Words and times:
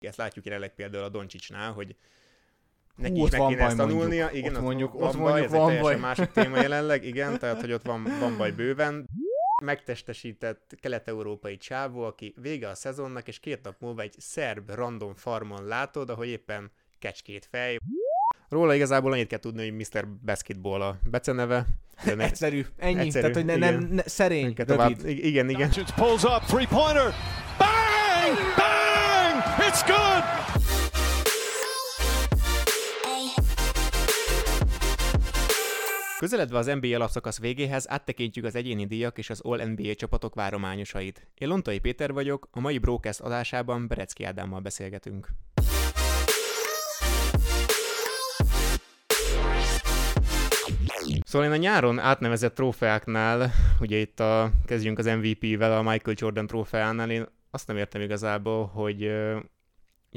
Ezt 0.00 0.16
látjuk 0.16 0.44
jelenleg 0.44 0.74
például 0.74 1.04
a 1.04 1.08
Doncsicsnál, 1.08 1.72
hogy 1.72 1.96
neki 2.96 3.18
Hú, 3.18 3.26
is 3.26 3.30
meg 3.30 3.40
kéne 3.48 3.64
ezt 3.64 3.76
tanulnia. 3.76 4.22
Mondjuk. 4.24 4.44
Igen, 4.44 4.54
ott, 4.56 4.62
mondjuk, 4.62 4.92
van, 4.92 5.02
ott 5.02 5.16
baj, 5.16 5.22
mondjuk 5.22 5.44
ez 5.44 5.60
van 5.60 5.70
egy 5.70 5.80
baj. 5.80 5.96
másik 5.96 6.30
téma 6.30 6.60
jelenleg, 6.66 7.04
igen, 7.04 7.38
tehát 7.38 7.60
hogy 7.60 7.72
ott 7.72 7.82
van, 7.84 8.06
van 8.20 8.36
baj 8.36 8.50
bőven. 8.50 9.08
Megtestesített 9.64 10.74
kelet-európai 10.80 11.56
csávó, 11.56 12.02
aki 12.02 12.34
vége 12.42 12.68
a 12.68 12.74
szezonnak, 12.74 13.28
és 13.28 13.40
két 13.40 13.62
nap 13.62 13.74
múlva 13.80 14.02
egy 14.02 14.14
szerb 14.18 14.70
random 14.70 15.14
farmon 15.14 15.66
látod, 15.66 16.10
ahogy 16.10 16.28
éppen 16.28 16.70
kecskét 16.98 17.48
fej. 17.50 17.78
Róla 18.48 18.74
igazából 18.74 19.12
annyit 19.12 19.28
kell 19.28 19.38
tudni, 19.38 19.68
hogy 19.68 19.74
Mr. 19.74 20.08
Basketball 20.24 20.82
a 20.82 20.98
beceneve. 21.10 21.66
Ne, 22.04 22.24
egyszerű, 22.24 22.66
ennyi, 22.76 22.98
egyszerű, 22.98 23.20
tehát 23.20 23.36
hogy 23.36 23.44
ne, 23.44 23.70
nem, 23.70 23.88
ne, 23.90 24.02
szerény, 24.02 24.42
rövid. 24.42 24.66
Tovább. 24.66 25.06
Igen, 25.06 25.48
igen. 25.48 25.70
pulls 25.96 26.22
up, 26.22 26.44
three-pointer, 26.46 27.12
bang, 27.58 28.36
bang, 28.56 28.67
it's 29.68 29.82
good! 29.86 30.22
Közeledve 36.18 36.58
az 36.58 36.66
NBA 36.66 36.94
alapszakasz 36.94 37.38
végéhez 37.38 37.90
áttekintjük 37.90 38.44
az 38.44 38.54
egyéni 38.54 38.86
díjak 38.86 39.18
és 39.18 39.30
az 39.30 39.40
All-NBA 39.40 39.94
csapatok 39.94 40.34
várományosait. 40.34 41.26
Én 41.34 41.48
Lontai 41.48 41.78
Péter 41.78 42.12
vagyok, 42.12 42.48
a 42.50 42.60
mai 42.60 42.78
Broadcast 42.78 43.20
adásában 43.20 43.86
Berecki 43.88 44.24
Ádámmal 44.24 44.60
beszélgetünk. 44.60 45.28
Szóval 51.24 51.46
én 51.46 51.52
a 51.52 51.56
nyáron 51.56 51.98
átnevezett 51.98 52.54
trófeáknál, 52.54 53.50
ugye 53.80 53.96
itt 53.96 54.20
a, 54.20 54.50
kezdjünk 54.66 54.98
az 54.98 55.06
MVP-vel, 55.06 55.72
a 55.72 55.82
Michael 55.82 56.16
Jordan 56.18 56.46
trófeánál, 56.46 57.10
én 57.10 57.26
azt 57.50 57.66
nem 57.66 57.76
értem 57.76 58.00
igazából, 58.00 58.66
hogy 58.66 59.10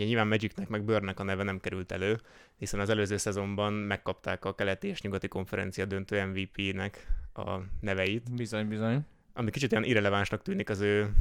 ugye 0.01 0.09
nyilván 0.09 0.27
Magicnek 0.27 0.67
meg 0.67 0.83
Börnek 0.83 1.19
a 1.19 1.23
neve 1.23 1.43
nem 1.43 1.59
került 1.59 1.91
elő, 1.91 2.19
hiszen 2.57 2.79
az 2.79 2.89
előző 2.89 3.17
szezonban 3.17 3.73
megkapták 3.73 4.45
a 4.45 4.55
keleti 4.55 4.87
és 4.87 5.01
nyugati 5.01 5.27
konferencia 5.27 5.85
döntő 5.85 6.25
MVP-nek 6.25 7.07
a 7.33 7.57
neveit. 7.79 8.35
Bizony, 8.35 8.67
bizony. 8.67 9.05
Ami 9.33 9.51
kicsit 9.51 9.71
olyan 9.71 9.83
irrelevánsnak 9.83 10.41
tűnik 10.41 10.69
az 10.69 10.79
ő 10.79 11.11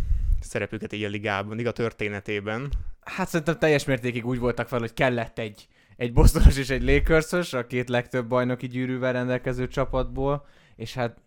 szerepüket 0.40 0.92
így 0.92 1.05
a 1.05 1.08
ligában, 1.08 1.56
liga 1.56 1.72
történetében. 1.72 2.72
Hát 3.00 3.28
szerintem 3.28 3.58
teljes 3.58 3.84
mértékig 3.84 4.27
úgy 4.27 4.38
voltak 4.38 4.68
fel, 4.68 4.78
hogy 4.78 4.94
kellett 4.94 5.38
egy 5.38 5.68
egy 5.96 6.12
Bostonos 6.12 6.56
és 6.56 6.70
egy 6.70 6.83
Lakersos, 6.83 7.52
a 7.52 7.66
két 7.66 7.88
legtöbb 7.88 8.27
bajnoki 8.27 8.66
gyűrűvel 8.66 9.12
rendelkező 9.12 9.68
csapatból, 9.68 10.46
és 10.77 10.94
hát 10.94 11.20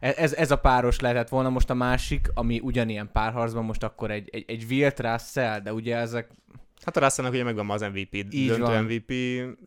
ez, 0.00 0.32
ez 0.32 0.50
a 0.50 0.58
páros 0.58 1.00
lehetett 1.00 1.28
volna 1.28 1.48
most 1.48 1.70
a 1.70 1.74
másik, 1.74 2.28
ami 2.34 2.60
ugyanilyen 2.60 3.12
párharcban 3.12 3.64
most 3.64 3.82
akkor 3.82 4.10
egy, 4.10 4.28
egy, 4.32 4.44
egy 4.46 4.64
Wilt 4.70 5.00
Russell, 5.00 5.60
de 5.60 5.72
ugye 5.72 5.96
ezek... 5.96 6.30
Hát 6.84 6.96
a 6.96 7.00
Russellnek 7.00 7.34
ugye 7.34 7.44
megvan 7.44 7.70
az 7.70 7.80
MVP, 7.80 8.14
így 8.14 8.46
döntő 8.46 8.62
van. 8.62 8.84
MVP 8.84 9.12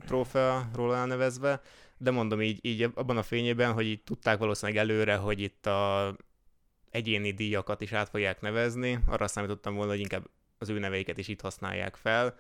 trófea 0.06 0.70
róla 0.76 0.96
elnevezve, 0.96 1.62
de 1.98 2.12
mondom 2.12 2.42
így, 2.42 2.60
így 2.62 2.92
abban 2.94 3.18
a 3.18 3.24
fényében, 3.24 3.74
hogy 3.74 3.86
így 3.86 4.04
tudták 4.04 4.38
valószínűleg 4.38 4.82
előre, 4.82 5.16
hogy 5.16 5.40
itt 5.40 5.66
a 5.66 6.16
egyéni 6.90 7.32
díjakat 7.32 7.82
is 7.82 7.92
át 7.94 8.10
fogják 8.10 8.42
nevezni, 8.42 9.00
arra 9.08 9.28
számítottam 9.28 9.76
volna, 9.76 9.92
hogy 9.92 10.00
inkább 10.00 10.30
az 10.58 10.70
ő 10.70 10.80
neveiket 10.80 11.18
is 11.18 11.28
itt 11.28 11.42
használják 11.42 11.96
fel, 11.96 12.36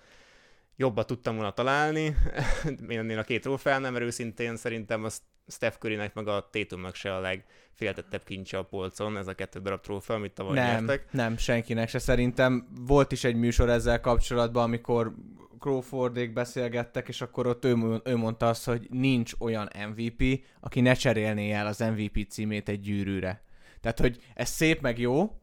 jobbat 0.76 1.08
tudtam 1.08 1.36
volna 1.36 1.52
találni, 1.52 2.16
ennél 2.88 3.20
a 3.20 3.24
két 3.24 3.42
trófeánál, 3.42 3.92
mert 3.92 4.04
őszintén 4.04 4.56
szerintem 4.56 5.04
a 5.04 5.10
Steph 5.52 5.78
Currynek 5.78 6.14
meg 6.14 6.28
a 6.28 6.50
Tatumnak 6.52 6.96
se 6.96 7.16
a 7.16 7.20
legféltettebb 7.20 8.24
kincse 8.24 8.58
a 8.58 8.64
polcon, 8.64 9.18
ez 9.18 9.28
a 9.28 9.34
kettő 9.34 9.60
darab 9.60 9.82
trófea, 9.82 10.16
amit 10.16 10.34
tavaly 10.34 10.56
nem, 10.56 10.66
nyertek. 10.66 11.12
Nem, 11.12 11.38
senkinek 11.38 11.90
se 11.90 12.00
szerintem. 12.00 12.68
Volt 12.86 13.12
is 13.12 13.24
egy 13.24 13.36
műsor 13.36 13.70
ezzel 13.70 14.00
kapcsolatban, 14.00 14.64
amikor 14.64 15.14
Crawfordék 15.60 16.34
beszélgettek, 16.34 17.08
és 17.08 17.22
akkor 17.22 17.48
ott 17.48 17.66
ő, 17.66 18.02
ő 18.04 18.16
mondta 18.16 18.48
azt, 18.48 18.66
hogy 18.66 18.88
nincs 18.90 19.34
olyan 19.40 19.70
MVP, 19.90 20.46
aki 20.60 20.82
ne 20.82 20.94
cserélné 20.94 21.52
el 21.52 21.68
az 21.68 21.80
MVP 21.80 22.28
címét 22.30 22.70
egy 22.70 22.80
gyűrűre. 22.80 23.44
Tehát, 23.82 24.00
hogy 24.00 24.24
ez 24.34 24.50
szép 24.50 24.82
meg 24.82 25.00
jó, 25.00 25.42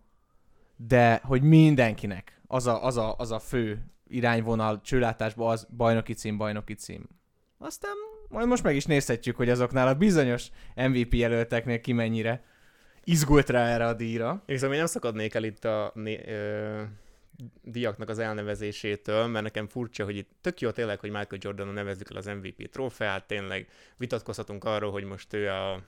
de 0.77 1.21
hogy 1.25 1.43
mindenkinek 1.43 2.41
az 2.47 2.67
a, 2.67 2.85
az 2.85 2.97
a, 2.97 3.15
az 3.19 3.31
a 3.31 3.39
fő 3.39 3.91
irányvonal 4.07 4.81
csőlátásban 4.81 5.51
az 5.51 5.67
bajnoki 5.77 6.13
cím, 6.13 6.37
bajnoki 6.37 6.75
cím. 6.75 7.09
Aztán 7.59 8.08
majd 8.29 8.47
most 8.47 8.63
meg 8.63 8.77
is 8.77 8.85
nézhetjük, 8.85 9.37
hogy 9.37 9.51
azoknál 9.51 9.89
a 9.89 9.95
bizonyos 9.95 10.47
MVP 10.75 11.15
jelölteknél 11.15 11.81
ki 11.81 11.93
mennyire 11.93 12.43
izgult 13.05 13.49
rá 13.51 13.67
erre 13.67 13.87
a 13.87 13.95
díjra. 13.95 14.43
Szóval 14.47 14.73
én 14.73 14.79
nem 14.79 14.87
szakadnék 14.87 15.35
el 15.35 15.45
itt 15.45 15.65
a 15.65 15.91
né- 15.95 16.29
ö, 16.29 16.83
díjaknak 17.63 18.09
az 18.09 18.19
elnevezésétől, 18.19 19.27
mert 19.27 19.45
nekem 19.45 19.69
furcsa, 19.69 20.05
hogy 20.05 20.17
itt 20.17 20.31
tök 20.41 20.61
jó 20.61 20.71
tényleg, 20.71 21.01
hogy 21.01 21.11
Michael 21.11 21.41
Jordan 21.41 21.69
nevezzük 21.69 22.11
el 22.11 22.17
az 22.17 22.27
MVP 22.27 22.71
trófeát, 22.71 23.27
tényleg 23.27 23.69
vitatkozhatunk 23.97 24.65
arról, 24.65 24.91
hogy 24.91 25.05
most 25.05 25.33
ő 25.33 25.49
a 25.49 25.83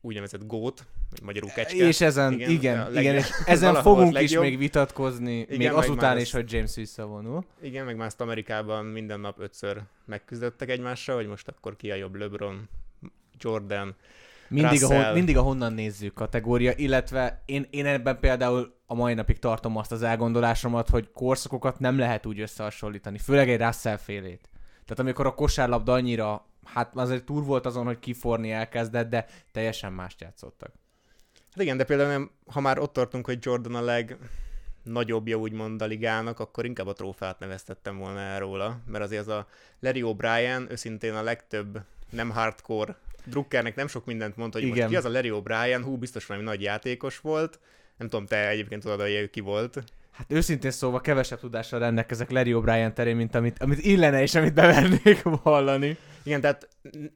úgynevezett 0.00 0.46
gót, 0.46 0.86
magyarul 1.22 1.50
kecske. 1.50 1.86
És 1.86 2.00
ezen, 2.00 2.32
igen, 2.32 2.50
igen, 2.50 2.96
igen 2.96 3.14
és 3.14 3.30
ezen 3.44 3.74
fogunk 3.82 4.20
is 4.20 4.38
még 4.38 4.58
vitatkozni, 4.58 5.38
igen, 5.38 5.56
még 5.56 5.72
azután 5.72 6.18
is, 6.18 6.32
hogy 6.32 6.52
James 6.52 6.74
visszavonul. 6.74 7.44
Igen, 7.60 7.84
meg 7.84 7.96
már 7.96 8.06
ezt 8.06 8.20
Amerikában 8.20 8.84
minden 8.84 9.20
nap 9.20 9.40
ötször 9.40 9.82
megküzdöttek 10.04 10.70
egymással, 10.70 11.16
hogy 11.16 11.26
most 11.26 11.48
akkor 11.48 11.76
ki 11.76 11.90
a 11.90 11.94
jobb 11.94 12.14
LeBron, 12.14 12.68
Jordan, 13.38 13.96
mindig, 14.48 14.84
a, 14.84 14.86
hon, 14.86 15.12
mindig 15.12 15.36
a 15.36 15.42
honnan 15.42 15.72
nézzük 15.72 16.14
kategória, 16.14 16.72
illetve 16.76 17.42
én, 17.46 17.66
én 17.70 17.86
ebben 17.86 18.18
például 18.20 18.74
a 18.86 18.94
mai 18.94 19.14
napig 19.14 19.38
tartom 19.38 19.76
azt 19.76 19.92
az 19.92 20.02
elgondolásomat, 20.02 20.88
hogy 20.88 21.10
korszakokat 21.12 21.78
nem 21.78 21.98
lehet 21.98 22.26
úgy 22.26 22.40
összehasonlítani, 22.40 23.18
főleg 23.18 23.50
egy 23.50 23.60
Russell 23.60 23.96
félét. 23.96 24.48
Tehát 24.84 24.98
amikor 24.98 25.26
a 25.26 25.34
kosárlabda 25.34 25.92
annyira 25.92 26.46
hát 26.64 26.96
azért 26.96 27.24
túl 27.24 27.42
volt 27.42 27.66
azon, 27.66 27.84
hogy 27.84 27.98
kiforni 27.98 28.50
elkezdett, 28.50 29.10
de 29.10 29.26
teljesen 29.52 29.92
mást 29.92 30.20
játszottak. 30.20 30.72
Hát 31.50 31.62
igen, 31.62 31.76
de 31.76 31.84
például 31.84 32.08
nem, 32.08 32.30
ha 32.46 32.60
már 32.60 32.78
ott 32.78 32.92
tartunk, 32.92 33.26
hogy 33.26 33.38
Jordan 33.40 33.74
a 33.74 33.80
leg 33.80 34.16
nagyobbja 34.82 35.36
úgymond 35.36 35.82
a 35.82 35.86
ligának, 35.86 36.38
akkor 36.38 36.64
inkább 36.64 36.86
a 36.86 36.92
trófát 36.92 37.38
neveztettem 37.38 37.98
volna 37.98 38.20
el 38.20 38.38
róla, 38.38 38.80
mert 38.86 39.04
azért 39.04 39.20
az 39.20 39.28
a 39.28 39.46
Larry 39.80 40.02
O'Brien 40.04 40.70
őszintén 40.70 41.14
a 41.14 41.22
legtöbb 41.22 41.80
nem 42.10 42.30
hardcore 42.30 42.96
drukkernek 43.24 43.74
nem 43.74 43.86
sok 43.86 44.04
mindent 44.04 44.36
mondta, 44.36 44.58
hogy 44.58 44.66
Igen. 44.66 44.78
most 44.78 44.90
ki 44.90 44.96
az 44.96 45.04
a 45.04 45.08
Larry 45.08 45.30
O'Brien, 45.32 45.80
hú, 45.84 45.96
biztos 45.96 46.26
valami 46.26 46.46
nagy 46.46 46.62
játékos 46.62 47.18
volt. 47.18 47.58
Nem 47.96 48.08
tudom, 48.08 48.26
te 48.26 48.48
egyébként 48.48 48.82
tudod, 48.82 49.00
hogy 49.00 49.10
ő 49.10 49.26
ki 49.26 49.40
volt. 49.40 49.84
Hát 50.20 50.32
őszintén 50.32 50.70
szóval 50.70 51.00
kevesebb 51.00 51.38
tudással 51.38 51.78
rendelkezek 51.78 52.30
Larry 52.30 52.52
O'Brien 52.54 52.92
terén, 52.92 53.16
mint 53.16 53.34
amit, 53.34 53.62
amit 53.62 53.78
illene 53.78 54.22
és 54.22 54.34
amit 54.34 54.54
bevernék 54.54 55.22
hallani. 55.22 55.96
Igen, 56.22 56.40
tehát 56.40 56.68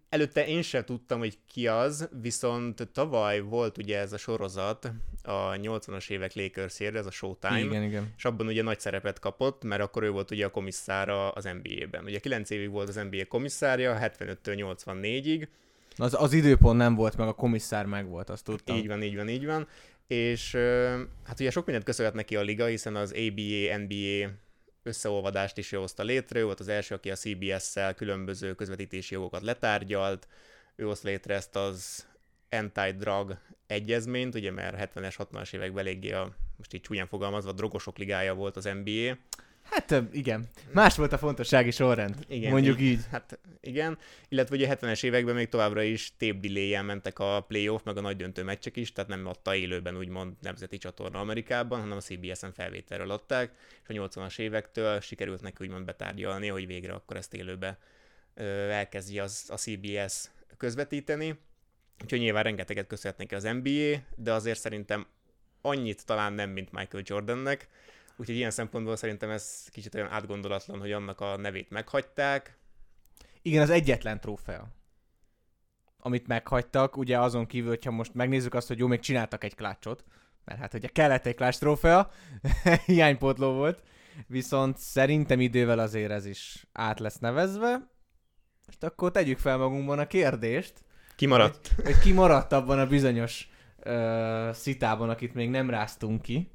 előtte 0.08 0.46
én 0.46 0.62
sem 0.62 0.84
tudtam, 0.84 1.18
hogy 1.18 1.38
ki 1.48 1.66
az, 1.66 2.08
viszont 2.20 2.88
tavaly 2.92 3.40
volt 3.40 3.78
ugye 3.78 3.98
ez 3.98 4.12
a 4.12 4.16
sorozat, 4.16 4.92
a 5.22 5.50
80-as 5.50 6.10
évek 6.10 6.34
lakers 6.34 6.80
ez 6.80 7.06
a 7.06 7.10
Showtime, 7.10 7.58
igen, 7.58 7.82
igen. 7.82 8.12
és 8.16 8.24
abban 8.24 8.46
ugye 8.46 8.62
nagy 8.62 8.80
szerepet 8.80 9.18
kapott, 9.18 9.64
mert 9.64 9.82
akkor 9.82 10.02
ő 10.02 10.10
volt 10.10 10.30
ugye 10.30 10.44
a 10.44 10.50
komisszára 10.50 11.30
az 11.30 11.44
NBA-ben. 11.44 12.04
Ugye 12.04 12.18
9 12.18 12.50
évig 12.50 12.70
volt 12.70 12.88
az 12.88 12.94
NBA 13.10 13.24
komisszárja, 13.28 13.98
75-től 14.00 14.74
84-ig. 14.86 15.46
Az, 15.96 16.14
az 16.18 16.32
időpont 16.32 16.78
nem 16.78 16.94
volt, 16.94 17.16
meg 17.16 17.28
a 17.28 17.32
komisszár 17.32 17.86
meg 17.86 18.08
volt, 18.08 18.30
azt 18.30 18.44
tudtam. 18.44 18.76
Így 18.76 18.86
van, 18.86 19.02
így 19.02 19.16
van, 19.16 19.28
így 19.28 19.46
van. 19.46 19.68
És 20.06 20.54
hát 21.24 21.40
ugye 21.40 21.50
sok 21.50 21.64
mindent 21.64 21.86
köszönhet 21.86 22.14
neki 22.14 22.36
a 22.36 22.42
liga, 22.42 22.66
hiszen 22.66 22.96
az 22.96 23.12
ABA, 23.12 23.76
NBA 23.76 24.30
összeolvadást 24.82 25.58
is 25.58 25.72
ő 25.72 25.76
hozta 25.76 26.02
létre, 26.02 26.38
ő 26.38 26.44
volt 26.44 26.60
az 26.60 26.68
első, 26.68 26.94
aki 26.94 27.10
a 27.10 27.14
CBS-szel 27.14 27.94
különböző 27.94 28.54
közvetítési 28.54 29.14
jogokat 29.14 29.42
letárgyalt, 29.42 30.28
ő 30.76 30.84
hozta 30.84 31.08
létre 31.08 31.34
ezt 31.34 31.56
az 31.56 32.06
anti-drug 32.50 33.38
egyezményt, 33.66 34.34
ugye 34.34 34.50
mert 34.50 34.92
70-es, 34.94 35.14
60-as 35.18 35.54
években 35.54 35.86
eléggé 35.86 36.12
a, 36.12 36.36
most 36.56 36.74
így 36.74 36.80
csúnyán 36.80 37.06
fogalmazva, 37.06 37.52
drogosok 37.52 37.98
ligája 37.98 38.34
volt 38.34 38.56
az 38.56 38.64
NBA, 38.64 39.16
Hát 39.74 40.02
igen. 40.12 40.48
Más 40.72 40.96
volt 40.96 41.12
a 41.12 41.18
fontossági 41.18 41.70
sorrend. 41.70 42.14
Igen, 42.28 42.50
mondjuk 42.50 42.80
így, 42.80 42.86
így. 42.86 43.00
Hát 43.10 43.38
igen. 43.60 43.98
Illetve 44.28 44.56
ugye 44.56 44.68
a 44.68 44.76
70-es 44.76 45.04
években 45.04 45.34
még 45.34 45.48
továbbra 45.48 45.82
is 45.82 46.12
delay 46.18 46.82
mentek 46.82 47.18
a 47.18 47.40
playoff, 47.48 47.82
meg 47.84 47.96
a 47.96 48.00
nagy 48.00 48.16
döntő 48.16 48.42
meccsek 48.42 48.76
is, 48.76 48.92
tehát 48.92 49.10
nem 49.10 49.26
adta 49.26 49.54
élőben 49.54 49.96
úgymond 49.96 50.32
nemzeti 50.40 50.78
csatorna 50.78 51.20
Amerikában, 51.20 51.80
hanem 51.80 51.96
a 51.96 52.00
CBS-en 52.00 52.52
felvételről 52.52 53.10
adták, 53.10 53.52
és 53.88 53.96
a 53.96 54.08
80-as 54.08 54.38
évektől 54.38 55.00
sikerült 55.00 55.42
neki 55.42 55.64
úgymond 55.64 55.84
betárgyalni, 55.84 56.48
hogy 56.48 56.66
végre 56.66 56.92
akkor 56.92 57.16
ezt 57.16 57.34
élőbe 57.34 57.78
elkezdje 58.70 59.22
az, 59.22 59.44
a 59.48 59.56
CBS 59.56 60.30
közvetíteni. 60.56 61.38
Úgyhogy 62.02 62.18
nyilván 62.18 62.42
rengeteget 62.42 62.86
köszönhet 62.86 63.32
az 63.32 63.42
NBA, 63.42 63.96
de 64.16 64.32
azért 64.32 64.60
szerintem 64.60 65.06
annyit 65.60 66.06
talán 66.06 66.32
nem, 66.32 66.50
mint 66.50 66.72
Michael 66.72 67.02
Jordannek, 67.06 67.68
Úgyhogy 68.16 68.36
ilyen 68.36 68.50
szempontból 68.50 68.96
szerintem 68.96 69.30
ez 69.30 69.68
kicsit 69.70 69.94
olyan 69.94 70.10
átgondolatlan, 70.10 70.78
hogy 70.78 70.92
annak 70.92 71.20
a 71.20 71.36
nevét 71.36 71.70
meghagyták. 71.70 72.58
Igen, 73.42 73.62
az 73.62 73.70
egyetlen 73.70 74.20
trófea, 74.20 74.68
amit 75.98 76.26
meghagytak, 76.26 76.96
ugye 76.96 77.18
azon 77.18 77.46
kívül, 77.46 77.68
hogyha 77.68 77.90
most 77.90 78.14
megnézzük 78.14 78.54
azt, 78.54 78.68
hogy 78.68 78.78
jó, 78.78 78.86
még 78.86 79.00
csináltak 79.00 79.44
egy 79.44 79.54
klácsot, 79.54 80.04
mert 80.44 80.60
hát 80.60 80.74
ugye 80.74 80.88
kellett 80.88 81.26
egy 81.26 81.34
klács 81.34 81.58
trófea, 81.58 82.10
hiánypótló 82.86 83.52
volt, 83.52 83.82
viszont 84.26 84.78
szerintem 84.78 85.40
idővel 85.40 85.78
azért 85.78 86.10
ez 86.10 86.26
is 86.26 86.66
át 86.72 87.00
lesz 87.00 87.18
nevezve. 87.18 87.92
Most 88.66 88.82
akkor 88.82 89.10
tegyük 89.10 89.38
fel 89.38 89.56
magunkban 89.56 89.98
a 89.98 90.06
kérdést. 90.06 90.72
Ki 91.16 91.26
maradt? 91.26 91.70
Hogy, 91.76 91.84
hogy 91.84 91.98
ki 91.98 92.12
maradt 92.12 92.52
abban 92.52 92.78
a 92.78 92.86
bizonyos 92.86 93.48
uh, 93.84 94.50
szitában, 94.52 95.10
akit 95.10 95.34
még 95.34 95.50
nem 95.50 95.70
ráztunk 95.70 96.22
ki. 96.22 96.53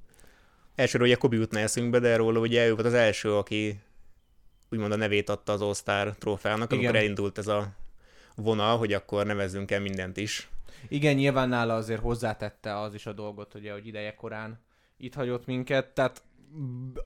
Elsőről 0.79 1.07
ugye 1.07 1.15
Kobi 1.15 1.37
jutna 1.37 1.59
eszünkbe, 1.59 1.99
de 1.99 2.15
róla 2.15 2.39
ugye 2.39 2.67
ő 2.67 2.73
volt 2.73 2.85
az 2.85 2.93
első, 2.93 3.35
aki 3.35 3.79
úgymond 4.71 4.91
a 4.91 4.95
nevét 4.95 5.29
adta 5.29 5.51
az 5.51 5.61
All-Star 5.61 6.15
trófeának, 6.17 6.71
amikor 6.71 6.95
elindult 6.95 7.37
ez 7.37 7.47
a 7.47 7.67
vonal, 8.35 8.77
hogy 8.77 8.93
akkor 8.93 9.25
nevezzünk 9.25 9.71
el 9.71 9.79
mindent 9.79 10.17
is. 10.17 10.49
Igen, 10.87 11.15
nyilván 11.15 11.49
nála 11.49 11.75
azért 11.75 12.01
hozzátette 12.01 12.79
az 12.79 12.93
is 12.93 13.05
a 13.05 13.13
dolgot, 13.13 13.53
ugye, 13.53 13.71
hogy 13.71 13.87
ideje 13.87 14.15
korán 14.15 14.59
itt 14.97 15.13
hagyott 15.13 15.45
minket, 15.45 15.87
tehát 15.87 16.23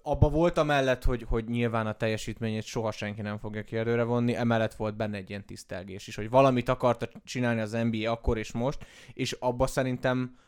abba 0.01 0.29
volt 0.29 0.57
amellett, 0.57 1.03
hogy, 1.03 1.25
hogy 1.29 1.45
nyilván 1.45 1.87
a 1.87 1.97
teljesítményét 1.97 2.63
soha 2.63 2.91
senki 2.91 3.21
nem 3.21 3.37
fogja 3.37 3.63
kérdőre 3.63 4.03
vonni, 4.03 4.35
emellett 4.35 4.73
volt 4.73 4.95
benne 4.95 5.17
egy 5.17 5.29
ilyen 5.29 5.45
tisztelgés 5.45 6.07
is, 6.07 6.15
hogy 6.15 6.29
valamit 6.29 6.69
akarta 6.69 7.09
csinálni 7.23 7.61
az 7.61 7.71
NBA 7.71 8.11
akkor 8.11 8.37
és 8.37 8.51
most, 8.51 8.85
és 9.13 9.31
abba 9.31 9.67
szerintem 9.67 10.41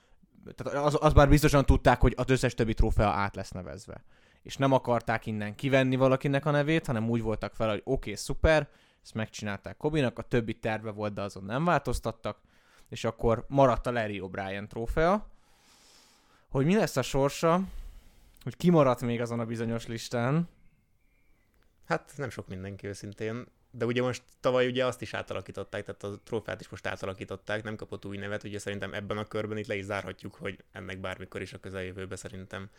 tehát 0.55 0.85
az, 0.85 0.97
az 0.99 1.13
már 1.13 1.29
biztosan 1.29 1.65
tudták, 1.65 2.01
hogy 2.01 2.13
az 2.17 2.29
összes 2.29 2.53
többi 2.53 2.73
trófea 2.73 3.09
át 3.09 3.35
lesz 3.35 3.51
nevezve. 3.51 4.03
És 4.41 4.57
nem 4.57 4.71
akarták 4.71 5.25
innen 5.25 5.55
kivenni 5.55 5.95
valakinek 5.95 6.45
a 6.45 6.51
nevét, 6.51 6.85
hanem 6.85 7.09
úgy 7.09 7.21
voltak 7.21 7.53
fel, 7.53 7.69
hogy 7.69 7.81
oké, 7.83 7.91
okay, 7.91 8.15
szuper, 8.15 8.69
ezt 9.03 9.13
megcsinálták 9.13 9.77
Kobinak, 9.77 10.19
a 10.19 10.21
többi 10.21 10.53
terve 10.53 10.91
volt, 10.91 11.13
de 11.13 11.21
azon 11.21 11.43
nem 11.43 11.65
változtattak, 11.65 12.37
és 12.89 13.03
akkor 13.03 13.45
maradt 13.47 13.87
a 13.87 13.91
Larry 13.91 14.21
O'Brien 14.23 14.67
trófea. 14.67 15.27
Hogy 16.49 16.65
mi 16.65 16.75
lesz 16.75 16.95
a 16.95 17.01
sorsa, 17.01 17.61
hogy 18.43 18.57
ki 18.57 18.69
maradt 18.69 19.01
még 19.01 19.21
azon 19.21 19.39
a 19.39 19.45
bizonyos 19.45 19.87
listán? 19.87 20.49
Hát 21.85 22.13
nem 22.17 22.29
sok 22.29 22.47
mindenki 22.47 22.87
őszintén. 22.87 23.45
De 23.77 23.85
ugye 23.85 24.01
most 24.01 24.23
tavaly 24.39 24.67
ugye 24.67 24.85
azt 24.85 25.01
is 25.01 25.13
átalakították, 25.13 25.85
tehát 25.85 26.03
a 26.03 26.19
trófeát 26.23 26.61
is 26.61 26.69
most 26.69 26.87
átalakították, 26.87 27.63
nem 27.63 27.75
kapott 27.75 28.05
új 28.05 28.17
nevet, 28.17 28.43
ugye 28.43 28.59
szerintem 28.59 28.93
ebben 28.93 29.17
a 29.17 29.25
körben 29.25 29.57
itt 29.57 29.67
le 29.67 29.75
is 29.75 29.83
zárhatjuk, 29.83 30.35
hogy 30.35 30.63
ennek 30.71 30.99
bármikor 30.99 31.41
is 31.41 31.53
a 31.53 31.59
közeljövőben 31.59 32.17
szerintem 32.17 32.69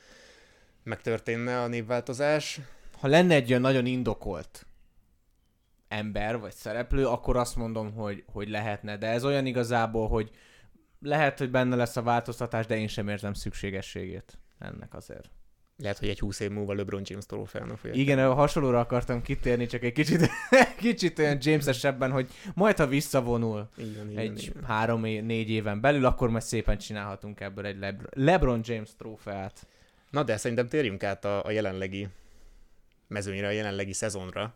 megtörténne 0.83 1.61
a 1.63 1.67
névváltozás. 1.67 2.61
Ha 2.99 3.09
lenne 3.09 3.35
egy 3.35 3.49
olyan 3.49 3.61
nagyon 3.61 3.87
indokolt 3.87 4.67
ember 5.89 6.39
vagy 6.39 6.53
szereplő, 6.53 7.07
akkor 7.07 7.37
azt 7.37 7.57
mondom, 7.57 7.93
hogy, 7.93 8.25
hogy 8.33 8.49
lehetne. 8.49 8.97
De 8.97 9.07
ez 9.07 9.25
olyan 9.25 9.47
igazából, 9.47 10.09
hogy 10.09 10.31
lehet, 11.01 11.39
hogy 11.39 11.51
benne 11.51 11.77
lesz 11.77 11.97
a 11.97 12.03
változtatás, 12.03 12.67
de 12.67 12.77
én 12.77 12.89
sem 12.89 13.09
érzem 13.09 13.33
szükségességét 13.33 14.39
ennek 14.59 14.95
azért. 14.95 15.31
Lehet, 15.79 15.99
hogy 15.99 16.09
egy 16.09 16.19
20 16.19 16.41
év 16.41 16.51
múlva 16.51 16.75
LeBron 16.75 17.03
James 17.05 17.27
trófeának 17.27 17.79
fogja. 17.79 18.01
Igen, 18.01 18.19
a 18.19 18.35
hasonlóra 18.35 18.81
akartam 18.81 19.23
kitérni, 19.23 19.67
csak 19.67 19.83
egy 19.83 19.93
kicsit, 19.93 20.31
kicsit 20.79 21.19
olyan 21.19 21.39
James-esebben, 21.41 22.11
hogy 22.11 22.31
majd 22.55 22.77
ha 22.77 22.87
visszavonul 22.87 23.69
igen, 23.77 24.11
igen, 24.11 24.23
egy 24.23 24.43
igen. 24.43 24.65
három-négy 24.65 25.51
éven 25.51 25.81
belül, 25.81 26.05
akkor 26.05 26.31
majd 26.31 26.43
szépen 26.43 26.79
csinálhatunk 26.79 27.41
ebből 27.41 27.67
egy 27.67 27.79
Lebron, 27.79 28.11
LeBron 28.11 28.61
James 28.65 28.89
trófeát. 28.99 29.67
Na 30.11 30.23
de 30.23 30.37
szerintem 30.37 30.69
térjünk 30.69 31.03
át 31.03 31.25
a, 31.25 31.45
a 31.45 31.51
jelenlegi 31.51 32.09
mezőnyre, 33.07 33.47
a 33.47 33.51
jelenlegi 33.51 33.93
szezonra. 33.93 34.55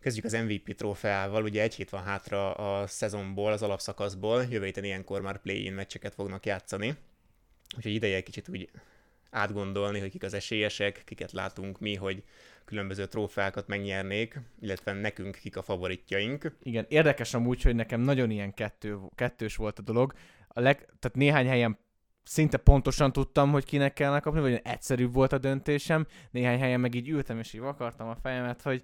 Kezdjük 0.00 0.24
az 0.24 0.32
MVP 0.32 0.74
trófeával, 0.74 1.42
ugye 1.42 1.62
egy 1.62 1.74
hét 1.74 1.90
van 1.90 2.02
hátra 2.02 2.52
a 2.52 2.86
szezonból, 2.86 3.52
az 3.52 3.62
alapszakaszból, 3.62 4.46
jövő 4.50 4.64
héten 4.64 4.84
ilyenkor 4.84 5.20
már 5.20 5.40
play-in 5.40 5.72
meccseket 5.72 6.14
fognak 6.14 6.46
játszani. 6.46 6.96
Úgyhogy 7.76 7.94
ideje 7.94 8.16
egy 8.16 8.22
kicsit 8.22 8.48
úgy 8.48 8.70
átgondolni, 9.34 9.98
hogy 10.00 10.10
kik 10.10 10.22
az 10.22 10.34
esélyesek, 10.34 11.02
kiket 11.04 11.32
látunk 11.32 11.80
mi, 11.80 11.94
hogy 11.94 12.22
különböző 12.64 13.06
trófeákat 13.06 13.66
megnyernék, 13.66 14.40
illetve 14.60 14.92
nekünk 14.92 15.34
kik 15.34 15.56
a 15.56 15.62
favoritjaink. 15.62 16.56
Igen, 16.62 16.86
érdekes 16.88 17.34
amúgy, 17.34 17.62
hogy 17.62 17.74
nekem 17.74 18.00
nagyon 18.00 18.30
ilyen 18.30 18.54
kettő, 18.54 18.98
kettős 19.14 19.56
volt 19.56 19.78
a 19.78 19.82
dolog. 19.82 20.12
A 20.48 20.60
leg, 20.60 20.76
tehát 20.76 21.16
néhány 21.16 21.46
helyen 21.46 21.78
szinte 22.22 22.56
pontosan 22.56 23.12
tudtam, 23.12 23.50
hogy 23.50 23.64
kinek 23.64 23.92
kellene 23.92 24.20
kapni, 24.20 24.40
vagy 24.40 24.60
egyszerűbb 24.64 25.12
volt 25.12 25.32
a 25.32 25.38
döntésem. 25.38 26.06
Néhány 26.30 26.58
helyen 26.58 26.80
meg 26.80 26.94
így 26.94 27.08
ültem, 27.08 27.38
és 27.38 27.52
így 27.52 27.60
vakartam 27.60 28.08
a 28.08 28.16
fejemet, 28.22 28.62
hogy 28.62 28.82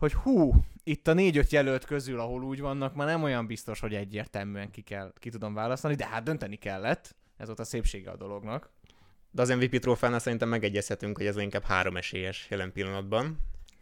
hogy 0.00 0.12
hú, 0.12 0.52
itt 0.84 1.08
a 1.08 1.12
négy-öt 1.12 1.52
jelölt 1.52 1.84
közül, 1.84 2.20
ahol 2.20 2.42
úgy 2.42 2.60
vannak, 2.60 2.94
már 2.94 3.06
nem 3.06 3.22
olyan 3.22 3.46
biztos, 3.46 3.80
hogy 3.80 3.94
egyértelműen 3.94 4.70
ki, 4.70 4.80
kell, 4.80 5.12
ki 5.18 5.30
tudom 5.30 5.54
választani, 5.54 5.94
de 5.94 6.06
hát 6.06 6.22
dönteni 6.22 6.56
kellett. 6.56 7.16
Ez 7.36 7.46
volt 7.46 7.58
a 7.58 7.64
szépsége 7.64 8.10
a 8.10 8.16
dolognak. 8.16 8.70
De 9.30 9.42
az 9.42 9.48
MVP 9.48 9.78
trófánál 9.78 10.18
szerintem 10.18 10.48
megegyezhetünk, 10.48 11.16
hogy 11.16 11.26
ez 11.26 11.36
inkább 11.36 11.64
három 11.64 11.96
esélyes 11.96 12.46
jelen 12.50 12.72
pillanatban. 12.72 13.38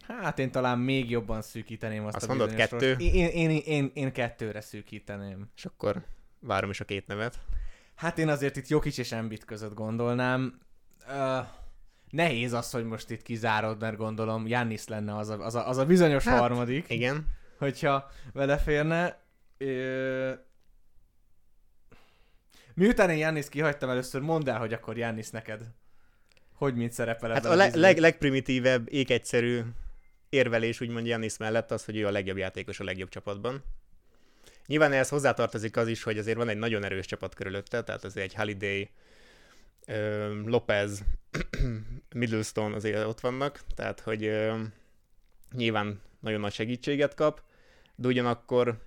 Hát 0.09 0.39
én 0.39 0.51
talán 0.51 0.79
még 0.79 1.11
jobban 1.11 1.43
szűkíteném 1.43 2.05
azt, 2.05 2.17
azt 2.17 2.25
a 2.25 2.29
mondod 2.29 2.55
kettő? 2.55 2.97
Én, 2.99 3.15
én, 3.15 3.51
én, 3.51 3.63
én, 3.65 3.91
én 3.95 4.13
kettőre 4.13 4.61
szűkíteném. 4.61 5.51
És 5.57 5.65
akkor 5.65 6.05
várom 6.41 6.71
is 6.71 6.81
a 6.81 6.85
két 6.85 7.07
nevet. 7.07 7.39
Hát 7.95 8.19
én 8.19 8.29
azért 8.29 8.57
itt 8.57 8.69
Jokic 8.69 8.99
és 8.99 9.13
Embiid 9.13 9.45
között 9.45 9.75
gondolnám. 9.75 10.59
Uh, 11.09 11.47
nehéz 12.11 12.53
az, 12.53 12.71
hogy 12.71 12.85
most 12.85 13.11
itt 13.11 13.23
kizárod, 13.23 13.81
mert 13.81 13.97
gondolom 13.97 14.47
Jannis 14.47 14.87
lenne 14.87 15.17
az 15.17 15.29
a, 15.29 15.45
az 15.45 15.55
a, 15.55 15.69
az 15.69 15.77
a 15.77 15.87
bizonyos 15.87 16.25
hát, 16.25 16.39
harmadik. 16.39 16.85
Igen. 16.89 17.27
Hogyha 17.59 18.11
vele 18.33 18.59
férne. 18.59 19.21
Ö... 19.59 20.33
Miután 22.79 23.11
én 23.11 23.17
Jannis 23.17 23.49
kihagytam 23.49 23.91
először, 23.91 24.21
mondd 24.21 24.49
el, 24.49 24.59
hogy 24.59 24.73
akkor 24.73 24.99
Jannis 24.99 25.31
neked. 25.31 25.63
Hogy 26.53 26.75
mint 26.75 26.93
szerepel 26.93 27.31
Hát 27.31 27.45
a, 27.45 27.51
a 27.51 27.55
le- 27.55 27.71
leg- 27.75 27.99
legprimitívebb, 27.99 28.93
ékegyszerű 28.93 29.61
érvelés 30.29 30.81
úgymond 30.81 31.07
Jannis 31.07 31.37
mellett 31.37 31.71
az, 31.71 31.85
hogy 31.85 31.97
ő 31.97 32.07
a 32.07 32.11
legjobb 32.11 32.37
játékos 32.37 32.81
a 32.81 32.85
legjobb 32.85 33.09
csapatban. 33.09 33.65
Nyilván 34.67 34.93
ehhez 34.93 35.09
hozzátartozik 35.09 35.77
az 35.77 35.89
is, 35.89 36.03
hogy 36.03 36.19
azért 36.19 36.37
van 36.37 36.49
egy 36.49 36.57
nagyon 36.57 36.85
erős 36.85 37.07
csapat 37.07 37.35
körülötte, 37.35 37.83
tehát 37.83 38.05
azért 38.05 38.27
egy 38.27 38.35
Holiday, 38.35 38.91
Lopez, 40.45 41.03
Middlestone 42.15 42.75
azért 42.75 43.07
ott 43.07 43.21
vannak, 43.21 43.61
tehát 43.75 44.01
hogy 44.01 44.51
nyilván 45.53 46.01
nagyon 46.21 46.41
nagy 46.41 46.53
segítséget 46.53 47.15
kap, 47.15 47.43
de 47.95 48.09
ugyanakkor 48.09 48.79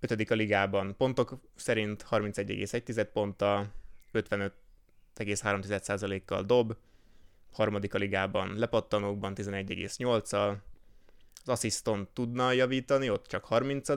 ötödik 0.00 0.30
a 0.30 0.34
ligában. 0.34 0.96
Pontok 0.96 1.40
szerint 1.54 2.06
31,1 2.10 3.08
ponttal, 3.12 3.66
55,3%-kal 4.12 6.42
dob, 6.42 6.76
harmadik 7.52 7.94
a 7.94 7.98
ligában 7.98 8.58
lepattanókban 8.58 9.32
11,8-al, 9.36 10.56
az 11.42 11.48
assziszton 11.48 12.08
tudna 12.12 12.52
javítani, 12.52 13.10
ott 13.10 13.26
csak 13.26 13.44
30 13.44 13.88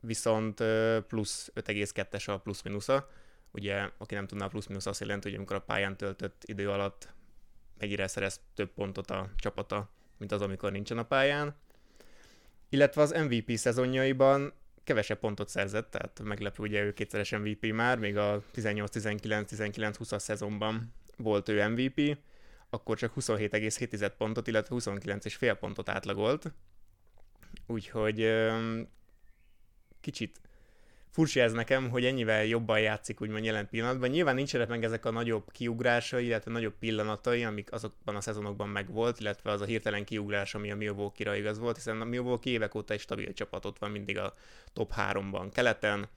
viszont 0.00 0.62
plusz 1.06 1.50
5,2-es 1.54 2.28
a 2.28 2.38
plusz-minusza, 2.38 3.08
Ugye, 3.54 3.90
aki 3.98 4.14
nem 4.14 4.26
tudná, 4.26 4.44
a 4.44 4.48
plusz-minusz 4.48 4.86
azt 4.86 5.00
jelenti, 5.00 5.28
hogy 5.28 5.36
amikor 5.36 5.56
a 5.56 5.60
pályán 5.60 5.96
töltött 5.96 6.42
idő 6.44 6.70
alatt 6.70 7.08
mennyire 7.78 8.06
szerez 8.06 8.40
több 8.54 8.72
pontot 8.72 9.10
a 9.10 9.30
csapata, 9.36 9.90
mint 10.18 10.32
az, 10.32 10.42
amikor 10.42 10.72
nincsen 10.72 10.98
a 10.98 11.02
pályán. 11.02 11.54
Illetve 12.68 13.02
az 13.02 13.10
MVP 13.10 13.56
szezonjaiban 13.56 14.52
kevesebb 14.84 15.18
pontot 15.18 15.48
szerzett, 15.48 15.90
tehát 15.90 16.20
meglepő, 16.22 16.62
ugye 16.62 16.82
ő 16.82 16.92
kétszeres 16.92 17.30
MVP 17.30 17.72
már, 17.72 17.98
még 17.98 18.16
a 18.16 18.42
18-19-19-20-as 18.54 20.18
szezonban 20.18 20.92
volt 21.16 21.48
ő 21.48 21.68
MVP, 21.68 22.18
akkor 22.70 22.98
csak 22.98 23.12
27,7 23.16 24.12
pontot, 24.18 24.46
illetve 24.46 24.76
29,5 24.78 25.56
pontot 25.60 25.88
átlagolt. 25.88 26.52
Úgyhogy 27.66 28.30
kicsit 30.00 30.40
furcsa 31.14 31.40
ez 31.40 31.52
nekem, 31.52 31.90
hogy 31.90 32.04
ennyivel 32.04 32.44
jobban 32.44 32.80
játszik 32.80 33.20
úgymond 33.20 33.44
jelen 33.44 33.68
pillanatban. 33.68 34.08
Nyilván 34.08 34.34
nincsenek 34.34 34.68
meg 34.68 34.84
ezek 34.84 35.04
a 35.04 35.10
nagyobb 35.10 35.50
kiugrásai, 35.52 36.24
illetve 36.24 36.50
nagyobb 36.50 36.74
pillanatai, 36.78 37.44
amik 37.44 37.72
azokban 37.72 38.16
a 38.16 38.20
szezonokban 38.20 38.68
megvolt, 38.68 39.20
illetve 39.20 39.50
az 39.50 39.60
a 39.60 39.64
hirtelen 39.64 40.04
kiugrás, 40.04 40.54
ami 40.54 40.70
a 40.70 40.76
Milwaukee-ra 40.76 41.36
igaz 41.36 41.58
volt, 41.58 41.76
hiszen 41.76 42.00
a 42.00 42.04
Milwaukee 42.04 42.52
évek 42.52 42.74
óta 42.74 42.92
egy 42.92 43.00
stabil 43.00 43.32
csapat 43.32 43.64
ott 43.64 43.78
van 43.78 43.90
mindig 43.90 44.18
a 44.18 44.34
top 44.72 44.92
3-ban 44.96 45.48
keleten, 45.52 46.08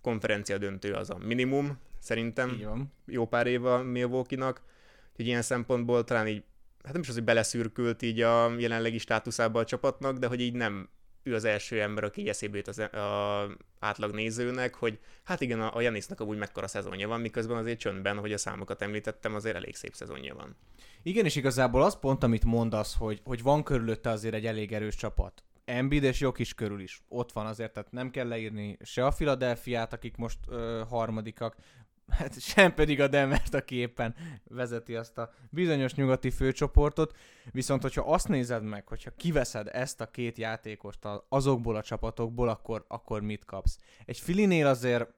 konferencia 0.00 0.58
döntő 0.58 0.92
az 0.92 1.10
a 1.10 1.18
minimum, 1.18 1.78
szerintem 1.98 2.50
Igen. 2.50 2.92
jó 3.06 3.26
pár 3.26 3.46
év 3.46 3.64
a 3.64 3.82
Milwaukee-nak, 3.82 4.62
úgyhogy 5.10 5.26
ilyen 5.26 5.42
szempontból 5.42 6.04
talán 6.04 6.28
így, 6.28 6.42
hát 6.84 6.92
nem 6.92 7.02
is 7.02 7.08
az, 7.08 7.14
hogy 7.14 7.24
beleszürkült 7.24 8.02
így 8.02 8.20
a 8.20 8.58
jelenlegi 8.58 8.98
státuszába 8.98 9.60
a 9.60 9.64
csapatnak, 9.64 10.16
de 10.18 10.26
hogy 10.26 10.40
így 10.40 10.54
nem 10.54 10.88
ő 11.22 11.34
az 11.34 11.44
első 11.44 11.80
ember, 11.80 12.04
aki 12.04 12.28
eszébe 12.28 12.56
jut 12.56 12.68
az 12.68 12.78
a 12.78 13.48
átlag 13.78 14.14
nézőnek, 14.14 14.74
hogy 14.74 14.98
hát 15.24 15.40
igen, 15.40 15.60
a 15.60 15.80
Janisnak 15.80 16.20
amúgy 16.20 16.38
mekkora 16.38 16.66
szezonja 16.66 17.08
van, 17.08 17.20
miközben 17.20 17.56
azért 17.56 17.78
csöndben, 17.78 18.18
hogy 18.18 18.32
a 18.32 18.38
számokat 18.38 18.82
említettem, 18.82 19.34
azért 19.34 19.56
elég 19.56 19.74
szép 19.74 19.94
szezonja 19.94 20.34
van. 20.34 20.56
Igen, 21.02 21.24
és 21.24 21.36
igazából 21.36 21.82
az 21.82 21.98
pont, 21.98 22.22
amit 22.22 22.44
mondasz, 22.44 22.96
hogy, 22.96 23.20
hogy 23.24 23.42
van 23.42 23.62
körülötte 23.62 24.10
azért 24.10 24.34
egy 24.34 24.46
elég 24.46 24.72
erős 24.72 24.94
csapat. 24.94 25.44
Embiid 25.64 26.02
és 26.02 26.20
Jok 26.20 26.38
is 26.38 26.54
körül 26.54 26.80
is. 26.80 27.02
Ott 27.08 27.32
van 27.32 27.46
azért, 27.46 27.72
tehát 27.72 27.92
nem 27.92 28.10
kell 28.10 28.28
leírni 28.28 28.76
se 28.80 29.06
a 29.06 29.10
Philadelphiát, 29.10 29.92
akik 29.92 30.16
most 30.16 30.38
ö, 30.48 30.82
harmadikak, 30.88 31.56
hát 32.12 32.40
sem 32.40 32.74
pedig 32.74 33.00
a 33.00 33.08
Denvert, 33.08 33.54
aki 33.54 33.74
éppen 33.74 34.14
vezeti 34.44 34.94
azt 34.94 35.18
a 35.18 35.32
bizonyos 35.50 35.94
nyugati 35.94 36.30
főcsoportot. 36.30 37.16
Viszont, 37.50 37.82
hogyha 37.82 38.12
azt 38.12 38.28
nézed 38.28 38.62
meg, 38.62 38.88
hogyha 38.88 39.10
kiveszed 39.16 39.68
ezt 39.72 40.00
a 40.00 40.10
két 40.10 40.38
játékost 40.38 40.98
azokból 41.28 41.76
a 41.76 41.82
csapatokból, 41.82 42.48
akkor, 42.48 42.84
akkor 42.88 43.20
mit 43.22 43.44
kapsz? 43.44 43.78
Egy 44.04 44.18
Filinél 44.18 44.66
azért 44.66 45.08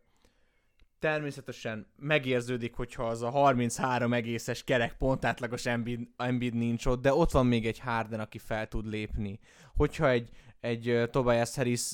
természetesen 0.99 1.87
megérződik, 1.97 2.75
hogyha 2.75 3.07
az 3.07 3.23
a 3.23 3.31
33 3.31 4.13
egészes 4.13 4.65
kerek 4.65 4.97
pontátlagos 4.97 5.67
Embiid, 5.67 6.09
Embiid 6.17 6.55
nincs 6.55 6.87
ott, 6.87 7.03
de 7.03 7.15
ott 7.15 7.31
van 7.31 7.47
még 7.47 7.67
egy 7.67 7.79
Harden, 7.79 8.21
aki 8.21 8.39
fel 8.39 8.69
tud 8.69 8.87
lépni. 8.87 9.39
Hogyha 9.77 10.09
egy, 10.09 10.29
egy 10.61 11.09
Tobias 11.11 11.55
Harris 11.55 11.93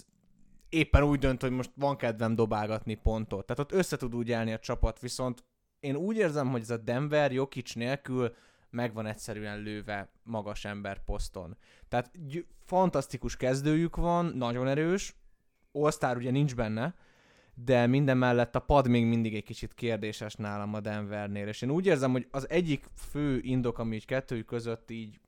éppen 0.71 1.03
úgy 1.03 1.19
dönt, 1.19 1.41
hogy 1.41 1.50
most 1.50 1.71
van 1.75 1.97
kedvem 1.97 2.35
dobálgatni 2.35 2.95
pontot. 2.95 3.47
Tehát 3.47 3.59
ott 3.59 3.79
össze 3.79 3.97
tud 3.97 4.15
úgy 4.15 4.33
állni 4.33 4.53
a 4.53 4.59
csapat, 4.59 5.00
viszont 5.00 5.45
én 5.81 5.97
úgy 5.97 6.17
érzem, 6.17 6.50
hogy 6.50 6.61
ez 6.61 6.71
a 6.71 6.77
Denver 6.77 7.33
Jokic 7.33 7.75
nélkül 7.75 8.35
megvan 8.71 9.07
egyszerűen 9.07 9.59
lőve 9.59 10.09
magas 10.23 10.65
ember 10.65 11.05
poszton. 11.05 11.57
Tehát 11.89 12.11
gy- 12.27 12.47
fantasztikus 12.67 13.37
kezdőjük 13.37 13.97
van, 13.97 14.27
nagyon 14.27 14.69
erős, 14.69 15.15
all 15.73 16.17
ugye 16.17 16.31
nincs 16.31 16.55
benne, 16.55 16.95
de 17.55 17.87
minden 17.87 18.17
mellett 18.17 18.57
a 18.57 18.61
pad 18.61 18.89
még 18.89 19.07
mindig 19.07 19.35
egy 19.35 19.43
kicsit 19.43 19.75
kérdéses 19.75 20.35
nálam 20.35 20.75
a 20.75 20.81
Denvernél, 20.81 21.49
és 21.49 21.62
én 21.62 21.71
úgy 21.71 21.87
érzem, 21.87 22.11
hogy 22.11 22.27
az 22.31 22.49
egyik 22.49 22.85
fő 22.95 23.39
indok, 23.43 23.79
ami 23.79 23.95
így 23.95 24.05
kettőjük 24.05 24.47
között 24.47 24.91
így 24.91 25.21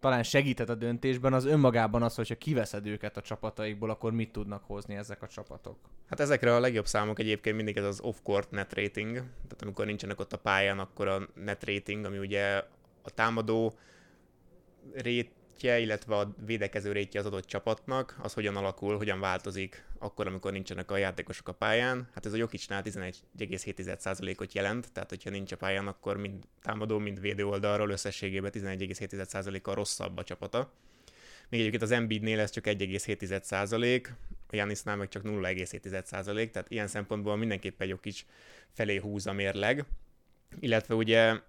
talán 0.00 0.22
segített 0.22 0.68
a 0.68 0.74
döntésben, 0.74 1.32
az 1.32 1.44
önmagában 1.44 2.02
az, 2.02 2.14
hogyha 2.14 2.34
kiveszed 2.34 2.86
őket 2.86 3.16
a 3.16 3.20
csapataikból, 3.20 3.90
akkor 3.90 4.12
mit 4.12 4.32
tudnak 4.32 4.64
hozni 4.64 4.94
ezek 4.94 5.22
a 5.22 5.26
csapatok? 5.28 5.78
Hát 6.06 6.20
ezekre 6.20 6.54
a 6.54 6.60
legjobb 6.60 6.86
számok 6.86 7.18
egyébként 7.18 7.56
mindig 7.56 7.76
ez 7.76 7.84
az 7.84 8.00
off-court 8.00 8.50
net 8.50 8.74
rating, 8.74 9.14
tehát 9.14 9.62
amikor 9.62 9.86
nincsenek 9.86 10.20
ott 10.20 10.32
a 10.32 10.38
pályán, 10.38 10.78
akkor 10.78 11.08
a 11.08 11.28
net 11.34 11.64
rating, 11.64 12.04
ami 12.04 12.18
ugye 12.18 12.64
a 13.02 13.10
támadó 13.10 13.74
rét 14.92 15.32
rétje, 15.60 15.78
illetve 15.78 16.16
a 16.16 16.34
védekező 16.46 16.92
rétje 16.92 17.20
az 17.20 17.26
adott 17.26 17.46
csapatnak, 17.46 18.16
az 18.22 18.32
hogyan 18.32 18.56
alakul, 18.56 18.96
hogyan 18.96 19.20
változik 19.20 19.84
akkor, 19.98 20.26
amikor 20.26 20.52
nincsenek 20.52 20.90
a 20.90 20.96
játékosok 20.96 21.48
a 21.48 21.52
pályán. 21.52 22.08
Hát 22.14 22.26
ez 22.26 22.32
a 22.32 22.36
Jokicsnál 22.36 22.82
11,7%-ot 22.84 24.54
jelent, 24.54 24.92
tehát 24.92 25.08
hogyha 25.08 25.30
nincs 25.30 25.52
a 25.52 25.56
pályán, 25.56 25.86
akkor 25.86 26.16
mind 26.16 26.44
támadó, 26.62 26.98
mind 26.98 27.20
védő 27.20 27.46
oldalról 27.46 27.90
összességében 27.90 28.50
11,7%-kal 28.54 29.74
rosszabb 29.74 30.16
a 30.16 30.24
csapata. 30.24 30.72
Még 31.48 31.60
egyébként 31.60 31.82
az 31.82 31.90
Embiidnél 31.90 32.40
ez 32.40 32.50
csak 32.50 32.64
1,7%, 32.66 34.08
a 34.52 34.56
Janisnál 34.56 34.96
meg 34.96 35.08
csak 35.08 35.22
0,7%, 35.22 36.50
tehát 36.50 36.70
ilyen 36.70 36.86
szempontból 36.86 37.36
mindenképpen 37.36 37.88
Jokic 37.88 38.24
felé 38.72 38.96
húz 38.96 39.26
a 39.26 39.32
mérleg. 39.32 39.84
Illetve 40.60 40.94
ugye 40.94 41.40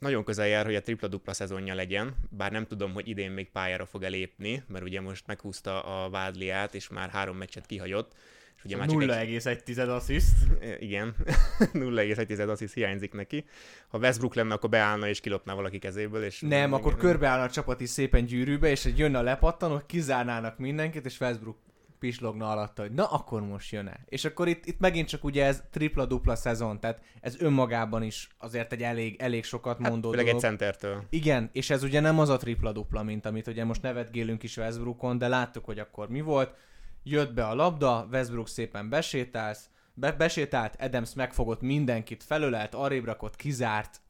nagyon 0.00 0.24
közel 0.24 0.46
jár, 0.46 0.64
hogy 0.64 0.74
a 0.74 0.80
tripla-dupla 0.80 1.32
szezonja 1.32 1.74
legyen, 1.74 2.14
bár 2.30 2.52
nem 2.52 2.66
tudom, 2.66 2.92
hogy 2.92 3.08
idén 3.08 3.30
még 3.30 3.50
pályára 3.50 3.86
fog 3.86 4.02
elépni, 4.02 4.62
mert 4.68 4.84
ugye 4.84 5.00
most 5.00 5.26
meghúzta 5.26 5.82
a 5.82 6.10
vádliát, 6.10 6.74
és 6.74 6.88
már 6.88 7.08
három 7.08 7.36
meccset 7.36 7.66
kihagyott. 7.66 8.12
És 8.56 8.64
ugye 8.64 8.76
már 8.76 8.88
0,1 8.88 9.78
egy... 9.78 9.78
assziszt. 9.78 10.36
Igen, 10.78 11.14
0,1 11.72 12.48
assziszt 12.48 12.74
hiányzik 12.74 13.12
neki. 13.12 13.44
Ha 13.88 13.98
Westbrook 13.98 14.34
lenne, 14.34 14.54
akkor 14.54 14.70
beállna 14.70 15.08
és 15.08 15.20
kilopná 15.20 15.54
valaki 15.54 15.78
kezéből. 15.78 16.24
És 16.24 16.40
nem, 16.40 16.72
akkor 16.72 16.96
körbeállna 16.96 17.44
a 17.44 17.50
csapat 17.50 17.80
is 17.80 17.88
szépen 17.88 18.24
gyűrűbe, 18.24 18.70
és 18.70 18.84
egy 18.84 18.98
jönne 18.98 19.18
a 19.18 19.22
lepattanó, 19.22 19.82
kizárnának 19.86 20.58
mindenkit, 20.58 21.04
és 21.04 21.20
Westbrook 21.20 21.56
pislogna 22.00 22.50
alatta, 22.50 22.82
hogy 22.82 22.92
na 22.92 23.04
akkor 23.04 23.42
most 23.42 23.72
jön-e. 23.72 24.00
És 24.04 24.24
akkor 24.24 24.48
itt, 24.48 24.66
itt 24.66 24.78
megint 24.78 25.08
csak 25.08 25.24
ugye 25.24 25.44
ez 25.44 25.62
tripla-dupla 25.70 26.34
szezon, 26.34 26.80
tehát 26.80 27.02
ez 27.20 27.40
önmagában 27.40 28.02
is 28.02 28.28
azért 28.38 28.72
egy 28.72 28.82
elég, 28.82 29.20
elég 29.20 29.44
sokat 29.44 29.78
hát, 29.78 29.90
mondó 29.90 30.08
hát, 30.08 30.18
dolog. 30.18 30.34
egy 30.34 30.40
centertől. 30.40 31.04
Igen, 31.10 31.50
és 31.52 31.70
ez 31.70 31.82
ugye 31.82 32.00
nem 32.00 32.18
az 32.18 32.28
a 32.28 32.36
tripla-dupla, 32.36 33.02
mint 33.02 33.26
amit 33.26 33.46
ugye 33.46 33.64
most 33.64 33.82
nevetgélünk 33.82 34.42
is 34.42 34.56
Westbrookon, 34.56 35.18
de 35.18 35.28
láttuk, 35.28 35.64
hogy 35.64 35.78
akkor 35.78 36.08
mi 36.08 36.20
volt. 36.20 36.54
Jött 37.02 37.32
be 37.32 37.46
a 37.46 37.54
labda, 37.54 38.08
Westbrook 38.10 38.48
szépen 38.48 38.88
besétálsz, 38.88 39.70
be, 39.94 40.12
besétált, 40.12 40.76
Adams 40.80 41.14
megfogott 41.14 41.60
mindenkit, 41.60 42.22
felölelt, 42.22 42.74
arrébb 42.74 43.04
rakott, 43.04 43.36
kizárt, 43.36 44.00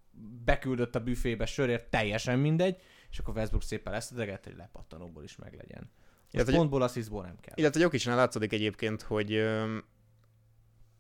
beküldött 0.45 0.95
a 0.95 1.01
büfébe 1.01 1.47
sörért, 1.47 1.91
teljesen 1.91 2.39
mindegy, 2.39 2.77
és 3.11 3.19
akkor 3.19 3.37
Westbrook 3.37 3.63
szépen 3.63 3.93
leszedegett, 3.93 4.45
hogy 4.45 4.57
lepattanóból 4.57 5.25
is 5.25 5.37
meglegyen. 5.37 5.91
Illetve, 6.31 6.53
pontból, 6.53 6.83
asszisztból 6.83 7.23
nem 7.23 7.37
kell. 7.41 7.55
Illetve 7.57 7.81
Jokicsnál 7.81 8.17
látszik 8.17 8.53
egyébként, 8.53 9.03
hogy 9.03 9.49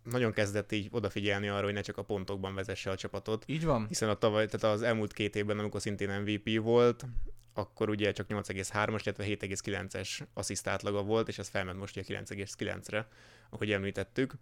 nagyon 0.02 0.32
kezdett 0.32 0.72
így 0.72 0.88
odafigyelni 0.90 1.48
arra, 1.48 1.64
hogy 1.64 1.72
ne 1.72 1.80
csak 1.80 1.96
a 1.96 2.02
pontokban 2.02 2.54
vezesse 2.54 2.90
a 2.90 2.96
csapatot. 2.96 3.44
Így 3.46 3.64
van. 3.64 3.86
Hiszen 3.88 4.08
a 4.08 4.14
tavaly, 4.14 4.46
tehát 4.46 4.76
az 4.76 4.82
elmúlt 4.82 5.12
két 5.12 5.36
évben, 5.36 5.58
amikor 5.58 5.80
szintén 5.80 6.20
MVP 6.20 6.62
volt, 6.62 7.06
akkor 7.54 7.88
ugye 7.88 8.12
csak 8.12 8.26
8,3-as, 8.28 9.00
illetve 9.04 9.24
7,9-es 9.24 10.20
assziszt 10.34 10.66
átlaga 10.66 11.02
volt, 11.02 11.28
és 11.28 11.38
ez 11.38 11.48
felment 11.48 11.78
most 11.78 11.96
ugye 11.96 12.22
9,9-re, 12.22 13.08
ahogy 13.50 13.72
említettük. 13.72 14.34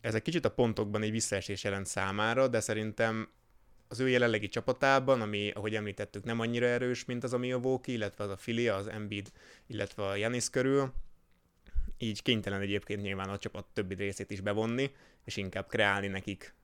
Ez 0.00 0.14
egy 0.14 0.22
kicsit 0.22 0.44
a 0.44 0.50
pontokban 0.50 1.02
egy 1.02 1.10
visszaesés 1.10 1.64
jelent 1.64 1.86
számára, 1.86 2.48
de 2.48 2.60
szerintem 2.60 3.28
az 3.90 4.00
ő 4.00 4.08
jelenlegi 4.08 4.48
csapatában, 4.48 5.20
ami, 5.20 5.50
ahogy 5.50 5.74
említettük, 5.74 6.24
nem 6.24 6.40
annyira 6.40 6.66
erős, 6.66 7.04
mint 7.04 7.24
az 7.24 7.32
a 7.32 7.38
Milwaukee, 7.38 7.94
illetve 7.94 8.24
az 8.24 8.30
a 8.30 8.34
Philly, 8.34 8.68
az 8.68 8.86
Embiid, 8.86 9.30
illetve 9.66 10.06
a 10.06 10.16
Janis 10.16 10.50
körül, 10.50 10.92
így 11.98 12.22
kénytelen 12.22 12.60
egyébként 12.60 13.02
nyilván 13.02 13.28
a 13.28 13.38
csapat 13.38 13.64
többi 13.72 13.94
részét 13.94 14.30
is 14.30 14.40
bevonni, 14.40 14.90
és 15.24 15.36
inkább 15.36 15.66
kreálni 15.66 16.06
nekik 16.06 16.54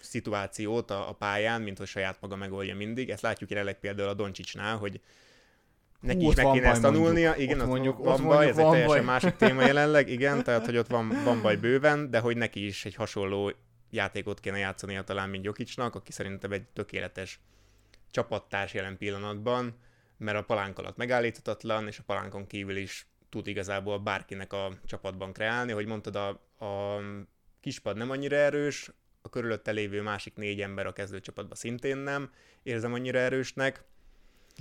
szituációt 0.00 0.90
a, 0.90 1.08
a 1.08 1.12
pályán, 1.12 1.62
mint 1.62 1.78
hogy 1.78 1.86
saját 1.86 2.20
maga 2.20 2.36
megoldja 2.36 2.76
mindig. 2.76 3.10
Ezt 3.10 3.22
látjuk 3.22 3.50
jelenleg 3.50 3.78
például 3.78 4.08
a 4.08 4.14
Doncsicsnál, 4.14 4.76
hogy 4.76 5.00
neki 6.00 6.24
Hú, 6.24 6.30
is 6.30 6.36
meg 6.36 6.46
kéne 6.52 6.68
ezt 6.68 6.82
tanulnia, 6.82 7.28
mondjuk, 7.28 7.48
igen, 7.48 7.60
ott 7.60 7.66
mondjuk, 7.66 7.98
van 7.98 8.14
ott 8.14 8.22
baj, 8.22 8.48
ez 8.48 8.58
egy 8.58 8.64
teljesen 8.64 8.86
baj. 8.86 9.04
másik 9.04 9.36
téma 9.36 9.62
jelenleg, 9.72 10.08
igen, 10.08 10.44
tehát 10.44 10.64
hogy 10.64 10.76
ott 10.76 10.88
van, 10.88 11.22
van 11.24 11.42
baj 11.42 11.56
bőven, 11.56 12.10
de 12.10 12.18
hogy 12.18 12.36
neki 12.36 12.66
is 12.66 12.84
egy 12.84 12.94
hasonló 12.94 13.52
játékot 13.92 14.40
kéne 14.40 14.58
játszania 14.58 15.04
talán, 15.04 15.28
mint 15.28 15.44
Jokicsnak, 15.44 15.94
aki 15.94 16.12
szerintem 16.12 16.52
egy 16.52 16.64
tökéletes 16.64 17.40
csapattárs 18.10 18.74
jelen 18.74 18.96
pillanatban, 18.96 19.78
mert 20.16 20.38
a 20.38 20.44
palánk 20.44 20.78
alatt 20.78 20.96
megállíthatatlan, 20.96 21.86
és 21.86 21.98
a 21.98 22.02
palánkon 22.06 22.46
kívül 22.46 22.76
is 22.76 23.06
tud 23.28 23.46
igazából 23.46 23.98
bárkinek 23.98 24.52
a 24.52 24.78
csapatban 24.84 25.32
kreálni. 25.32 25.72
Hogy 25.72 25.86
mondtad, 25.86 26.16
a, 26.16 26.28
a 26.64 27.00
kispad 27.60 27.96
nem 27.96 28.10
annyira 28.10 28.36
erős, 28.36 28.90
a 29.22 29.28
körülötte 29.28 29.70
lévő 29.70 30.02
másik 30.02 30.34
négy 30.34 30.60
ember 30.60 30.86
a 30.86 30.92
kezdőcsapatban 30.92 31.56
szintén 31.56 31.96
nem, 31.96 32.30
érzem 32.62 32.92
annyira 32.92 33.18
erősnek. 33.18 33.84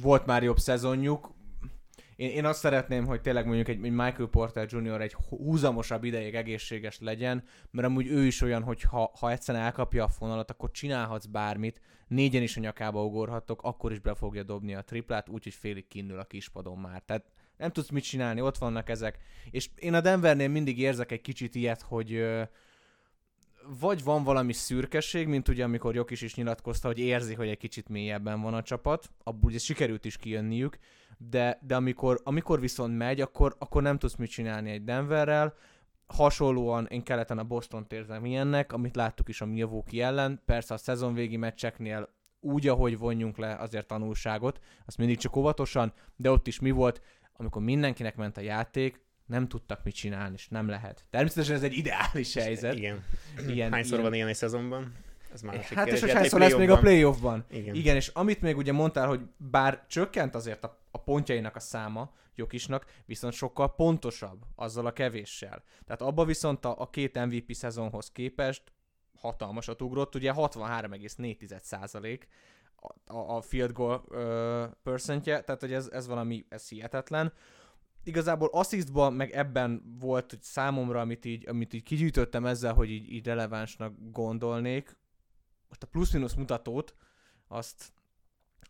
Volt 0.02 0.26
már 0.26 0.44
jobb 0.44 0.58
szezonjuk, 0.58 1.32
én, 2.22 2.30
én 2.30 2.46
azt 2.46 2.60
szeretném, 2.60 3.06
hogy 3.06 3.22
tényleg 3.22 3.46
mondjuk 3.46 3.68
egy, 3.68 3.86
egy 3.86 3.92
Michael 3.92 4.28
Porter 4.32 4.68
Jr. 4.70 5.02
egy 5.02 5.14
húzamosabb 5.14 6.04
ideig 6.04 6.36
egészséges 6.36 7.00
legyen, 7.00 7.44
mert 7.72 7.88
amúgy 7.88 8.08
ő 8.08 8.26
is 8.26 8.42
olyan, 8.42 8.64
hogy 8.64 8.82
ha, 8.82 9.12
ha 9.20 9.32
egyszerűen 9.32 9.64
elkapja 9.64 10.04
a 10.04 10.08
fonalat, 10.08 10.52
akkor 10.52 10.72
csinálhatsz 10.72 11.26
bármit, 11.26 11.82
négyen 12.08 12.42
is 12.42 12.58
a 12.58 12.60
nyakába 12.60 13.06
ugorhatok, 13.06 13.64
akkor 13.64 13.92
is 13.92 14.00
be 14.00 14.16
fogja 14.16 14.44
dobni 14.44 14.76
a 14.76 14.82
triplát, 14.82 15.30
úgyhogy 15.30 15.54
félig 15.54 15.88
kinnül 15.88 16.20
a 16.20 16.24
kispadon 16.24 16.78
már. 16.78 17.02
Tehát 17.06 17.26
nem 17.58 17.72
tudsz 17.72 17.90
mit 17.90 18.04
csinálni, 18.04 18.42
ott 18.42 18.58
vannak 18.58 18.90
ezek. 18.90 19.18
És 19.52 19.70
én 19.76 19.94
a 19.94 20.02
Denvernél 20.02 20.50
mindig 20.50 20.80
érzek 20.80 21.12
egy 21.12 21.22
kicsit 21.22 21.56
ilyet, 21.56 21.82
hogy 21.82 22.24
vagy 23.80 24.04
van 24.04 24.24
valami 24.24 24.54
szürkesség, 24.54 25.28
mint 25.28 25.48
ugye 25.48 25.64
amikor 25.64 25.96
Jokis 25.96 26.22
is 26.22 26.36
nyilatkozta, 26.36 26.88
hogy 26.88 27.00
érzi, 27.00 27.34
hogy 27.34 27.48
egy 27.48 27.58
kicsit 27.58 27.90
mélyebben 27.90 28.42
van 28.42 28.54
a 28.54 28.64
csapat, 28.64 29.10
abból 29.24 29.50
ugye 29.50 29.60
sikerült 29.60 30.06
is 30.06 30.18
kijönniük, 30.18 30.78
de, 31.30 31.60
de 31.62 31.76
amikor, 31.76 32.22
amikor 32.24 32.60
viszont 32.60 32.98
megy, 32.98 33.22
akkor, 33.22 33.56
akkor 33.60 33.82
nem 33.82 33.98
tudsz 33.98 34.16
mit 34.16 34.30
csinálni 34.30 34.72
egy 34.72 34.84
Denverrel, 34.84 35.54
hasonlóan 36.06 36.86
én 36.86 37.04
keleten 37.04 37.38
a 37.38 37.44
Boston-t 37.44 37.94
érzem 37.94 38.26
ilyennek, 38.26 38.74
amit 38.74 38.96
láttuk 38.96 39.30
is 39.30 39.42
a 39.42 39.46
Milwaukee 39.46 40.06
ellen, 40.06 40.42
persze 40.46 40.74
a 40.74 40.78
szezonvégi 40.78 41.38
meccseknél 41.38 42.10
úgy, 42.40 42.68
ahogy 42.68 42.98
vonjunk 42.98 43.38
le 43.38 43.56
azért 43.56 43.88
tanulságot, 43.88 44.60
azt 44.86 44.98
mindig 44.98 45.18
csak 45.18 45.36
óvatosan, 45.36 45.94
de 46.16 46.32
ott 46.32 46.48
is 46.48 46.60
mi 46.60 46.72
volt, 46.72 47.02
amikor 47.34 47.62
mindenkinek 47.62 48.16
ment 48.16 48.38
a 48.38 48.42
játék, 48.42 49.02
nem 49.26 49.48
tudtak 49.48 49.84
mit 49.84 49.94
csinálni, 49.94 50.34
és 50.38 50.48
nem 50.48 50.68
lehet. 50.68 51.06
Természetesen 51.10 51.56
ez 51.56 51.64
egy 51.64 51.74
ideális 51.74 52.34
helyzet. 52.34 52.76
Igen. 52.76 53.04
Ilyen, 53.48 53.72
Hányszor 53.72 53.92
ilyen... 53.92 54.04
van 54.04 54.14
ilyen 54.14 54.28
egy 54.28 54.36
szezonban? 54.36 54.94
Ez 55.34 55.42
már 55.42 55.56
hát 55.56 55.88
és 55.88 56.00
hogy 56.00 56.12
hányszor 56.12 56.40
lesz 56.40 56.56
még 56.56 56.70
a 56.70 56.78
playoffban. 56.78 57.46
Igen. 57.50 57.76
Igen, 57.76 57.96
és 57.96 58.08
amit 58.08 58.42
még 58.42 58.58
ugye 58.58 58.72
mondtál, 58.72 59.08
hogy 59.08 59.22
bár 59.38 59.86
csökkent 59.88 60.36
azért 60.36 60.64
a, 60.64 60.78
a 60.92 60.98
pontjainak 60.98 61.56
a 61.56 61.60
száma 61.60 62.12
Jokisnak, 62.36 62.86
viszont 63.06 63.34
sokkal 63.34 63.76
pontosabb 63.76 64.42
azzal 64.56 64.86
a 64.86 64.94
kevéssel. 64.94 65.64
Tehát 65.86 66.02
abba 66.02 66.26
viszont 66.26 66.66
a, 66.66 66.76
a 66.80 66.90
két 66.90 67.26
MVP 67.26 67.54
szezonhoz 67.54 68.12
képest 68.12 68.64
hatalmasat 69.22 69.82
ugrott, 69.82 70.16
ugye 70.16 70.34
63,4 70.36 71.60
százalék 71.62 72.28
a, 73.06 73.18
a 73.18 73.42
field 73.42 73.72
goal 73.72 74.04
uh, 74.10 74.74
percentje, 74.84 75.42
tehát 75.42 75.62
hogy 75.62 75.74
ez, 75.74 75.88
ez 75.92 76.08
valami, 76.08 76.46
ez 76.50 76.70
hihetetlen. 76.70 77.34
igazából 78.04 78.50
assistban, 78.52 79.14
meg 79.14 79.32
ebben 79.32 79.98
volt 80.00 80.30
hogy 80.30 80.42
számomra, 80.42 81.00
amit 81.00 81.26
így, 81.26 81.50
amit 81.50 81.74
így 81.74 81.84
kigyűjtöttem 81.84 82.46
ezzel, 82.46 82.74
hogy 82.74 82.90
így, 82.90 83.12
így 83.12 83.26
relevánsnak 83.26 83.94
gondolnék. 84.12 85.00
Most 85.72 85.84
a 85.84 85.88
plusz-minusz 85.88 86.34
mutatót, 86.34 86.96
azt, 87.48 87.92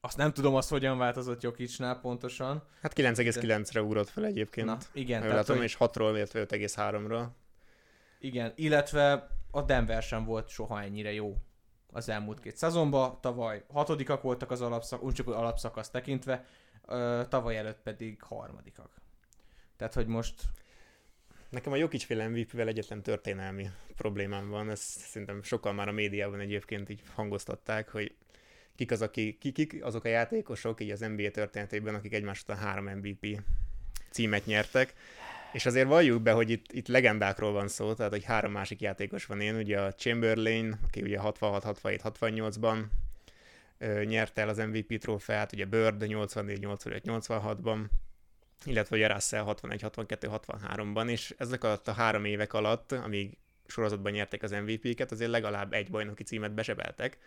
azt 0.02 0.18
nem 0.18 0.34
tudom, 0.34 0.56
az 0.56 0.68
hogyan 0.68 0.98
változott 0.98 1.42
Jokicsnál 1.42 2.00
pontosan. 2.00 2.64
Hát 2.82 2.94
9,9-re 2.96 3.82
ugrott 3.82 4.10
fel 4.10 4.26
egyébként. 4.26 4.68
Na, 4.68 4.78
igen. 4.94 5.22
Tehát, 5.22 5.36
látom, 5.36 5.56
hogy... 5.56 5.66
és 5.66 5.78
6-ról 5.80 6.16
ért 6.16 6.32
5,3-ra. 6.34 7.28
Igen, 8.20 8.54
illetve 8.56 9.28
a 9.52 9.62
Denver 9.62 10.04
sem 10.04 10.26
volt 10.26 10.48
soha 10.48 10.82
ennyire 10.82 11.14
jó 11.14 11.38
az 11.92 12.10
elmúlt 12.10 12.40
két 12.40 12.58
szezonban. 12.58 13.22
Tavaly 13.22 13.66
hatodikak 13.70 14.22
voltak 14.22 14.52
az 14.52 14.62
alapszak, 14.62 15.04
úgy 15.04 15.14
csak 15.14 15.28
alapszakasz 15.28 15.90
tekintve, 15.90 16.46
tavaly 17.30 17.58
előtt 17.58 17.82
pedig 17.82 18.22
harmadikak. 18.22 18.92
Tehát, 19.78 19.94
hogy 19.94 20.08
most... 20.08 20.42
Nekem 21.52 21.72
a 21.72 21.76
Jokic 21.76 22.04
féle 22.04 22.28
MVP-vel 22.28 22.68
egyetem 22.68 23.02
történelmi 23.02 23.70
problémám 23.96 24.50
van, 24.50 24.70
ezt 24.70 24.84
szerintem 24.84 25.44
sokkal 25.44 25.74
már 25.74 25.88
a 25.88 25.92
médiában 25.92 26.40
egyébként 26.40 26.90
így 26.90 27.02
hangoztatták, 27.14 27.90
hogy 27.90 28.16
kik, 28.76 28.92
az, 28.92 29.02
aki, 29.02 29.38
kik, 29.40 29.54
kik 29.54 29.84
azok 29.84 30.04
a 30.04 30.08
játékosok 30.08 30.82
így 30.82 30.90
az 30.92 31.00
NBA 31.00 31.30
történetében, 31.30 31.96
akik 31.96 32.14
egymás 32.14 32.42
után 32.42 32.58
három 32.58 32.86
MVP 32.86 33.42
címet 34.10 34.46
nyertek. 34.46 34.94
És 35.54 35.66
azért 35.66 35.88
valljuk 35.88 36.22
be, 36.22 36.32
hogy 36.32 36.50
itt, 36.50 36.72
itt 36.72 36.88
legendákról 36.88 37.52
van 37.52 37.68
szó, 37.68 37.94
tehát 37.94 38.12
hogy 38.12 38.24
három 38.24 38.52
másik 38.52 38.82
játékos 38.82 39.26
van 39.26 39.42
én, 39.42 39.56
ugye 39.56 39.82
a 39.82 39.94
Chamberlain, 39.94 40.80
aki 40.84 41.02
ugye 41.02 41.18
66, 41.18 41.64
67, 41.64 42.02
68-ban 42.04 42.84
nyerte 44.06 44.42
el 44.42 44.50
az 44.50 44.58
MVP 44.58 44.98
trófeát, 44.98 45.54
ugye 45.54 45.66
Bird 45.66 46.08
84, 46.08 46.60
85, 46.60 47.04
86-ban, 47.08 47.80
illetve 48.66 48.96
ugye 48.96 49.08
Russell 49.08 49.44
61, 49.44 49.82
62, 49.82 50.30
63-ban, 50.32 51.10
és 51.10 51.36
ezek 51.38 51.64
alatt 51.64 51.88
a 51.88 51.92
három 51.92 52.26
évek 52.26 52.54
alatt, 52.54 52.92
amíg 52.92 53.38
sorozatban 53.68 54.12
nyerték 54.12 54.44
az 54.44 54.52
MVP-ket, 54.52 55.12
azért 55.12 55.32
legalább 55.32 55.74
egy 55.74 55.90
bajnoki 55.90 56.24
címet 56.24 56.54
besebeltek. 56.54 57.18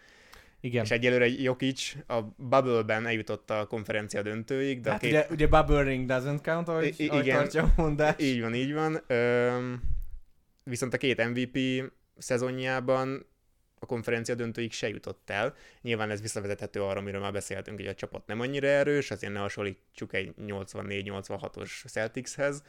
Igen. 0.60 0.84
És 0.84 0.90
egyelőre 0.90 1.26
Jokic 1.26 1.94
a 2.06 2.20
Bubble-ben 2.36 3.06
eljutott 3.06 3.50
a 3.50 3.66
konferencia 3.66 4.22
döntőig. 4.22 4.80
De 4.80 4.90
hát 4.90 5.00
két... 5.00 5.10
ugye, 5.10 5.26
ugye 5.30 5.46
Bubble 5.46 5.82
Ring 5.82 6.10
doesn't 6.10 6.42
count, 6.42 6.68
ahogy, 6.68 6.94
I- 6.96 7.08
ahogy 7.08 7.26
igen, 7.26 7.36
tartja 7.36 7.62
a 7.62 7.72
mondás. 7.76 8.14
Így 8.18 8.40
van, 8.40 8.54
így 8.54 8.72
van. 8.72 9.02
Üm, 9.08 9.82
viszont 10.62 10.94
a 10.94 10.96
két 10.96 11.28
MVP 11.28 11.58
szezonjában 12.18 13.26
a 13.84 13.86
konferencia 13.86 14.34
döntőig 14.34 14.72
se 14.72 14.88
jutott 14.88 15.30
el. 15.30 15.54
Nyilván 15.82 16.10
ez 16.10 16.20
visszavezethető 16.20 16.82
arra, 16.82 17.00
amiről 17.00 17.20
már 17.20 17.32
beszéltünk, 17.32 17.78
hogy 17.78 17.86
a 17.86 17.94
csapat 17.94 18.26
nem 18.26 18.40
annyira 18.40 18.66
erős, 18.66 19.10
azért 19.10 19.32
ne 19.32 19.38
hasonlítsuk 19.38 20.12
egy 20.12 20.34
84-86-os 20.46 21.86
Celticshez, 21.86 22.62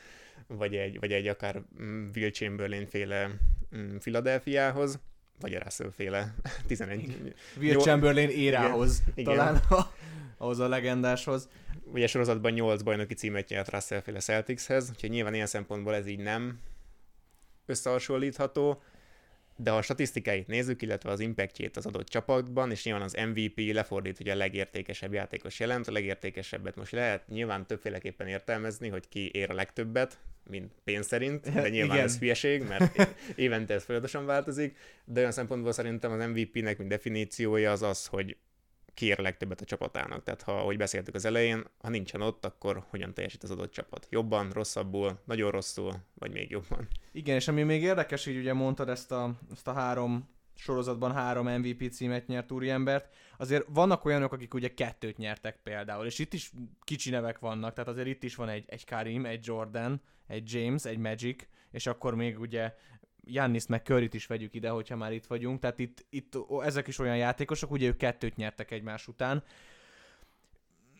vagy 0.47 0.75
egy, 0.75 0.99
vagy 0.99 1.11
egy 1.11 1.27
akár 1.27 1.61
mm, 1.81 2.09
Will 2.15 2.29
Chamberlain 2.29 2.87
féle 2.87 3.29
mm, 3.75 3.95
Philadelphiához 3.97 4.99
vagy 5.39 5.53
a 5.53 5.59
Russell 5.63 5.91
féle 5.91 6.35
11. 6.67 7.33
Will 7.57 7.79
Chamberlain 7.79 8.29
érához, 8.29 9.03
igen, 9.13 9.35
talán 9.35 9.61
igen. 9.65 9.85
ahhoz 10.37 10.59
a 10.59 10.67
legendáshoz. 10.67 11.49
Ugye 11.83 12.07
sorozatban 12.07 12.51
8 12.51 12.81
bajnoki 12.81 13.13
címet 13.13 13.49
nyert 13.49 13.71
Russell 13.71 14.01
féle 14.01 14.19
Celticshez, 14.19 14.89
úgyhogy 14.89 15.09
nyilván 15.09 15.33
ilyen 15.33 15.45
szempontból 15.45 15.95
ez 15.95 16.07
így 16.07 16.19
nem 16.19 16.59
összehasonlítható 17.65 18.81
de 19.57 19.71
ha 19.71 19.77
a 19.77 19.81
statisztikáit 19.81 20.47
nézzük, 20.47 20.81
illetve 20.81 21.11
az 21.11 21.19
impactjét 21.19 21.77
az 21.77 21.85
adott 21.85 22.07
csapatban, 22.07 22.71
és 22.71 22.83
nyilván 22.83 23.03
az 23.03 23.17
MVP 23.33 23.73
lefordít, 23.73 24.17
hogy 24.17 24.29
a 24.29 24.35
legértékesebb 24.35 25.13
játékos 25.13 25.59
jelent, 25.59 25.87
a 25.87 25.91
legértékesebbet 25.91 26.75
most 26.75 26.91
lehet 26.91 27.27
nyilván 27.27 27.67
többféleképpen 27.67 28.27
értelmezni, 28.27 28.87
hogy 28.87 29.07
ki 29.09 29.31
ér 29.33 29.49
a 29.49 29.53
legtöbbet, 29.53 30.19
mint 30.49 30.71
pénz 30.83 31.07
szerint, 31.07 31.53
de 31.53 31.69
nyilván 31.69 31.95
Igen. 31.95 32.07
ez 32.07 32.17
hülyeség, 32.19 32.63
mert 32.67 33.17
évente 33.35 33.73
ez 33.73 33.83
folyamatosan 33.83 34.25
változik, 34.25 34.77
de 35.05 35.19
olyan 35.19 35.31
szempontból 35.31 35.71
szerintem 35.71 36.11
az 36.11 36.27
MVP-nek, 36.27 36.77
mint 36.77 36.89
definíciója 36.89 37.71
az 37.71 37.81
az, 37.81 38.05
hogy 38.05 38.37
kér 38.95 39.19
legtöbbet 39.19 39.61
a 39.61 39.65
csapatának. 39.65 40.23
Tehát 40.23 40.41
ha, 40.41 40.59
ahogy 40.59 40.77
beszéltük 40.77 41.15
az 41.15 41.25
elején, 41.25 41.63
ha 41.77 41.89
nincsen 41.89 42.21
ott, 42.21 42.45
akkor 42.45 42.83
hogyan 42.89 43.13
teljesít 43.13 43.43
az 43.43 43.51
adott 43.51 43.71
csapat? 43.71 44.07
Jobban, 44.09 44.51
rosszabbul, 44.51 45.19
nagyon 45.23 45.51
rosszul, 45.51 45.93
vagy 46.13 46.31
még 46.31 46.49
jobban? 46.49 46.87
Igen, 47.11 47.35
és 47.35 47.47
ami 47.47 47.63
még 47.63 47.81
érdekes, 47.81 48.25
hogy 48.25 48.37
ugye 48.37 48.53
mondtad 48.53 48.89
ezt 48.89 49.11
a, 49.11 49.35
ezt 49.51 49.67
a 49.67 49.73
három 49.73 50.33
sorozatban 50.55 51.13
három 51.13 51.47
MVP 51.47 51.91
címet 51.91 52.27
nyert 52.27 52.51
úriembert. 52.51 53.13
Azért 53.37 53.65
vannak 53.69 54.05
olyanok, 54.05 54.33
akik 54.33 54.53
ugye 54.53 54.73
kettőt 54.73 55.17
nyertek 55.17 55.59
például, 55.63 56.05
és 56.05 56.19
itt 56.19 56.33
is 56.33 56.51
kicsi 56.83 57.09
nevek 57.09 57.39
vannak, 57.39 57.73
tehát 57.73 57.89
azért 57.89 58.07
itt 58.07 58.23
is 58.23 58.35
van 58.35 58.49
egy, 58.49 58.65
egy 58.67 58.85
Karim, 58.85 59.25
egy 59.25 59.45
Jordan, 59.45 60.01
egy 60.27 60.53
James, 60.53 60.85
egy 60.85 60.97
Magic, 60.97 61.43
és 61.71 61.87
akkor 61.87 62.15
még 62.15 62.39
ugye 62.39 62.73
Jannis 63.25 63.65
meg 63.65 63.83
Curryt 63.83 64.13
is 64.13 64.25
vegyük 64.25 64.53
ide, 64.53 64.69
hogyha 64.69 64.95
már 64.95 65.13
itt 65.13 65.25
vagyunk, 65.25 65.59
tehát 65.59 65.79
itt, 65.79 66.05
itt 66.09 66.37
ezek 66.63 66.87
is 66.87 66.99
olyan 66.99 67.17
játékosok, 67.17 67.71
ugye 67.71 67.87
ők 67.87 67.97
kettőt 67.97 68.35
nyertek 68.35 68.71
egymás 68.71 69.07
után, 69.07 69.43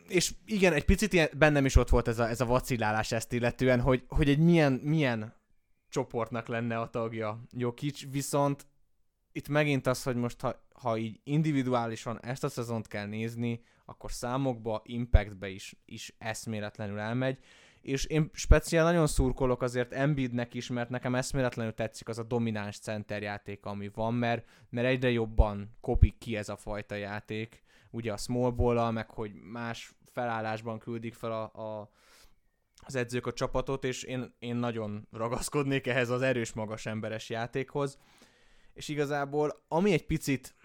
és 0.08 0.32
igen, 0.44 0.72
egy 0.72 0.84
picit 0.84 1.12
ilyen, 1.12 1.28
bennem 1.36 1.64
is 1.64 1.76
ott 1.76 1.88
volt 1.88 2.08
ez 2.08 2.18
a, 2.18 2.28
ez 2.28 2.40
a 2.40 2.46
vacillálás 2.46 3.12
ezt 3.12 3.32
illetően, 3.32 3.80
hogy, 3.80 4.04
hogy 4.08 4.28
egy 4.28 4.38
milyen, 4.38 4.72
milyen 4.72 5.34
csoportnak 5.88 6.46
lenne 6.46 6.78
a 6.78 6.90
tagja 6.90 7.40
Jokic, 7.50 8.10
viszont 8.10 8.66
itt 9.32 9.48
megint 9.48 9.86
az, 9.86 10.02
hogy 10.02 10.16
most 10.16 10.40
ha, 10.40 10.66
ha 10.72 10.96
így 10.96 11.20
individuálisan 11.24 12.20
ezt 12.22 12.44
a 12.44 12.48
szezont 12.48 12.86
kell 12.86 13.06
nézni, 13.06 13.60
akkor 13.84 14.12
számokba, 14.12 14.82
impactbe 14.84 15.48
is, 15.48 15.76
is 15.84 16.14
eszméletlenül 16.18 16.98
elmegy 16.98 17.38
és 17.86 18.04
én 18.04 18.30
speciál 18.32 18.84
nagyon 18.84 19.06
szurkolok 19.06 19.62
azért 19.62 19.92
Embiidnek 19.92 20.54
is, 20.54 20.68
mert 20.68 20.88
nekem 20.88 21.14
eszméletlenül 21.14 21.74
tetszik 21.74 22.08
az 22.08 22.18
a 22.18 22.22
domináns 22.22 22.78
center 22.78 23.22
játék, 23.22 23.64
ami 23.64 23.90
van, 23.94 24.14
mert, 24.14 24.48
mert 24.70 24.86
egyre 24.86 25.10
jobban 25.10 25.76
kopik 25.80 26.18
ki 26.18 26.36
ez 26.36 26.48
a 26.48 26.56
fajta 26.56 26.94
játék, 26.94 27.62
ugye 27.90 28.12
a 28.12 28.16
small 28.16 28.50
ball 28.50 28.90
meg 28.90 29.10
hogy 29.10 29.34
más 29.34 29.94
felállásban 30.12 30.78
küldik 30.78 31.14
fel 31.14 31.32
a, 31.32 31.42
a, 31.42 31.90
az 32.86 32.94
edzők 32.94 33.26
a 33.26 33.32
csapatot, 33.32 33.84
és 33.84 34.02
én, 34.02 34.34
én 34.38 34.56
nagyon 34.56 35.08
ragaszkodnék 35.10 35.86
ehhez 35.86 36.10
az 36.10 36.22
erős, 36.22 36.52
magas 36.52 36.86
emberes 36.86 37.30
játékhoz. 37.30 37.98
És 38.72 38.88
igazából, 38.88 39.64
ami 39.68 39.92
egy 39.92 40.06
picit 40.06 40.55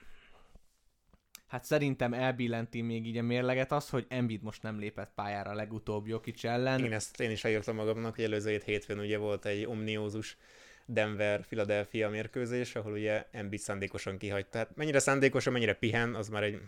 hát 1.51 1.65
szerintem 1.65 2.13
elbillenti 2.13 2.81
még 2.81 3.05
így 3.05 3.17
a 3.17 3.21
mérleget 3.21 3.71
az, 3.71 3.89
hogy 3.89 4.05
Embiid 4.09 4.41
most 4.41 4.63
nem 4.63 4.79
lépett 4.79 5.11
pályára 5.15 5.53
legutóbb 5.53 6.07
Jokic 6.07 6.43
ellen. 6.43 6.79
Igen, 6.79 6.93
ezt 6.93 7.19
én 7.19 7.31
is 7.31 7.43
elírtam 7.43 7.75
magamnak, 7.75 8.15
hogy 8.15 8.23
előző 8.23 8.49
hét 8.49 8.63
hétfőn 8.63 8.99
ugye 8.99 9.17
volt 9.17 9.45
egy 9.45 9.65
omniózus 9.65 10.37
Denver-Philadelphia 10.85 12.09
mérkőzés, 12.09 12.75
ahol 12.75 12.91
ugye 12.91 13.27
Embiid 13.31 13.61
szándékosan 13.61 14.17
kihagyta. 14.17 14.57
Hát 14.57 14.75
mennyire 14.75 14.99
szándékosan, 14.99 15.53
mennyire 15.53 15.73
pihen, 15.73 16.15
az 16.15 16.29
már 16.29 16.43
egy 16.43 16.61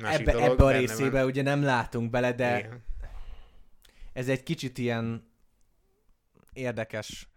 másik 0.00 0.20
ebbe, 0.20 0.32
dolog. 0.32 0.50
Ebbe 0.50 0.64
a 0.64 0.70
részébe 0.70 1.18
nem... 1.18 1.26
ugye 1.26 1.42
nem 1.42 1.62
látunk 1.62 2.10
bele, 2.10 2.32
de 2.32 2.58
Igen. 2.58 2.84
ez 4.12 4.28
egy 4.28 4.42
kicsit 4.42 4.78
ilyen 4.78 5.30
érdekes. 6.52 7.28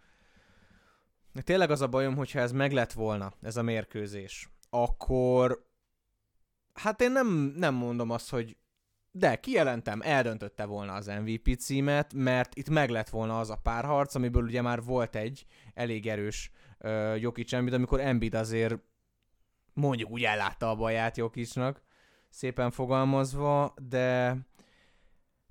Tényleg 1.44 1.72
az 1.72 1.82
a 1.82 1.88
bajom, 1.88 2.16
hogyha 2.16 2.40
ez 2.40 2.52
meg 2.52 2.72
lett 2.72 2.92
volna, 2.92 3.34
ez 3.42 3.58
a 3.58 3.62
mérkőzés, 3.62 4.50
akkor 4.70 5.65
hát 6.76 7.02
én 7.02 7.12
nem, 7.12 7.54
nem 7.56 7.74
mondom 7.74 8.10
azt, 8.10 8.30
hogy 8.30 8.58
de 9.12 9.36
kijelentem, 9.36 10.02
eldöntötte 10.02 10.66
volna 10.66 10.94
az 10.94 11.06
MVP 11.06 11.56
címet, 11.58 12.14
mert 12.14 12.56
itt 12.56 12.70
meg 12.70 12.90
lett 12.90 13.10
volna 13.10 13.40
az 13.40 13.50
a 13.50 13.60
párharc, 13.64 14.16
amiből 14.16 14.44
ugye 14.44 14.62
már 14.62 14.84
volt 14.84 15.16
egy 15.16 15.46
elég 15.74 16.08
erős 16.08 16.52
uh, 16.80 17.22
Jokic 17.22 17.54
Embiid, 17.54 17.74
amikor 17.74 18.00
Embiid 18.00 18.34
azért 18.34 18.76
mondjuk 19.74 20.10
úgy 20.10 20.24
ellátta 20.24 20.70
a 20.70 20.76
baját 20.76 21.18
Jokicnak, 21.18 21.82
szépen 22.30 22.72
fogalmazva, 22.72 23.74
de 23.90 24.38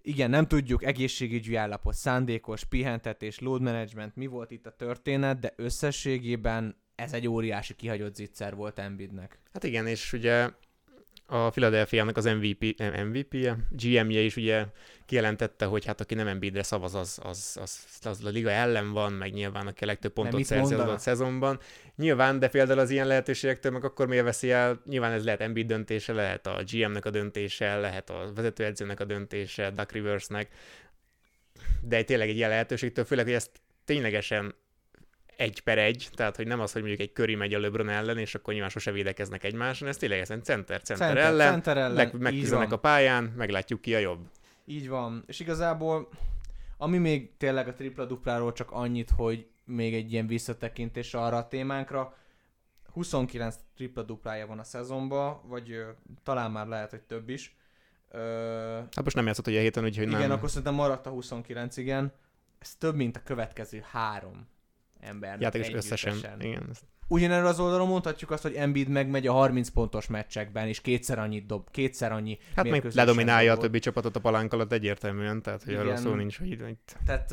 igen, 0.02 0.30
nem 0.30 0.46
tudjuk 0.46 0.84
egészségügyi 0.84 1.54
állapot, 1.54 1.94
szándékos, 1.94 2.64
pihentetés, 2.64 3.38
load 3.38 3.62
management, 3.62 4.16
mi 4.16 4.26
volt 4.26 4.50
itt 4.50 4.66
a 4.66 4.76
történet, 4.76 5.38
de 5.38 5.52
összességében 5.56 6.76
ez 6.94 7.12
egy 7.12 7.28
óriási 7.28 7.74
kihagyott 7.74 8.14
zicser 8.14 8.54
volt 8.54 8.78
Embiidnek. 8.78 9.38
Hát 9.52 9.64
igen, 9.64 9.86
és 9.86 10.12
ugye 10.12 10.50
a 11.26 11.50
Philadelphia-nak 11.50 12.16
az 12.16 12.24
MVP, 12.24 12.82
MVP-je, 13.04 13.56
GM-je 13.70 14.20
is 14.20 14.36
ugye 14.36 14.64
kijelentette, 15.06 15.64
hogy 15.64 15.84
hát 15.84 16.00
aki 16.00 16.14
nem 16.14 16.26
Embiidre 16.26 16.62
szavaz, 16.62 16.94
az, 16.94 17.18
az, 17.22 17.58
az, 17.60 17.86
az 18.02 18.24
a 18.24 18.28
liga 18.28 18.50
ellen 18.50 18.92
van, 18.92 19.12
meg 19.12 19.32
nyilván 19.32 19.66
aki 19.66 19.84
a 19.84 19.86
legtöbb 19.86 20.12
pontot 20.12 20.44
szerzi 20.44 20.74
a 20.74 20.98
szezonban. 20.98 21.58
Nyilván, 21.96 22.38
de 22.38 22.48
például 22.48 22.78
az 22.78 22.90
ilyen 22.90 23.06
lehetőségektől 23.06 23.72
meg 23.72 23.84
akkor 23.84 24.06
miért 24.06 24.24
veszi 24.24 24.50
el, 24.50 24.82
nyilván 24.86 25.12
ez 25.12 25.24
lehet 25.24 25.40
Embiid 25.40 25.66
döntése, 25.66 26.12
lehet 26.12 26.46
a 26.46 26.62
GM-nek 26.72 27.04
a 27.04 27.10
döntése, 27.10 27.76
lehet 27.76 28.10
a 28.10 28.32
vezetőedzőnek 28.34 29.00
a 29.00 29.04
döntése, 29.04 29.70
Duck 29.70 29.92
Riversnek, 29.92 30.48
de 31.80 32.02
tényleg 32.02 32.28
egy 32.28 32.36
ilyen 32.36 32.50
lehetőségtől, 32.50 33.04
főleg, 33.04 33.24
hogy 33.24 33.34
ezt 33.34 33.50
ténylegesen 33.84 34.54
egy 35.36 35.60
per 35.60 35.78
egy, 35.78 36.08
tehát 36.12 36.36
hogy 36.36 36.46
nem 36.46 36.60
az, 36.60 36.72
hogy 36.72 36.80
mondjuk 36.82 37.02
egy 37.02 37.12
köri 37.12 37.34
megy 37.34 37.54
a 37.54 37.60
LeBron 37.60 37.88
ellen, 37.88 38.18
és 38.18 38.34
akkor 38.34 38.52
nyilván 38.52 38.70
sose 38.70 38.92
védekeznek 38.92 39.44
egymáson, 39.44 39.88
ez 39.88 39.96
tényleg 39.96 40.18
ezen 40.18 40.42
center, 40.42 40.82
center, 40.82 41.06
center 41.06 41.24
ellen, 41.24 41.52
center 41.52 41.76
ellen. 41.76 41.94
Meg, 41.94 42.18
megküzdenek 42.20 42.72
a 42.72 42.78
pályán, 42.78 43.24
meglátjuk 43.24 43.80
ki 43.80 43.94
a 43.94 43.98
jobb. 43.98 44.28
Így 44.64 44.88
van, 44.88 45.24
és 45.26 45.40
igazából 45.40 46.08
Ami 46.76 46.98
még 46.98 47.36
tényleg 47.36 47.68
a 47.68 47.72
tripla-dupláról 47.74 48.52
csak 48.52 48.70
annyit, 48.70 49.10
hogy 49.16 49.46
még 49.64 49.94
egy 49.94 50.12
ilyen 50.12 50.26
visszatekintés 50.26 51.14
arra 51.14 51.36
a 51.36 51.48
témánkra, 51.48 52.16
29 52.92 53.56
tripla-duplája 53.76 54.46
van 54.46 54.58
a 54.58 54.64
szezonban, 54.64 55.40
vagy 55.46 55.70
ö, 55.70 55.88
talán 56.22 56.50
már 56.50 56.66
lehet, 56.66 56.90
hogy 56.90 57.00
több 57.00 57.28
is. 57.28 57.56
Ö, 58.10 58.18
Hát 58.76 59.04
most 59.04 59.16
nem 59.16 59.26
játszott 59.26 59.46
ugye 59.46 59.58
a 59.58 59.62
héten, 59.62 59.84
úgyhogy 59.84 60.06
igen, 60.06 60.20
nem. 60.20 60.30
akkor 60.30 60.48
szerintem 60.48 60.74
maradt 60.74 61.06
a 61.06 61.10
29, 61.10 61.76
igen. 61.76 62.12
Ez 62.58 62.74
több, 62.74 62.94
mint 62.94 63.16
a 63.16 63.22
következő 63.24 63.84
három 63.90 64.48
ember. 65.04 65.40
játékos 65.40 65.72
összesen. 65.72 66.40
Igen. 66.40 66.70
Ugyanerről 67.08 67.46
az 67.46 67.60
oldalon 67.60 67.88
mondhatjuk 67.88 68.30
azt, 68.30 68.42
hogy 68.42 68.54
Embiid 68.54 68.88
megmegy 68.88 69.26
a 69.26 69.32
30 69.32 69.68
pontos 69.68 70.06
meccsekben, 70.06 70.68
és 70.68 70.80
kétszer 70.80 71.18
annyit 71.18 71.46
dob, 71.46 71.70
kétszer 71.70 72.12
annyi 72.12 72.38
Hát 72.54 72.64
meg 72.64 72.72
mérkőzésen 72.72 73.06
ledominálja 73.06 73.52
a 73.52 73.56
többi 73.56 73.78
csapatot 73.78 74.16
a 74.16 74.20
palánk 74.20 74.52
alatt 74.52 74.72
egyértelműen, 74.72 75.42
tehát 75.42 75.62
hogy 75.62 75.74
arról 75.74 75.96
szó 75.96 76.14
nincs, 76.14 76.38
hogy 76.38 76.50
itt- 76.50 76.96
Tehát 77.06 77.32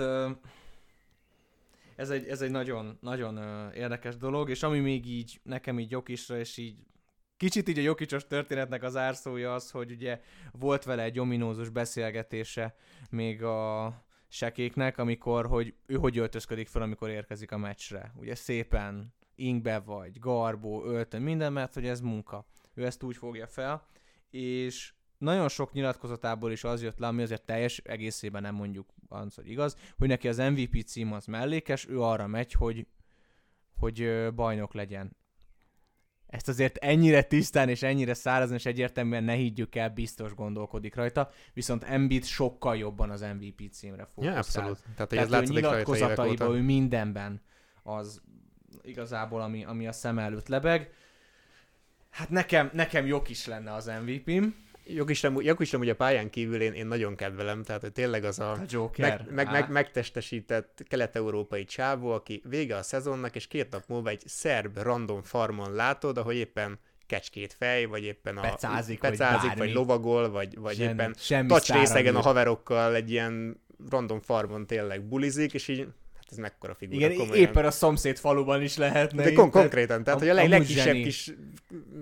ez 1.96 2.10
egy, 2.10 2.28
ez 2.28 2.42
egy 2.42 2.52
nagyon, 2.52 2.98
nagyon 3.02 3.40
érdekes 3.74 4.18
dolog, 4.18 4.50
és 4.50 4.64
ami 4.64 4.80
még 4.80 5.06
így 5.08 5.40
nekem 5.44 5.80
így 5.80 5.92
Jokisra, 5.92 6.38
és 6.40 6.58
így 6.58 6.76
kicsit 7.38 7.68
így 7.70 7.78
a 7.78 7.82
Jokicsos 7.82 8.28
történetnek 8.28 8.84
az 8.84 8.96
árszója 8.96 9.54
az, 9.54 9.72
hogy 9.72 9.92
ugye 9.92 10.22
volt 10.52 10.84
vele 10.84 11.04
egy 11.04 11.20
ominózus 11.20 11.70
beszélgetése 11.70 12.76
még 13.10 13.44
a 13.44 13.86
sekéknek, 14.34 14.98
amikor, 14.98 15.46
hogy 15.46 15.74
ő 15.86 15.96
hogy 15.96 16.18
öltözködik 16.18 16.68
fel, 16.68 16.82
amikor 16.82 17.10
érkezik 17.10 17.52
a 17.52 17.58
meccsre. 17.58 18.14
Ugye 18.16 18.36
szépen 18.36 19.14
ingbe 19.36 19.80
vagy, 19.80 20.20
garbó, 20.20 20.84
öltön, 20.84 21.22
minden, 21.22 21.54
mert 21.54 21.74
hogy 21.74 21.86
ez 21.86 22.02
munka. 22.02 22.46
Ő 22.74 22.86
ezt 22.86 23.04
úgy 23.04 23.18
fogja 23.18 23.48
fel, 23.48 23.88
és 24.30 24.94
nagyon 25.18 25.50
sok 25.50 25.72
nyilatkozatából 25.74 26.52
is 26.52 26.64
az 26.64 26.82
jött 26.82 26.98
le, 26.98 27.08
ami 27.08 27.22
azért 27.22 27.46
teljes 27.46 27.78
egészében 27.78 28.42
nem 28.42 28.56
mondjuk 28.56 28.90
az, 29.08 29.36
hogy 29.36 29.50
igaz, 29.50 29.76
hogy 29.98 30.08
neki 30.08 30.28
az 30.28 30.38
MVP 30.38 30.84
cím 30.86 31.14
az 31.14 31.26
mellékes, 31.26 31.88
ő 31.88 32.02
arra 32.02 32.28
megy, 32.28 32.52
hogy, 32.52 32.88
hogy 33.80 34.28
bajnok 34.36 34.74
legyen. 34.74 35.16
Ezt 36.32 36.48
azért 36.48 36.78
ennyire 36.78 37.22
tisztán 37.22 37.70
és 37.70 37.84
ennyire 37.84 38.14
szárazan 38.14 38.56
és 38.56 38.66
egyértelműen 38.66 39.24
ne 39.24 39.34
higgyük 39.34 39.76
el, 39.76 39.90
biztos 39.90 40.34
gondolkodik 40.34 40.96
rajta, 40.96 41.30
viszont 41.54 41.84
Embiid 41.84 42.26
sokkal 42.26 42.78
jobban 42.78 43.10
az 43.10 43.22
MVP 43.22 43.72
címre 43.72 44.06
fókuszál. 44.06 44.32
Ja, 44.32 44.38
abszolút. 44.40 44.80
Tehát, 44.96 45.10
Tehát 45.10 45.34
ez 45.34 45.50
ő 45.50 46.30
óta. 46.30 46.56
ő 46.56 46.62
mindenben 46.62 47.42
az 47.84 48.22
igazából, 48.82 49.42
ami, 49.42 49.64
ami 49.64 49.88
a 49.88 49.92
szem 49.92 50.20
előtt 50.20 50.48
lebeg. 50.48 50.94
Hát 52.10 52.30
nekem, 52.30 52.70
nekem 52.74 53.06
jog 53.06 53.30
is 53.30 53.46
lenne 53.46 53.74
az 53.74 53.92
MVP-m. 54.04 54.46
Jogisten, 54.86 55.38
Jogisten 55.42 55.80
ugye 55.80 55.92
a 55.92 55.96
pályán 55.96 56.30
kívül 56.30 56.62
én, 56.62 56.74
én 56.74 56.88
nagyon 56.88 57.16
kedvelem, 57.16 57.64
tehát 57.64 57.82
hogy 57.82 57.92
tényleg 57.92 58.24
az 58.24 58.40
a 58.40 58.52
A 58.52 58.58
Joker. 58.70 59.18
meg, 59.26 59.34
meg, 59.34 59.52
meg, 59.52 59.70
megtestesített 59.72 60.84
kelet-európai 60.88 61.66
csávó, 61.66 62.12
aki 62.12 62.42
vége 62.50 62.76
a 62.76 62.84
szezonnak, 62.84 63.36
és 63.36 63.48
két 63.48 63.70
nap 63.72 63.84
múlva 63.88 64.10
egy 64.10 64.24
szerb 64.26 64.78
random 64.78 65.24
farmon 65.24 65.74
látod, 65.74 66.18
ahogy 66.18 66.36
éppen 66.36 66.80
kecskét 67.08 67.54
fej, 67.60 67.86
vagy 67.86 68.04
éppen 68.04 68.38
a 68.38 68.42
Pecázik, 68.42 69.02
vagy 69.02 69.10
pecázik 69.10 69.50
vagy, 69.50 69.58
bármi. 69.58 69.74
lovagol, 69.74 70.30
vagy, 70.30 70.58
vagy 70.60 70.76
Semmi- 70.76 70.92
éppen 70.92 71.14
sztárra 71.18 71.80
részegen 71.80 72.16
a 72.16 72.22
haverokkal 72.22 72.96
egy 72.96 73.12
ilyen 73.12 73.62
random 73.90 74.20
farmon 74.20 74.68
tényleg 74.68 75.02
bulizik, 75.04 75.54
és 75.54 75.68
így, 75.68 75.80
hát 76.16 76.26
ez 76.32 76.38
mekkora 76.38 76.74
figura, 76.76 76.98
Igen, 77.06 77.18
komolyan. 77.18 77.44
éppen 77.48 77.66
a 77.66 77.72
szomszéd 77.72 78.18
faluban 78.18 78.62
is 78.62 78.78
lehetne. 78.78 79.24
De 79.24 79.34
kon- 79.34 79.52
konkrétan, 79.52 80.04
tehát 80.04 80.20
am- 80.22 80.28
hogy 80.28 80.38
a 80.38 80.42
leg- 80.42 80.50
legkisebb 80.50 80.86
zseni. 80.86 81.04
kis 81.04 81.32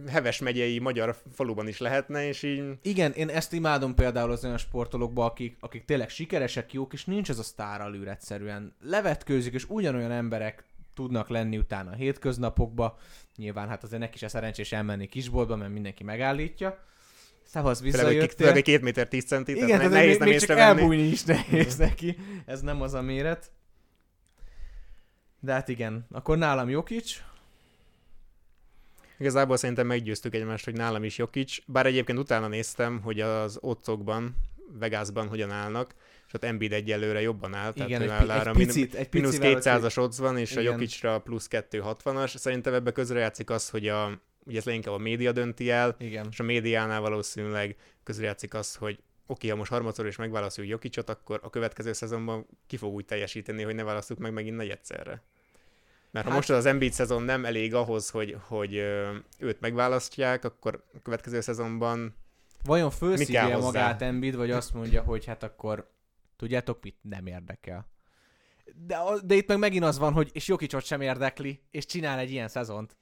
heves 0.07 0.39
megyei 0.39 0.79
magyar 0.79 1.15
faluban 1.33 1.67
is 1.67 1.77
lehetne, 1.77 2.27
és 2.27 2.43
így 2.43 2.63
Igen, 2.81 3.11
én 3.11 3.29
ezt 3.29 3.53
imádom 3.53 3.95
például 3.95 4.31
az 4.31 4.43
olyan 4.43 4.57
sportolókban, 4.57 5.25
akik, 5.25 5.57
akik 5.59 5.85
tényleg 5.85 6.09
sikeresek, 6.09 6.73
jók, 6.73 6.93
és 6.93 7.05
nincs 7.05 7.29
ez 7.29 7.39
a 7.39 7.43
sztáralűr 7.43 8.07
egyszerűen. 8.07 8.75
Levetkőzik, 8.81 9.53
és 9.53 9.65
ugyanolyan 9.69 10.11
emberek 10.11 10.63
tudnak 10.93 11.29
lenni 11.29 11.57
utána 11.57 11.91
a 11.91 11.95
hétköznapokba. 11.95 12.97
Nyilván 13.35 13.67
hát 13.67 13.83
azért 13.83 14.01
neki 14.01 14.17
se 14.17 14.27
szerencsés 14.27 14.71
elmenni 14.71 15.07
kisboltba, 15.07 15.55
mert 15.55 15.71
mindenki 15.71 16.03
megállítja. 16.03 16.83
Szevasz, 17.43 17.81
visszajöttél. 17.81 18.47
főleg, 18.47 18.63
két 18.63 18.81
méter 18.81 19.07
tíz 19.07 19.25
centi, 19.25 19.51
Igen, 19.51 19.67
tehát 19.67 19.91
nehéz 19.91 20.09
még, 20.09 20.19
nem 20.19 20.29
még 20.29 20.39
csak 20.39 20.57
elbújni 20.57 21.01
is 21.01 21.23
nehéz 21.23 21.75
neki. 21.75 22.17
Ez 22.45 22.61
nem 22.61 22.81
az 22.81 22.93
a 22.93 23.01
méret. 23.01 23.51
De 25.39 25.53
hát 25.53 25.67
igen, 25.67 26.05
akkor 26.11 26.37
nálam 26.37 26.69
Jokic. 26.69 27.21
Igazából 29.19 29.57
szerintem 29.57 29.87
meggyőztük 29.87 30.35
egymást, 30.35 30.65
hogy 30.65 30.73
nálam 30.73 31.03
is 31.03 31.17
Jokic, 31.17 31.57
bár 31.65 31.85
egyébként 31.85 32.19
utána 32.19 32.47
néztem, 32.47 33.01
hogy 33.01 33.19
az 33.19 33.57
otcokban, 33.61 34.35
Vegasban 34.79 35.27
hogyan 35.27 35.51
állnak, 35.51 35.95
és 36.27 36.33
ott 36.33 36.43
Embiid 36.43 36.73
egyelőre 36.73 37.21
jobban 37.21 37.53
áll, 37.53 37.73
tehát 37.73 37.89
Igen, 37.89 38.01
ő 38.01 38.11
egy, 38.11 38.29
arra 38.29 38.49
egy 38.49 38.55
picit, 38.55 38.93
egy 38.93 39.07
mínusz 39.11 39.37
picivel 39.37 39.79
200-as 39.81 39.99
odds 39.99 40.17
van, 40.17 40.37
és 40.37 40.55
a 40.55 40.61
Igen. 40.61 40.71
Jokicra 40.71 41.19
plusz 41.19 41.47
260-as. 41.51 42.37
Szerintem 42.37 42.73
ebbe 42.73 42.91
közrejátszik 42.91 43.49
az, 43.49 43.69
hogy 43.69 43.87
a, 43.87 44.21
ugye 44.45 44.57
ez 44.57 44.63
leginkább 44.63 44.93
a 44.93 44.97
média 44.97 45.31
dönti 45.31 45.69
el, 45.69 45.95
Igen. 45.99 46.27
és 46.31 46.39
a 46.39 46.43
médiánál 46.43 47.01
valószínűleg 47.01 47.75
közrejátszik 48.03 48.53
az, 48.53 48.75
hogy 48.75 48.99
oké, 49.25 49.47
ha 49.47 49.55
most 49.55 49.71
harmadszor 49.71 50.07
is 50.07 50.15
megválaszoljuk 50.15 50.73
Jokicot, 50.73 51.09
akkor 51.09 51.39
a 51.43 51.49
következő 51.49 51.93
szezonban 51.93 52.45
ki 52.67 52.77
fog 52.77 52.93
úgy 52.93 53.05
teljesíteni, 53.05 53.63
hogy 53.63 53.75
ne 53.75 53.83
választjuk 53.83 54.19
meg 54.19 54.33
megint 54.33 54.55
nagy 54.55 54.69
egyszerre. 54.69 55.23
Mert 56.11 56.25
ha 56.25 56.31
Hát- 56.31 56.39
most 56.39 56.49
az 56.49 56.65
Embiid 56.65 56.91
szezon 56.91 57.23
nem 57.23 57.45
elég 57.45 57.73
ahhoz, 57.73 58.09
hogy, 58.09 58.37
hogy 58.47 58.73
őt 59.39 59.59
megválasztják, 59.59 60.43
akkor 60.45 60.83
a 60.93 61.01
következő 61.01 61.41
szezonban 61.41 62.15
Vajon 62.63 62.89
fölszívja 62.89 63.59
magát 63.59 64.01
Embiid, 64.01 64.35
vagy 64.35 64.51
azt 64.51 64.73
mondja, 64.73 65.01
hogy 65.01 65.25
hát 65.25 65.43
akkor 65.43 65.91
tudjátok 66.35 66.83
mit, 66.83 66.97
nem 67.01 67.25
érdekel. 67.25 67.87
De, 68.75 68.97
de 69.23 69.35
itt 69.35 69.47
meg 69.47 69.57
megint 69.57 69.83
az 69.83 69.97
van, 69.97 70.13
hogy 70.13 70.29
és 70.33 70.47
Jokicot 70.47 70.83
sem 70.83 71.01
érdekli, 71.01 71.61
és 71.71 71.85
csinál 71.85 72.19
egy 72.19 72.31
ilyen 72.31 72.47
szezont. 72.47 72.97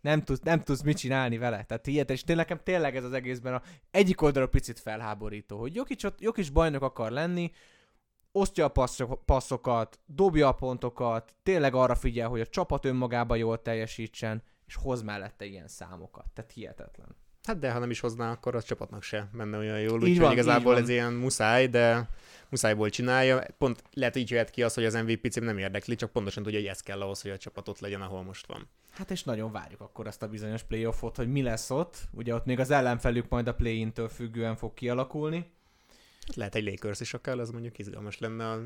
Nem 0.00 0.22
tudsz, 0.22 0.40
nem 0.40 0.62
tudsz 0.62 0.82
mit 0.82 0.96
csinálni 0.96 1.38
vele. 1.38 1.62
Tehát 1.62 1.86
ilyet, 1.86 2.10
és 2.10 2.24
tényleg, 2.24 2.48
nekem 2.48 2.64
tényleg 2.64 2.96
ez 2.96 3.04
az 3.04 3.12
egészben 3.12 3.54
a 3.54 3.62
egyik 3.90 4.22
oldalról 4.22 4.50
picit 4.50 4.80
felháborító, 4.80 5.58
hogy 5.58 5.74
Jokicot, 5.74 6.20
Jokic 6.20 6.48
bajnok 6.48 6.82
akar 6.82 7.10
lenni, 7.10 7.50
osztja 8.32 8.64
a 8.64 8.68
passzok, 8.68 9.24
passzokat, 9.24 9.98
dobja 10.06 10.48
a 10.48 10.52
pontokat, 10.52 11.34
tényleg 11.42 11.74
arra 11.74 11.94
figyel, 11.94 12.28
hogy 12.28 12.40
a 12.40 12.46
csapat 12.46 12.84
önmagában 12.84 13.36
jól 13.36 13.62
teljesítsen, 13.62 14.42
és 14.66 14.74
hoz 14.74 15.02
mellette 15.02 15.44
ilyen 15.44 15.68
számokat. 15.68 16.24
Tehát 16.34 16.52
hihetetlen. 16.52 17.16
Hát 17.42 17.58
de 17.58 17.72
ha 17.72 17.78
nem 17.78 17.90
is 17.90 18.00
hozná, 18.00 18.30
akkor 18.30 18.54
a 18.54 18.62
csapatnak 18.62 19.02
se 19.02 19.28
menne 19.32 19.58
olyan 19.58 19.80
jól, 19.80 20.02
úgyhogy 20.02 20.32
igazából 20.32 20.76
ez 20.78 20.88
ilyen 20.88 21.12
muszáj, 21.12 21.66
de 21.66 22.08
muszájból 22.48 22.88
csinálja. 22.88 23.44
Pont 23.58 23.82
lehet 23.92 24.16
így 24.16 24.30
jöhet 24.30 24.50
ki 24.50 24.62
az, 24.62 24.74
hogy 24.74 24.84
az 24.84 24.94
MVP 24.94 25.30
cím 25.30 25.44
nem 25.44 25.58
érdekli, 25.58 25.94
csak 25.94 26.10
pontosan 26.10 26.42
tudja, 26.42 26.58
hogy 26.58 26.68
ez 26.68 26.80
kell 26.80 27.00
ahhoz, 27.00 27.22
hogy 27.22 27.30
a 27.30 27.36
csapat 27.36 27.68
ott 27.68 27.80
legyen, 27.80 28.02
ahol 28.02 28.22
most 28.22 28.46
van. 28.46 28.68
Hát 28.90 29.10
és 29.10 29.22
nagyon 29.24 29.52
várjuk 29.52 29.80
akkor 29.80 30.06
azt 30.06 30.22
a 30.22 30.28
bizonyos 30.28 30.62
playoffot, 30.62 31.16
hogy 31.16 31.32
mi 31.32 31.42
lesz 31.42 31.70
ott. 31.70 31.96
Ugye 32.12 32.34
ott 32.34 32.44
még 32.44 32.60
az 32.60 32.70
ellenfelük 32.70 33.28
majd 33.28 33.48
a 33.48 33.54
play-intől 33.54 34.08
függően 34.08 34.56
fog 34.56 34.74
kialakulni. 34.74 35.50
Hát 36.26 36.36
lehet 36.36 36.54
egy 36.54 36.64
Lakers 36.64 37.00
is 37.00 37.14
akár, 37.14 37.38
az 37.38 37.50
mondjuk 37.50 37.78
izgalmas 37.78 38.18
lenne 38.18 38.50
a 38.50 38.60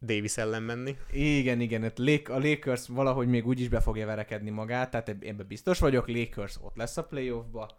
Davis 0.00 0.36
ellen 0.36 0.62
menni. 0.62 0.96
Igen, 1.12 1.60
igen, 1.60 1.92
Lake, 1.96 2.32
a 2.32 2.38
Lakers 2.38 2.86
valahogy 2.88 3.28
még 3.28 3.46
úgyis 3.46 3.68
be 3.68 3.80
fogja 3.80 4.06
verekedni 4.06 4.50
magát, 4.50 4.90
tehát 4.90 5.08
eb- 5.08 5.24
ebben 5.24 5.46
biztos 5.46 5.78
vagyok, 5.78 6.08
Lakers 6.08 6.56
ott 6.60 6.76
lesz 6.76 6.96
a 6.96 7.04
playoffba. 7.04 7.78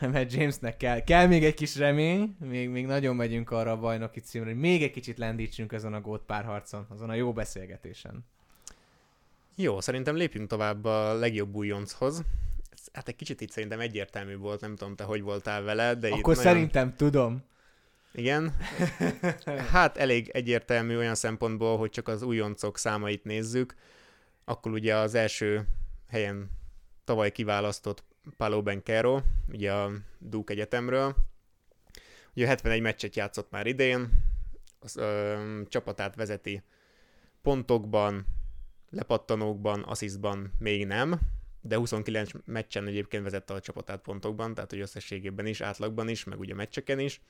Mert 0.12 0.32
Jamesnek 0.32 0.76
kell, 0.76 1.00
kell 1.00 1.26
még 1.26 1.44
egy 1.44 1.54
kis 1.54 1.76
remény, 1.76 2.36
még, 2.40 2.68
még 2.68 2.86
nagyon 2.86 3.16
megyünk 3.16 3.50
arra 3.50 3.70
a 3.70 3.78
bajnoki 3.78 4.20
címre, 4.20 4.50
hogy 4.50 4.58
még 4.58 4.82
egy 4.82 4.90
kicsit 4.90 5.18
lendítsünk 5.18 5.72
ezen 5.72 5.94
a 5.94 6.00
gót 6.00 6.22
párharcon, 6.26 6.86
azon 6.88 7.10
a 7.10 7.14
jó 7.14 7.32
beszélgetésen. 7.32 8.24
Jó, 9.54 9.80
szerintem 9.80 10.16
lépjünk 10.16 10.48
tovább 10.48 10.84
a 10.84 11.14
legjobb 11.14 11.54
újonchoz. 11.54 12.22
Hát 12.92 13.08
egy 13.08 13.16
kicsit 13.16 13.40
itt 13.40 13.50
szerintem 13.50 13.80
egyértelmű 13.80 14.36
volt, 14.36 14.60
nem 14.60 14.76
tudom 14.76 14.94
te 14.96 15.04
hogy 15.04 15.22
voltál 15.22 15.62
vele, 15.62 15.94
de 15.94 16.08
itt 16.08 16.14
Akkor 16.14 16.36
nagyon... 16.36 16.52
szerintem 16.52 16.96
tudom. 16.96 17.44
Igen. 18.16 18.56
Hát 19.72 19.96
elég 19.96 20.28
egyértelmű 20.28 20.96
olyan 20.96 21.14
szempontból, 21.14 21.78
hogy 21.78 21.90
csak 21.90 22.08
az 22.08 22.22
újoncok 22.22 22.78
számait 22.78 23.24
nézzük. 23.24 23.74
Akkor 24.44 24.72
ugye 24.72 24.96
az 24.96 25.14
első 25.14 25.68
helyen 26.08 26.50
tavaly 27.04 27.32
kiválasztott 27.32 28.04
Palo 28.36 28.62
Bencero, 28.62 29.20
ugye 29.48 29.72
a 29.72 29.90
Duke 30.18 30.52
Egyetemről. 30.52 31.16
Ugye 32.34 32.46
71 32.46 32.80
meccset 32.80 33.16
játszott 33.16 33.50
már 33.50 33.66
idén, 33.66 34.08
az, 34.78 34.96
ö, 34.96 35.36
csapatát 35.68 36.14
vezeti 36.14 36.62
pontokban, 37.42 38.26
lepattanókban, 38.90 39.82
asszisztban 39.82 40.52
még 40.58 40.86
nem, 40.86 41.20
de 41.60 41.76
29 41.76 42.30
meccsen 42.44 42.86
egyébként 42.86 43.22
vezette 43.22 43.54
a 43.54 43.60
csapatát 43.60 44.00
pontokban, 44.00 44.54
tehát 44.54 44.70
hogy 44.70 44.80
összességében 44.80 45.46
is, 45.46 45.60
átlagban 45.60 46.08
is, 46.08 46.24
meg 46.24 46.38
ugye 46.38 46.54
meccseken 46.54 46.98
is 46.98 47.20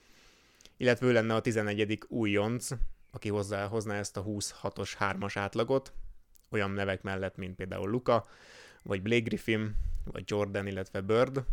illetve 0.77 1.07
ő 1.07 1.12
lenne 1.12 1.35
a 1.35 1.41
11. 1.41 1.99
újonc, 2.09 2.69
aki 3.11 3.29
hozzá, 3.29 3.67
hozná 3.67 3.99
ezt 3.99 4.17
a 4.17 4.25
26-os 4.25 4.93
3-as 4.99 5.33
átlagot, 5.35 5.93
olyan 6.51 6.71
nevek 6.71 7.03
mellett, 7.03 7.37
mint 7.37 7.57
például 7.57 7.91
Luka, 7.91 8.29
vagy 8.83 9.03
Blake 9.03 9.23
Griffin, 9.23 9.77
vagy 10.05 10.23
Jordan, 10.27 10.67
illetve 10.67 11.01
Bird. 11.01 11.45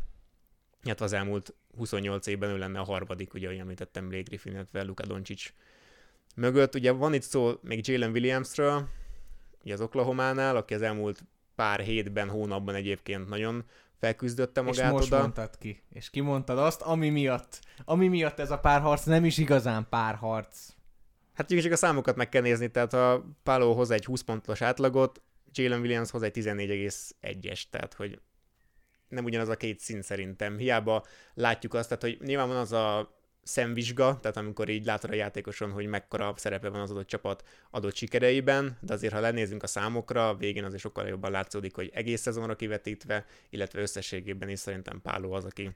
Illetve 0.84 1.06
az 1.06 1.14
elmúlt 1.14 1.54
28 1.78 2.28
évben 2.28 2.50
ő 2.50 2.58
lenne 2.58 2.80
a 2.80 2.84
harmadik, 2.84 3.34
ugye, 3.34 3.48
ahogy 3.48 3.60
említettem 3.60 4.08
Blake 4.08 4.24
Griffin, 4.24 4.54
illetve 4.54 4.84
Luka 4.84 5.06
Doncic 5.06 5.54
mögött. 6.36 6.76
Ugye 6.76 6.92
van 6.92 7.14
itt 7.14 7.22
szó 7.22 7.54
még 7.62 7.88
Jalen 7.88 8.12
Williamsről, 8.12 8.88
ugye 9.64 9.74
az 9.74 9.82
Oklahománál, 9.82 10.56
aki 10.56 10.74
az 10.74 10.82
elmúlt 10.82 11.24
pár 11.56 11.80
hétben, 11.80 12.30
hónapban 12.30 12.76
egyébként 12.76 13.30
nagyon 13.30 13.64
felküzdötte 14.04 14.62
magát 14.62 14.86
és 14.86 14.92
most 14.92 15.12
oda. 15.12 15.20
mondtad 15.20 15.58
ki. 15.58 15.84
És 15.90 16.10
kimondtad 16.10 16.58
azt, 16.58 16.82
ami 16.82 17.10
miatt, 17.10 17.60
ami 17.86 18.08
miatt 18.08 18.40
ez 18.40 18.52
a 18.52 18.60
párharc 18.60 19.04
nem 19.04 19.26
is 19.26 19.38
igazán 19.38 19.88
párharc. 19.90 20.70
Hát 21.34 21.48
csak 21.48 21.72
a 21.72 21.76
számokat 21.76 22.16
meg 22.16 22.30
kell 22.30 22.42
nézni, 22.42 22.72
tehát 22.72 22.92
ha 22.92 23.26
Palo 23.44 23.74
hoz 23.74 23.92
egy 23.92 24.06
20 24.06 24.22
pontos 24.22 24.62
átlagot, 24.62 25.22
Jalen 25.52 25.80
Williams 25.80 26.12
hoz 26.12 26.22
egy 26.22 26.32
14,1-es, 26.36 27.62
tehát 27.70 27.94
hogy 27.94 28.22
nem 29.08 29.24
ugyanaz 29.24 29.50
a 29.50 29.56
két 29.56 29.80
szín 29.80 30.02
szerintem. 30.02 30.58
Hiába 30.58 31.06
látjuk 31.34 31.74
azt, 31.74 31.88
tehát 31.88 32.04
hogy 32.04 32.28
nyilván 32.28 32.48
van 32.48 32.58
az 32.58 32.72
a 32.72 33.16
szemvizsga, 33.44 34.20
tehát 34.22 34.38
amikor 34.38 34.70
így 34.70 34.86
látod 34.86 35.10
a 35.10 35.16
játékoson, 35.16 35.72
hogy 35.72 35.86
mekkora 35.86 36.34
szerepe 36.38 36.70
van 36.70 36.82
az 36.82 36.92
adott 36.92 37.08
csapat 37.08 37.44
adott 37.72 37.96
sikereiben, 37.96 38.78
de 38.82 38.94
azért 38.94 39.14
ha 39.14 39.20
lenézünk 39.20 39.64
a 39.64 39.68
számokra, 39.68 40.36
végén 40.36 40.64
azért 40.64 40.82
sokkal 40.82 41.08
jobban 41.08 41.32
látszódik, 41.32 41.76
hogy 41.76 41.92
egész 41.94 42.22
szezonra 42.22 42.56
kivetítve, 42.56 43.26
illetve 43.50 43.82
összességében 43.82 44.50
is 44.50 44.60
szerintem 44.60 45.02
Páló 45.02 45.32
az, 45.32 45.46
aki 45.46 45.76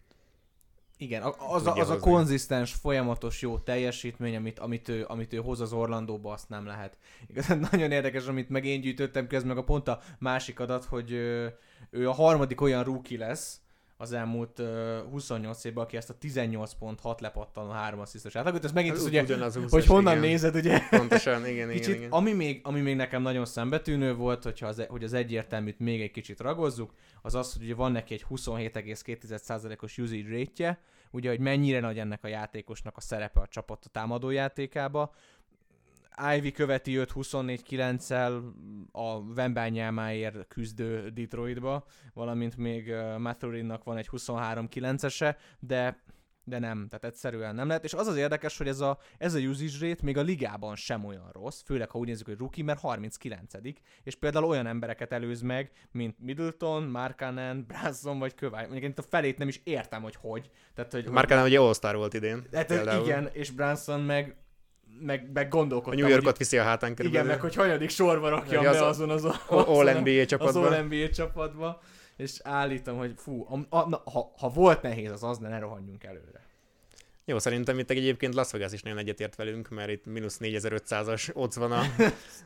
igen, 1.00 1.22
az, 1.38 1.68
a, 1.68 1.74
az 1.74 1.90
a 1.90 2.00
konzisztens, 2.00 2.74
folyamatos 2.74 3.42
jó 3.42 3.58
teljesítmény, 3.58 4.36
amit, 4.36 4.60
amit, 4.60 4.90
ő, 4.90 5.06
amit 5.08 5.34
ő 5.34 5.38
hoz 5.38 5.62
az 5.62 5.74
Orlandóba, 5.74 6.32
azt 6.32 6.50
nem 6.50 6.66
lehet. 6.66 6.98
Igazán 7.28 7.68
nagyon 7.72 7.92
érdekes, 7.92 8.28
amit 8.28 8.50
meg 8.50 8.66
én 8.66 8.82
gyűjtöttem 8.82 9.28
közben, 9.28 9.48
meg 9.48 9.58
a 9.58 9.64
pont 9.64 9.88
a 9.88 10.00
másik 10.20 10.60
adat, 10.60 10.86
hogy 10.86 11.12
ő, 11.12 11.58
ő 11.90 12.10
a 12.10 12.14
harmadik 12.14 12.62
olyan 12.62 12.84
rookie 12.84 13.18
lesz, 13.18 13.62
az 13.98 14.12
elmúlt 14.12 14.60
uh, 14.60 15.12
28 15.12 15.64
évben, 15.64 15.84
aki 15.84 15.98
ezt 15.98 16.10
a 16.10 16.16
18.6 16.22 17.22
lepattanó 17.22 17.70
3 17.70 18.00
asszisztos 18.00 18.36
átlagot. 18.36 18.64
Ez 18.64 18.72
megint 18.72 18.96
az, 18.96 19.06
ugye, 19.06 19.36
az 19.44 19.60
hogy 19.70 19.86
honnan 19.86 20.18
igen. 20.18 20.30
nézed, 20.30 20.56
ugye? 20.56 20.80
Pontosan, 20.90 21.48
igen, 21.48 21.70
kicsit, 21.70 21.88
igen, 21.88 21.98
igen. 21.98 22.12
Ami 22.12 22.34
még, 22.34 22.60
ami 22.64 22.82
még 22.82 22.96
nekem 22.96 23.22
nagyon 23.22 23.46
szembetűnő 23.46 24.14
volt, 24.14 24.44
hogyha 24.44 24.68
az, 24.68 24.86
hogy 24.88 25.04
az 25.04 25.14
egyértelműt 25.14 25.80
még 25.80 26.02
egy 26.02 26.12
kicsit 26.12 26.40
ragozzuk, 26.40 26.94
az 27.22 27.36
az, 27.36 27.54
hogy 27.54 27.64
ugye 27.64 27.76
van 27.76 27.92
neki 27.92 28.14
egy 28.14 28.26
27,2%-os 28.30 29.98
usage 29.98 30.38
rate 30.38 30.80
ugye, 31.12 31.30
hogy 31.30 31.40
mennyire 31.40 31.80
nagy 31.80 32.00
ennek 32.00 32.24
a 32.24 32.28
játékosnak 32.28 32.98
a 32.98 33.02
szerepe 33.02 33.40
a 33.40 33.48
csapat 33.48 33.86
a 33.86 33.90
támadójátékába. 33.90 35.14
Ivy 36.36 36.52
követi 36.52 36.98
őt 36.98 37.12
24-9-el 37.16 38.42
a 38.92 39.34
Vembányámáért 39.34 40.48
küzdő 40.48 41.10
Detroitba, 41.10 41.86
valamint 42.14 42.58
még 42.58 42.94
Mathurinnak 43.18 43.84
van 43.84 43.98
egy 43.98 44.10
23-9-ese, 44.12 45.36
de 45.60 46.06
de 46.48 46.60
nem, 46.60 46.88
tehát 46.90 47.06
egyszerűen 47.06 47.56
nem 47.56 47.68
lehet. 47.68 47.84
És 47.84 47.94
az 47.94 48.08
az 48.08 48.16
érdekes, 48.16 48.58
hogy 48.58 48.68
ez 48.68 48.80
a, 48.80 49.00
ez 49.18 49.34
a 49.34 49.40
usage 49.40 49.88
rate 49.88 50.04
még 50.04 50.18
a 50.18 50.22
ligában 50.22 50.76
sem 50.76 51.06
olyan 51.06 51.30
rossz, 51.32 51.62
főleg 51.62 51.90
ha 51.90 52.00
úgy 52.00 52.08
nézzük, 52.08 52.26
hogy 52.26 52.38
rookie, 52.38 52.64
mert 52.64 52.80
39 52.80 53.54
és 54.04 54.16
például 54.16 54.46
olyan 54.46 54.68
embereket 54.68 55.12
előz 55.12 55.42
meg, 55.42 55.72
mint 55.92 56.20
Middleton, 56.20 56.84
Markanen, 56.84 57.66
Branson 57.68 58.20
vagy 58.20 58.36
Kövály. 58.36 58.64
Mondjuk 58.64 58.84
én 58.84 58.94
a 58.96 59.02
felét 59.02 59.38
nem 59.38 59.48
is 59.48 59.62
értem, 59.64 60.02
hogy 60.02 60.16
hogy. 60.16 60.50
Tehát, 60.76 60.92
hogy 60.92 61.10
Markanen 61.10 61.44
ugye 61.44 61.60
all 61.60 61.94
volt 61.94 62.14
idén. 62.14 62.48
Hát, 62.54 62.72
igen, 63.04 63.30
és 63.34 63.52
Branson 63.52 64.02
meg 64.02 64.36
meg, 65.00 65.30
meg 65.34 65.50
gondolkodtam. 65.50 66.00
A 66.00 66.02
New 66.02 66.14
Yorkot 66.14 66.38
viszi 66.38 66.58
a 66.58 66.64
hátán 66.64 66.96
körülbelül. 66.96 67.28
Igen, 67.28 67.38
meg 67.40 67.50
hogy 67.50 67.56
hanyadik 67.56 67.90
sorba 67.90 68.30
rakjam 68.30 68.64
be 68.64 68.86
azon 68.86 69.10
az, 69.10 69.26
az, 69.26 69.40
All 69.48 70.00
NBA 70.00 70.26
csapatba. 70.26 70.60
Az 70.60 70.72
All 70.72 70.82
NBA 70.82 71.10
csapatba. 71.10 71.82
És 72.18 72.40
állítom, 72.44 72.98
hogy 72.98 73.14
fú, 73.16 73.66
a, 73.70 73.78
a, 73.78 74.02
ha, 74.12 74.34
ha 74.38 74.50
volt 74.50 74.82
nehéz 74.82 75.12
az 75.12 75.24
az, 75.24 75.38
de 75.38 75.48
ne 75.48 75.60
rohanjunk 75.60 76.04
előre. 76.04 76.46
Jó, 77.30 77.40
szerintem 77.40 77.80
itt 77.80 77.90
egyébként 77.90 78.34
Las 78.34 78.52
Vegas 78.52 78.72
is 78.72 78.82
nagyon 78.82 78.98
egyetért 78.98 79.36
velünk, 79.36 79.70
mert 79.70 79.90
itt 79.90 80.06
mínusz 80.06 80.38
4500-as 80.42 81.34
ott 81.34 81.54
van 81.54 81.72
a 81.72 81.82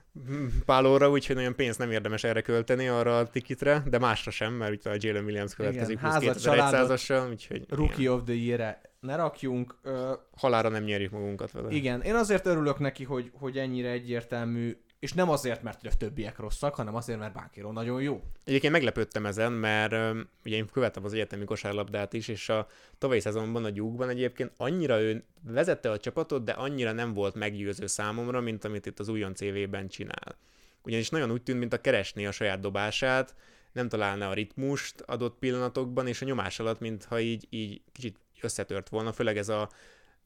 pálóra, 0.66 1.10
úgyhogy 1.10 1.36
nagyon 1.36 1.56
pénzt 1.56 1.80
nem 1.80 1.92
érdemes 1.92 2.24
erre 2.24 2.42
költeni, 2.42 2.88
arra 2.88 3.18
a 3.18 3.28
tikitre, 3.28 3.84
de 3.86 4.00
másra 4.00 4.32
sem, 4.32 4.54
mert 4.54 4.74
itt 4.74 4.86
a 4.86 4.96
Jalen 4.98 5.24
Williams 5.24 5.56
következik 5.56 6.00
plusz 6.00 6.16
2100-assal, 6.20 7.30
úgyhogy... 7.30 7.66
Rookie 7.70 8.00
igen. 8.00 8.14
of 8.14 8.22
the 8.24 8.34
year 8.34 8.82
ne 9.02 9.16
rakjunk. 9.16 9.76
Ö... 9.82 10.14
Halára 10.38 10.70
nem 10.70 10.84
nyerjük 10.84 11.12
magunkat 11.12 11.52
vele. 11.52 11.72
Igen, 11.72 12.02
én 12.02 12.16
azért 12.16 12.46
örülök 12.46 12.80
neki, 12.80 13.04
hogy, 13.04 13.32
hogy 13.34 13.58
ennyire 13.58 13.90
egyértelmű 13.90 14.78
és 15.02 15.14
nem 15.14 15.30
azért, 15.30 15.64
mert 15.64 15.86
a 15.86 15.98
többiek 15.98 16.38
rosszak, 16.38 16.76
hanem 16.76 16.96
azért, 16.96 17.20
mert 17.20 17.34
Bánkíró 17.34 17.72
nagyon 17.72 18.02
jó. 18.02 18.22
Egyébként 18.44 18.74
meglepődtem 18.74 19.26
ezen, 19.26 19.52
mert 19.52 19.94
uh, 19.94 20.18
ugye 20.46 20.56
én 20.56 20.68
követtem 20.72 21.06
az 21.06 21.14
egyetemi 21.14 21.46
kosárlabdát 21.46 22.14
is, 22.14 22.28
és 22.28 22.50
a 22.50 22.68
tavalyi 22.98 23.20
szezonban 23.20 23.66
a 23.66 23.70
gyúkban 23.70 24.10
egyébként 24.10 24.52
annyira 24.58 25.02
ő 25.02 25.24
vezette 25.44 25.92
a 25.92 25.98
csapatot, 25.98 26.44
de 26.44 26.52
annyira 26.52 26.92
nem 26.92 27.14
volt 27.14 27.36
meggyőző 27.36 27.88
számomra, 27.88 28.42
mint 28.42 28.66
amit 28.66 28.86
itt 28.86 29.00
az 29.00 29.08
újon 29.08 29.36
CV-ben 29.36 29.88
csinál. 29.88 30.38
Ugyanis 30.84 31.10
nagyon 31.10 31.32
úgy 31.32 31.44
tűnt, 31.44 31.60
mint 31.60 31.74
a 31.74 31.82
keresné 31.82 32.26
a 32.26 32.32
saját 32.32 32.60
dobását, 32.60 33.36
nem 33.72 33.90
találna 33.90 34.30
a 34.30 34.34
ritmust 34.34 35.02
adott 35.02 35.38
pillanatokban, 35.40 36.08
és 36.08 36.22
a 36.22 36.26
nyomás 36.26 36.60
alatt, 36.60 36.80
mintha 36.80 37.20
így, 37.20 37.48
így 37.50 37.82
kicsit 37.92 38.18
összetört 38.44 38.90
volna, 38.90 39.12
főleg 39.12 39.38
ez 39.38 39.50
a 39.50 39.70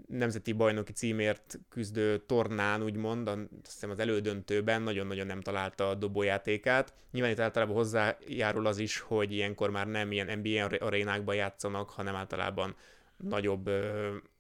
nemzeti 0.08 0.52
bajnoki 0.52 0.92
címért 0.92 1.60
küzdő 1.70 2.18
tornán, 2.18 2.84
úgymond, 2.84 3.28
azt 3.28 3.40
hiszem 3.64 3.90
az 3.90 4.00
elődöntőben 4.00 4.82
nagyon-nagyon 4.82 5.26
nem 5.26 5.42
találta 5.42 5.90
a 5.90 5.96
dobójátékát. 5.96 6.94
Nyilván 7.12 7.32
itt 7.32 7.40
általában 7.40 7.76
hozzájárul 7.76 8.66
az 8.66 8.78
is, 8.78 9.00
hogy 9.00 9.32
ilyenkor 9.32 9.70
már 9.70 9.88
nem 9.88 10.12
ilyen 10.12 10.40
NBA 10.40 10.66
arénákban 10.66 11.36
játszanak, 11.36 11.90
hanem 11.90 12.16
általában 12.16 12.76
nagyobb 13.18 13.70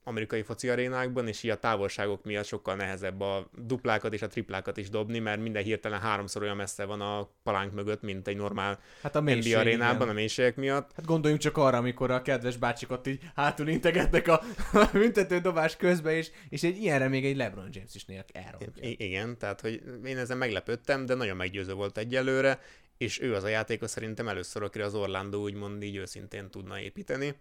amerikai 0.07 0.41
foci 0.41 0.69
arénákban, 0.69 1.27
és 1.27 1.43
így 1.43 1.51
a 1.51 1.59
távolságok 1.59 2.23
miatt 2.23 2.45
sokkal 2.45 2.75
nehezebb 2.75 3.21
a 3.21 3.49
duplákat 3.57 4.13
és 4.13 4.21
a 4.21 4.27
triplákat 4.27 4.77
is 4.77 4.89
dobni, 4.89 5.19
mert 5.19 5.41
minden 5.41 5.63
hirtelen 5.63 5.99
háromszor 5.99 6.41
olyan 6.41 6.55
messze 6.55 6.85
van 6.85 7.01
a 7.01 7.29
palánk 7.43 7.73
mögött, 7.73 8.01
mint 8.01 8.27
egy 8.27 8.35
normál 8.35 8.79
hát 9.01 9.15
a 9.15 9.21
mélység, 9.21 9.51
NBA 9.51 9.59
arénában 9.59 9.95
igen. 9.95 10.09
a 10.09 10.13
mélységek 10.13 10.55
miatt. 10.55 10.91
Hát 10.95 11.05
gondoljunk 11.05 11.41
csak 11.41 11.57
arra, 11.57 11.77
amikor 11.77 12.11
a 12.11 12.21
kedves 12.21 12.57
bácsik 12.57 12.91
ott 12.91 13.07
így 13.07 13.21
hátul 13.35 13.67
integetnek 13.67 14.27
a 14.27 14.41
büntető 14.93 15.39
dobás 15.39 15.75
közben, 15.75 16.13
és, 16.13 16.31
és 16.49 16.63
egy 16.63 16.77
ilyenre 16.77 17.07
még 17.07 17.25
egy 17.25 17.35
LeBron 17.35 17.69
James 17.71 17.95
is 17.95 18.05
nél 18.05 18.25
elrontja. 18.33 18.89
I- 18.89 18.95
igen, 18.99 19.37
tehát 19.37 19.61
hogy 19.61 19.81
én 20.05 20.17
ezen 20.17 20.37
meglepődtem, 20.37 21.05
de 21.05 21.13
nagyon 21.13 21.37
meggyőző 21.37 21.73
volt 21.73 21.97
egyelőre, 21.97 22.59
és 22.97 23.21
ő 23.21 23.35
az 23.35 23.43
a 23.43 23.47
játékos 23.47 23.89
szerintem 23.89 24.27
először, 24.27 24.63
akire 24.63 24.85
az 24.85 24.95
Orlando 24.95 25.37
úgymond 25.37 25.83
így 25.83 25.95
őszintén 25.95 26.49
tudna 26.49 26.79
építeni 26.79 27.35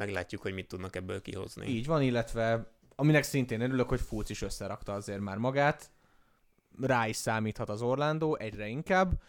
meglátjuk, 0.00 0.42
hogy 0.42 0.54
mit 0.54 0.68
tudnak 0.68 0.96
ebből 0.96 1.22
kihozni. 1.22 1.66
Így 1.66 1.86
van, 1.86 2.02
illetve 2.02 2.72
aminek 2.94 3.22
szintén 3.22 3.60
örülök, 3.60 3.88
hogy 3.88 4.00
Fulc 4.00 4.30
is 4.30 4.42
összerakta 4.42 4.92
azért 4.92 5.20
már 5.20 5.36
magát, 5.36 5.90
rá 6.80 7.06
is 7.06 7.16
számíthat 7.16 7.68
az 7.68 7.82
Orlando 7.82 8.34
egyre 8.34 8.66
inkább. 8.66 9.22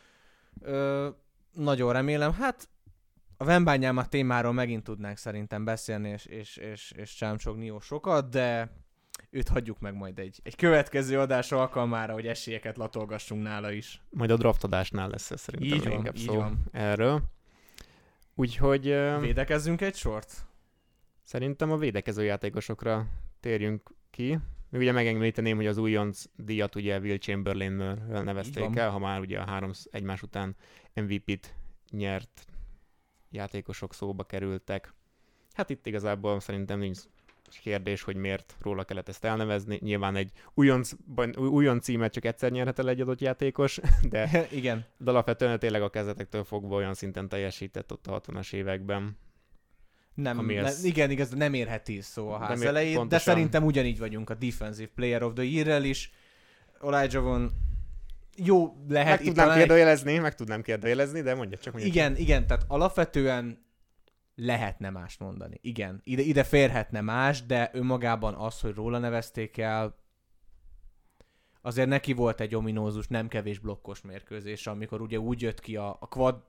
Ö, 0.62 1.10
nagyon 1.54 1.94
remélem, 1.94 2.34
hát 2.34 2.70
a 3.38 3.44
Vembányáma 3.44 4.06
témáról 4.06 4.54
megint 4.54 4.84
tudnánk 4.84 5.18
szerintem 5.18 5.64
beszélni, 5.64 6.10
és, 6.10 6.26
és, 6.26 6.58
és, 6.58 6.92
és 6.96 7.14
csámcsogni 7.16 7.66
jó 7.66 7.80
sokat, 7.80 8.30
de 8.30 8.72
őt 9.30 9.48
hagyjuk 9.48 9.80
meg 9.80 9.96
majd 9.96 10.20
egy, 10.20 10.40
egy 10.44 10.56
következő 10.56 11.20
adás 11.20 11.52
alkalmára, 11.52 12.14
hogy 12.14 12.28
esélyeket 12.28 12.78
latolgassunk 12.78 13.44
nála 13.44 13.72
is. 13.72 14.02
Majd 14.10 14.32
a 14.32 14.38
draftadásnál 14.38 15.10
lesz 15.10 15.32
ez 15.32 15.42
szerintem 15.42 15.78
így 15.78 15.88
van, 15.88 16.16
így 16.16 16.26
szó 16.26 16.36
van. 16.36 16.60
erről. 16.72 17.22
Úgyhogy... 18.36 18.84
Védekezzünk 19.20 19.82
egy 19.82 19.96
sort? 19.96 20.46
Szerintem 21.32 21.72
a 21.72 21.78
védekező 21.78 22.24
játékosokra 22.24 23.08
térjünk 23.40 23.90
ki. 24.10 24.40
Még 24.70 24.82
ugye 24.82 24.92
megemlíteném, 24.92 25.56
hogy 25.56 25.68
az 25.68 25.78
újonc 25.78 26.24
díjat 26.36 26.76
ugye 26.76 27.00
Will 27.00 27.18
chamberlain 27.18 27.72
nevezték 28.08 28.76
el, 28.76 28.90
ha 28.90 29.00
már 29.00 29.20
ugye 29.20 29.40
a 29.40 29.46
három 29.46 29.72
egymás 29.92 30.22
után 30.22 30.56
MVP-t 30.94 31.56
nyert 31.92 32.46
játékosok 33.30 33.94
szóba 33.94 34.24
kerültek. 34.24 34.94
Hát 35.54 35.70
itt 35.70 35.86
igazából 35.86 36.40
szerintem 36.40 36.80
nincs 36.80 37.00
kérdés, 37.62 38.02
hogy 38.02 38.16
miért 38.16 38.58
róla 38.62 38.84
kellett 38.84 39.10
ezt 39.10 39.26
elnevezni. 39.26 39.80
Nyilván 39.82 40.16
egy 40.16 40.32
újonc, 40.54 40.92
újonc 41.36 41.84
címet 41.84 42.14
csak 42.14 42.26
egyszer 42.26 42.52
nyerhet 42.52 42.80
el 42.80 42.90
egy 42.90 43.02
adott 43.02 43.22
játékos, 43.22 43.80
de, 44.10 44.46
Igen. 44.52 44.86
de 44.98 45.10
alapvetően 45.10 45.60
tényleg 45.60 45.82
a 45.82 45.90
kezdetektől 45.90 46.44
fogva 46.44 46.76
olyan 46.76 46.94
szinten 46.94 47.30
teljesített 47.30 47.92
ott 47.92 48.08
a 48.08 48.22
60-as 48.22 48.54
években, 48.54 49.18
nem, 50.14 50.46
ne, 50.46 50.72
igen, 50.84 51.10
igaz, 51.10 51.30
nem 51.30 51.54
érheti 51.54 52.02
szó 52.02 52.30
a 52.30 52.38
ház 52.38 52.62
elején, 52.62 52.96
pontosan. 52.96 53.26
de 53.26 53.32
szerintem 53.32 53.64
ugyanígy 53.64 54.00
vagyunk 54.00 54.30
a 54.30 54.34
Defensive 54.34 54.92
Player 54.96 55.24
of 55.24 55.34
the 55.34 55.44
Year-rel 55.44 55.84
is. 55.84 56.12
Von 56.80 57.52
jó 58.36 58.76
lehet 58.88 59.18
meg 59.20 59.28
tudnám 59.28 59.46
talán... 59.46 59.58
kérdőjelezni, 59.58 60.18
meg 60.18 60.36
tudnám 60.36 60.62
kérdőjelezni, 60.62 61.22
de 61.22 61.36
mondja 61.36 61.58
csak. 61.58 61.74
Mondja 61.74 61.92
igen, 61.92 62.12
csak. 62.12 62.22
igen, 62.22 62.48
tehát 62.48 62.64
alapvetően 62.68 63.66
lehetne 64.36 64.90
más 64.90 65.18
mondani. 65.18 65.60
Igen, 65.62 66.02
ide, 66.04 66.22
ide 66.22 66.44
férhetne 66.44 67.02
más, 67.02 67.46
de 67.46 67.70
önmagában 67.74 68.34
az, 68.34 68.60
hogy 68.60 68.74
róla 68.74 68.98
nevezték 68.98 69.58
el, 69.58 70.00
azért 71.62 71.88
neki 71.88 72.14
volt 72.14 72.42
egy 72.42 72.56
ominózus, 72.56 73.08
nem 73.08 73.28
kevés 73.28 73.60
blokkos 73.60 74.02
mérkőzés, 74.02 74.68
amikor 74.68 75.02
ugye 75.02 75.20
úgy 75.20 75.42
jött 75.42 75.60
ki 75.60 75.76
a, 75.76 75.98
a 76.00 76.08
quad, 76.08 76.44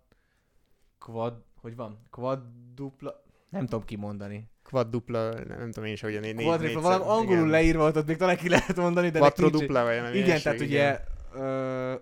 quad, 0.99 1.45
hogy 1.61 1.77
van? 1.77 2.03
Quad 2.11 2.43
dupla, 2.75 3.23
Nem 3.53 3.67
tudom 3.67 3.85
kimondani. 3.85 4.51
Quadrupla, 4.63 5.31
nem 5.45 5.71
tudom 5.71 5.85
én 5.85 5.93
is, 5.93 6.01
hogy 6.01 6.17
a 6.17 6.21
négy, 6.21 6.35
Quadrupla, 6.35 6.81
valami 6.81 7.05
angolul 7.05 7.37
igen. 7.37 7.49
leírva 7.49 7.81
volt, 7.81 7.97
ott 7.97 8.07
még 8.07 8.17
talán 8.17 8.37
ki 8.37 8.49
lehet 8.49 8.77
mondani, 8.77 9.11
de 9.11 9.19
Quadrodupla, 9.19 9.85
vagy 9.85 9.97
Igen, 9.97 10.15
ilyesmi, 10.15 10.43
tehát 10.43 10.61
ugye 10.61 11.01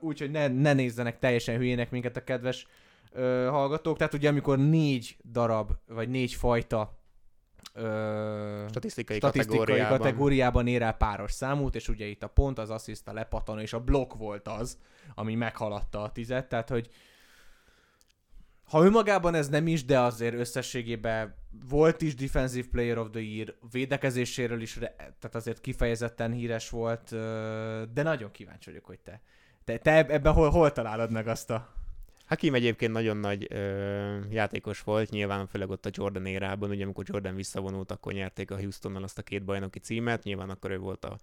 úgy, 0.01 0.19
hogy 0.19 0.31
ne, 0.31 0.49
ne 0.49 0.73
nézzenek 0.73 1.19
teljesen 1.19 1.57
hülyének 1.57 1.91
minket 1.91 2.17
a 2.17 2.25
kedves 2.25 2.67
ö, 3.13 3.49
hallgatók. 3.51 3.97
Tehát 3.97 4.15
ugye 4.15 4.29
amikor 4.29 4.59
négy 4.59 5.17
darab, 5.33 5.71
vagy 5.87 6.09
négy 6.09 6.35
fajta 6.35 6.99
ö, 7.75 8.65
Statisztikai, 8.69 9.17
statisztikai 9.17 9.59
kategóriában. 9.59 9.99
kategóriában 9.99 10.67
ér 10.67 10.83
el 10.83 10.93
páros 10.93 11.33
számút, 11.33 11.75
és 11.75 11.89
ugye 11.89 12.07
itt 12.07 12.23
a 12.23 12.27
pont, 12.27 12.59
az 12.59 12.71
assziszt, 12.71 13.09
a 13.09 13.13
lepattanó 13.13 13.61
és 13.61 13.73
a 13.73 13.81
blokk 13.81 14.15
volt 14.15 14.49
az, 14.49 14.79
ami 15.15 15.35
meghaladta 15.35 16.03
a 16.03 16.13
tizet, 16.13 16.49
tehát 16.49 16.69
hogy 16.69 16.91
ha 18.71 18.85
önmagában 18.85 19.35
ez 19.35 19.49
nem 19.49 19.67
is, 19.67 19.85
de 19.85 20.01
azért 20.01 20.35
összességében 20.35 21.35
volt 21.69 22.03
is 22.03 22.15
Defensive 22.15 22.69
Player 22.71 22.99
of 22.99 23.11
the 23.11 23.21
Year, 23.21 23.55
védekezéséről 23.71 24.61
is, 24.61 24.79
tehát 24.97 25.35
azért 25.35 25.61
kifejezetten 25.61 26.33
híres 26.33 26.71
volt, 26.71 27.09
de 27.93 28.03
nagyon 28.03 28.31
kíváncsi 28.31 28.71
vagyok, 28.71 28.85
hogy 28.85 28.99
te, 28.99 29.21
te, 29.65 29.79
te 29.79 29.91
eb- 29.91 30.11
ebben 30.11 30.33
hol, 30.33 30.51
hol 30.51 30.73
találod 30.73 31.11
meg 31.11 31.29
azt 31.29 31.51
a... 31.51 31.75
Hakim 32.27 32.55
egyébként 32.55 32.93
nagyon 32.93 33.17
nagy 33.17 33.47
ö, 33.51 34.19
játékos 34.31 34.81
volt, 34.81 35.11
nyilván 35.11 35.47
főleg 35.47 35.71
ott 35.71 35.87
a 35.87 35.91
Jordan 35.93 36.27
érában, 36.27 36.71
ugye 36.71 36.85
amikor 36.85 37.05
Jordan 37.07 37.35
visszavonult, 37.35 37.91
akkor 37.91 38.13
nyerték 38.13 38.51
a 38.51 38.59
Houstonnal 38.59 39.03
azt 39.03 39.19
a 39.19 39.23
két 39.23 39.45
bajnoki 39.45 39.79
címet, 39.79 40.23
nyilván 40.23 40.51
akkor 40.51 40.71
ő 40.71 40.79
volt 40.79 41.05
a 41.05 41.19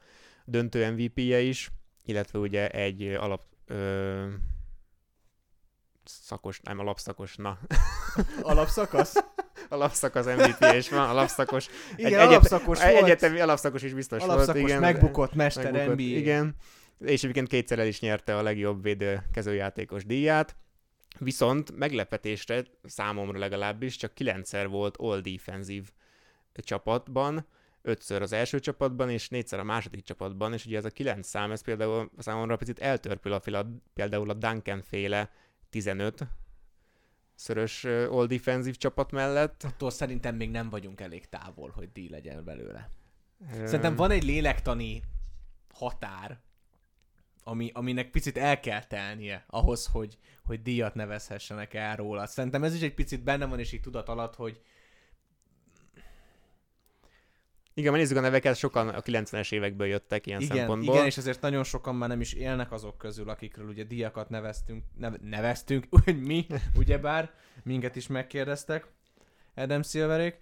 döntő 0.45 0.91
MVP-je 0.91 1.39
is, 1.39 1.71
illetve 2.05 2.39
ugye 2.39 2.69
egy 2.69 3.03
alap 3.03 3.41
ö, 3.65 4.25
szakos, 6.07 6.59
nem 6.59 6.79
alapszakos, 6.79 7.35
na, 7.35 7.59
Alapszakasz? 8.41 9.15
alapszakasz 9.69 10.25
MVP 10.37 10.73
is 10.75 10.89
van, 10.89 11.09
alapszakos, 11.09 11.67
Igen, 11.95 12.13
egyet- 12.13 12.27
alapszakos 12.27 12.81
egy 12.81 12.91
volt. 12.91 13.03
egyetemi 13.03 13.39
alapszakos 13.39 13.81
is 13.81 13.93
biztos 13.93 14.23
alapszakos, 14.23 14.53
volt, 14.53 14.67
igen. 14.67 14.79
megbukott 14.79 15.33
mester 15.33 15.71
megbukott, 15.71 15.95
NBA. 15.95 16.03
Igen, 16.03 16.55
és 16.99 17.23
egyébként 17.23 17.47
kétszer 17.47 17.79
el 17.79 17.87
is 17.87 17.99
nyerte 17.99 18.37
a 18.37 18.41
legjobb 18.41 18.83
védőkezőjátékos 18.83 20.05
díját. 20.05 20.55
Viszont 21.19 21.77
meglepetésre, 21.77 22.63
számomra 22.83 23.39
legalábbis, 23.39 23.95
csak 23.95 24.13
kilencszer 24.13 24.67
volt 24.67 24.97
all 24.97 25.19
defensive 25.19 25.87
csapatban, 26.53 27.47
ötször 27.81 28.21
az 28.21 28.31
első 28.31 28.59
csapatban, 28.59 29.09
és 29.09 29.29
négyszer 29.29 29.59
a 29.59 29.63
második 29.63 30.03
csapatban, 30.03 30.53
és 30.53 30.65
ugye 30.65 30.77
ez 30.77 30.85
a 30.85 30.89
kilenc 30.89 31.27
szám, 31.27 31.51
ez 31.51 31.61
például 31.61 32.11
számomra 32.17 32.55
picit 32.55 32.79
eltörpül 32.79 33.33
a 33.33 33.41
például 33.93 34.29
a 34.29 34.33
Duncan 34.33 34.81
féle 34.81 35.31
15 35.69 36.27
szörös 37.35 37.83
all 37.85 38.25
defensive 38.25 38.75
csapat 38.75 39.11
mellett. 39.11 39.63
Attól 39.63 39.89
szerintem 39.89 40.35
még 40.35 40.49
nem 40.49 40.69
vagyunk 40.69 41.01
elég 41.01 41.29
távol, 41.29 41.69
hogy 41.69 41.91
díj 41.91 42.09
legyen 42.09 42.43
belőle. 42.43 42.89
Szerintem 43.63 43.95
van 43.95 44.11
egy 44.11 44.23
lélektani 44.23 45.03
határ, 45.73 46.39
ami, 47.43 47.71
aminek 47.73 48.11
picit 48.11 48.37
el 48.37 48.59
kell 48.59 48.83
telnie 48.83 49.45
ahhoz, 49.47 49.85
hogy, 49.85 50.17
hogy 50.43 50.61
díjat 50.61 50.93
nevezhessenek 50.93 51.73
el 51.73 51.95
róla. 51.95 52.25
Szerintem 52.25 52.63
ez 52.63 52.75
is 52.75 52.81
egy 52.81 52.93
picit 52.93 53.23
benne 53.23 53.45
van, 53.45 53.59
és 53.59 53.71
így 53.71 53.81
tudat 53.81 54.09
alatt, 54.09 54.35
hogy 54.35 54.61
Igen, 57.77 57.91
mert 57.91 58.03
nézzük 58.03 58.17
a 58.17 58.21
neveket, 58.21 58.55
sokan 58.55 58.89
a 58.89 59.01
90-es 59.01 59.51
évekből 59.51 59.87
jöttek 59.87 60.27
ilyen 60.27 60.41
igen, 60.41 60.57
szempontból. 60.57 60.95
igen, 60.95 61.05
és 61.05 61.17
ezért 61.17 61.41
nagyon 61.41 61.63
sokan 61.63 61.95
már 61.95 62.09
nem 62.09 62.21
is 62.21 62.33
élnek 62.33 62.71
azok 62.71 62.97
közül, 62.97 63.29
akikről 63.29 63.67
ugye 63.67 63.83
díjakat 63.83 64.29
neveztünk, 64.29 64.83
neve, 64.95 65.17
neveztünk, 65.21 65.85
hogy 66.03 66.21
mi, 66.21 66.45
ugyebár, 66.75 67.31
minket 67.63 67.95
is 67.95 68.07
megkérdeztek, 68.07 68.87
Adam 69.55 69.83
Silverék. 69.83 70.37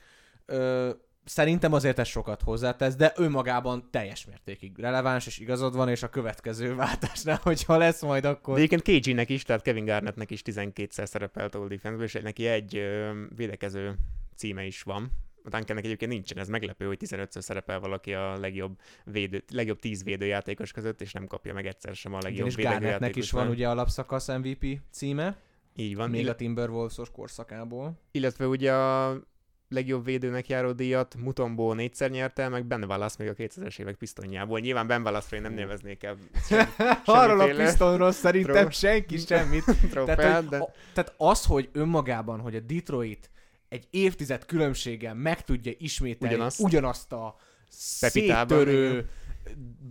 Ö, 0.46 0.90
szerintem 1.26 1.74
azért 1.74 2.00
ez 2.00 2.08
sokat 2.08 2.42
hozzátesz, 2.42 2.96
de 2.96 3.14
önmagában 3.16 3.88
teljes 3.92 4.26
mértékig 4.26 4.78
releváns, 4.78 5.28
és 5.28 5.38
igazad 5.38 5.76
van, 5.76 5.90
és 5.90 6.04
a 6.04 6.10
következő 6.10 6.76
váltásnál, 6.76 7.40
hogyha 7.44 7.78
lesz 7.78 8.02
majd, 8.02 8.22
De 8.22 8.30
akkor... 8.30 8.58
egyébként 8.58 9.02
KG-nek 9.02 9.30
is, 9.30 9.44
tehát 9.44 9.62
Kevin 9.62 9.86
Garnettnek 9.86 10.32
is 10.32 10.42
12-szer 10.46 11.06
szerepelt 11.06 11.56
all 11.56 11.68
defense 11.68 12.04
és 12.04 12.14
neki 12.24 12.48
egy 12.48 12.76
ö, 12.76 13.12
védekező 13.36 13.96
címe 14.36 14.66
is 14.66 14.82
van. 14.82 15.12
Duncannek 15.50 15.84
egyébként 15.86 16.12
nincsen, 16.12 16.38
ez 16.38 16.48
meglepő, 16.48 16.86
hogy 16.86 16.98
15-ször 17.06 17.40
szerepel 17.40 17.80
valaki 17.80 18.14
a 18.14 18.38
legjobb, 18.40 18.80
védő, 19.04 19.44
legjobb 19.54 19.80
10 19.80 20.04
védőjátékos 20.04 20.72
között, 20.72 21.02
és 21.02 21.12
nem 21.14 21.28
kapja 21.28 21.54
meg 21.54 21.66
egyszer 21.66 21.96
sem 21.96 22.14
a 22.14 22.18
Igen, 22.18 22.32
legjobb 22.32 22.50
Garnettnek 22.56 22.80
védőjátékos. 22.82 23.24
is 23.24 23.32
van 23.32 23.48
ugye 23.48 23.70
alapszakasz 23.70 24.28
MVP 24.28 24.66
címe, 24.92 25.38
Így 25.76 25.96
van. 25.96 26.10
még 26.10 26.22
Ill- 26.22 26.30
a 26.30 26.36
Timberwolves-os 26.36 27.12
korszakából. 27.12 28.00
illetve 28.12 28.48
ugye 28.48 28.74
a 28.74 29.20
legjobb 29.70 30.06
védőnek 30.06 30.48
járó 30.48 30.72
díjat 30.72 31.16
Mutombo 31.16 31.74
négyszer 31.74 32.10
nyerte 32.10 32.50
meg 32.50 32.66
Ben 32.66 32.84
Wallace 32.84 33.16
még 33.20 33.30
a 33.30 33.34
2000-es 33.34 33.80
évek 33.80 33.96
pisztonjából. 33.96 34.60
Nyilván 34.60 34.88
Ben 34.88 35.02
Wallace-ról 35.02 35.40
én 35.40 35.46
nem 35.52 35.54
neveznék 35.60 36.04
el 36.04 36.18
Arról 37.06 37.40
a 37.40 37.56
Pistonról 37.56 38.12
szerintem 38.12 38.70
senki 38.70 39.18
semmit. 39.18 39.64
trófeát, 39.92 40.18
Tehát, 40.18 40.40
hogy, 40.40 40.50
de... 40.50 40.58
a, 40.58 40.72
tehát 40.94 41.14
az, 41.18 41.46
hogy 41.46 41.70
önmagában, 41.72 42.40
hogy 42.40 42.56
a 42.56 42.60
Detroit 42.60 43.30
egy 43.76 43.88
évtized 43.90 44.46
különbséggel 44.46 45.14
meg 45.14 45.44
tudja 45.44 45.72
ismételni 45.78 46.36
Ugyanazt. 46.36 46.60
ugyanazt, 46.60 47.12
a 47.12 47.36
Pepitában, 48.00 48.58
széttörő, 48.58 49.10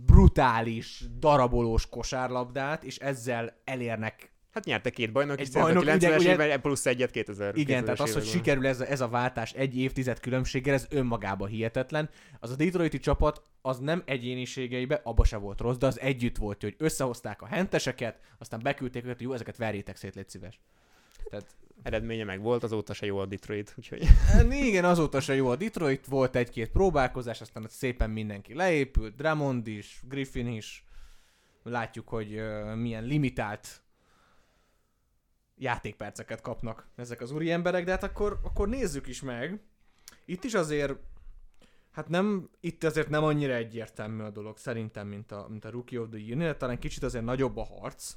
brutális, 0.05 1.03
darabolós 1.19 1.89
kosárlabdát, 1.89 2.83
és 2.83 2.97
ezzel 2.97 3.61
elérnek 3.63 4.33
Hát 4.55 4.65
nyerte 4.65 4.89
két 4.89 5.11
bajnok, 5.11 5.39
Egy 5.39 5.51
bajnok, 5.51 5.83
bajnok, 5.83 6.03
a 6.03 6.07
90-es 6.07 6.19
ugye- 6.19 6.31
évben 6.31 6.61
plusz 6.61 6.85
egyet 6.85 7.11
2000 7.11 7.57
Igen, 7.57 7.83
tehát 7.83 7.99
az, 7.99 8.09
2000-es 8.09 8.13
hogy 8.13 8.25
sikerül 8.25 8.67
ez 8.67 8.79
a, 8.79 8.85
ez 8.89 9.01
a 9.01 9.07
váltás 9.07 9.53
egy 9.53 9.77
évtized 9.77 10.19
különbséggel, 10.19 10.73
ez 10.73 10.85
önmagában 10.89 11.47
hihetetlen. 11.47 12.09
Az 12.39 12.51
a 12.51 12.55
Detroiti 12.55 12.99
csapat 12.99 13.43
az 13.61 13.79
nem 13.79 14.03
egyéniségeibe, 14.05 15.01
abba 15.03 15.23
se 15.23 15.37
volt 15.37 15.59
rossz, 15.59 15.77
de 15.77 15.85
az 15.85 15.99
együtt 15.99 16.37
volt, 16.37 16.61
hogy 16.61 16.75
összehozták 16.77 17.41
a 17.41 17.45
henteseket, 17.45 18.19
aztán 18.37 18.59
beküldték 18.63 19.03
őket, 19.03 19.17
hogy 19.17 19.25
jó, 19.25 19.33
ezeket 19.33 19.57
verjétek 19.57 19.95
szét, 19.95 20.15
légy 20.15 20.29
szíves. 20.29 20.59
Tehát 21.29 21.55
Eredménye 21.85 22.23
meg 22.23 22.41
volt, 22.41 22.63
azóta 22.63 22.93
se 22.93 23.05
jó 23.05 23.17
a 23.17 23.25
Detroit, 23.25 23.73
úgyhogy 23.77 24.05
Hát 24.05 24.53
igen, 24.53 24.85
azóta 24.85 25.19
se 25.19 25.35
jó 25.35 25.47
a 25.47 25.55
Detroit, 25.55 26.05
volt 26.05 26.35
egy-két 26.35 26.71
próbálkozás, 26.71 27.41
aztán 27.41 27.63
ott 27.63 27.69
szépen 27.69 28.09
mindenki 28.09 28.53
leépült, 28.53 29.15
Drummond 29.15 29.67
is, 29.67 30.01
Griffin 30.07 30.47
is. 30.47 30.85
Látjuk, 31.63 32.07
hogy 32.07 32.41
milyen 32.75 33.03
limitált 33.03 33.81
játékperceket 35.57 36.41
kapnak 36.41 36.87
ezek 36.95 37.21
az 37.21 37.31
úri 37.31 37.51
emberek, 37.51 37.85
de 37.85 37.91
hát 37.91 38.03
akkor, 38.03 38.39
akkor 38.43 38.69
nézzük 38.69 39.07
is 39.07 39.21
meg. 39.21 39.61
Itt 40.25 40.43
is 40.43 40.53
azért, 40.53 40.93
hát 41.91 42.07
nem, 42.07 42.49
itt 42.59 42.83
azért 42.83 43.09
nem 43.09 43.23
annyira 43.23 43.53
egyértelmű 43.53 44.23
a 44.23 44.29
dolog 44.29 44.57
szerintem, 44.57 45.07
mint 45.07 45.31
a, 45.31 45.47
mint 45.49 45.65
a 45.65 45.69
Rookie 45.69 45.99
of 45.99 46.09
the 46.09 46.19
Year, 46.19 46.57
talán 46.57 46.79
kicsit 46.79 47.03
azért 47.03 47.25
nagyobb 47.25 47.57
a 47.57 47.63
harc. 47.63 48.15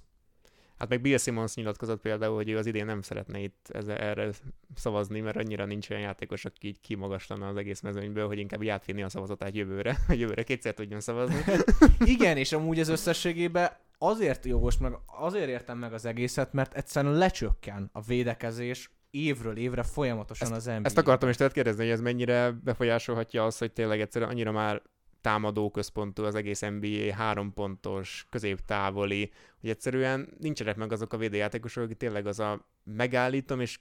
Hát 0.78 0.88
meg 0.88 1.00
Bill 1.00 1.18
Simmons 1.18 1.54
nyilatkozott 1.54 2.00
például, 2.00 2.34
hogy 2.34 2.48
ő 2.48 2.56
az 2.56 2.66
idén 2.66 2.84
nem 2.84 3.02
szeretne 3.02 3.38
itt 3.38 3.68
ezzel, 3.72 3.96
erre 3.96 4.30
szavazni, 4.74 5.20
mert 5.20 5.36
annyira 5.36 5.64
nincs 5.64 5.90
olyan 5.90 6.02
játékos, 6.02 6.44
aki 6.44 6.66
így 6.66 6.80
kimagaslana 6.80 7.48
az 7.48 7.56
egész 7.56 7.80
mezőnyből, 7.80 8.26
hogy 8.26 8.38
inkább 8.38 8.62
így 8.62 8.68
átvinni 8.68 9.02
a 9.02 9.08
szavazatát 9.08 9.54
jövőre, 9.54 9.98
hogy 10.06 10.20
jövőre 10.20 10.42
kétszer 10.42 10.74
tudjon 10.74 11.00
szavazni. 11.00 11.44
Igen, 12.14 12.36
és 12.36 12.52
amúgy 12.52 12.80
az 12.80 12.88
összességében 12.88 13.70
azért 13.98 14.44
jogos, 14.44 14.78
meg 14.78 14.92
azért 15.06 15.48
értem 15.48 15.78
meg 15.78 15.92
az 15.92 16.04
egészet, 16.04 16.52
mert 16.52 16.74
egyszerűen 16.74 17.14
lecsökken 17.14 17.90
a 17.92 18.00
védekezés 18.00 18.90
évről 19.10 19.56
évre 19.56 19.82
folyamatosan 19.82 20.52
az 20.52 20.64
NBA. 20.64 20.80
Ezt 20.82 20.98
akartam 20.98 21.28
is 21.28 21.36
tőled 21.36 21.52
kérdezni, 21.52 21.82
hogy 21.82 21.92
ez 21.92 22.00
mennyire 22.00 22.50
befolyásolhatja 22.50 23.44
azt, 23.44 23.58
hogy 23.58 23.72
tényleg 23.72 24.00
egyszerűen 24.00 24.30
annyira 24.30 24.52
már 24.52 24.82
támadó 25.20 25.70
központú 25.70 26.24
az 26.24 26.34
egész 26.34 26.60
NBA, 26.60 27.14
három 27.14 27.52
pontos, 27.54 28.26
középtávoli, 28.30 29.30
hogy 29.60 29.70
egyszerűen 29.70 30.28
nincsenek 30.38 30.76
meg 30.76 30.92
azok 30.92 31.12
a 31.12 31.16
védőjátékosok, 31.16 31.84
akik 31.84 31.96
tényleg 31.96 32.26
az 32.26 32.40
a 32.40 32.66
megállítom, 32.84 33.60
és 33.60 33.78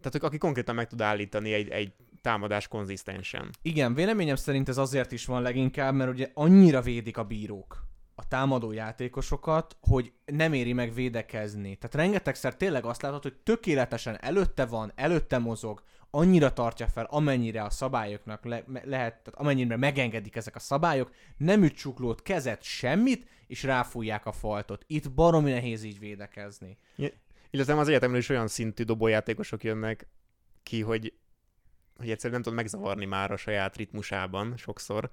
tehát 0.00 0.22
aki 0.22 0.38
konkrétan 0.38 0.74
meg 0.74 0.86
tud 0.86 1.00
állítani 1.00 1.52
egy, 1.52 1.68
egy 1.68 1.92
támadás 2.20 2.68
konzisztensen. 2.68 3.50
Igen, 3.62 3.94
véleményem 3.94 4.36
szerint 4.36 4.68
ez 4.68 4.78
azért 4.78 5.12
is 5.12 5.26
van 5.26 5.42
leginkább, 5.42 5.94
mert 5.94 6.10
ugye 6.10 6.30
annyira 6.34 6.80
védik 6.80 7.16
a 7.16 7.24
bírók 7.24 7.84
a 8.14 8.28
támadó 8.28 8.72
játékosokat, 8.72 9.76
hogy 9.80 10.12
nem 10.24 10.52
éri 10.52 10.72
meg 10.72 10.94
védekezni. 10.94 11.76
Tehát 11.76 11.94
rengetegszer 11.94 12.56
tényleg 12.56 12.84
azt 12.84 13.02
látod, 13.02 13.22
hogy 13.22 13.34
tökéletesen 13.42 14.18
előtte 14.20 14.66
van, 14.66 14.92
előtte 14.94 15.38
mozog, 15.38 15.82
annyira 16.14 16.52
tartja 16.52 16.86
fel, 16.86 17.04
amennyire 17.10 17.62
a 17.62 17.70
szabályoknak 17.70 18.44
le- 18.44 18.64
me- 18.66 18.84
lehet, 18.84 19.12
tehát 19.12 19.40
amennyire 19.40 19.76
megengedik 19.76 20.36
ezek 20.36 20.54
a 20.56 20.58
szabályok, 20.58 21.10
nem 21.36 21.62
üt 21.62 21.74
csuklót, 21.76 22.22
kezet, 22.22 22.62
semmit, 22.62 23.26
és 23.46 23.62
ráfújják 23.62 24.26
a 24.26 24.32
faltot. 24.32 24.84
Itt 24.86 25.10
baromi 25.12 25.50
nehéz 25.50 25.82
így 25.82 25.98
védekezni. 25.98 26.78
Illetve 27.50 27.78
az 27.78 27.88
egyetemről 27.88 28.18
is 28.18 28.28
olyan 28.28 28.48
szintű 28.48 28.82
dobójátékosok 28.82 29.64
jönnek 29.64 30.06
ki, 30.62 30.80
hogy, 30.82 31.12
hogy 31.96 32.10
egyszerűen 32.10 32.40
nem 32.40 32.42
tud 32.42 32.54
megzavarni 32.54 33.04
már 33.04 33.30
a 33.30 33.36
saját 33.36 33.76
ritmusában 33.76 34.54
sokszor, 34.56 35.10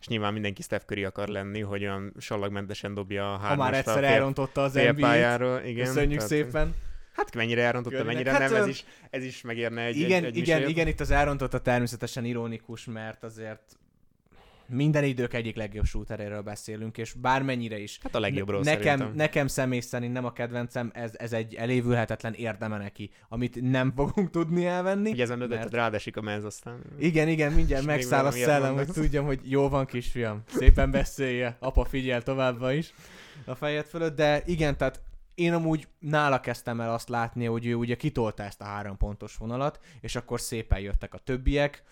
és 0.00 0.06
nyilván 0.06 0.32
mindenki 0.32 0.62
Steph 0.62 0.84
Curry 0.84 1.04
akar 1.04 1.28
lenni, 1.28 1.60
hogy 1.60 1.82
olyan 1.82 2.12
sallagmentesen 2.18 2.94
dobja 2.94 3.32
a 3.34 3.36
Ha 3.36 3.46
hármast 3.46 3.58
már 3.58 3.72
a 3.72 3.76
egyszer 3.76 3.94
fél- 3.98 4.04
elrontotta 4.06 4.62
az 4.62 4.72
NBA-t. 4.72 5.64
Igen, 5.64 5.84
köszönjük 5.86 6.12
tehát- 6.12 6.28
szépen. 6.28 6.74
Hát 7.18 7.34
mennyire 7.34 7.62
elrontotta, 7.62 8.04
mennyire 8.04 8.30
Hát, 8.30 8.50
nem, 8.50 8.54
ez 8.54 8.66
is, 8.66 8.84
ez 9.10 9.24
is 9.24 9.40
megérne 9.40 9.82
egy 9.82 9.96
igen, 9.96 10.24
egy, 10.24 10.24
egy 10.24 10.36
igen, 10.36 10.56
misért. 10.56 10.70
igen, 10.70 10.86
itt 10.86 11.00
az 11.00 11.10
elrontotta 11.10 11.58
természetesen 11.60 12.24
ironikus, 12.24 12.84
mert 12.84 13.24
azért 13.24 13.76
minden 14.66 15.04
idők 15.04 15.34
egyik 15.34 15.56
legjobb 15.56 15.84
shooteréről 15.84 16.40
beszélünk, 16.42 16.98
és 16.98 17.12
bármennyire 17.12 17.78
is 17.78 17.98
Hát 18.02 18.14
a 18.14 18.20
legjobbról 18.20 18.60
nekem, 18.62 18.82
szerintem. 18.82 19.12
nekem 19.14 19.46
személy 19.46 19.80
szerint 19.80 20.12
nem 20.12 20.24
a 20.24 20.32
kedvencem, 20.32 20.90
ez, 20.94 21.10
ez 21.14 21.32
egy 21.32 21.54
elévülhetetlen 21.54 22.32
érdeme 22.32 22.78
neki, 22.78 23.10
amit 23.28 23.60
nem 23.70 23.92
fogunk 23.96 24.30
tudni 24.30 24.66
elvenni. 24.66 25.10
Ugye 25.10 25.22
ezen 25.22 25.38
mert- 25.38 25.50
mögötted 25.50 25.74
rádesik 25.74 26.16
a 26.16 26.20
mez 26.20 26.44
aztán. 26.44 26.80
Igen, 26.98 27.28
igen, 27.28 27.52
mindjárt 27.52 27.84
megszáll 27.84 28.24
a 28.26 28.30
szellem, 28.30 28.74
hogy 28.74 28.86
tudjam, 28.86 29.24
hogy 29.24 29.40
jó 29.42 29.68
van 29.68 29.86
kisfiam, 29.86 30.42
szépen 30.46 30.90
beszélje, 30.90 31.56
apa 31.60 31.84
figyel 31.84 32.22
továbbá 32.22 32.72
is 32.72 32.92
a 33.44 33.54
fejed 33.54 33.86
fölött, 33.86 34.16
de 34.16 34.42
igen, 34.46 34.76
tehát 34.76 35.00
én 35.38 35.52
amúgy 35.52 35.88
nála 35.98 36.40
kezdtem 36.40 36.80
el 36.80 36.92
azt 36.92 37.08
látni, 37.08 37.44
hogy 37.44 37.66
ő 37.66 37.74
ugye 37.74 37.96
kitolta 37.96 38.42
ezt 38.42 38.60
a 38.60 38.64
három 38.64 38.96
pontos 38.96 39.36
vonalat, 39.36 39.80
és 40.00 40.16
akkor 40.16 40.40
szépen 40.40 40.80
jöttek 40.80 41.14
a 41.14 41.18
többiek, 41.18 41.82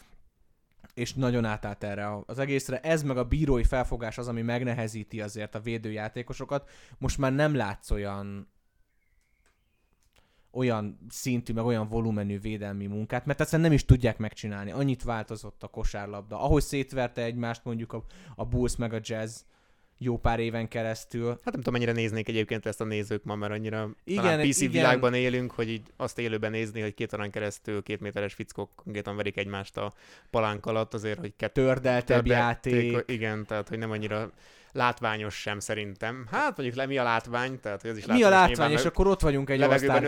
és 0.94 1.14
nagyon 1.14 1.44
átállt 1.44 1.84
erre 1.84 2.22
az 2.26 2.38
egészre. 2.38 2.80
Ez 2.80 3.02
meg 3.02 3.16
a 3.16 3.24
bírói 3.24 3.64
felfogás 3.64 4.18
az, 4.18 4.28
ami 4.28 4.42
megnehezíti 4.42 5.20
azért 5.20 5.54
a 5.54 5.60
védőjátékosokat. 5.60 6.70
Most 6.98 7.18
már 7.18 7.32
nem 7.32 7.54
látsz 7.54 7.90
olyan 7.90 8.54
olyan 10.50 10.98
szintű, 11.08 11.52
meg 11.52 11.64
olyan 11.64 11.88
volumenű 11.88 12.40
védelmi 12.40 12.86
munkát, 12.86 13.26
mert 13.26 13.40
egyszerűen 13.40 13.68
nem 13.68 13.76
is 13.76 13.84
tudják 13.84 14.18
megcsinálni. 14.18 14.70
Annyit 14.70 15.02
változott 15.02 15.62
a 15.62 15.68
kosárlabda. 15.68 16.40
Ahogy 16.40 16.62
szétverte 16.62 17.22
egymást 17.22 17.64
mondjuk 17.64 17.92
a, 17.92 18.04
a 18.36 18.44
Bulls 18.44 18.76
meg 18.76 18.92
a 18.92 19.00
Jazz 19.02 19.42
jó 19.98 20.18
pár 20.18 20.40
éven 20.40 20.68
keresztül. 20.68 21.28
Hát 21.28 21.44
nem 21.44 21.54
tudom, 21.54 21.72
mennyire 21.72 21.92
néznék 21.92 22.28
egyébként 22.28 22.66
ezt 22.66 22.80
a 22.80 22.84
nézők 22.84 23.24
ma, 23.24 23.34
mert 23.34 23.52
annyira 23.52 23.90
Igen, 24.04 24.22
talán 24.22 24.48
PC 24.48 24.60
igen. 24.60 24.72
világban 24.72 25.14
élünk, 25.14 25.50
hogy 25.50 25.68
így 25.68 25.82
azt 25.96 26.18
élőben 26.18 26.50
nézni, 26.50 26.80
hogy 26.80 26.94
két 26.94 27.14
órán 27.14 27.30
keresztül 27.30 27.82
két 27.82 28.00
méteres 28.00 28.34
fickók 28.34 28.70
konkrétan 28.74 29.16
verik 29.16 29.36
egymást 29.36 29.76
a 29.76 29.92
palánk 30.30 30.66
alatt, 30.66 30.94
azért, 30.94 31.18
hogy 31.18 31.32
kettő 31.36 31.62
Tördeltebb 31.62 32.26
játék. 32.26 33.02
Igen, 33.06 33.46
tehát 33.46 33.68
hogy 33.68 33.78
nem 33.78 33.90
annyira 33.90 34.32
látványos 34.76 35.34
sem 35.40 35.60
szerintem. 35.60 36.26
Hát 36.30 36.56
mondjuk 36.56 36.78
le 36.78 36.86
mi 36.86 36.98
a 36.98 37.02
látvány, 37.02 37.60
tehát 37.60 37.80
hogy 37.80 37.90
ez 37.90 37.96
is 37.96 38.06
Mi 38.06 38.22
a 38.22 38.28
látvány, 38.28 38.48
nyilván, 38.48 38.70
és 38.70 38.84
akkor 38.84 39.06
ott 39.06 39.20
vagyunk 39.20 39.50
egy 39.50 39.62
All-Star 39.62 40.02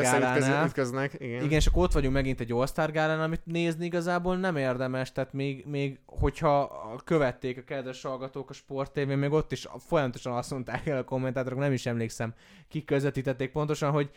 ütköznek. 0.65 1.15
Igen. 1.19 1.45
Igen, 1.45 1.59
és 1.59 1.67
akkor 1.67 1.83
ott 1.83 1.93
vagyunk 1.93 2.15
megint 2.15 2.41
egy 2.41 2.53
All-Star 2.53 2.91
gálán, 2.91 3.21
amit 3.21 3.41
nézni 3.45 3.85
igazából 3.85 4.37
nem 4.37 4.57
érdemes, 4.57 5.13
tehát 5.13 5.33
még, 5.33 5.65
még 5.67 5.99
hogyha 6.07 7.01
követték 7.05 7.59
a 7.59 7.63
kedves 7.63 8.03
hallgatók 8.03 8.51
a 8.51 8.53
Sport 8.53 8.93
TV, 8.93 9.09
még 9.09 9.33
ott 9.33 9.53
is 9.53 9.67
folyamatosan 9.79 10.33
azt 10.33 10.51
mondták 10.51 10.87
el 10.87 10.99
a 10.99 11.05
kommentátorok, 11.05 11.59
nem 11.59 11.73
is 11.73 11.87
emlékszem, 11.87 12.35
kik 12.69 12.85
közvetítették 12.85 13.53
pontosan, 13.53 13.91
hogy 13.91 14.11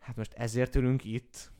hát 0.00 0.16
most 0.16 0.32
ezért 0.36 0.76
ülünk 0.76 1.04
itt, 1.04 1.50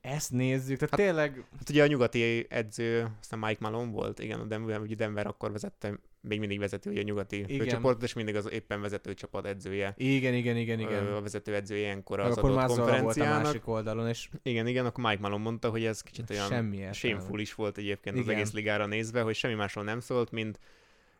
ezt 0.00 0.30
nézzük, 0.30 0.78
tehát 0.78 0.90
Hát- 0.94 1.00
tényleg 1.00 1.44
Hát 1.58 1.70
ugye 1.70 1.82
a 1.82 1.86
nyugati 1.86 2.46
edző, 2.48 3.08
aztán 3.20 3.38
Mike 3.38 3.58
Malone 3.60 3.90
volt, 3.90 4.18
igen, 4.18 4.40
a 4.40 4.44
Denver, 4.44 4.80
ugye 4.80 4.94
Denver 4.94 5.26
akkor 5.26 5.52
vezette, 5.52 5.98
még 6.28 6.38
mindig 6.38 6.58
vezeti 6.58 6.88
ugye 6.88 7.00
a 7.00 7.04
nyugati 7.04 7.36
Igen. 7.38 7.58
főcsoportot, 7.58 8.02
és 8.02 8.12
mindig 8.12 8.36
az 8.36 8.50
éppen 8.50 8.80
vezető 8.80 9.14
csapat 9.14 9.46
edzője. 9.46 9.94
igen, 9.96 10.34
igen, 10.34 10.56
igen, 10.56 10.80
igen. 10.80 11.06
A 11.06 11.20
vezető 11.20 11.54
edzője 11.54 11.80
ilyenkor 11.80 12.20
az 12.20 12.36
akkor 12.36 12.50
adott 12.50 12.62
Mazzola 12.62 12.86
volt 12.86 12.90
a 12.98 13.02
konferenciának. 13.02 13.42
másik 13.44 13.68
oldalon, 13.68 14.08
és 14.08 14.28
Igen, 14.42 14.66
igen, 14.66 14.86
akkor 14.86 15.04
Mike 15.04 15.20
Malone 15.20 15.42
mondta, 15.42 15.70
hogy 15.70 15.84
ez 15.84 16.00
kicsit 16.00 16.30
olyan 16.30 16.48
semmi 16.48 16.88
shameful 16.92 17.40
is 17.40 17.54
volt 17.54 17.78
egyébként 17.78 18.16
az 18.16 18.22
Igen. 18.24 18.34
egész 18.34 18.52
ligára 18.52 18.86
nézve, 18.86 19.20
hogy 19.20 19.34
semmi 19.34 19.54
másról 19.54 19.84
nem 19.84 20.00
szólt, 20.00 20.30
mint 20.30 20.58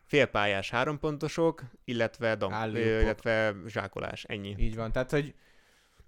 félpályás 0.05 0.71
hárompontosok, 0.71 1.63
illetve, 1.85 2.37
ö, 2.41 3.01
illetve 3.01 3.55
zsákolás, 3.67 4.25
ennyi. 4.25 4.55
Így 4.59 4.77
van, 4.77 4.93
tehát 4.93 5.11
hogy 5.11 5.35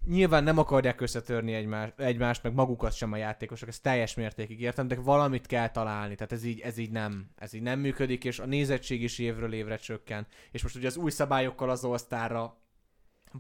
nyilván 0.07 0.45
nem 0.45 0.59
akarják 0.59 1.01
összetörni 1.01 1.55
egymás, 1.55 1.91
egymást, 1.97 2.43
meg 2.43 2.55
magukat 2.55 2.95
sem 2.95 3.13
a 3.13 3.17
játékosok, 3.17 3.69
ezt 3.69 3.83
teljes 3.83 4.15
mértékig 4.15 4.61
értem, 4.61 4.89
de 4.89 4.95
valamit 4.95 5.47
kell 5.47 5.71
találni, 5.71 6.15
tehát 6.15 6.33
ez 6.33 6.45
így, 6.45 6.61
ez 6.61 6.79
így 6.79 6.91
nem, 6.91 7.27
ez 7.37 7.53
így 7.53 7.63
nem 7.63 7.79
működik, 7.79 8.25
és 8.25 8.39
a 8.39 8.47
nézettség 8.47 9.03
is 9.03 9.19
évről 9.19 9.53
évre 9.53 9.77
csökken. 9.77 10.27
És 10.51 10.63
most 10.63 10.77
ugye 10.77 10.87
az 10.87 10.97
új 10.97 11.11
szabályokkal 11.11 11.71
az 11.71 11.85
osztára 11.85 12.59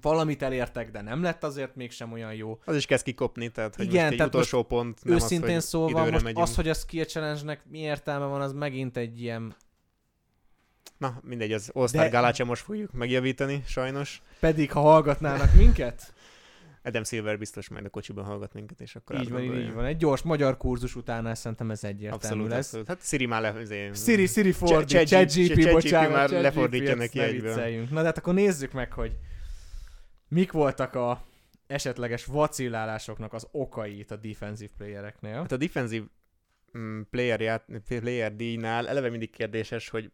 valamit 0.01 0.43
elértek, 0.43 0.91
de 0.91 1.03
nem 1.03 1.23
lett 1.23 1.45
azért 1.45 1.77
mégsem 1.77 2.13
olyan 2.13 2.35
jó. 2.35 2.61
Az 2.65 2.77
is 2.77 2.87
kezd 2.87 3.05
kikopni, 3.05 3.49
tehát 3.49 3.75
hogy 3.77 3.85
Igen, 3.85 4.01
most 4.01 4.11
egy 4.11 4.17
tehát 4.17 4.35
utolsó 4.35 4.63
pont, 4.63 5.05
nem 5.05 5.15
Őszintén 5.15 5.57
az, 5.57 5.75
időre 5.75 6.11
most 6.11 6.23
megyünk. 6.25 6.43
az, 6.43 6.55
hogy 6.55 6.69
a 6.69 6.75
Skill 6.75 7.05
Challenge-nek 7.05 7.61
mi 7.71 7.79
értelme 7.79 8.27
van, 8.27 8.41
az 8.41 8.53
megint 8.53 8.97
egy 8.97 9.21
ilyen... 9.21 9.55
Na, 10.99 11.21
mindegy, 11.23 11.53
az 11.53 11.71
All-Star 11.73 12.09
De- 12.09 12.33
sem 12.33 12.47
most 12.47 12.63
fogjuk 12.63 12.93
megjavítani, 12.93 13.63
sajnos. 13.67 14.23
Pedig, 14.41 14.73
ha 14.73 14.81
hallgatnának 14.81 15.55
minket, 15.55 16.14
Adam 16.87 17.05
Silver 17.05 17.39
biztos 17.39 17.69
majd 17.69 17.85
a 17.85 17.89
kocsiban 17.89 18.25
hallgat 18.25 18.53
minket, 18.53 18.81
és 18.81 18.97
akkor 18.97 19.21
így 19.21 19.31
van, 19.31 19.43
így 19.43 19.73
van. 19.73 19.85
Egy 19.85 19.97
gyors 19.97 20.23
magyar 20.23 20.57
kurzus 20.57 20.97
után 20.97 21.35
szerintem 21.35 21.71
ez 21.71 21.85
egyértelmű 21.85 22.15
Abszolút, 22.25 22.49
lesz. 22.49 22.67
abszolút. 22.67 22.87
Hát 22.87 23.03
Siri 23.03 23.27
már 23.27 23.41
le... 23.41 23.49
azért- 23.49 23.97
Siri, 24.05 24.27
Siri 24.27 24.53
fordít, 24.53 24.89
Chat- 24.89 25.07
ChatGP, 25.07 25.71
bocsánat, 25.71 26.11
már 26.13 26.31
lefordítja 26.31 26.95
neki 26.95 27.19
ne 27.19 27.25
egyből. 27.25 27.87
Na 27.91 28.01
de 28.01 28.07
hát 28.07 28.19
akkor 28.19 28.35
nézzük 28.35 28.73
meg, 28.73 28.93
hogy 28.93 29.17
mik 30.29 30.53
voltak 30.53 30.95
a 30.95 31.25
esetleges 31.67 32.25
vacillálásoknak 32.25 33.33
az 33.33 33.49
okai 33.51 33.99
itt 33.99 34.11
a 34.11 34.17
defensive 34.17 34.73
playereknél. 34.77 35.35
Hát 35.35 35.53
a 35.53 35.57
defensive 35.57 36.07
mm, 36.79 37.01
player, 37.11 37.41
ját, 37.41 37.65
player 37.89 38.37
díjnál 38.37 38.89
eleve 38.89 39.11
mindig 39.11 39.31
kérdéses, 39.31 39.89
hogy 39.89 40.11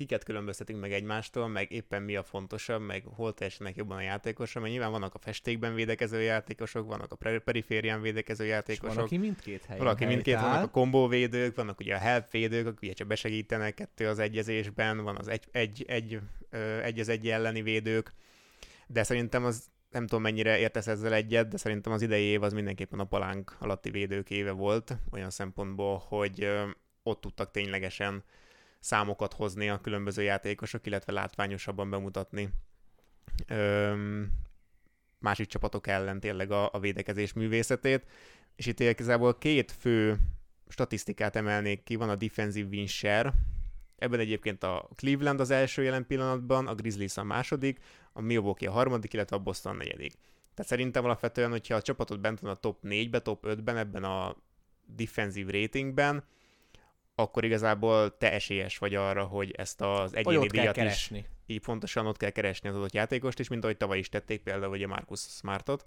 kiket 0.00 0.24
különböztetünk 0.24 0.80
meg 0.80 0.92
egymástól, 0.92 1.48
meg 1.48 1.72
éppen 1.72 2.02
mi 2.02 2.16
a 2.16 2.22
fontosabb, 2.22 2.82
meg 2.82 3.04
hol 3.04 3.34
teljesítenek 3.34 3.76
jobban 3.76 3.96
a 3.96 4.00
játékosok, 4.00 4.62
mert 4.62 4.74
nyilván 4.74 4.90
vannak 4.90 5.14
a 5.14 5.18
festékben 5.18 5.74
védekező 5.74 6.20
játékosok, 6.22 6.86
vannak 6.86 7.12
a 7.12 7.16
per- 7.16 7.42
periférián 7.42 8.00
védekező 8.00 8.44
És 8.44 8.50
játékosok, 8.50 8.94
van, 8.94 9.04
aki 9.04 9.16
mindkét 9.16 9.64
helyen 9.64 9.84
valaki 9.84 10.04
mindkét, 10.04 10.34
helytáll. 10.34 10.52
vannak 10.52 10.68
a 10.68 10.70
kombóvédők, 10.70 11.56
vannak 11.56 11.80
ugye 11.80 11.94
a 11.94 11.98
help 11.98 12.30
védők, 12.30 12.66
akik 12.66 12.82
ugye 12.82 12.92
csak 12.92 13.06
besegítenek 13.06 13.74
kettő 13.74 14.08
az 14.08 14.18
egyezésben, 14.18 15.02
van 15.02 15.16
az 15.16 15.28
egy, 15.28 15.44
egy, 15.50 15.84
egy, 15.88 16.20
ö, 16.50 16.80
egy 16.82 17.00
az 17.00 17.08
egy 17.08 17.28
elleni 17.28 17.62
védők, 17.62 18.12
de 18.86 19.02
szerintem 19.02 19.44
az 19.44 19.64
nem 19.90 20.06
tudom 20.06 20.22
mennyire 20.22 20.58
értesz 20.58 20.86
ezzel 20.86 21.12
egyet, 21.12 21.48
de 21.48 21.56
szerintem 21.56 21.92
az 21.92 22.02
idei 22.02 22.24
év 22.24 22.42
az 22.42 22.52
mindenképpen 22.52 22.98
a 22.98 23.04
palánk 23.04 23.56
alatti 23.58 23.90
védők 23.90 24.30
éve 24.30 24.50
volt, 24.50 24.96
olyan 25.10 25.30
szempontból, 25.30 26.02
hogy 26.08 26.50
ott 27.02 27.20
tudtak 27.20 27.50
ténylegesen 27.50 28.24
számokat 28.80 29.32
hozni 29.32 29.68
a 29.68 29.80
különböző 29.80 30.22
játékosok, 30.22 30.86
illetve 30.86 31.12
látványosabban 31.12 31.90
bemutatni. 31.90 32.50
Öm, 33.46 34.32
másik 35.18 35.46
csapatok 35.46 35.86
ellen 35.86 36.20
tényleg 36.20 36.50
a, 36.50 36.72
a 36.72 36.78
védekezés 36.78 37.32
művészetét, 37.32 38.06
és 38.56 38.66
itt 38.66 38.80
igazából 38.80 39.38
két 39.38 39.72
fő 39.72 40.18
statisztikát 40.68 41.36
emelnék 41.36 41.82
ki, 41.82 41.96
van 41.96 42.08
a 42.08 42.16
defensive 42.16 42.68
win 42.68 42.86
share, 42.86 43.34
ebben 44.00 44.20
egyébként 44.20 44.62
a 44.62 44.88
Cleveland 44.96 45.40
az 45.40 45.50
első 45.50 45.82
jelen 45.82 46.06
pillanatban, 46.06 46.66
a 46.66 46.74
Grizzlies 46.74 47.16
a 47.16 47.24
második, 47.24 47.78
a 48.12 48.20
Milwaukee 48.20 48.68
a 48.68 48.72
harmadik, 48.72 49.12
illetve 49.12 49.36
a 49.36 49.38
Boston 49.38 49.72
a 49.72 49.76
negyedik. 49.76 50.12
Tehát 50.54 50.70
szerintem 50.70 51.04
alapvetően, 51.04 51.50
hogyha 51.50 51.74
a 51.74 51.82
csapatod 51.82 52.20
bent 52.20 52.40
van 52.40 52.50
a 52.50 52.54
top 52.54 52.78
4-be, 52.82 53.20
top 53.20 53.44
5-ben, 53.46 53.76
ebben 53.76 54.04
a 54.04 54.36
defensive 54.86 55.52
ratingben, 55.52 56.24
akkor 57.20 57.44
igazából 57.44 58.16
te 58.16 58.32
esélyes 58.32 58.78
vagy 58.78 58.94
arra, 58.94 59.24
hogy 59.24 59.54
ezt 59.56 59.80
az 59.80 60.16
egyéni 60.16 60.46
díjat 60.46 60.76
is 60.76 60.82
keresni. 60.82 61.24
így 61.46 61.60
pontosan 61.60 62.06
ott 62.06 62.16
kell 62.16 62.30
keresni 62.30 62.68
az 62.68 62.74
adott 62.76 62.92
játékost 62.92 63.38
is, 63.38 63.48
mint 63.48 63.64
ahogy 63.64 63.76
tavaly 63.76 63.98
is 63.98 64.08
tették 64.08 64.42
például 64.42 64.72
ugye 64.72 64.86
Marcus 64.86 65.20
Smartot. 65.20 65.86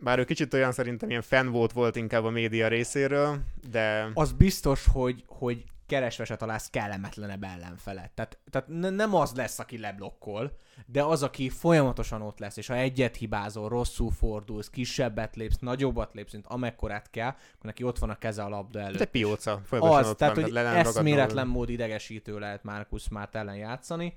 Bár 0.00 0.18
ő 0.18 0.24
kicsit 0.24 0.54
olyan 0.54 0.72
szerintem 0.72 1.10
ilyen 1.10 1.22
fan 1.22 1.50
volt 1.50 1.72
volt 1.72 1.96
inkább 1.96 2.24
a 2.24 2.30
média 2.30 2.68
részéről, 2.68 3.38
de 3.70 4.10
Az 4.14 4.32
biztos, 4.32 4.84
hogy, 4.92 5.24
hogy 5.26 5.64
keresve 5.88 6.24
se 6.24 6.36
találsz 6.36 6.70
kellemetlenebb 6.70 7.44
ellenfelet. 7.44 8.10
Tehát, 8.10 8.38
tehát 8.50 8.68
ne- 8.68 8.90
nem 8.90 9.14
az 9.14 9.34
lesz, 9.34 9.58
aki 9.58 9.78
leblokkol, 9.78 10.58
de 10.86 11.02
az, 11.02 11.22
aki 11.22 11.48
folyamatosan 11.48 12.22
ott 12.22 12.38
lesz, 12.38 12.56
és 12.56 12.66
ha 12.66 12.74
egyet 12.74 13.16
hibázol, 13.16 13.68
rosszul 13.68 14.10
fordulsz, 14.10 14.70
kisebbet 14.70 15.36
lépsz, 15.36 15.58
nagyobbat 15.58 16.14
lépsz, 16.14 16.32
mint 16.32 16.46
amekkorát 16.46 17.10
kell, 17.10 17.28
akkor 17.28 17.38
neki 17.60 17.82
ott 17.82 17.98
van 17.98 18.10
a 18.10 18.18
keze 18.18 18.42
a 18.42 18.48
labda 18.48 18.80
előtt. 18.80 18.98
de 18.98 19.04
pióca, 19.04 19.60
folyamatosan 19.64 20.04
az, 20.04 20.10
ott 20.10 20.18
tehát 20.18 20.34
van, 20.34 20.44
hogy 20.44 20.56
eszméletlen 20.56 21.46
mód 21.46 21.68
idegesítő 21.68 22.38
lehet 22.38 22.64
Marcus 22.64 23.02
Smart 23.02 23.34
ellen 23.34 23.56
játszani. 23.56 24.14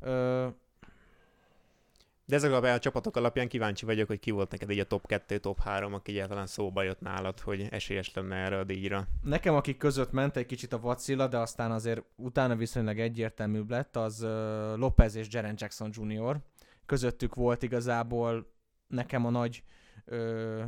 Ö, 0.00 0.46
De 2.30 2.46
alapján 2.46 2.76
a 2.76 2.78
csapatok 2.78 3.16
alapján 3.16 3.48
kíváncsi 3.48 3.84
vagyok, 3.84 4.06
hogy 4.06 4.18
ki 4.18 4.30
volt 4.30 4.50
neked 4.50 4.70
így 4.70 4.78
a 4.78 4.84
top 4.84 5.06
2, 5.06 5.38
top 5.38 5.60
3, 5.60 5.94
aki 5.94 6.12
egyáltalán 6.12 6.46
szóba 6.46 6.82
jött 6.82 7.00
nálad, 7.00 7.40
hogy 7.40 7.66
esélyes 7.70 8.14
lenne 8.14 8.36
erre 8.36 8.58
a 8.58 8.64
díjra. 8.64 9.06
nekem, 9.22 9.54
akik 9.54 9.76
között 9.76 10.12
ment 10.12 10.36
egy 10.36 10.46
kicsit 10.46 10.72
a 10.72 10.80
vacilla, 10.80 11.28
de 11.28 11.38
aztán 11.38 11.70
azért 11.70 12.02
utána 12.16 12.56
viszonylag 12.56 12.98
egyértelműbb 12.98 13.70
lett, 13.70 13.96
az 13.96 14.20
Lopez 14.76 15.14
és 15.14 15.26
Jaren 15.30 15.54
Jackson 15.58 15.90
Jr. 15.92 16.36
Közöttük 16.86 17.34
volt 17.34 17.62
igazából 17.62 18.52
nekem 18.86 19.26
a 19.26 19.30
nagy 19.30 19.62
ö, 20.04 20.64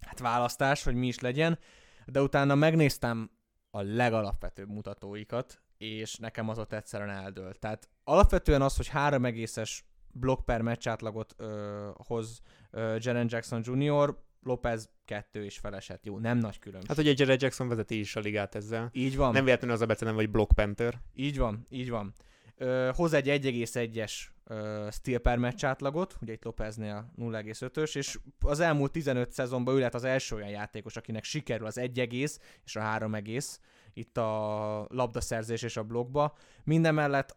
hát 0.00 0.18
választás, 0.18 0.84
hogy 0.84 0.94
mi 0.94 1.06
is 1.06 1.18
legyen, 1.18 1.58
de 2.06 2.22
utána 2.22 2.54
megnéztem 2.54 3.30
a 3.70 3.82
legalapvetőbb 3.82 4.68
mutatóikat, 4.68 5.60
és 5.78 6.16
nekem 6.16 6.48
az 6.48 6.58
ott 6.58 6.72
egyszerűen 6.72 7.10
eldőlt. 7.10 7.58
Tehát 7.58 7.88
alapvetően 8.04 8.62
az, 8.62 8.76
hogy 8.76 8.88
három 8.88 9.24
egészes 9.24 9.84
block 10.18 10.44
per 10.44 10.62
meccs 10.62 10.88
átlagot 10.88 11.34
ö, 11.36 11.88
hoz 12.06 12.40
ö, 12.70 12.96
Jaren 13.00 13.26
Jackson 13.30 13.62
Jr., 13.64 14.16
Lopez 14.42 14.90
kettő 15.04 15.44
és 15.44 15.58
feleset. 15.58 16.06
Jó, 16.06 16.18
nem 16.18 16.38
nagy 16.38 16.58
különbség. 16.58 16.88
Hát 16.88 16.98
ugye 16.98 17.12
Jared 17.16 17.42
Jackson 17.42 17.68
vezeti 17.68 17.98
is 17.98 18.16
a 18.16 18.20
ligát 18.20 18.54
ezzel. 18.54 18.90
Így 18.92 19.16
van. 19.16 19.32
Nem 19.32 19.44
véletlenül 19.44 19.76
az 19.76 19.82
a 19.82 19.86
becenem, 19.86 20.14
vagy 20.14 20.30
Block 20.30 20.52
Panther. 20.54 21.00
Így 21.14 21.38
van, 21.38 21.66
így 21.70 21.90
van. 21.90 22.14
Ö, 22.56 22.90
hoz 22.94 23.12
egy 23.12 23.28
1,1-es 23.28 24.12
ö, 24.44 24.88
steal 24.90 25.18
per 25.18 25.38
meccs 25.38 25.64
átlagot, 25.64 26.16
ugye 26.20 26.32
itt 26.32 26.44
Lopeznél 26.44 27.12
0,5-ös, 27.18 27.96
és 27.96 28.18
az 28.40 28.60
elmúlt 28.60 28.92
15 28.92 29.32
szezonban 29.32 29.74
ő 29.74 29.78
lett 29.78 29.94
az 29.94 30.04
első 30.04 30.34
olyan 30.34 30.48
játékos, 30.48 30.96
akinek 30.96 31.24
sikerül 31.24 31.66
az 31.66 31.78
1, 31.78 32.00
egész 32.00 32.38
és 32.64 32.76
a 32.76 32.80
3, 32.80 33.14
egész 33.14 33.60
itt 33.92 34.16
a 34.16 34.86
labdaszerzés 34.90 35.62
és 35.62 35.76
a 35.76 35.82
blokkba. 35.82 36.36
Mindemellett 36.64 37.36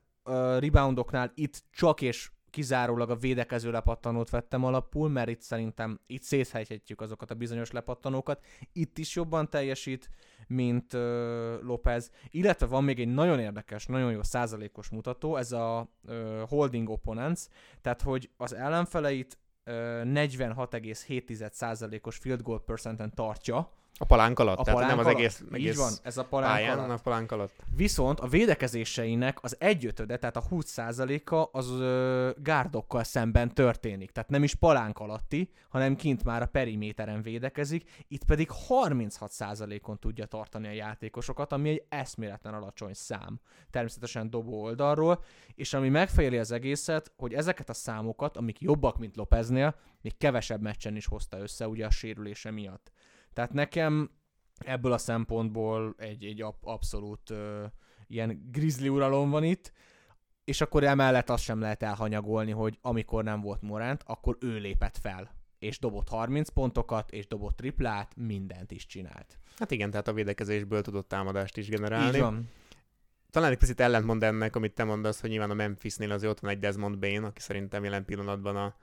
reboundoknál 0.59 1.31
itt 1.35 1.63
csak 1.71 2.01
és 2.01 2.31
kizárólag 2.51 3.09
a 3.09 3.15
védekező 3.15 3.71
lepattanót 3.71 4.29
vettem 4.29 4.63
alapul, 4.63 5.09
mert 5.09 5.29
itt 5.29 5.41
szerintem 5.41 5.99
itt 6.07 6.23
széthelyhetjük 6.23 7.01
azokat 7.01 7.31
a 7.31 7.35
bizonyos 7.35 7.71
lepattanókat. 7.71 8.43
Itt 8.73 8.97
is 8.97 9.15
jobban 9.15 9.49
teljesít, 9.49 10.09
mint 10.47 10.93
uh, 10.93 10.99
Lopez. 11.61 12.11
Illetve 12.29 12.65
van 12.65 12.83
még 12.83 12.99
egy 12.99 13.13
nagyon 13.13 13.39
érdekes, 13.39 13.85
nagyon 13.85 14.11
jó 14.11 14.23
százalékos 14.23 14.89
mutató, 14.89 15.35
ez 15.35 15.51
a 15.51 15.89
uh, 16.07 16.39
holding 16.47 16.89
opponents, 16.89 17.41
tehát 17.81 18.01
hogy 18.01 18.29
az 18.37 18.53
ellenfeleit 18.53 19.37
uh, 19.65 19.73
46,7%-os 20.03 22.17
field 22.17 22.41
goal 22.41 22.63
percenten 22.63 23.13
tartja, 23.15 23.71
a 23.97 24.05
palánk 24.05 24.39
alatt, 24.39 24.57
a 24.57 24.63
tehát 24.63 24.79
palánk 24.79 24.95
nem 24.95 24.99
az 24.99 25.05
alatt. 25.05 25.19
egész, 25.19 25.43
Így 25.47 25.53
egész 25.53 25.77
van, 25.77 25.93
ez 26.03 26.17
a 26.17 26.25
palánk 26.25 26.53
pályán, 26.53 26.79
alatt. 26.79 26.99
a 26.99 27.01
palánk 27.01 27.31
alatt. 27.31 27.53
Viszont 27.75 28.19
a 28.19 28.27
védekezéseinek 28.27 29.43
az 29.43 29.55
egyötöde, 29.59 30.17
tehát 30.17 30.35
a 30.35 30.43
20%-a 30.49 31.57
az 31.57 31.69
ö, 31.69 32.29
gárdokkal 32.37 33.03
szemben 33.03 33.53
történik. 33.53 34.11
Tehát 34.11 34.29
nem 34.29 34.43
is 34.43 34.55
palánk 34.55 34.99
alatti, 34.99 35.51
hanem 35.69 35.95
kint 35.95 36.23
már 36.23 36.41
a 36.41 36.45
periméteren 36.45 37.21
védekezik, 37.21 37.89
itt 38.07 38.23
pedig 38.23 38.49
36%-on 38.69 39.99
tudja 39.99 40.25
tartani 40.25 40.67
a 40.67 40.71
játékosokat, 40.71 41.51
ami 41.51 41.69
egy 41.69 41.83
eszméletlen 41.89 42.53
alacsony 42.53 42.93
szám. 42.93 43.39
Természetesen 43.69 44.29
dobó 44.29 44.61
oldalról, 44.61 45.23
és 45.55 45.73
ami 45.73 45.89
megfejeli 45.89 46.37
az 46.37 46.51
egészet, 46.51 47.11
hogy 47.17 47.33
ezeket 47.33 47.69
a 47.69 47.73
számokat, 47.73 48.37
amik 48.37 48.61
jobbak, 48.61 48.97
mint 48.97 49.15
Lopeznél, 49.15 49.75
még 50.01 50.17
kevesebb 50.17 50.61
meccsen 50.61 50.95
is 50.95 51.05
hozta 51.05 51.37
össze, 51.37 51.67
ugye 51.67 51.85
a 51.85 51.89
sérülése 51.89 52.51
miatt. 52.51 52.91
Tehát 53.33 53.53
nekem 53.53 54.11
ebből 54.57 54.91
a 54.91 54.97
szempontból 54.97 55.95
egy, 55.97 56.25
egy 56.25 56.41
ab, 56.41 56.55
abszolút 56.61 57.29
ö, 57.29 57.65
ilyen 58.07 58.49
grizzly 58.51 58.87
uralom 58.87 59.29
van 59.29 59.43
itt, 59.43 59.71
és 60.43 60.61
akkor 60.61 60.83
emellett 60.83 61.29
azt 61.29 61.43
sem 61.43 61.59
lehet 61.59 61.83
elhanyagolni, 61.83 62.51
hogy 62.51 62.77
amikor 62.81 63.23
nem 63.23 63.41
volt 63.41 63.61
Morant, 63.61 64.03
akkor 64.05 64.37
ő 64.39 64.57
lépett 64.57 64.97
fel, 64.97 65.35
és 65.59 65.79
dobott 65.79 66.09
30 66.09 66.49
pontokat, 66.49 67.11
és 67.11 67.27
dobott 67.27 67.55
triplát, 67.55 68.15
mindent 68.15 68.71
is 68.71 68.85
csinált. 68.85 69.39
Hát 69.57 69.71
igen, 69.71 69.89
tehát 69.91 70.07
a 70.07 70.13
védekezésből 70.13 70.81
tudott 70.81 71.07
támadást 71.07 71.57
is 71.57 71.69
generálni. 71.69 72.15
Így 72.15 72.21
van. 72.21 72.49
Talán 73.29 73.51
egy 73.51 73.57
picit 73.57 73.79
ellentmond 73.79 74.23
ennek, 74.23 74.55
amit 74.55 74.73
te 74.73 74.83
mondasz, 74.83 75.21
hogy 75.21 75.29
nyilván 75.29 75.49
a 75.49 75.53
Memphisnél 75.53 76.11
azért 76.11 76.31
ott 76.31 76.39
van 76.39 76.51
egy 76.51 76.59
Desmond 76.59 76.99
Bain, 76.99 77.23
aki 77.23 77.41
szerintem 77.41 77.83
jelen 77.83 78.05
pillanatban 78.05 78.55
a, 78.55 78.75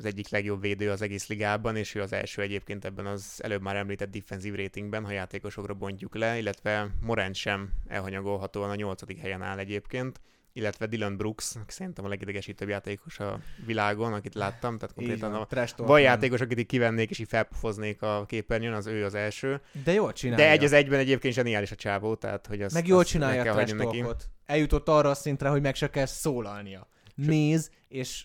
az 0.00 0.06
egyik 0.06 0.28
legjobb 0.28 0.60
védő 0.60 0.90
az 0.90 1.02
egész 1.02 1.26
ligában, 1.26 1.76
és 1.76 1.94
ő 1.94 2.00
az 2.00 2.12
első 2.12 2.42
egyébként 2.42 2.84
ebben 2.84 3.06
az 3.06 3.40
előbb 3.42 3.62
már 3.62 3.76
említett 3.76 4.10
defensív 4.10 4.54
ratingben, 4.54 5.04
ha 5.04 5.10
játékosokra 5.10 5.74
bontjuk 5.74 6.14
le, 6.14 6.38
illetve 6.38 6.88
Morant 7.00 7.34
sem 7.34 7.70
elhanyagolhatóan 7.88 8.70
a 8.70 8.74
nyolcadik 8.74 9.18
helyen 9.18 9.42
áll 9.42 9.58
egyébként, 9.58 10.20
illetve 10.52 10.86
Dylan 10.86 11.16
Brooks, 11.16 11.56
aki 11.56 11.72
szerintem 11.72 12.04
a 12.04 12.08
legidegesítőbb 12.08 12.68
játékos 12.68 13.18
a 13.18 13.40
világon, 13.66 14.12
akit 14.12 14.34
láttam, 14.34 14.78
tehát 14.78 14.94
konkrétan 14.94 15.30
van. 15.30 15.40
a 15.40 15.46
talk, 15.76 16.00
játékos, 16.00 16.40
akit 16.40 16.58
így 16.58 16.66
kivennék 16.66 17.10
és 17.10 17.18
így 17.18 17.28
felpofoznék 17.28 18.02
a 18.02 18.24
képernyőn, 18.26 18.72
az 18.72 18.86
ő 18.86 19.04
az 19.04 19.14
első. 19.14 19.60
De 19.84 19.92
jól 19.92 20.12
csinálja. 20.12 20.44
De 20.44 20.50
egy 20.50 20.64
az 20.64 20.72
egyben 20.72 20.98
egyébként 20.98 21.34
zseniális 21.34 21.70
a 21.70 21.76
csávó, 21.76 22.14
tehát 22.14 22.46
hogy 22.46 22.62
az 22.62 22.72
Meg 22.72 22.86
jól 22.86 23.04
csinálja 23.04 23.52
a 23.52 23.74
neki. 23.74 24.04
Eljutott 24.46 24.88
arra 24.88 25.10
a 25.10 25.14
szintre, 25.14 25.48
hogy 25.48 25.62
meg 25.62 25.74
se 25.74 25.90
kell 25.90 26.06
szólalnia. 26.06 26.88
Néz, 27.14 27.70
és, 27.88 28.24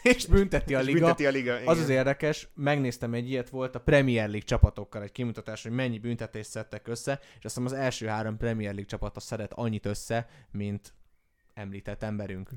és 0.02 0.26
bünteti 0.26 0.74
a 0.74 0.80
És 0.80 0.86
liga. 0.86 0.98
bünteti 0.98 1.26
a 1.26 1.30
liga. 1.30 1.54
Az 1.64 1.78
az 1.78 1.88
érdekes, 1.88 2.48
megnéztem 2.54 3.14
egy 3.14 3.30
ilyet, 3.30 3.48
volt 3.48 3.74
a 3.74 3.80
Premier 3.80 4.28
League 4.28 4.46
csapatokkal 4.46 5.02
egy 5.02 5.12
kimutatás, 5.12 5.62
hogy 5.62 5.72
mennyi 5.72 5.98
büntetést 5.98 6.50
szedtek 6.50 6.88
össze, 6.88 7.12
és 7.22 7.44
azt 7.44 7.56
hiszem 7.56 7.64
az 7.64 7.72
első 7.72 8.06
három 8.06 8.36
Premier 8.36 8.70
League 8.72 8.90
csapata 8.90 9.20
szedett 9.20 9.52
annyit 9.52 9.86
össze, 9.86 10.28
mint 10.50 10.94
említett 11.54 12.02
emberünk. 12.02 12.50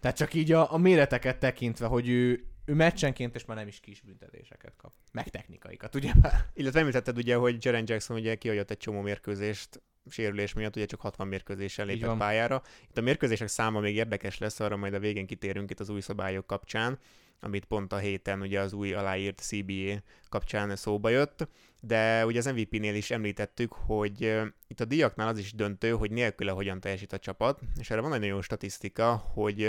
Tehát 0.00 0.16
csak 0.16 0.34
így 0.34 0.52
a, 0.52 0.72
a 0.72 0.76
méreteket 0.78 1.38
tekintve, 1.38 1.86
hogy 1.86 2.08
ő, 2.08 2.44
ő 2.64 2.74
meccsenként 2.74 3.34
és 3.34 3.44
már 3.44 3.56
nem 3.56 3.66
is 3.66 3.80
kis 3.80 4.00
büntetéseket 4.00 4.76
kap. 4.76 4.92
Meg 5.12 5.28
technikaikat, 5.28 5.94
ugye? 5.94 6.12
Illetve 6.54 6.80
említetted 6.80 7.16
ugye, 7.16 7.34
hogy 7.36 7.64
Jaren 7.64 7.84
Jackson 7.86 8.16
ugye 8.16 8.34
kihagyott 8.34 8.70
egy 8.70 8.76
csomó 8.78 9.00
mérkőzést 9.00 9.82
sérülés 10.10 10.52
miatt, 10.52 10.76
ugye 10.76 10.86
csak 10.86 11.00
60 11.00 11.26
mérkőzéssel 11.26 11.86
lépett 11.86 12.16
pályára. 12.16 12.62
Itt 12.88 12.98
a 12.98 13.00
mérkőzések 13.00 13.48
száma 13.48 13.80
még 13.80 13.94
érdekes 13.94 14.38
lesz, 14.38 14.60
arra 14.60 14.76
majd 14.76 14.94
a 14.94 14.98
végén 14.98 15.26
kitérünk 15.26 15.70
itt 15.70 15.80
az 15.80 15.88
új 15.88 16.00
szabályok 16.00 16.46
kapcsán, 16.46 16.98
amit 17.40 17.64
pont 17.64 17.92
a 17.92 17.96
héten 17.96 18.40
ugye 18.40 18.60
az 18.60 18.72
új 18.72 18.92
aláírt 18.92 19.40
CBA 19.40 20.02
kapcsán 20.28 20.76
szóba 20.76 21.08
jött, 21.08 21.48
de 21.80 22.26
ugye 22.26 22.38
az 22.38 22.46
MVP-nél 22.46 22.94
is 22.94 23.10
említettük, 23.10 23.72
hogy 23.72 24.42
itt 24.66 24.80
a 24.80 24.84
díjaknál 24.84 25.28
az 25.28 25.38
is 25.38 25.52
döntő, 25.52 25.90
hogy 25.90 26.10
nélküle 26.10 26.50
hogyan 26.52 26.80
teljesít 26.80 27.12
a 27.12 27.18
csapat, 27.18 27.60
és 27.78 27.90
erre 27.90 28.00
van 28.00 28.12
egy 28.12 28.20
nagyon 28.20 28.34
jó 28.34 28.40
statisztika, 28.40 29.14
hogy 29.16 29.64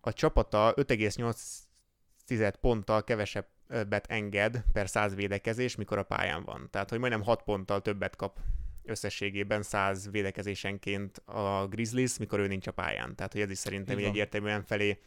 a 0.00 0.12
csapata 0.12 0.74
5,8 0.76 2.52
ponttal 2.60 3.04
kevesebbet 3.04 4.06
enged 4.08 4.62
per 4.72 4.88
100 4.88 5.14
védekezés, 5.14 5.76
mikor 5.76 5.98
a 5.98 6.02
pályán 6.02 6.44
van. 6.44 6.68
Tehát, 6.70 6.90
hogy 6.90 6.98
majdnem 6.98 7.22
6 7.22 7.42
ponttal 7.42 7.82
többet 7.82 8.16
kap 8.16 8.38
összességében 8.88 9.62
100 9.62 10.10
védekezésenként 10.10 11.16
a 11.16 11.66
Grizzlies, 11.66 12.18
mikor 12.18 12.38
ő 12.38 12.46
nincs 12.46 12.66
a 12.66 12.70
pályán. 12.70 13.14
Tehát, 13.14 13.32
hogy 13.32 13.40
ez 13.40 13.50
is 13.50 13.58
szerintem 13.58 13.96
Így 13.96 14.02
van. 14.04 14.12
egyértelműen 14.12 14.64
felé 14.64 14.98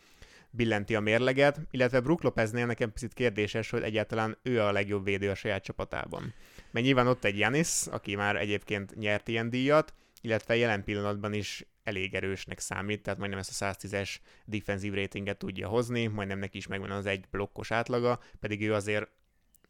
billenti 0.50 0.96
a 0.96 1.00
mérleget, 1.00 1.60
illetve 1.72 2.00
Brook 2.00 2.24
Lopeznél 2.24 2.66
nekem 2.66 2.92
picit 2.92 3.14
kérdéses, 3.14 3.70
hogy 3.70 3.82
egyáltalán 3.82 4.38
ő 4.42 4.62
a 4.62 4.72
legjobb 4.72 5.04
védő 5.04 5.30
a 5.30 5.36
saját 5.36 5.64
csapatában. 5.64 6.34
Mert 6.72 6.86
nyilván 6.86 7.08
ott 7.08 7.24
egy 7.24 7.38
Janis, 7.38 7.86
aki 7.88 8.16
már 8.16 8.36
egyébként 8.36 8.96
nyert 8.96 9.28
ilyen 9.28 9.50
díjat, 9.50 9.94
illetve 10.22 10.56
jelen 10.56 10.84
pillanatban 10.84 11.34
is 11.34 11.66
elég 11.84 12.14
erősnek 12.14 12.60
számít, 12.60 13.02
tehát 13.02 13.20
majdnem 13.20 13.40
ezt 13.40 13.62
a 13.62 13.74
110-es 13.74 14.16
defensív 14.46 14.94
ratinget 14.94 15.38
tudja 15.38 15.68
hozni, 15.68 16.08
majdnem 16.08 16.40
neki 16.40 16.58
is 16.58 16.68
megvan 16.68 16.92
az 16.92 17.06
egy 17.06 17.26
blokkos 17.32 17.72
átlaga, 17.72 18.20
pedig 18.40 18.62
ő 18.62 18.74
azért 18.74 19.10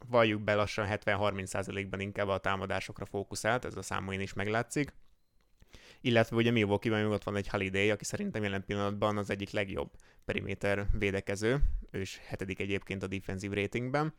valljuk 0.10 0.42
be 0.42 0.56
lassan 0.56 0.88
70-30%-ban 0.90 2.00
inkább 2.00 2.28
a 2.28 2.38
támadásokra 2.38 3.06
fókuszált, 3.06 3.66
ez 3.66 3.76
a 3.76 3.82
számain 3.82 4.20
is 4.20 4.34
meglátszik. 4.34 4.94
Illetve 6.02 6.36
ugye 6.36 6.52
Milwaukee-ban 6.52 7.02
még 7.02 7.12
ott 7.12 7.24
van 7.24 7.36
egy 7.36 7.48
Holiday, 7.48 7.90
aki 7.90 8.04
szerintem 8.04 8.44
jelen 8.44 8.66
pillanatban 8.66 9.18
az 9.18 9.30
egyik 9.30 9.52
legjobb 9.52 9.92
periméter 10.26 10.88
védekező, 10.92 11.62
ő 11.92 12.02
is 12.02 12.22
hetedik 12.26 12.60
egyébként 12.60 13.04
a 13.04 13.08
defensív 13.08 13.52
ratingben. 13.52 14.14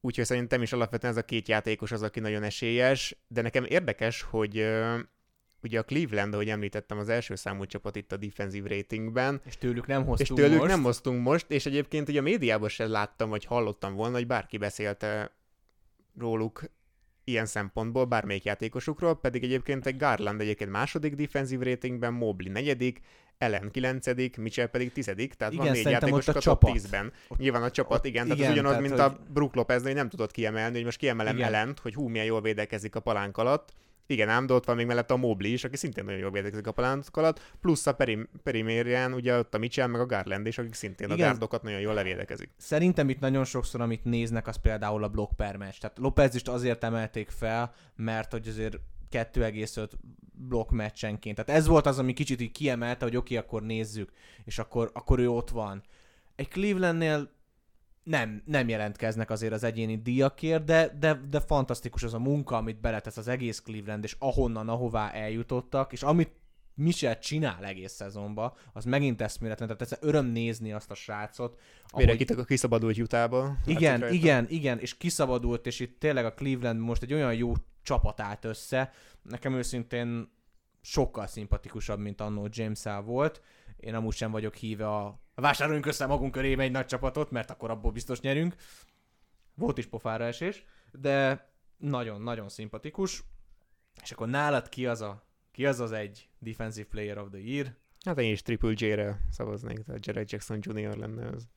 Úgyhogy 0.00 0.24
szerintem 0.24 0.62
is 0.62 0.72
alapvetően 0.72 1.12
ez 1.12 1.18
a 1.18 1.24
két 1.24 1.48
játékos 1.48 1.92
az, 1.92 2.02
aki 2.02 2.20
nagyon 2.20 2.42
esélyes, 2.42 3.16
de 3.28 3.42
nekem 3.42 3.64
érdekes, 3.64 4.22
hogy 4.22 4.56
ugye 5.62 5.78
a 5.78 5.82
Cleveland, 5.82 6.34
ahogy 6.34 6.48
említettem, 6.48 6.98
az 6.98 7.08
első 7.08 7.34
számú 7.34 7.64
csapat 7.64 7.96
itt 7.96 8.12
a 8.12 8.16
defensív 8.16 8.64
ratingben, 8.64 9.40
És 9.44 9.56
tőlük 9.56 9.86
nem 9.86 10.00
és 10.00 10.06
hoztunk 10.06 10.40
tőlük 10.40 10.58
most. 10.58 10.70
nem 10.70 10.82
hoztunk 10.82 11.22
most, 11.22 11.50
és 11.50 11.66
egyébként 11.66 12.08
ugye 12.08 12.18
a 12.18 12.22
médiában 12.22 12.68
sem 12.68 12.90
láttam, 12.90 13.28
vagy 13.28 13.44
hallottam 13.44 13.94
volna, 13.94 14.16
hogy 14.16 14.26
bárki 14.26 14.56
beszélte 14.58 15.32
róluk 16.18 16.62
ilyen 17.24 17.46
szempontból, 17.46 18.04
bármelyik 18.04 18.44
játékosukról, 18.44 19.20
pedig 19.20 19.42
egyébként 19.44 19.86
egy 19.86 19.96
Garland 19.96 20.40
egyébként 20.40 20.70
második 20.70 21.14
defensív 21.14 21.60
ratingben, 21.60 22.12
Mobley 22.12 22.52
negyedik, 22.52 23.00
Ellen 23.38 23.70
kilencedik, 23.70 24.36
Mitchell 24.36 24.66
pedig 24.66 24.92
tizedik, 24.92 25.34
tehát 25.34 25.52
Igen, 25.52 25.64
van 25.64 25.74
négy 25.74 25.82
szerintem 25.82 26.12
ott 26.12 26.24
játékos 26.24 26.34
a 26.44 26.50
a 26.50 26.54
top 26.54 26.62
csapat. 26.62 26.82
10-ben. 26.82 27.12
Nyilván 27.36 27.62
a 27.62 27.70
csapat, 27.70 27.98
ott- 27.98 28.04
igen, 28.04 28.22
tehát 28.22 28.38
igen, 28.38 28.50
az 28.50 28.56
ugyanaz, 28.56 28.72
tehát, 28.76 28.88
mint 28.88 29.00
hogy- 29.00 29.26
a 29.28 29.32
Brook 29.32 29.54
Lopez, 29.54 29.82
hogy 29.82 29.94
nem 29.94 30.08
tudod 30.08 30.30
kiemelni, 30.30 30.74
hogy 30.74 30.84
most 30.84 30.98
kiemelem 30.98 31.36
Igen. 31.36 31.46
Ellent, 31.48 31.78
hogy 31.78 31.94
hú, 31.94 32.08
milyen 32.08 32.26
jól 32.26 32.40
védekezik 32.42 32.94
a 32.94 33.00
palánk 33.00 33.36
alatt, 33.36 33.72
igen, 34.10 34.28
ám, 34.28 34.46
de 34.46 34.54
ott 34.54 34.64
van 34.64 34.76
még 34.76 34.86
mellett 34.86 35.10
a 35.10 35.16
Mobley 35.16 35.52
is, 35.52 35.64
aki 35.64 35.76
szintén 35.76 36.04
nagyon 36.04 36.20
jól 36.20 36.30
védekezik 36.30 36.66
a 36.66 36.72
palánk 36.72 37.16
alatt, 37.16 37.56
plusz 37.60 37.86
a 37.86 37.94
perim, 37.94 38.28
perimérián 38.42 39.12
ugye 39.12 39.38
ott 39.38 39.54
a 39.54 39.58
Mitchell 39.58 39.86
meg 39.86 40.00
a 40.00 40.06
Garland 40.06 40.46
is, 40.46 40.58
akik 40.58 40.74
szintén 40.74 41.10
a 41.10 41.14
Igen. 41.14 41.26
gárdokat 41.26 41.62
nagyon 41.62 41.80
jól 41.80 41.94
levédekezik. 41.94 42.50
Szerintem 42.56 43.08
itt 43.08 43.20
nagyon 43.20 43.44
sokszor, 43.44 43.80
amit 43.80 44.04
néznek, 44.04 44.46
az 44.46 44.56
például 44.56 45.04
a 45.04 45.08
block 45.08 45.36
per 45.36 45.56
meccs. 45.56 45.78
Tehát 45.78 45.98
Lopez 45.98 46.34
is 46.34 46.42
azért 46.42 46.84
emelték 46.84 47.30
fel, 47.30 47.72
mert 47.96 48.32
hogy 48.32 48.48
azért 48.48 48.78
2,5 49.10 49.88
blokk 50.32 50.70
meccsenként. 50.70 51.36
Tehát 51.36 51.60
ez 51.60 51.66
volt 51.66 51.86
az, 51.86 51.98
ami 51.98 52.12
kicsit 52.12 52.40
így 52.40 52.52
kiemelte, 52.52 53.04
hogy 53.04 53.16
oké, 53.16 53.36
akkor 53.36 53.62
nézzük, 53.62 54.12
és 54.44 54.58
akkor, 54.58 54.90
akkor 54.94 55.18
ő 55.18 55.30
ott 55.30 55.50
van. 55.50 55.82
Egy 56.36 56.48
Clevelandnél 56.48 57.30
nem, 58.08 58.42
nem 58.44 58.68
jelentkeznek 58.68 59.30
azért 59.30 59.52
az 59.52 59.62
egyéni 59.62 59.96
díjakért, 60.02 60.64
de, 60.64 60.96
de, 60.98 61.20
de 61.30 61.40
fantasztikus 61.40 62.02
az 62.02 62.14
a 62.14 62.18
munka, 62.18 62.56
amit 62.56 62.80
beletesz 62.80 63.16
az 63.16 63.28
egész 63.28 63.60
Cleveland, 63.60 64.04
és 64.04 64.16
ahonnan, 64.18 64.68
ahová 64.68 65.10
eljutottak, 65.10 65.92
és 65.92 66.02
amit 66.02 66.30
Michel 66.74 67.18
csinál 67.18 67.64
egész 67.64 67.92
szezonban, 67.92 68.52
az 68.72 68.84
megint 68.84 69.20
eszméletlen, 69.20 69.68
tehát 69.68 69.82
ez 69.92 69.98
öröm 70.00 70.26
nézni 70.26 70.72
azt 70.72 70.90
a 70.90 70.94
srácot. 70.94 71.60
Mire 71.96 72.12
ahogy... 72.12 72.44
kiszabadult 72.46 72.96
jutába. 72.96 73.56
Igen, 73.66 74.12
igen, 74.12 74.46
igen, 74.48 74.78
és 74.78 74.96
kiszabadult, 74.96 75.66
és 75.66 75.80
itt 75.80 75.98
tényleg 75.98 76.24
a 76.24 76.34
Cleveland 76.34 76.80
most 76.80 77.02
egy 77.02 77.12
olyan 77.12 77.34
jó 77.34 77.52
csapat 77.82 78.20
állt 78.20 78.44
össze. 78.44 78.92
Nekem 79.22 79.54
őszintén 79.54 80.30
sokkal 80.80 81.26
szimpatikusabb, 81.26 81.98
mint 81.98 82.20
annó 82.20 82.48
james 82.50 82.82
volt. 83.04 83.42
Én 83.80 83.94
amúgy 83.94 84.14
sem 84.14 84.30
vagyok 84.30 84.54
híve 84.54 84.88
a 84.88 85.20
vásároljunk 85.34 85.86
össze 85.86 86.06
magunk 86.06 86.32
körébe 86.32 86.62
egy 86.62 86.70
nagy 86.70 86.86
csapatot, 86.86 87.30
mert 87.30 87.50
akkor 87.50 87.70
abból 87.70 87.92
biztos 87.92 88.20
nyerünk. 88.20 88.54
Volt 89.54 89.78
is 89.78 89.86
pofára 89.86 90.24
esés, 90.24 90.64
de 90.92 91.46
nagyon-nagyon 91.76 92.48
szimpatikus. 92.48 93.24
És 94.02 94.10
akkor 94.10 94.28
nálad 94.28 94.68
ki 94.68 94.86
az 94.86 95.00
a, 95.00 95.26
ki 95.52 95.66
az, 95.66 95.80
az 95.80 95.92
egy 95.92 96.28
Defensive 96.38 96.88
Player 96.88 97.18
of 97.18 97.28
the 97.30 97.40
Year? 97.40 97.76
Hát 98.04 98.18
én 98.18 98.32
is 98.32 98.42
Triple 98.42 98.72
J-re 98.74 99.20
szavaznék, 99.30 99.84
tehát 99.84 100.06
Jared 100.06 100.30
Jackson 100.30 100.58
Jr. 100.60 100.96
lenne 100.96 101.28
az. 101.28 101.48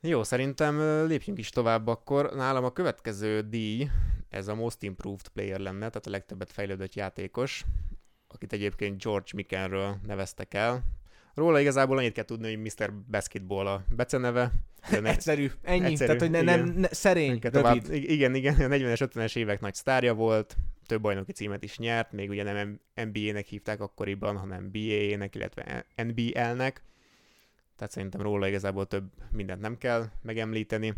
Jó, 0.00 0.22
szerintem 0.22 1.06
lépjünk 1.06 1.38
is 1.38 1.50
tovább 1.50 1.86
akkor. 1.86 2.34
Nálam 2.34 2.64
a 2.64 2.72
következő 2.72 3.40
díj, 3.40 3.90
ez 4.28 4.48
a 4.48 4.54
Most 4.54 4.82
Improved 4.82 5.28
Player 5.28 5.60
lenne, 5.60 5.88
tehát 5.88 6.06
a 6.06 6.10
legtöbbet 6.10 6.52
fejlődött 6.52 6.94
játékos, 6.94 7.64
akit 8.34 8.52
egyébként 8.52 9.02
George 9.02 9.30
Mikenről 9.34 9.96
neveztek 10.06 10.54
el. 10.54 10.84
Róla 11.34 11.60
igazából 11.60 11.98
annyit 11.98 12.12
kell 12.12 12.24
tudni, 12.24 12.54
hogy 12.54 12.58
Mr. 12.58 12.92
Basketball 13.10 13.66
a 13.66 13.84
beceneve. 13.96 14.52
egyszerű, 14.90 15.50
ennyi, 15.62 15.84
egyszerű, 15.84 16.06
tehát 16.06 16.20
hogy 16.20 16.30
ne, 16.30 16.56
nem, 16.56 16.68
ne, 16.68 16.88
szerény, 16.88 17.28
rövid. 17.28 17.50
Tovább, 17.50 17.92
igen, 17.92 18.34
igen, 18.34 18.54
a 18.54 18.74
40-es, 18.74 19.08
50-es 19.14 19.36
évek 19.36 19.60
nagy 19.60 19.74
sztárja 19.74 20.14
volt, 20.14 20.56
több 20.86 21.00
bajnoki 21.00 21.32
címet 21.32 21.64
is 21.64 21.78
nyert, 21.78 22.12
még 22.12 22.30
ugye 22.30 22.42
nem 22.42 22.80
NBA-nek 22.94 23.46
hívták 23.46 23.80
akkoriban, 23.80 24.36
hanem 24.36 24.70
BA-nek, 24.70 25.34
illetve 25.34 25.86
NBL-nek. 25.96 26.82
Tehát 27.76 27.92
szerintem 27.92 28.20
róla 28.20 28.48
igazából 28.48 28.86
több 28.86 29.04
mindent 29.30 29.60
nem 29.60 29.78
kell 29.78 30.06
megemlíteni. 30.22 30.94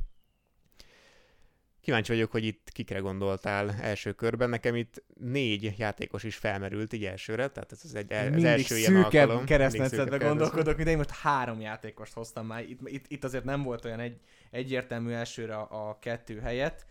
Kíváncsi 1.87 2.13
vagyok, 2.13 2.31
hogy 2.31 2.45
itt 2.45 2.69
kikre 2.73 2.99
gondoltál 2.99 3.75
első 3.81 4.13
körben. 4.13 4.49
Nekem 4.49 4.75
itt 4.75 5.03
négy 5.21 5.75
játékos 5.79 6.23
is 6.23 6.37
felmerült 6.37 6.93
így 6.93 7.05
elsőre, 7.05 7.49
tehát 7.49 7.73
ez 7.73 7.81
az, 7.85 7.95
egy, 7.95 8.13
az 8.13 8.29
Mindig 8.29 8.45
első 8.45 8.77
ilyen 8.77 8.97
alkalom. 8.97 9.45
keresztmetszetbe 9.45 10.17
gondolkodok, 10.17 10.83
de 10.83 10.91
én 10.91 10.97
most 10.97 11.11
három 11.11 11.61
játékost 11.61 12.13
hoztam 12.13 12.47
már. 12.47 12.63
Itt, 12.63 12.81
itt, 12.85 13.05
itt 13.09 13.25
azért 13.25 13.45
nem 13.45 13.63
volt 13.63 13.85
olyan 13.85 14.01
egy, 14.01 14.21
egyértelmű 14.51 15.13
elsőre 15.13 15.57
a, 15.57 15.89
a 15.89 15.99
kettő 16.01 16.41
helyet. 16.41 16.87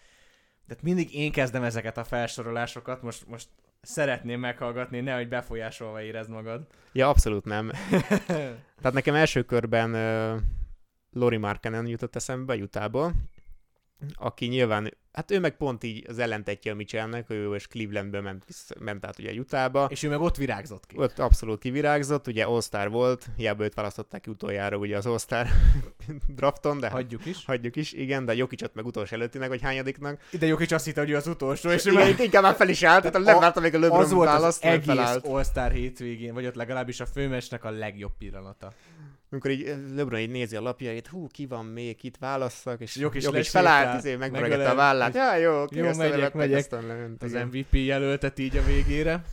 De 0.67 0.75
mindig 0.81 1.15
én 1.15 1.31
kezdem 1.31 1.63
ezeket 1.63 1.97
a 1.97 2.03
felsorolásokat, 2.03 3.01
most, 3.01 3.27
most 3.27 3.47
szeretném 3.81 4.39
meghallgatni, 4.39 4.99
nehogy 4.99 5.27
befolyásolva 5.27 6.01
érezd 6.01 6.29
magad. 6.29 6.67
Ja, 6.93 7.09
abszolút 7.09 7.45
nem. 7.45 7.71
Tehát 8.81 8.93
nekem 8.93 9.15
első 9.15 9.43
körben 9.43 9.93
uh, 9.93 10.41
Lori 11.11 11.37
Markenen 11.37 11.87
jutott 11.87 12.15
eszembe 12.15 12.55
Jutából, 12.55 13.13
aki 14.15 14.45
nyilván, 14.45 14.93
hát 15.11 15.31
ő 15.31 15.39
meg 15.39 15.57
pont 15.57 15.83
így 15.83 16.05
az 16.07 16.19
ellentetje 16.19 16.71
a 16.71 16.75
Mitchellnek, 16.75 17.29
ő 17.29 17.53
és 17.53 17.67
Clevelandből 17.67 18.21
ment, 18.21 18.43
ment 18.79 19.05
át 19.05 19.19
ugye 19.19 19.33
Jutába. 19.33 19.87
És 19.89 20.03
ő 20.03 20.09
meg 20.09 20.21
ott 20.21 20.35
virágzott 20.35 20.85
ki. 20.85 20.95
Ott 20.97 21.19
abszolút 21.19 21.59
kivirágzott, 21.59 22.27
ugye 22.27 22.43
All-Star 22.43 22.89
volt, 22.89 23.25
hiába 23.35 23.63
őt 23.63 23.73
választották 23.73 24.21
ki 24.21 24.29
utoljára 24.29 24.77
ugye 24.77 24.97
az 24.97 25.05
All-Star 25.05 25.47
drafton, 26.35 26.79
de 26.79 26.89
hagyjuk 26.89 27.25
is. 27.25 27.45
Hagyjuk 27.45 27.75
is, 27.75 27.93
igen, 27.93 28.25
de 28.25 28.35
Jokicsot 28.35 28.73
meg 28.73 28.85
utolsó 28.85 29.15
előttinek, 29.15 29.49
vagy 29.49 29.61
hányadiknak. 29.61 30.21
Ide 30.31 30.45
Jokic 30.45 30.71
azt 30.71 30.85
hitte, 30.85 30.99
hogy 30.99 31.09
ő 31.09 31.15
az 31.15 31.27
utolsó, 31.27 31.69
és 31.69 31.85
igen, 31.85 32.07
meg... 32.07 32.19
inkább 32.19 32.43
már 32.43 32.55
fel 32.55 32.69
is 32.69 32.83
állt, 32.83 33.03
tehát 33.11 33.25
nem 33.25 33.39
várta 33.39 33.59
még 33.59 33.75
a 33.75 33.79
LeBron 33.79 34.09
volt 34.09 34.29
az 34.29 34.57
egész 34.61 35.19
All-Star 35.23 35.71
hétvégén, 35.71 36.33
vagy 36.33 36.45
ott 36.45 36.55
legalábbis 36.55 36.99
a 36.99 37.05
főmesnek 37.05 37.63
a 37.63 37.69
legjobb 37.69 38.17
pillanata 38.17 38.73
amikor 39.29 39.51
így 39.51 39.63
eh, 39.63 39.77
LeBron 39.95 40.19
így 40.19 40.29
nézi 40.29 40.55
a 40.55 40.61
lapjait, 40.61 41.07
hú, 41.07 41.27
ki 41.27 41.45
van 41.45 41.65
még, 41.65 42.03
itt 42.03 42.17
válasszak, 42.17 42.81
és 42.81 42.95
Jok 42.95 43.15
is, 43.15 43.23
Jok 43.23 43.37
is 43.37 43.49
felállt, 43.49 43.97
izé, 43.97 44.15
megmörgette 44.15 44.69
a 44.69 44.75
vállát. 44.75 45.15
Ja, 45.15 45.35
jó, 45.35 45.65
jó, 45.71 45.93
megyek, 45.93 46.33
megyek. 46.33 46.73
Az 47.19 47.31
MVP 47.31 47.73
jelöltet 47.73 48.39
így 48.39 48.57
a 48.57 48.63
végére. 48.63 49.23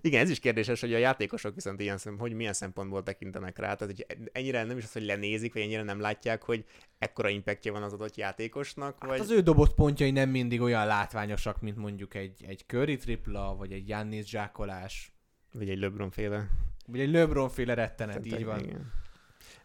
Igen, 0.00 0.20
ez 0.20 0.30
is 0.30 0.38
kérdéses, 0.38 0.80
hogy 0.80 0.94
a 0.94 0.98
játékosok 0.98 1.54
viszont 1.54 1.80
ilyen 1.80 1.98
szem, 1.98 2.18
hogy 2.18 2.32
milyen 2.32 2.52
szempontból 2.52 3.02
tekintenek 3.02 3.58
rá. 3.58 3.74
Tehát, 3.74 3.94
hogy 3.94 4.06
ennyire 4.32 4.64
nem 4.64 4.78
is 4.78 4.84
az, 4.84 4.92
hogy 4.92 5.04
lenézik, 5.04 5.52
vagy 5.52 5.62
ennyire 5.62 5.82
nem 5.82 6.00
látják, 6.00 6.42
hogy 6.42 6.64
ekkora 6.98 7.28
impactja 7.28 7.72
van 7.72 7.82
az 7.82 7.92
adott 7.92 8.16
játékosnak. 8.16 8.96
Hát 9.00 9.10
vagy... 9.10 9.20
az 9.20 9.30
ő 9.30 9.40
dobott 9.40 9.74
pontjai 9.74 10.10
nem 10.10 10.28
mindig 10.28 10.60
olyan 10.60 10.86
látványosak, 10.86 11.60
mint 11.60 11.76
mondjuk 11.76 12.14
egy, 12.14 12.44
egy 12.46 12.64
Curry 12.66 12.96
tripla, 12.96 13.54
vagy 13.56 13.72
egy 13.72 13.88
Jannis 13.88 14.26
zsákolás. 14.26 15.12
Vagy 15.52 15.68
egy 15.68 15.78
LeBron 15.78 16.10
féle. 16.10 16.48
Vagy 16.86 17.00
egy 17.00 17.10
LeBron 17.10 17.48
féle 17.48 17.74
rettenet, 17.74 18.22
Tehát, 18.22 18.40
így 18.40 18.44
van. 18.44 18.60
Igen. 18.60 18.92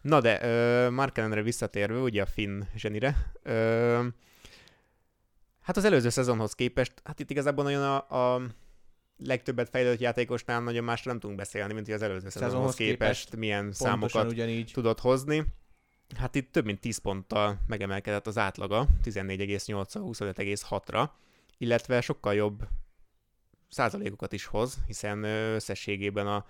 Na 0.04 0.20
de, 0.20 0.40
uh, 0.42 0.92
Markenenre 0.92 1.42
visszatérve, 1.42 1.98
ugye 1.98 2.22
a 2.22 2.26
Finn 2.26 2.62
zsenire, 2.76 3.32
uh, 3.44 4.04
hát 5.60 5.76
az 5.76 5.84
előző 5.84 6.08
szezonhoz 6.08 6.54
képest, 6.54 6.92
hát 7.04 7.20
itt 7.20 7.30
igazából 7.30 7.64
nagyon 7.64 7.82
a, 7.82 8.34
a 8.34 8.42
legtöbbet 9.18 9.68
fejlődött 9.68 10.00
játékosnál 10.00 10.60
nagyon 10.60 10.84
másra 10.84 11.10
nem 11.10 11.20
tudunk 11.20 11.38
beszélni, 11.38 11.72
mint 11.72 11.86
hogy 11.86 11.94
az 11.94 12.02
előző 12.02 12.28
szezonhoz, 12.28 12.52
szezonhoz 12.52 12.74
képest, 12.74 12.98
képest 12.98 13.36
milyen 13.36 13.72
számokat 13.72 14.30
ugyanígy. 14.30 14.70
tudott 14.72 15.00
hozni. 15.00 15.44
Hát 16.16 16.34
itt 16.34 16.52
több 16.52 16.64
mint 16.64 16.80
10 16.80 16.98
ponttal 16.98 17.58
megemelkedett 17.66 18.26
az 18.26 18.38
átlaga, 18.38 18.86
14,8 19.04 19.86
25,6-ra, 19.92 21.08
illetve 21.58 22.00
sokkal 22.00 22.34
jobb 22.34 22.68
százalékokat 23.68 24.32
is 24.32 24.44
hoz, 24.44 24.78
hiszen 24.86 25.24
összességében 25.54 26.26
a 26.26 26.46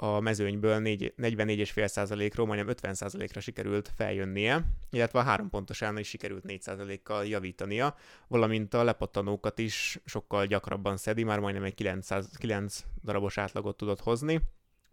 a 0.00 0.20
mezőnyből 0.20 0.80
44,5%-ról 0.82 2.46
majdnem 2.46 2.74
50%-ra 2.82 3.40
sikerült 3.40 3.92
feljönnie, 3.96 4.64
illetve 4.90 5.18
a 5.18 5.22
három 5.22 5.48
pontosán 5.48 5.98
is 5.98 6.08
sikerült 6.08 6.44
4%-kal 6.46 7.26
javítania, 7.26 7.96
valamint 8.28 8.74
a 8.74 8.84
lepattanókat 8.84 9.58
is 9.58 10.00
sokkal 10.04 10.46
gyakrabban 10.46 10.96
szedi, 10.96 11.24
már 11.24 11.40
majdnem 11.40 11.64
egy 11.64 11.74
900, 11.74 12.28
9 12.38 12.84
darabos 13.04 13.38
átlagot 13.38 13.76
tudott 13.76 14.00
hozni. 14.00 14.40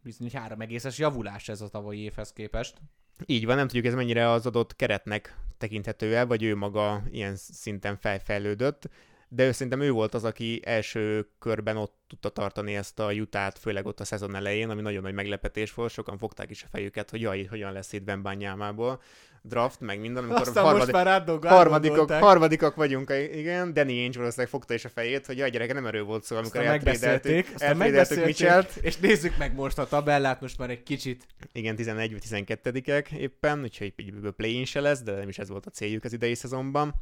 Bizony, 0.01 0.30
hogy 0.32 0.39
három 0.39 0.62
egészes 0.62 0.97
javulás 0.97 1.49
ez 1.49 1.62
a 1.62 1.68
tavalyi 1.68 1.99
évhez 1.99 2.34
képest. 2.34 2.78
Így 3.26 3.45
van, 3.45 3.56
nem 3.56 3.68
tudjuk 3.68 3.86
ez 3.86 3.93
mennyire 3.93 4.30
az 4.30 4.45
adott 4.45 4.76
keretnek 4.76 5.38
tekinthető 5.58 6.16
el, 6.16 6.26
vagy 6.26 6.43
ő 6.43 6.56
maga 6.56 7.03
ilyen 7.12 7.36
szinten 7.36 7.97
felfejlődött, 7.97 8.89
de 9.28 9.51
szerintem 9.51 9.82
ő 9.82 9.91
volt 9.91 10.13
az, 10.13 10.23
aki 10.23 10.61
első 10.63 11.30
körben 11.39 11.78
ott 11.78 11.95
tudta 12.07 12.30
tartani 12.30 12.76
ezt 12.76 12.99
a 12.99 13.11
jutát, 13.11 13.59
főleg 13.59 13.86
ott 13.86 13.99
a 13.99 14.05
szezon 14.05 14.36
elején, 14.36 14.69
ami 14.69 14.82
nagyon 14.82 15.01
nagy 15.01 15.13
meglepetés 15.13 15.73
volt, 15.73 15.91
sokan 15.91 16.17
fogták 16.17 16.49
is 16.49 16.63
a 16.63 16.67
fejüket, 16.71 17.09
hogy 17.09 17.21
jaj, 17.21 17.43
hogyan 17.43 17.71
lesz 17.71 17.93
itt 17.93 18.03
Bembányámából 18.03 19.01
draft, 19.41 19.80
meg 19.80 19.99
minden, 19.99 20.23
amikor 20.23 20.41
Aztán 20.41 20.63
harmadik, 20.63 20.93
most 20.93 21.05
már 21.05 21.23
harmadikok, 21.41 22.11
harmadikok 22.11 22.76
vagyunk, 22.76 23.13
igen, 23.34 23.73
Danny 23.73 23.89
Ainge 23.89 24.17
valószínűleg 24.17 24.51
fogta 24.51 24.73
is 24.73 24.86
a 24.86 24.89
fejét, 24.89 25.26
hogy 25.26 25.38
jaj, 25.38 25.49
gyerek, 25.49 25.73
nem 25.73 25.86
erő 25.86 26.03
volt 26.03 26.23
szó, 26.23 26.36
amikor 26.36 26.61
eltrédeltük, 26.61 27.47
eltrédeltük 27.57 28.26
Mitchell-t. 28.26 28.76
És 28.82 28.97
nézzük 28.97 29.38
meg 29.38 29.55
most 29.55 29.78
a 29.78 29.88
tabellát, 29.88 30.41
most 30.41 30.57
már 30.57 30.69
egy 30.69 30.84
kicsit. 30.84 31.28
Igen, 31.51 31.76
11-12-ek 31.78 33.11
éppen, 33.11 33.61
úgyhogy 33.61 33.93
play-in 34.36 34.65
se 34.65 34.80
lesz, 34.80 35.01
de 35.01 35.15
nem 35.15 35.30
is 35.30 35.38
ez 35.38 35.49
volt 35.49 35.65
a 35.65 35.69
céljuk 35.69 36.03
az 36.03 36.13
idei 36.13 36.36
szezonban. 36.36 36.93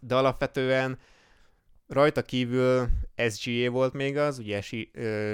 De 0.00 0.14
alapvetően 0.14 0.98
Rajta 1.90 2.22
kívül 2.22 2.88
SGA 3.30 3.70
volt 3.70 3.92
még 3.92 4.16
az, 4.16 4.38
ugye 4.38 4.60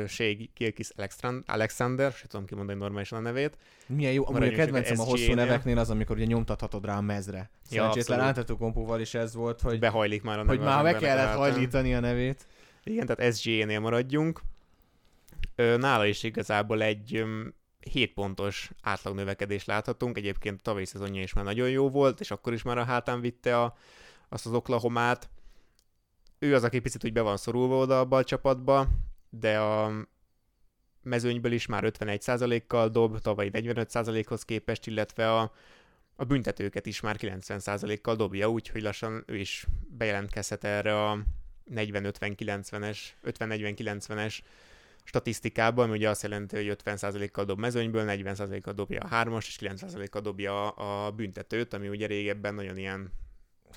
Shea 0.06 0.34
Kilkis 0.54 0.90
Alexander, 1.46 2.12
se 2.12 2.26
tudom 2.26 2.46
kimondani 2.46 2.78
normálisan 2.78 3.18
a 3.18 3.22
nevét. 3.22 3.56
Milyen 3.86 4.12
jó, 4.12 4.26
amúgy 4.26 4.46
a 4.46 4.50
kedvencem 4.50 5.00
a 5.00 5.02
hosszú 5.02 5.32
neveknél 5.32 5.78
az, 5.78 5.90
amikor 5.90 6.16
ugye 6.16 6.24
nyomtathatod 6.24 6.84
rá 6.84 6.96
a 6.96 7.00
mezre. 7.00 7.50
Szerencsétlen 7.62 8.34
ja, 8.36 8.54
kompóval 8.54 9.00
is 9.00 9.14
ez 9.14 9.34
volt, 9.34 9.60
hogy, 9.60 9.78
Behajlik 9.78 10.22
már 10.22 10.38
a 10.38 10.42
neve. 10.42 10.56
Hogy 10.56 10.64
már 10.64 10.82
be 10.82 10.94
kellett 10.94 11.36
hajlítani 11.36 11.94
a 11.94 12.00
nevét. 12.00 12.46
Igen, 12.84 13.06
tehát 13.06 13.36
SGA-nél 13.36 13.80
maradjunk. 13.80 14.40
Nála 15.56 16.06
is 16.06 16.22
igazából 16.22 16.82
egy 16.82 17.24
7 17.90 18.14
pontos 18.14 18.70
átlagnövekedés 18.82 19.64
láthatunk. 19.64 20.16
Egyébként 20.16 20.58
a 20.58 20.62
tavalyi 20.62 20.84
szezonja 20.84 21.22
is 21.22 21.32
már 21.32 21.44
nagyon 21.44 21.70
jó 21.70 21.90
volt, 21.90 22.20
és 22.20 22.30
akkor 22.30 22.52
is 22.52 22.62
már 22.62 22.78
a 22.78 22.84
hátán 22.84 23.20
vitte 23.20 23.60
a, 23.60 23.76
azt 24.28 24.46
az 24.46 24.52
Oklahomát 24.52 25.28
ő 26.38 26.54
az, 26.54 26.64
aki 26.64 26.78
picit 26.78 27.04
úgy 27.04 27.12
be 27.12 27.20
van 27.20 27.36
szorulva 27.36 27.76
oda 27.76 28.00
abba 28.00 28.16
a 28.16 28.24
csapatba, 28.24 28.88
de 29.30 29.58
a 29.58 29.92
mezőnyből 31.02 31.52
is 31.52 31.66
már 31.66 31.84
51%-kal 31.86 32.88
dob, 32.88 33.18
tavaly 33.18 33.50
45%-hoz 33.52 34.42
képest, 34.44 34.86
illetve 34.86 35.32
a, 35.32 35.52
a 36.16 36.24
büntetőket 36.24 36.86
is 36.86 37.00
már 37.00 37.16
90%-kal 37.18 38.16
dobja, 38.16 38.50
úgyhogy 38.50 38.82
lassan 38.82 39.24
ő 39.26 39.36
is 39.36 39.66
bejelentkezhet 39.88 40.64
erre 40.64 41.04
a 41.04 41.18
40-50-90-es, 41.70 42.98
50-40-90-es 43.24 44.38
statisztikában, 45.04 45.90
ugye 45.90 46.08
azt 46.08 46.22
jelenti, 46.22 46.56
hogy 46.56 46.76
50%-kal 46.84 47.44
dob 47.44 47.58
mezőnyből, 47.58 48.04
40%-kal 48.08 48.72
dobja 48.72 49.00
a 49.00 49.06
hármas, 49.06 49.46
és 49.46 49.58
90%-kal 49.60 50.20
dobja 50.20 50.70
a 50.70 51.10
büntetőt, 51.10 51.72
ami 51.72 51.88
ugye 51.88 52.06
régebben 52.06 52.54
nagyon 52.54 52.76
ilyen 52.76 53.12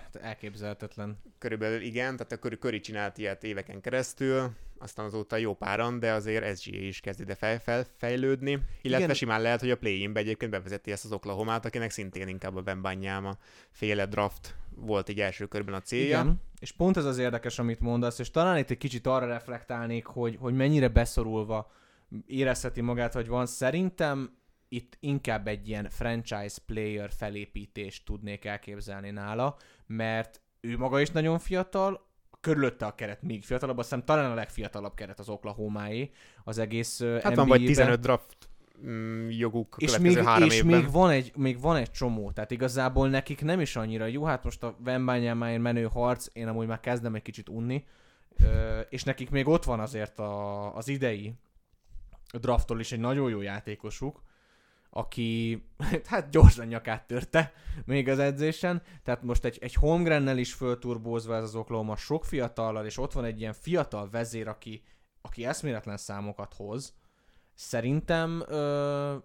Hát 0.02 0.16
elképzelhetetlen. 0.16 1.18
Körülbelül 1.38 1.82
igen, 1.82 2.16
tehát 2.16 2.32
a 2.32 2.38
Curry, 2.38 2.58
Curry 2.58 2.80
csinált 2.80 3.18
ilyet 3.18 3.44
éveken 3.44 3.82
keresztül, 3.82 4.52
aztán 4.78 5.06
azóta 5.06 5.36
jó 5.36 5.56
páran, 5.56 6.00
de 6.00 6.12
azért 6.12 6.60
SGA 6.60 6.78
is 6.78 7.00
kezd 7.00 7.20
ide 7.20 7.36
fel, 7.36 7.60
fel, 7.60 7.86
fejlődni, 7.98 8.52
illetve 8.82 9.04
Igen. 9.04 9.16
simán 9.16 9.42
lehet, 9.42 9.60
hogy 9.60 9.72
a 9.72 9.78
play-inbe 9.78 10.20
egyébként 10.20 10.52
bevezeti 10.52 10.92
ezt 10.92 11.06
az 11.06 11.12
Oklahoma-t, 11.12 11.66
akinek 11.66 11.92
szintén 11.92 12.28
inkább 12.28 12.56
a 12.56 12.62
Bembanyáma 12.62 13.38
féle 13.72 14.06
draft 14.06 14.56
volt 14.76 15.10
egy 15.10 15.20
első 15.20 15.46
körben 15.46 15.74
a 15.74 15.82
célja. 15.82 16.20
Igen. 16.20 16.42
És 16.60 16.72
pont 16.72 16.98
ez 16.98 17.06
az 17.06 17.18
érdekes, 17.18 17.60
amit 17.60 17.80
mondasz, 17.80 18.20
és 18.20 18.32
talán 18.32 18.58
itt 18.58 18.70
egy 18.70 18.78
kicsit 18.78 19.08
arra 19.08 19.26
reflektálnék, 19.26 20.06
hogy, 20.06 20.38
hogy 20.40 20.54
mennyire 20.54 20.88
beszorulva 20.88 21.72
érezheti 22.28 22.82
magát, 22.82 23.14
hogy 23.14 23.28
van. 23.28 23.46
Szerintem 23.46 24.39
itt 24.70 24.98
inkább 25.00 25.48
egy 25.48 25.68
ilyen 25.68 25.90
franchise 25.90 26.58
player 26.66 27.12
felépítést 27.12 28.06
tudnék 28.06 28.46
elképzelni 28.46 29.10
nála, 29.10 29.58
mert 29.86 30.42
ő 30.60 30.78
maga 30.78 31.02
is 31.02 31.10
nagyon 31.10 31.40
fiatal, 31.40 32.08
körülötte 32.42 32.86
a 32.86 32.96
keret 32.96 33.22
még 33.22 33.44
fiatalabb, 33.44 33.78
azt 33.78 33.90
hiszem 33.90 34.06
talán 34.06 34.32
a 34.32 34.34
legfiatalabb 34.34 34.94
keret 34.94 35.20
az 35.20 35.30
oklahoma 35.30 35.88
az 36.44 36.58
egész 36.58 37.02
Hát 37.02 37.36
van 37.36 37.48
vagy 37.48 37.66
15 37.66 38.00
draft 38.00 38.50
mm, 38.86 39.30
joguk 39.30 39.76
és 39.78 39.98
még, 39.98 40.18
három 40.18 40.48
és 40.48 40.56
évben. 40.56 40.80
még 40.80 40.92
van, 40.92 41.10
egy, 41.10 41.32
még 41.36 41.60
van 41.62 41.76
egy 41.76 41.92
csomó, 41.92 42.32
tehát 42.32 42.52
igazából 42.52 43.10
nekik 43.10 43.42
nem 43.42 43.60
is 43.60 43.76
annyira 43.76 44.06
jó, 44.06 44.24
hát 44.24 44.44
most 44.44 44.64
a 44.64 44.76
Vembányámáért 44.84 45.62
menő 45.62 45.84
harc, 45.84 46.28
én 46.34 46.48
amúgy 46.48 46.68
már 46.68 46.80
kezdem 46.80 47.16
egy 47.16 47.22
kicsit 47.22 47.50
unni, 47.50 47.86
és 48.90 49.04
nekik 49.04 49.30
még 49.30 49.48
ott 49.48 49.64
van 49.64 49.80
azért 49.80 50.20
a, 50.20 50.76
az 50.76 50.88
idei 50.88 51.34
draftól 52.32 52.80
is 52.80 52.92
egy 52.92 53.00
nagyon 53.00 53.30
jó 53.30 53.42
játékosuk, 53.42 54.22
aki 54.90 55.64
hát 56.06 56.30
gyorsan 56.30 56.68
nyakát 56.68 57.08
törte 57.08 57.54
még 57.86 58.10
az 58.10 58.20
edzésen, 58.20 58.82
tehát 59.04 59.24
most 59.24 59.46
egy, 59.46 59.58
egy 59.62 59.74
Holmgrennel 59.74 60.38
is 60.38 60.54
fölturbózva 60.54 61.36
ez 61.36 61.44
az 61.44 61.56
Oklahoma 61.56 61.96
sok 61.96 62.26
fiatallal, 62.26 62.86
és 62.86 62.98
ott 62.98 63.14
van 63.14 63.26
egy 63.26 63.40
ilyen 63.40 63.54
fiatal 63.54 64.10
vezér, 64.10 64.48
aki, 64.48 64.84
aki 65.22 65.46
eszméletlen 65.46 65.98
számokat 65.98 66.54
hoz, 66.54 66.94
szerintem 67.54 68.44
ö, 68.48 69.16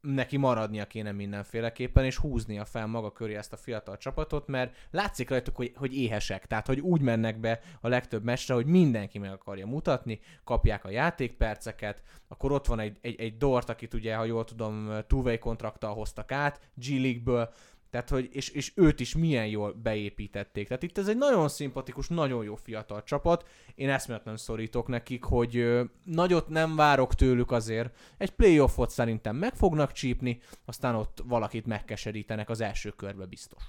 neki 0.00 0.36
maradnia 0.36 0.86
kéne 0.86 1.12
mindenféleképpen, 1.12 2.04
és 2.04 2.16
húznia 2.16 2.64
fel 2.64 2.86
maga 2.86 3.12
köré 3.12 3.34
ezt 3.34 3.52
a 3.52 3.56
fiatal 3.56 3.96
csapatot, 3.96 4.46
mert 4.46 4.76
látszik 4.90 5.30
rajtuk, 5.30 5.56
hogy, 5.56 5.72
hogy 5.76 5.96
éhesek, 5.96 6.46
tehát 6.46 6.66
hogy 6.66 6.80
úgy 6.80 7.00
mennek 7.00 7.40
be 7.40 7.60
a 7.80 7.88
legtöbb 7.88 8.24
mestre, 8.24 8.54
hogy 8.54 8.66
mindenki 8.66 9.18
meg 9.18 9.32
akarja 9.32 9.66
mutatni, 9.66 10.20
kapják 10.44 10.84
a 10.84 10.90
játékperceket, 10.90 12.02
akkor 12.28 12.52
ott 12.52 12.66
van 12.66 12.80
egy, 12.80 12.98
egy, 13.00 13.20
egy 13.20 13.36
Dort, 13.36 13.68
akit 13.68 13.94
ugye, 13.94 14.16
ha 14.16 14.24
jól 14.24 14.44
tudom, 14.44 14.90
two-way 15.06 15.38
kontrakttal 15.38 15.94
hoztak 15.94 16.32
át, 16.32 16.60
G 16.74 16.88
League-ből, 16.88 17.52
tehát, 17.90 18.08
hogy, 18.08 18.28
és, 18.32 18.48
és 18.48 18.72
őt 18.74 19.00
is 19.00 19.14
milyen 19.14 19.46
jól 19.46 19.72
beépítették. 19.72 20.66
Tehát 20.66 20.82
itt 20.82 20.98
ez 20.98 21.08
egy 21.08 21.16
nagyon 21.16 21.48
szimpatikus, 21.48 22.08
nagyon 22.08 22.44
jó 22.44 22.54
fiatal 22.54 23.02
csapat. 23.02 23.48
Én 23.74 23.90
eszméletlen 23.90 24.36
szorítok 24.36 24.88
nekik, 24.88 25.24
hogy 25.24 25.56
ö, 25.56 25.84
nagyot 26.04 26.48
nem 26.48 26.76
várok 26.76 27.14
tőlük 27.14 27.50
azért. 27.50 27.96
Egy 28.18 28.30
playoffot 28.30 28.90
szerintem 28.90 29.36
meg 29.36 29.54
fognak 29.54 29.92
csípni, 29.92 30.40
aztán 30.64 30.94
ott 30.94 31.22
valakit 31.24 31.66
megkeserítenek 31.66 32.48
az 32.48 32.60
első 32.60 32.90
körbe 32.90 33.26
biztos. 33.26 33.62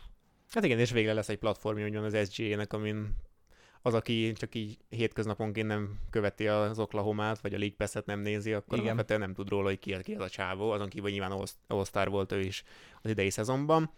Hát 0.50 0.64
igen, 0.64 0.80
és 0.80 0.92
végre 0.92 1.14
lesz 1.14 1.30
egy 1.30 1.38
platformja, 1.38 2.02
van 2.02 2.14
az 2.14 2.32
SGA-nek, 2.32 2.74
amin 2.74 3.16
az, 3.82 3.94
aki 3.94 4.34
csak 4.34 4.56
így 4.56 4.78
hétköznaponként 4.90 5.68
nem 5.68 6.00
követi 6.10 6.48
az 6.48 6.80
Oklahomát, 6.80 7.42
vagy 7.42 7.54
a 7.54 7.58
League 7.58 7.76
Pass-et 7.78 8.06
nem 8.06 8.20
nézi, 8.20 8.54
akkor 8.54 8.78
Igen. 8.78 8.86
alapvetően 8.86 9.20
nem 9.20 9.34
tud 9.34 9.50
róla, 9.50 9.68
hogy 9.68 9.80
ki, 9.80 9.98
ki 10.04 10.14
az 10.14 10.22
a 10.22 10.30
csávó, 10.30 10.72
azon 10.72 10.90
kívül 10.90 11.10
nyilván 11.10 11.48
All-Star 11.68 12.10
volt 12.10 12.32
ő 12.32 12.40
is 12.40 12.64
az 13.02 13.10
idei 13.10 13.30
szezonban. 13.30 13.92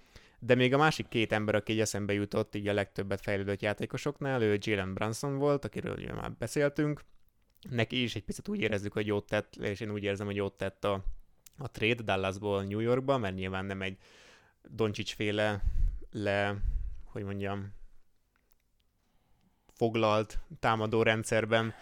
De 0.45 0.55
még 0.55 0.73
a 0.73 0.77
másik 0.77 1.07
két 1.07 1.31
ember, 1.31 1.55
aki 1.55 1.73
így 1.73 1.79
eszembe 1.79 2.13
jutott, 2.13 2.55
így 2.55 2.67
a 2.67 2.73
legtöbbet 2.73 3.21
fejlődött 3.21 3.61
játékosoknál, 3.61 4.41
ő 4.41 4.57
Jalen 4.61 4.93
Brunson 4.93 5.37
volt, 5.37 5.65
akiről 5.65 5.95
ugye 5.97 6.13
már 6.13 6.31
beszéltünk. 6.31 7.03
Neki 7.69 8.01
is 8.01 8.15
egy 8.15 8.23
picit 8.23 8.47
úgy 8.47 8.59
érezzük, 8.59 8.93
hogy 8.93 9.07
jót 9.07 9.25
tett, 9.25 9.55
és 9.55 9.79
én 9.79 9.91
úgy 9.91 10.03
érzem, 10.03 10.25
hogy 10.25 10.35
jót 10.35 10.57
tett 10.57 10.83
a, 10.83 11.03
a 11.57 11.71
trade 11.71 12.03
Dallasból 12.03 12.63
New 12.63 12.79
Yorkba, 12.79 13.17
mert 13.17 13.35
nyilván 13.35 13.65
nem 13.65 13.81
egy 13.81 13.97
Doncsics 14.61 15.15
féle 15.15 15.61
le, 16.11 16.57
hogy 17.03 17.23
mondjam, 17.23 17.73
foglalt 19.73 20.39
támadó 20.59 21.03
rendszerben 21.03 21.73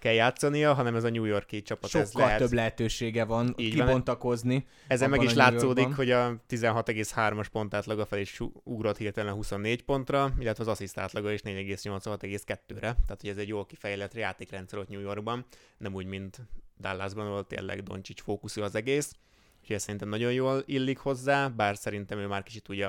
kell 0.00 0.12
játszania, 0.12 0.74
hanem 0.74 0.94
ez 0.94 1.04
a 1.04 1.10
New 1.10 1.24
Yorki 1.24 1.62
csapat. 1.62 1.90
Sokkal 1.90 2.06
ez 2.06 2.12
lehet... 2.12 2.38
több 2.38 2.52
lehetősége 2.52 3.24
van 3.24 3.54
Így 3.56 3.74
kibontakozni. 3.74 4.54
Van. 4.54 4.64
Ezzel 4.86 5.08
meg 5.08 5.22
is 5.22 5.34
látszódik, 5.34 5.94
hogy 5.94 6.10
a 6.10 6.42
16,3-as 6.48 7.46
pont 7.52 7.74
átlaga 7.74 8.06
fel 8.06 8.18
is 8.18 8.40
ugrott 8.64 8.96
hirtelen 8.96 9.34
24 9.34 9.82
pontra, 9.82 10.32
illetve 10.38 10.62
az 10.62 10.68
assziszt 10.68 10.98
átlaga 10.98 11.32
is 11.32 11.40
4,86,2-re, 11.40 12.78
tehát 12.78 13.20
hogy 13.20 13.30
ez 13.30 13.36
egy 13.36 13.48
jól 13.48 13.66
kifejlett 13.66 14.14
játékrendszer 14.14 14.78
ott 14.78 14.88
New 14.88 15.00
Yorkban, 15.00 15.44
nem 15.78 15.94
úgy, 15.94 16.06
mint 16.06 16.40
Dallasban, 16.80 17.26
ahol 17.26 17.46
tényleg 17.46 17.82
Doncsics 17.82 18.22
fókuszú 18.22 18.62
az 18.62 18.74
egész, 18.74 19.12
úgyhogy 19.60 19.76
ez 19.76 19.82
szerintem 19.82 20.08
nagyon 20.08 20.32
jól 20.32 20.62
illik 20.66 20.98
hozzá, 20.98 21.48
bár 21.48 21.76
szerintem 21.76 22.18
ő 22.18 22.26
már 22.26 22.42
kicsit 22.42 22.68
ugye 22.68 22.88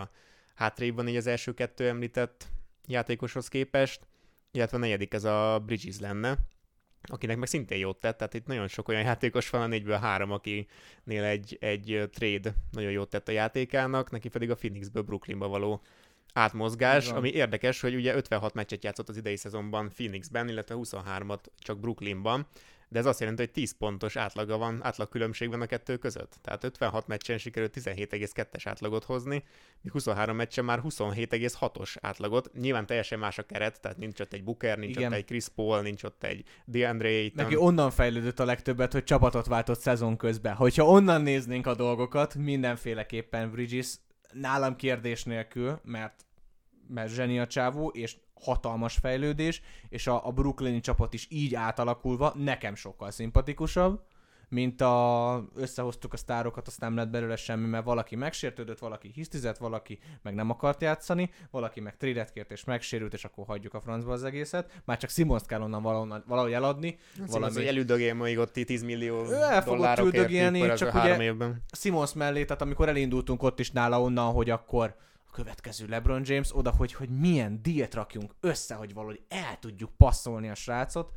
hátrébb 0.56 0.96
van 0.96 1.08
így 1.08 1.16
az 1.16 1.28
első 1.28 1.54
kettő 1.54 1.88
említett 1.88 2.48
játékoshoz 2.88 3.48
képest, 3.48 4.08
illetve 4.52 4.78
a 4.78 4.80
negyedik 4.80 5.14
ez 5.14 5.24
a 5.24 5.62
Bridges 5.66 6.00
lenne, 6.00 6.38
akinek 7.02 7.38
meg 7.38 7.48
szintén 7.48 7.78
jót 7.78 8.00
tett, 8.00 8.18
tehát 8.18 8.34
itt 8.34 8.46
nagyon 8.46 8.68
sok 8.68 8.88
olyan 8.88 9.04
játékos 9.04 9.50
van, 9.50 9.62
a 9.62 9.68
négyből 9.68 9.98
három, 9.98 10.32
akinél 10.32 11.24
egy, 11.24 11.58
egy 11.60 12.10
trade 12.14 12.54
nagyon 12.72 12.92
jót 12.92 13.10
tett 13.10 13.28
a 13.28 13.32
játékának, 13.32 14.12
neki 14.12 14.30
pedig 14.30 14.50
a 14.50 14.56
Phoenixből 14.56 15.04
Brooklynba 15.04 15.48
való 15.48 15.82
átmozgás, 16.34 17.06
Igen. 17.06 17.18
ami 17.18 17.30
érdekes, 17.30 17.82
hogy 17.82 17.96
ugye 17.96 18.16
56 18.16 18.54
meccset 18.54 18.84
játszott 18.84 19.10
az 19.10 19.18
idei 19.18 19.36
szezonban 19.36 19.90
Phoenixben, 19.90 20.50
illetve 20.50 20.76
23-at 20.78 21.40
csak 21.58 21.80
Brooklynban, 21.80 22.48
de 22.92 23.00
ez 23.00 23.06
azt 23.06 23.20
jelenti, 23.20 23.42
hogy 23.42 23.52
10 23.52 23.72
pontos 23.78 24.16
átlaga 24.16 24.58
van, 24.58 24.80
átlag 24.84 25.10
különbség 25.10 25.50
van 25.50 25.62
a 25.62 25.66
kettő 25.66 25.98
között. 25.98 26.38
Tehát 26.42 26.64
56 26.64 27.08
meccsen 27.08 27.38
sikerült 27.38 27.78
17,2-es 27.80 28.62
átlagot 28.64 29.04
hozni, 29.04 29.44
míg 29.82 29.92
23 29.92 30.36
meccsen 30.36 30.66
már 30.66 30.82
27,6-os 30.84 31.96
átlagot. 32.02 32.54
Nyilván 32.54 32.86
teljesen 32.86 33.20
más 33.20 33.38
a 33.38 33.44
keret, 33.44 33.82
tehát 33.82 33.98
nincs 33.98 34.20
ott 34.20 34.34
egy 34.34 34.44
Booker, 34.44 34.78
nincs 34.78 34.96
Igen. 34.96 35.12
ott 35.12 35.18
egy 35.18 35.26
Chris 35.26 35.48
Paul, 35.48 35.82
nincs 35.82 36.04
ott 36.04 36.24
egy 36.24 36.44
DeAndre 36.66 37.08
Ayton. 37.08 37.44
Neki 37.44 37.56
onnan 37.56 37.92
fejlődött 37.92 38.40
a 38.40 38.46
legtöbbet, 38.46 38.94
hogy 38.94 39.04
csapatot 39.04 39.48
váltott 39.48 39.80
szezon 39.80 40.18
közben. 40.18 40.56
Hogyha 40.56 40.86
onnan 40.86 41.22
néznénk 41.22 41.68
a 41.68 41.76
dolgokat, 41.76 42.36
mindenféleképpen 42.36 43.52
Bridges 43.52 43.96
nálam 44.34 44.76
kérdés 44.76 45.24
nélkül, 45.24 45.80
mert 45.84 46.26
mert 46.88 47.14
zseni 47.14 47.40
a 47.40 47.48
csávó, 47.48 47.90
és 47.90 48.16
hatalmas 48.42 48.98
fejlődés, 48.98 49.62
és 49.90 50.08
a, 50.08 50.28
a 50.28 50.32
brooklyni 50.32 50.80
csapat 50.80 51.14
is 51.14 51.28
így 51.30 51.56
átalakulva 51.56 52.34
nekem 52.36 52.76
sokkal 52.76 53.12
szimpatikusabb, 53.12 54.02
mint 54.52 54.82
a, 54.82 55.46
összehoztuk 55.56 56.14
a 56.14 56.18
sztárokat, 56.18 56.68
azt 56.68 56.80
nem 56.80 56.96
lett 56.96 57.10
belőle 57.10 57.36
semmi, 57.36 57.68
mert 57.68 57.84
valaki 57.84 58.16
megsértődött, 58.16 58.80
valaki 58.80 59.12
hisztizett, 59.14 59.58
valaki 59.58 60.00
meg 60.22 60.34
nem 60.34 60.50
akart 60.50 60.82
játszani, 60.82 61.30
valaki 61.52 61.80
meg 61.80 61.98
trédet 61.98 62.32
kért 62.32 62.52
és 62.52 62.64
megsérült, 62.64 63.14
és 63.14 63.26
akkor 63.26 63.46
hagyjuk 63.46 63.74
a 63.74 63.82
francba 63.82 64.12
az 64.12 64.24
egészet. 64.24 64.82
Már 64.86 64.98
csak 64.98 65.10
Simons 65.10 65.44
kell 65.46 65.62
onnan 65.62 65.82
valahonnan, 65.82 66.24
valahogy 66.28 66.52
eladni. 66.52 66.98
Valami... 67.28 67.54
hogy 67.54 67.66
elüldögél 67.66 68.14
még 68.14 68.38
ott 68.38 68.54
10 68.54 68.84
millió 68.84 69.26
ő 69.26 69.34
el 69.34 69.62
fogott 69.62 70.00
üldögélni, 70.00 70.74
csak 70.74 70.94
ugye. 70.94 71.34
Simons 71.72 72.14
mellé, 72.14 72.44
tehát 72.46 72.62
amikor 72.62 72.90
elindultunk 72.90 73.44
ott 73.44 73.60
is 73.60 73.72
nála 73.72 74.02
onnan, 74.02 74.34
hogy 74.34 74.50
akkor 74.50 74.96
a 75.32 75.36
következő 75.36 75.88
LeBron 75.88 76.22
James 76.26 76.56
oda, 76.56 76.72
hogy, 76.72 76.94
hogy 76.94 77.10
milyen 77.10 77.62
diét 77.62 77.94
rakjunk 77.94 78.36
össze, 78.40 78.76
hogy 78.76 78.94
valahogy 78.94 79.22
el 79.28 79.60
tudjuk 79.60 79.92
passzolni 79.98 80.50
a 80.50 80.56
srácot. 80.56 81.14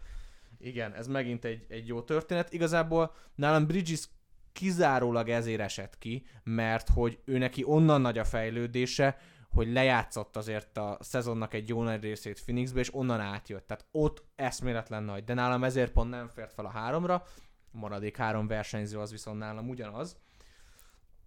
Igen, 0.59 0.95
ez 0.95 1.07
megint 1.07 1.45
egy, 1.45 1.67
egy 1.69 1.87
jó 1.87 2.03
történet. 2.03 2.53
Igazából 2.53 3.15
nálam 3.35 3.67
Bridges 3.67 4.09
kizárólag 4.53 5.29
ezért 5.29 5.61
esett 5.61 5.99
ki, 5.99 6.27
mert 6.43 6.89
hogy 6.89 7.19
ő 7.25 7.39
neki 7.39 7.65
onnan 7.65 8.01
nagy 8.01 8.19
a 8.19 8.25
fejlődése, 8.25 9.17
hogy 9.51 9.73
lejátszott 9.73 10.37
azért 10.37 10.79
a 10.79 10.99
szezonnak 11.01 11.55
egy 11.55 11.69
jó 11.69 11.83
nagy 11.83 12.03
részét 12.03 12.43
Phoenixbe, 12.43 12.81
és 12.81 12.95
onnan 12.95 13.21
átjött. 13.21 13.67
Tehát 13.67 13.87
ott 13.91 14.25
eszméletlen 14.35 15.03
nagy. 15.03 15.25
De 15.25 15.35
nálam 15.35 15.65
ezért 15.65 15.93
pont 15.93 16.11
nem 16.11 16.29
fért 16.29 16.53
fel 16.53 16.65
a 16.65 16.71
háromra, 16.71 17.15
a 17.15 17.79
maradék 17.79 18.17
három 18.17 18.47
versenyző 18.47 18.99
az 18.99 19.11
viszont 19.11 19.39
nálam 19.39 19.69
ugyanaz. 19.69 20.17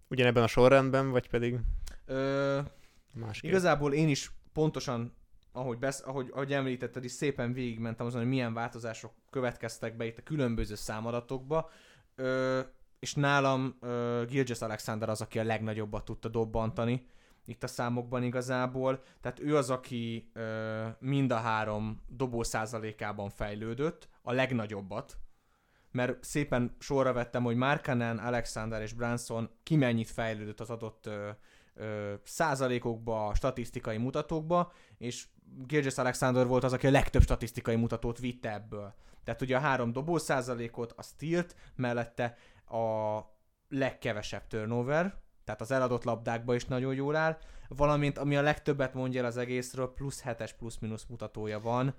Ugyanebben 0.08 0.42
a 0.42 0.46
sorrendben, 0.46 1.10
vagy 1.10 1.28
pedig? 1.28 1.58
Ö, 2.06 2.60
Másképp. 3.18 3.50
Igazából 3.50 3.92
én 3.92 4.08
is 4.08 4.30
pontosan, 4.52 5.16
ahogy, 5.52 5.78
besz, 5.78 6.02
ahogy, 6.06 6.30
ahogy 6.32 6.52
említetted, 6.52 7.04
is 7.04 7.12
szépen 7.12 7.52
végigmentem 7.52 8.06
azon, 8.06 8.20
hogy 8.20 8.28
milyen 8.28 8.54
változások 8.54 9.12
következtek 9.30 9.96
be 9.96 10.04
itt 10.04 10.18
a 10.18 10.22
különböző 10.22 10.74
számadatokba, 10.74 11.70
ö, 12.14 12.60
és 12.98 13.14
nálam 13.14 13.76
ö, 13.80 14.22
Gilgis 14.28 14.60
Alexander 14.60 15.08
az, 15.08 15.20
aki 15.20 15.38
a 15.38 15.44
legnagyobbat 15.44 16.04
tudta 16.04 16.28
dobbantani 16.28 17.06
itt 17.44 17.62
a 17.62 17.66
számokban 17.66 18.22
igazából. 18.22 19.02
Tehát 19.20 19.40
ő 19.40 19.56
az, 19.56 19.70
aki 19.70 20.30
ö, 20.32 20.86
mind 20.98 21.30
a 21.30 21.36
három 21.36 22.02
dobó 22.08 22.42
százalékában 22.42 23.30
fejlődött, 23.30 24.08
a 24.22 24.32
legnagyobbat, 24.32 25.16
mert 25.90 26.24
szépen 26.24 26.76
sorra 26.78 27.12
vettem, 27.12 27.42
hogy 27.42 27.56
Markanen, 27.56 28.18
Alexander 28.18 28.82
és 28.82 28.92
Branson 28.92 29.50
ki 29.62 29.76
mennyit 29.76 30.10
fejlődött 30.10 30.60
az 30.60 30.70
adott 30.70 31.06
ö, 31.06 31.30
ö, 31.78 32.14
százalékokba, 32.24 33.32
statisztikai 33.34 33.96
mutatókba, 33.96 34.72
és 34.98 35.26
Gilgis 35.66 35.96
Alexander 35.96 36.46
volt 36.46 36.64
az, 36.64 36.72
aki 36.72 36.86
a 36.86 36.90
legtöbb 36.90 37.22
statisztikai 37.22 37.76
mutatót 37.76 38.18
vitte 38.18 38.52
ebből. 38.52 38.94
Tehát 39.24 39.42
ugye 39.42 39.56
a 39.56 39.60
három 39.60 39.92
dobó 39.92 40.18
százalékot, 40.18 40.92
a 40.96 41.02
stealt, 41.02 41.56
mellette 41.76 42.36
a 42.66 43.18
legkevesebb 43.68 44.46
turnover, 44.46 45.14
tehát 45.44 45.60
az 45.60 45.70
eladott 45.70 46.04
labdákba 46.04 46.54
is 46.54 46.64
nagyon 46.64 46.94
jól 46.94 47.16
áll, 47.16 47.38
valamint 47.68 48.18
ami 48.18 48.36
a 48.36 48.42
legtöbbet 48.42 48.94
mondja 48.94 49.20
el 49.20 49.26
az 49.26 49.36
egészről, 49.36 49.92
plusz 49.92 50.22
7-es 50.26 50.50
plusz-minusz 50.58 51.04
mutatója 51.08 51.60
van. 51.60 51.94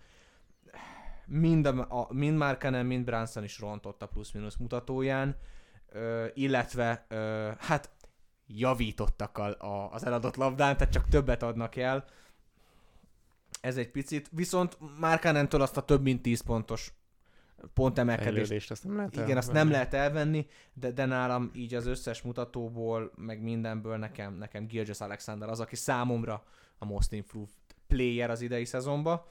Mind, 1.25 1.65
a, 1.65 1.99
a, 1.99 2.07
mind 2.13 2.37
Markanen, 2.37 2.85
mind 2.85 3.05
Branson 3.05 3.43
is 3.43 3.59
rontott 3.59 4.01
a 4.01 4.07
plusz-minusz 4.07 4.55
mutatóján, 4.55 5.35
ö, 5.89 6.25
illetve 6.33 7.05
ö, 7.07 7.49
hát 7.57 7.89
javítottak 8.57 9.37
a, 9.37 9.45
a, 9.45 9.91
az 9.91 10.05
eladott 10.05 10.35
labdán, 10.35 10.77
tehát 10.77 10.93
csak 10.93 11.07
többet 11.07 11.43
adnak 11.43 11.75
el. 11.75 12.05
Ez 13.61 13.77
egy 13.77 13.91
picit, 13.91 14.29
viszont 14.31 14.77
Markanentől 14.99 15.61
azt 15.61 15.77
a 15.77 15.81
több 15.81 16.01
mint 16.01 16.21
10 16.21 16.41
pontos 16.41 16.93
pontemelkedést. 17.73 18.71
azt 18.71 18.83
nem 18.83 18.95
lehet 18.95 19.15
Igen, 19.15 19.37
azt 19.37 19.51
nem 19.51 19.71
lehet 19.71 19.93
elvenni, 19.93 20.47
de, 20.73 20.91
de 20.91 21.05
nálam 21.05 21.51
így 21.53 21.73
az 21.73 21.85
összes 21.85 22.21
mutatóból, 22.21 23.11
meg 23.15 23.41
mindenből 23.41 23.97
nekem, 23.97 24.33
nekem 24.33 24.65
Gilgis 24.65 24.99
Alexander 24.99 25.49
az, 25.49 25.59
aki 25.59 25.75
számomra 25.75 26.43
a 26.77 26.85
most 26.85 27.11
improved 27.11 27.49
player 27.87 28.29
az 28.29 28.41
idei 28.41 28.65
szezonban. 28.65 29.21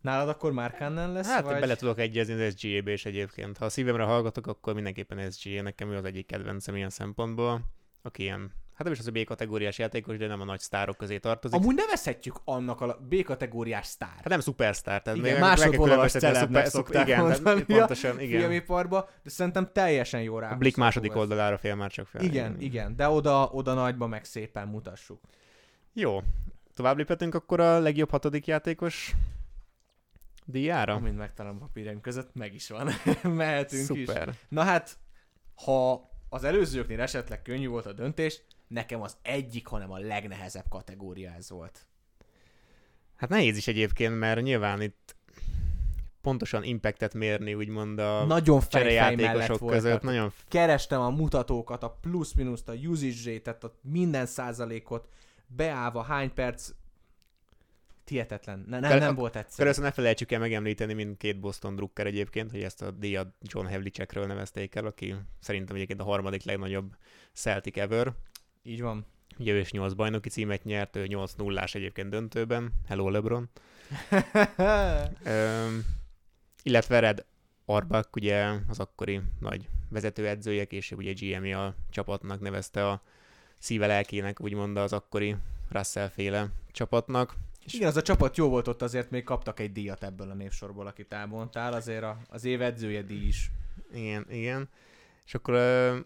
Nálad 0.00 0.28
akkor 0.28 0.52
már 0.52 0.74
Cannon 0.78 1.12
lesz? 1.12 1.28
Hát 1.28 1.44
vagy... 1.44 1.60
bele 1.60 1.76
tudok 1.76 1.98
egyezni 1.98 2.44
az 2.44 2.58
SGA-be 2.58 2.92
is 2.92 3.04
egyébként. 3.04 3.58
Ha 3.58 3.64
a 3.64 3.68
szívemre 3.68 4.04
hallgatok, 4.04 4.46
akkor 4.46 4.74
mindenképpen 4.74 5.30
SGA. 5.30 5.62
Nekem 5.62 5.90
ő 5.90 5.96
az 5.96 6.04
egyik 6.04 6.26
kedvencem 6.26 6.76
ilyen 6.76 6.90
szempontból, 6.90 7.60
aki 8.06 8.22
ilyen 8.22 8.52
hát 8.76 8.84
nem 8.84 8.92
is 8.92 8.98
az 8.98 9.06
a 9.06 9.10
B-kategóriás 9.10 9.78
játékos, 9.78 10.16
de 10.16 10.26
nem 10.26 10.40
a 10.40 10.44
nagy 10.44 10.60
sztárok 10.60 10.96
közé 10.96 11.18
tartozik. 11.18 11.60
Amúgy 11.60 11.74
nevezhetjük 11.74 12.40
annak 12.44 12.80
a 12.80 12.98
B-kategóriás 13.08 13.86
sztár. 13.86 14.14
Hát 14.14 14.28
nem 14.28 14.40
szupersztár. 14.40 15.02
Tehát 15.02 15.18
igen, 15.18 15.40
másodvonalas 15.40 16.12
celebnek 16.12 16.66
szokták 16.66 17.06
igen, 17.06 17.20
mondani 17.20 17.64
pontosan, 17.74 18.20
igen. 18.20 18.40
filmiparba, 18.40 19.08
de 19.22 19.30
szerintem 19.30 19.70
teljesen 19.72 20.22
jó 20.22 20.38
rá. 20.38 20.50
A 20.52 20.56
Blik 20.56 20.76
második 20.76 21.10
ez. 21.10 21.16
oldalára 21.16 21.58
fél 21.58 21.74
már 21.74 21.90
csak 21.90 22.06
fel. 22.06 22.22
Igen, 22.22 22.32
igen, 22.34 22.60
igen, 22.60 22.96
de 22.96 23.08
oda, 23.08 23.48
oda 23.52 23.74
nagyba 23.74 24.06
meg 24.06 24.24
szépen 24.24 24.68
mutassuk. 24.68 25.20
Jó, 25.92 26.22
tovább 26.74 26.96
léphetünk 26.96 27.34
akkor 27.34 27.60
a 27.60 27.78
legjobb 27.78 28.10
hatodik 28.10 28.46
játékos 28.46 29.14
díjára. 30.44 30.94
Amint 30.94 31.16
megtalálom 31.16 31.56
a 31.56 31.60
papírjaim 31.64 32.00
között, 32.00 32.34
meg 32.34 32.54
is 32.54 32.68
van. 32.68 32.88
Mehetünk 33.36 33.84
Szuper. 33.84 34.28
is. 34.28 34.34
Na 34.48 34.62
hát, 34.62 34.98
ha 35.54 36.10
az 36.28 36.44
előzőknél 36.44 37.00
esetleg 37.00 37.42
könnyű 37.42 37.68
volt 37.68 37.86
a 37.86 37.92
döntés, 37.92 38.40
nekem 38.68 39.02
az 39.02 39.16
egyik, 39.22 39.66
hanem 39.66 39.90
a 39.90 39.98
legnehezebb 39.98 40.68
kategória 40.68 41.30
ez 41.30 41.50
volt. 41.50 41.86
Hát 43.16 43.30
nehéz 43.30 43.56
is 43.56 43.66
egyébként, 43.66 44.18
mert 44.18 44.42
nyilván 44.42 44.82
itt 44.82 45.16
pontosan 46.20 46.62
impactet 46.64 47.14
mérni, 47.14 47.54
úgymond 47.54 47.98
a 47.98 48.24
nagyon 48.24 48.60
cserejátékosok 48.68 49.66
között. 49.66 50.02
Nagyon... 50.02 50.32
Kerestem 50.48 51.00
a 51.00 51.10
mutatókat, 51.10 51.82
a 51.82 51.98
plusz-minuszt, 52.00 52.68
a 52.68 52.72
usage 52.72 53.32
rate 53.32 53.66
a 53.66 53.78
minden 53.82 54.26
százalékot, 54.26 55.08
beállva 55.46 56.02
hány 56.02 56.34
perc, 56.34 56.70
Tietetlen. 58.06 58.64
Ne, 58.68 58.80
nem, 58.80 58.98
nem 58.98 59.14
volt 59.14 59.36
egyszerű. 59.36 59.68
Akkor 59.68 59.82
ne 59.82 59.90
felejtsük 59.90 60.32
el 60.32 60.38
megemlíteni 60.38 60.92
mindkét 60.92 61.40
Boston 61.40 61.76
Drucker 61.76 62.06
egyébként, 62.06 62.50
hogy 62.50 62.62
ezt 62.62 62.82
a 62.82 62.90
díjat 62.90 63.28
John 63.40 63.66
Havlicekről 63.66 64.26
nevezték 64.26 64.74
el, 64.74 64.86
aki 64.86 65.14
szerintem 65.40 65.76
egyébként 65.76 66.00
a 66.00 66.04
harmadik 66.04 66.44
legnagyobb 66.44 66.96
Celtic 67.32 67.76
ever. 67.76 68.12
Így 68.62 68.80
van. 68.80 69.06
Ugye 69.38 69.52
ő 69.52 69.58
is 69.58 69.70
8 69.70 69.92
bajnoki 69.92 70.28
címet 70.28 70.64
nyert, 70.64 70.96
ő 70.96 71.06
8 71.06 71.32
nullás 71.32 71.74
egyébként 71.74 72.08
döntőben. 72.08 72.72
Hello 72.88 73.10
LeBron. 73.10 73.50
Üm, 75.26 75.84
illetve 76.62 76.98
Red 76.98 77.24
Arbak, 77.64 78.16
ugye 78.16 78.52
az 78.68 78.80
akkori 78.80 79.20
nagy 79.40 79.68
vezetőedzője, 79.88 80.64
később 80.64 80.98
ugye 80.98 81.12
GM 81.12 81.56
a 81.56 81.74
csapatnak 81.90 82.40
nevezte 82.40 82.88
a 82.88 83.02
szíve 83.58 83.86
lelkének, 83.86 84.40
úgymond 84.40 84.76
az 84.76 84.92
akkori 84.92 85.36
Russell 85.68 86.08
féle 86.08 86.48
csapatnak. 86.72 87.34
És 87.66 87.72
igen, 87.74 87.88
az 87.88 87.96
a 87.96 88.02
csapat 88.02 88.36
jó 88.36 88.48
volt 88.48 88.68
ott, 88.68 88.82
azért 88.82 89.10
még 89.10 89.24
kaptak 89.24 89.60
egy 89.60 89.72
díjat 89.72 90.02
ebből 90.04 90.30
a 90.30 90.34
névsorból, 90.34 90.86
akit 90.86 91.12
elmondtál, 91.12 91.72
azért 91.72 92.02
a, 92.02 92.18
az 92.28 92.44
év 92.44 92.62
edzője 92.62 93.02
díj 93.02 93.26
is. 93.26 93.50
Igen, 93.92 94.26
igen. 94.30 94.68
És 95.24 95.34
akkor 95.34 95.54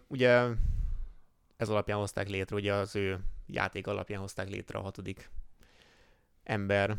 ugye 0.07 0.47
ez 1.57 1.69
alapján 1.69 1.97
hozták 1.97 2.29
létre, 2.29 2.55
ugye 2.55 2.73
az 2.73 2.95
ő 2.95 3.19
játék 3.47 3.87
alapján 3.87 4.19
hozták 4.19 4.49
létre 4.49 4.79
a 4.79 4.81
hatodik 4.81 5.29
ember 6.43 6.97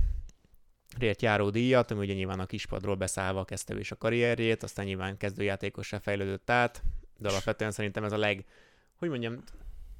rért 0.98 1.22
járó 1.22 1.50
díjat, 1.50 1.90
ami 1.90 2.00
ugye 2.00 2.14
nyilván 2.14 2.40
a 2.40 2.46
kispadról 2.46 2.94
beszállva 2.94 3.44
kezdte 3.44 3.78
is 3.78 3.90
a 3.90 3.96
karrierjét, 3.96 4.62
aztán 4.62 4.84
nyilván 4.84 5.16
kezdőjátékosra 5.16 6.00
fejlődött 6.00 6.50
át, 6.50 6.82
de 7.18 7.28
alapvetően 7.28 7.70
szerintem 7.70 8.04
ez 8.04 8.12
a 8.12 8.18
leg, 8.18 8.44
hogy 8.98 9.08
mondjam, 9.08 9.42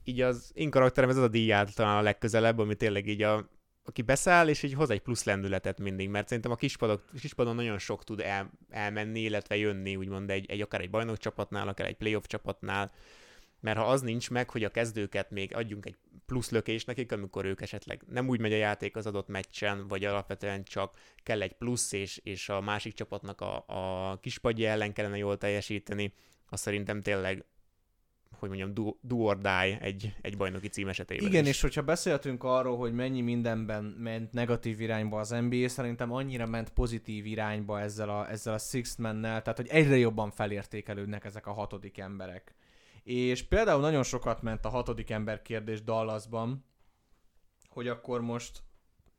így 0.05 0.21
az 0.21 0.51
én 0.55 0.71
karakterem 0.71 1.11
ez 1.11 1.17
az 1.17 1.23
a 1.23 1.29
díját 1.29 1.75
talán 1.75 1.97
a 1.97 2.03
legközelebb, 2.03 2.59
ami 2.59 2.75
tényleg 2.75 3.07
így 3.07 3.23
a, 3.23 3.49
aki 3.85 4.03
beszáll, 4.03 4.49
és 4.49 4.63
így 4.63 4.75
hoz 4.75 4.91
egy 4.91 5.01
plusz 5.01 5.25
lendületet 5.25 5.81
mindig, 5.81 6.09
mert 6.09 6.29
szerintem 6.29 6.53
a 6.53 6.57
kispadok, 6.57 7.05
kispadon 7.21 7.55
nagyon 7.55 7.79
sok 7.79 8.05
tud 8.05 8.21
el, 8.21 8.51
elmenni, 8.71 9.21
illetve 9.21 9.57
jönni, 9.57 9.97
úgymond 9.97 10.31
egy, 10.31 10.51
egy 10.51 10.61
akár 10.61 10.81
egy 10.81 10.91
bajnok 10.91 11.17
csapatnál, 11.17 11.69
akár 11.69 11.87
egy 11.87 11.97
playoff 11.97 12.25
csapatnál, 12.27 12.93
mert 13.61 13.79
ha 13.79 13.85
az 13.85 14.01
nincs 14.01 14.31
meg, 14.31 14.51
hogy 14.51 14.65
a 14.65 14.71
kezdőket 14.71 15.31
még 15.31 15.55
adjunk 15.55 15.87
egy 15.87 15.97
plusz 16.27 16.51
lökés 16.51 16.85
nekik, 16.85 17.13
amikor 17.13 17.45
ők 17.45 17.61
esetleg 17.61 18.03
nem 18.09 18.29
úgy 18.29 18.41
megy 18.41 18.53
a 18.53 18.57
játék 18.57 18.97
az 18.97 19.07
adott 19.07 19.29
meccsen, 19.29 19.89
vagy 19.89 20.05
alapvetően 20.05 20.65
csak 20.65 20.99
kell 21.23 21.43
egy 21.43 21.53
plusz, 21.53 21.93
és, 21.93 22.17
és 22.17 22.49
a 22.49 22.61
másik 22.61 22.95
csapatnak 22.95 23.41
a, 23.41 23.65
a 23.67 24.19
kispadja 24.21 24.71
ellen 24.71 24.93
kellene 24.93 25.17
jól 25.17 25.39
teljesíteni, 25.39 26.15
az 26.49 26.61
szerintem 26.61 27.01
tényleg 27.01 27.45
hogy 28.49 28.59
mondjam, 28.59 28.75
do, 28.75 28.97
do 29.01 29.17
or 29.17 29.39
die 29.39 29.79
egy, 29.81 30.15
egy 30.21 30.37
bajnoki 30.37 30.69
cím 30.69 30.89
esetében 30.89 31.27
Igen, 31.27 31.43
is. 31.43 31.49
és 31.49 31.61
hogyha 31.61 31.83
beszéltünk 31.83 32.45
arról, 32.45 32.77
hogy 32.77 32.93
mennyi 32.93 33.21
mindenben 33.21 33.85
ment 33.85 34.33
negatív 34.33 34.81
irányba 34.81 35.21
az 35.21 35.29
NBA, 35.29 35.69
szerintem 35.69 36.13
annyira 36.13 36.47
ment 36.47 36.71
pozitív 36.71 37.27
irányba 37.27 37.81
ezzel 37.81 38.09
a, 38.09 38.31
ezzel 38.31 38.55
a 38.55 38.59
Sixth 38.59 39.01
Man-nel, 39.01 39.43
tehát 39.43 39.59
hogy 39.59 39.69
egyre 39.69 39.97
jobban 39.97 40.31
felértékelődnek 40.31 41.25
ezek 41.25 41.47
a 41.47 41.53
hatodik 41.53 41.99
emberek. 41.99 42.55
És 43.03 43.43
például 43.43 43.81
nagyon 43.81 44.03
sokat 44.03 44.43
ment 44.43 44.65
a 44.65 44.69
hatodik 44.69 45.11
ember 45.11 45.43
kérdés 45.43 45.83
Dallasban, 45.83 46.65
hogy 47.69 47.89
akkor 47.89 48.21
most 48.21 48.63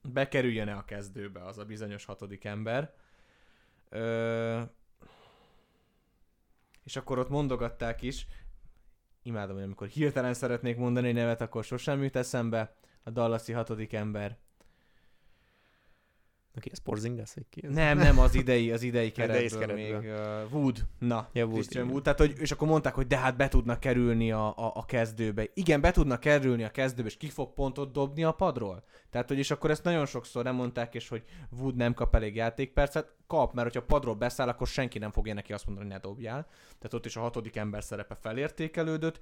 bekerüljön-e 0.01 0.75
a 0.75 0.85
kezdőbe 0.85 1.45
az 1.45 1.57
a 1.57 1.65
bizonyos 1.65 2.05
hatodik 2.05 2.43
ember. 2.43 2.93
Ö... 3.89 4.61
És 6.83 6.95
akkor 6.95 7.19
ott 7.19 7.29
mondogatták 7.29 8.01
is, 8.01 8.27
imádom, 9.23 9.55
hogy 9.55 9.65
amikor 9.65 9.87
hirtelen 9.87 10.33
szeretnék 10.33 10.77
mondani 10.77 11.11
nevet, 11.11 11.41
akkor 11.41 11.63
sosem 11.63 12.03
jut 12.03 12.15
eszembe, 12.15 12.75
a 13.03 13.09
Dallasi 13.09 13.51
hatodik 13.51 13.93
ember. 13.93 14.37
Aki 16.55 16.69
ez 16.71 16.77
Porzingis? 16.77 17.33
Nem, 17.61 17.97
nem, 17.97 18.19
az 18.19 18.35
idei, 18.35 18.71
az 18.71 18.81
idei 18.81 19.11
keretből, 19.21 19.59
keretből. 19.59 19.99
még 19.99 20.11
uh, 20.11 20.53
Wood. 20.53 20.85
Na, 20.99 21.29
ja, 21.33 21.43
Wood, 21.43 21.53
Christian 21.53 21.89
Wood. 21.89 22.03
Tehát, 22.03 22.19
hogy, 22.19 22.33
és 22.37 22.51
akkor 22.51 22.67
mondták, 22.67 22.93
hogy 22.93 23.07
de 23.07 23.17
hát 23.17 23.35
be 23.35 23.47
tudnak 23.47 23.79
kerülni 23.79 24.31
a, 24.31 24.47
a, 24.47 24.71
a 24.75 24.85
kezdőbe. 24.85 25.49
Igen, 25.53 25.81
be 25.81 25.91
tudnak 25.91 26.19
kerülni 26.19 26.63
a 26.63 26.69
kezdőbe, 26.69 27.07
és 27.07 27.17
ki 27.17 27.29
fog 27.29 27.53
pontot 27.53 27.91
dobni 27.91 28.23
a 28.23 28.31
padról? 28.31 28.83
Tehát, 29.09 29.27
hogy 29.27 29.37
és 29.37 29.51
akkor 29.51 29.71
ezt 29.71 29.83
nagyon 29.83 30.05
sokszor 30.05 30.43
nem 30.43 30.55
mondták, 30.55 30.95
és 30.95 31.07
hogy 31.07 31.23
Wood 31.59 31.75
nem 31.75 31.93
kap 31.93 32.15
elég 32.15 32.35
játékpercet, 32.35 33.15
kap, 33.27 33.53
mert 33.53 33.67
hogyha 33.67 33.85
padról 33.85 34.15
beszáll, 34.15 34.47
akkor 34.47 34.67
senki 34.67 34.99
nem 34.99 35.11
fogja 35.11 35.33
neki 35.33 35.53
azt 35.53 35.65
mondani, 35.65 35.87
hogy 35.87 35.95
ne 35.95 36.01
dobjál. 36.01 36.47
Tehát 36.77 36.93
ott 36.93 37.05
is 37.05 37.15
a 37.15 37.21
hatodik 37.21 37.55
ember 37.55 37.83
szerepe 37.83 38.15
felértékelődött. 38.15 39.21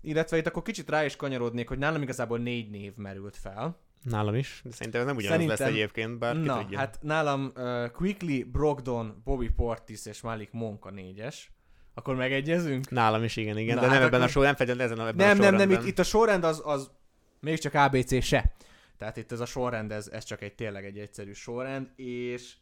Illetve 0.00 0.36
itt 0.36 0.46
akkor 0.46 0.62
kicsit 0.62 0.90
rá 0.90 1.04
is 1.04 1.16
kanyarodnék, 1.16 1.68
hogy 1.68 1.78
nálam 1.78 2.02
igazából 2.02 2.38
négy 2.38 2.70
név 2.70 2.96
merült 2.96 3.36
fel 3.36 3.84
Nálam 4.02 4.34
is, 4.34 4.60
de 4.64 4.70
szerintem 4.70 5.00
ez 5.00 5.06
nem 5.06 5.16
ugyanaz 5.16 5.36
szerintem, 5.36 5.58
lesz 5.66 5.74
egyébként, 5.74 6.18
bár 6.18 6.36
na, 6.36 6.60
tudja. 6.60 6.78
hát 6.78 6.98
nálam 7.02 7.52
uh, 7.56 7.90
Quickly, 7.90 8.42
Brogdon, 8.42 9.22
Bobby 9.24 9.48
Portis 9.48 10.06
és 10.06 10.20
Malik 10.20 10.52
Monk 10.52 10.84
a 10.84 10.90
négyes. 10.90 11.50
Akkor 11.94 12.14
megegyezünk? 12.14 12.90
Nálam 12.90 13.22
is, 13.22 13.36
igen, 13.36 13.58
igen, 13.58 13.74
na, 13.74 13.80
de 13.80 13.86
nem 13.86 13.96
hát 13.96 14.06
ebben 14.06 14.20
akkor... 14.20 14.28
a 14.28 14.32
sorrend, 14.32 14.66
nem 14.66 14.80
ezen 14.80 14.98
a, 14.98 15.06
ebben 15.06 15.26
nem, 15.26 15.38
a 15.38 15.50
Nem, 15.50 15.54
nem, 15.54 15.70
itt, 15.70 15.86
itt 15.86 15.98
a 15.98 16.02
sorrend 16.02 16.44
az, 16.44 16.62
az 16.64 16.90
még 17.40 17.58
csak 17.58 17.74
ABC 17.74 18.22
se. 18.24 18.52
Tehát 18.98 19.16
itt 19.16 19.32
ez 19.32 19.40
a 19.40 19.46
sorrend, 19.46 19.92
ez, 19.92 20.08
ez 20.08 20.24
csak 20.24 20.42
egy 20.42 20.54
tényleg 20.54 20.84
egy 20.84 20.98
egyszerű 20.98 21.32
sorrend, 21.32 21.90
és 21.96 22.56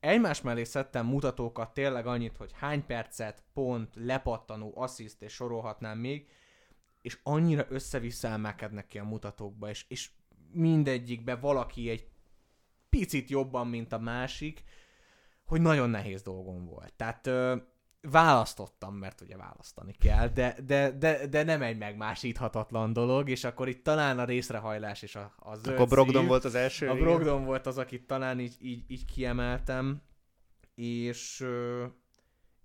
egymás 0.00 0.40
mellé 0.40 0.64
szedtem 0.64 1.06
mutatókat 1.06 1.74
tényleg 1.74 2.06
annyit, 2.06 2.36
hogy 2.36 2.50
hány 2.54 2.86
percet, 2.86 3.42
pont, 3.54 3.94
lepattanó, 3.94 4.72
assziszt, 4.76 5.22
és 5.22 5.32
sorolhatnám 5.32 5.98
még, 5.98 6.26
és 7.02 7.18
annyira 7.22 7.66
össze-vissza 7.68 8.56
ki 8.88 8.98
a 8.98 9.04
mutatókba, 9.04 9.68
és, 9.68 9.84
és 9.88 10.10
mindegyikbe 10.52 11.36
valaki 11.36 11.90
egy 11.90 12.06
picit 12.88 13.30
jobban, 13.30 13.66
mint 13.66 13.92
a 13.92 13.98
másik, 13.98 14.62
hogy 15.44 15.60
nagyon 15.60 15.90
nehéz 15.90 16.22
dolgom 16.22 16.64
volt. 16.64 16.92
Tehát 16.96 17.26
ö, 17.26 17.56
választottam, 18.00 18.94
mert 18.94 19.20
ugye 19.20 19.36
választani 19.36 19.92
kell, 19.92 20.28
de, 20.28 20.56
de, 20.66 20.90
de, 20.90 21.26
de 21.26 21.42
nem 21.42 21.62
egy 21.62 21.78
megmásíthatatlan 21.78 22.92
dolog, 22.92 23.28
és 23.28 23.44
akkor 23.44 23.68
itt 23.68 23.84
talán 23.84 24.18
a 24.18 24.24
részrehajlás 24.24 25.02
és 25.02 25.16
a, 25.16 25.34
a 25.38 25.56
zöld 25.56 25.74
Akkor 25.74 25.88
Brogdon 25.88 26.20
szív, 26.20 26.28
volt 26.28 26.44
az 26.44 26.54
első? 26.54 26.88
A? 26.88 26.94
Brogdon 26.94 27.44
volt 27.44 27.66
az, 27.66 27.78
akit 27.78 28.06
talán 28.06 28.40
így, 28.40 28.56
így, 28.60 28.84
így 28.88 29.04
kiemeltem, 29.04 30.02
és, 30.74 31.40
ö, 31.40 31.86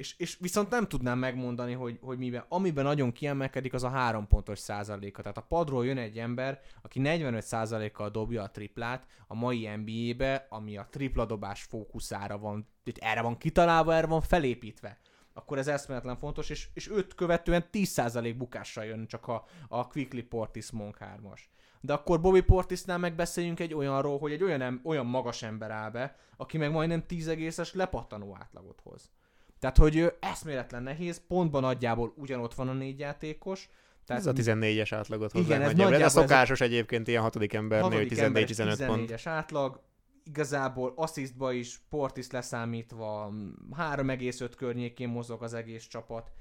és, 0.04 0.16
és 0.18 0.38
viszont 0.40 0.70
nem 0.70 0.88
tudnám 0.88 1.20
megmondani, 1.20 1.74
hogy, 1.74 2.00
hogy 2.02 2.18
miben. 2.18 2.46
Amiben 2.50 2.84
nagyon 2.84 3.12
kiemelkedik, 3.12 3.74
az 3.74 3.84
a 3.84 3.90
három 3.90 4.28
pontos 4.28 4.60
százaléka. 4.60 5.22
Tehát 5.22 5.38
a 5.38 5.46
padról 5.48 5.86
jön 5.86 5.98
egy 5.98 6.18
ember, 6.18 6.62
aki 6.82 7.00
45 7.00 7.44
százalékkal 7.44 8.10
dobja 8.10 8.44
a 8.44 8.52
triplát 8.52 9.08
a 9.28 9.36
mai 9.36 9.70
NBA-be, 9.76 10.48
ami 10.50 10.78
a 10.78 10.88
tripla 10.90 11.26
dobás 11.26 11.64
fókuszára 11.64 12.38
van, 12.38 12.68
erre 13.00 13.22
van 13.22 13.38
kitalálva, 13.38 13.94
erre 13.94 14.08
van 14.08 14.22
felépítve 14.22 15.00
akkor 15.36 15.58
ez 15.58 15.68
eszméletlen 15.68 16.18
fontos, 16.18 16.50
és, 16.50 16.70
és 16.74 16.90
őt 16.90 17.16
követően 17.16 17.66
10% 17.72 18.34
bukással 18.38 18.86
jön 18.86 19.08
csak 19.08 19.28
a, 19.28 19.46
a 19.68 19.88
Quickly 19.88 20.22
Portis 20.22 20.72
Monk 20.72 20.98
3-as. 21.00 21.40
De 21.82 21.94
akkor 21.94 22.22
Bobby 22.22 22.42
Portisnál 22.42 22.98
megbeszéljünk 22.98 23.60
egy 23.60 23.74
olyanról, 23.74 24.20
hogy 24.20 24.32
egy 24.32 24.44
olyan, 24.44 24.82
olyan 24.84 25.06
magas 25.06 25.44
ember 25.44 25.72
áll 25.72 25.90
be, 25.90 26.16
aki 26.38 26.58
meg 26.58 26.72
majdnem 26.72 27.06
10 27.06 27.28
egészes 27.28 27.74
lepattanó 27.74 28.38
átlagot 28.40 28.82
hoz. 28.84 29.12
Tehát, 29.64 29.78
hogy 29.78 30.14
eszméletlen 30.20 30.84
nehéz, 30.84 31.22
pontban 31.28 31.62
nagyjából 31.62 32.14
ugyanott 32.16 32.54
van 32.54 32.68
a 32.70 32.74
négy 32.74 33.00
játékos. 33.00 33.70
Tehát 34.06 34.22
Ez 34.22 34.28
a 34.28 34.34
14-es 34.34 34.88
átlagot 34.92 35.32
hozzá. 35.32 35.46
Igen, 35.46 35.62
ez 35.62 35.68
nagyjából. 35.68 35.94
Ez 35.94 36.00
a 36.00 36.04
nagyjából 36.04 36.06
ez 36.06 36.16
a- 36.16 36.22
szokásos 36.22 36.62
egyébként 36.62 37.08
ilyen 37.08 37.22
hatodik 37.22 37.54
embernél, 37.54 37.90
hogy 37.90 37.98
hatodik 37.98 38.18
ember 38.24 38.44
14-15 38.44 38.84
pont. 38.86 39.10
14-es 39.12 39.22
átlag, 39.26 39.82
igazából 40.24 40.94
asszisztba 40.96 41.52
is 41.52 41.80
Portis 41.90 42.32
leszámítva 42.32 43.32
3,5 43.78 44.52
környékén 44.58 45.10
mozog 45.10 45.44
az 45.44 45.54
egész 45.54 45.88
csapat. 45.88 46.32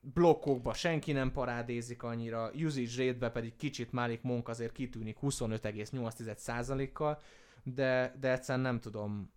Blokkokba 0.00 0.74
senki 0.74 1.12
nem 1.12 1.32
parádézik 1.32 2.02
annyira, 2.02 2.50
usage 2.54 3.06
rate 3.12 3.30
pedig 3.30 3.56
kicsit 3.56 3.92
Malik 3.92 4.22
Monk 4.22 4.48
azért 4.48 4.72
kitűnik 4.72 5.16
25,8%-kal, 5.22 7.18
de, 7.62 8.16
de 8.20 8.32
egyszerűen 8.32 8.64
nem 8.64 8.80
tudom 8.80 9.32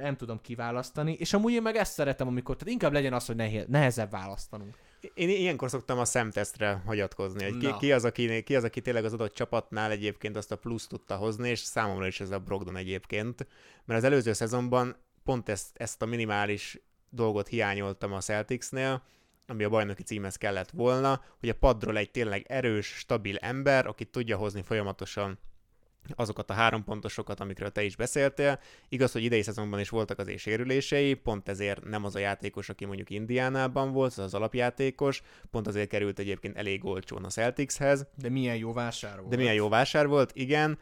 nem 0.00 0.16
tudom 0.16 0.40
kiválasztani, 0.40 1.12
és 1.12 1.32
amúgy 1.32 1.52
én 1.52 1.62
meg 1.62 1.76
ezt 1.76 1.92
szeretem, 1.92 2.26
amikor, 2.26 2.56
tehát 2.56 2.72
inkább 2.72 2.92
legyen 2.92 3.12
az, 3.12 3.26
hogy 3.26 3.36
nehéz, 3.36 3.64
nehezebb 3.68 4.10
választanunk. 4.10 4.74
Én 5.14 5.28
ilyenkor 5.28 5.70
szoktam 5.70 5.98
a 5.98 6.04
szemtesztre 6.04 6.82
hagyatkozni, 6.86 7.44
hogy 7.44 7.56
ki, 7.58 7.66
Na. 7.66 7.76
ki, 7.76 7.92
az, 7.92 8.04
aki, 8.04 8.42
ki 8.42 8.56
az, 8.56 8.64
aki 8.64 8.80
tényleg 8.80 9.04
az 9.04 9.12
adott 9.12 9.34
csapatnál 9.34 9.90
egyébként 9.90 10.36
azt 10.36 10.52
a 10.52 10.56
plusz 10.56 10.86
tudta 10.86 11.16
hozni, 11.16 11.48
és 11.48 11.58
számomra 11.58 12.06
is 12.06 12.20
ez 12.20 12.30
a 12.30 12.38
Brogdon 12.38 12.76
egyébként, 12.76 13.46
mert 13.84 13.98
az 13.98 14.04
előző 14.04 14.32
szezonban 14.32 14.96
pont 15.24 15.48
ezt, 15.48 15.70
ezt 15.74 16.02
a 16.02 16.06
minimális 16.06 16.80
dolgot 17.10 17.48
hiányoltam 17.48 18.12
a 18.12 18.20
Celticsnél, 18.20 19.02
ami 19.46 19.64
a 19.64 19.68
bajnoki 19.68 20.02
címhez 20.02 20.36
kellett 20.36 20.70
volna, 20.70 21.24
hogy 21.40 21.48
a 21.48 21.54
padról 21.54 21.96
egy 21.96 22.10
tényleg 22.10 22.44
erős, 22.48 22.86
stabil 22.86 23.36
ember, 23.36 23.86
aki 23.86 24.04
tudja 24.04 24.36
hozni 24.36 24.62
folyamatosan 24.62 25.38
azokat 26.14 26.50
a 26.50 26.52
három 26.52 26.84
pontosokat, 26.84 27.40
amikről 27.40 27.70
te 27.70 27.82
is 27.82 27.96
beszéltél. 27.96 28.58
Igaz, 28.88 29.12
hogy 29.12 29.22
idei 29.22 29.42
szezonban 29.42 29.80
is 29.80 29.88
voltak 29.88 30.18
azért 30.18 30.38
sérülései, 30.38 31.14
pont 31.14 31.48
ezért 31.48 31.84
nem 31.84 32.04
az 32.04 32.14
a 32.14 32.18
játékos, 32.18 32.68
aki 32.68 32.84
mondjuk 32.84 33.10
Indiánában 33.10 33.92
volt, 33.92 34.12
az 34.12 34.18
az 34.18 34.34
alapjátékos, 34.34 35.22
pont 35.50 35.66
azért 35.66 35.88
került 35.88 36.18
egyébként 36.18 36.56
elég 36.56 36.84
olcsón 36.84 37.24
a 37.24 37.28
Celticshez, 37.28 38.06
De 38.18 38.28
milyen 38.28 38.56
jó 38.56 38.72
vásár 38.72 39.16
volt. 39.16 39.28
de 39.28 39.36
milyen 39.36 39.54
jó 39.54 39.68
vásár 39.68 40.06
volt, 40.06 40.30
igen, 40.34 40.78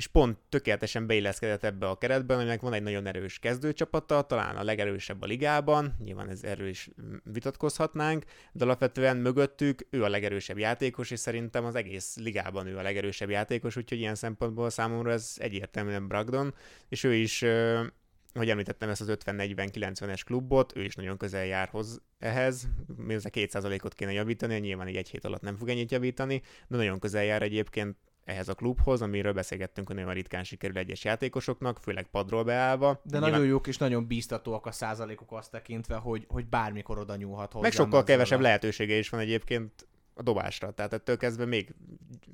és 0.00 0.06
pont 0.06 0.38
tökéletesen 0.48 1.06
beilleszkedett 1.06 1.64
ebbe 1.64 1.88
a 1.88 1.98
keretbe, 1.98 2.34
aminek 2.34 2.60
van 2.60 2.72
egy 2.72 2.82
nagyon 2.82 3.06
erős 3.06 3.38
kezdőcsapata, 3.38 4.22
talán 4.22 4.56
a 4.56 4.62
legerősebb 4.62 5.22
a 5.22 5.26
ligában, 5.26 5.96
nyilván 6.04 6.28
ez 6.28 6.42
erről 6.42 6.68
is 6.68 6.90
mm, 7.02 7.14
vitatkozhatnánk, 7.24 8.24
de 8.52 8.64
alapvetően 8.64 9.16
mögöttük 9.16 9.86
ő 9.90 10.04
a 10.04 10.08
legerősebb 10.08 10.58
játékos, 10.58 11.10
és 11.10 11.18
szerintem 11.18 11.64
az 11.64 11.74
egész 11.74 12.16
ligában 12.16 12.66
ő 12.66 12.76
a 12.76 12.82
legerősebb 12.82 13.30
játékos, 13.30 13.76
úgyhogy 13.76 13.98
ilyen 13.98 14.14
szempontból 14.14 14.70
számomra 14.70 15.12
ez 15.12 15.34
egyértelműen 15.36 16.08
Bragdon, 16.08 16.54
és 16.88 17.04
ő 17.04 17.14
is 17.14 17.44
hogy 18.34 18.50
említettem 18.50 18.88
ezt 18.88 19.00
az 19.00 19.16
50-40-90-es 19.24 20.20
klubot, 20.24 20.76
ő 20.76 20.82
is 20.84 20.94
nagyon 20.94 21.16
közel 21.16 21.44
jár 21.44 21.68
hoz 21.68 22.00
ehhez, 22.18 22.68
mindössze 22.96 23.30
2%-ot 23.32 23.94
kéne 23.94 24.12
javítani, 24.12 24.58
nyilván 24.58 24.88
így 24.88 24.96
egy 24.96 25.08
hét 25.08 25.24
alatt 25.24 25.40
nem 25.40 25.56
fog 25.56 25.68
ennyit 25.68 25.90
javítani, 25.90 26.42
de 26.68 26.76
nagyon 26.76 26.98
közel 26.98 27.24
jár 27.24 27.42
egyébként 27.42 27.96
ehhez 28.24 28.48
a 28.48 28.54
klubhoz, 28.54 29.02
amiről 29.02 29.32
beszélgettünk, 29.32 29.86
hogy 29.86 29.96
nagyon 29.96 30.12
ritkán 30.12 30.44
sikerül 30.44 30.78
egyes 30.78 31.04
játékosoknak, 31.04 31.78
főleg 31.78 32.06
padról 32.06 32.44
beállva. 32.44 33.00
De 33.04 33.18
nagyon 33.18 33.44
jók 33.44 33.66
és 33.66 33.76
nagyon 33.76 34.06
bíztatóak 34.06 34.66
a 34.66 34.72
százalékok 34.72 35.32
azt 35.32 35.50
tekintve, 35.50 35.96
hogy, 35.96 36.26
hogy 36.28 36.46
bármikor 36.46 36.98
oda 36.98 37.16
nyúlhat 37.16 37.52
hozzá. 37.52 37.62
Meg 37.62 37.72
sokkal 37.72 38.04
kevesebb 38.04 38.40
lehetősége 38.40 38.94
is 38.94 39.08
van 39.08 39.20
egyébként 39.20 39.88
a 40.14 40.22
dobásra. 40.22 40.70
Tehát 40.70 40.92
ettől 40.92 41.16
kezdve 41.16 41.44
még 41.44 41.74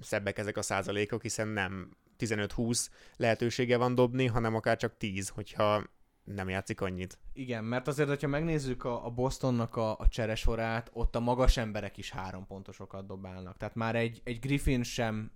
szebbek 0.00 0.38
ezek 0.38 0.56
a 0.56 0.62
százalékok, 0.62 1.22
hiszen 1.22 1.48
nem 1.48 1.90
15-20 2.18 2.86
lehetősége 3.16 3.76
van 3.76 3.94
dobni, 3.94 4.26
hanem 4.26 4.54
akár 4.54 4.76
csak 4.76 4.96
10, 4.96 5.28
hogyha 5.28 5.84
nem 6.24 6.48
játszik 6.48 6.80
annyit. 6.80 7.18
Igen, 7.32 7.64
mert 7.64 7.88
azért, 7.88 8.08
hogyha 8.08 8.28
megnézzük 8.28 8.84
a, 8.84 9.06
a 9.06 9.10
Bostonnak 9.10 9.76
a, 9.76 9.90
a 9.98 10.08
cseresorát, 10.08 10.90
ott 10.92 11.16
a 11.16 11.20
magas 11.20 11.56
emberek 11.56 11.96
is 11.96 12.10
három 12.10 12.46
pontosokat 12.46 13.06
dobálnak. 13.06 13.56
Tehát 13.56 13.74
már 13.74 13.96
egy, 13.96 14.20
egy 14.24 14.38
Griffin 14.38 14.82
sem 14.82 15.30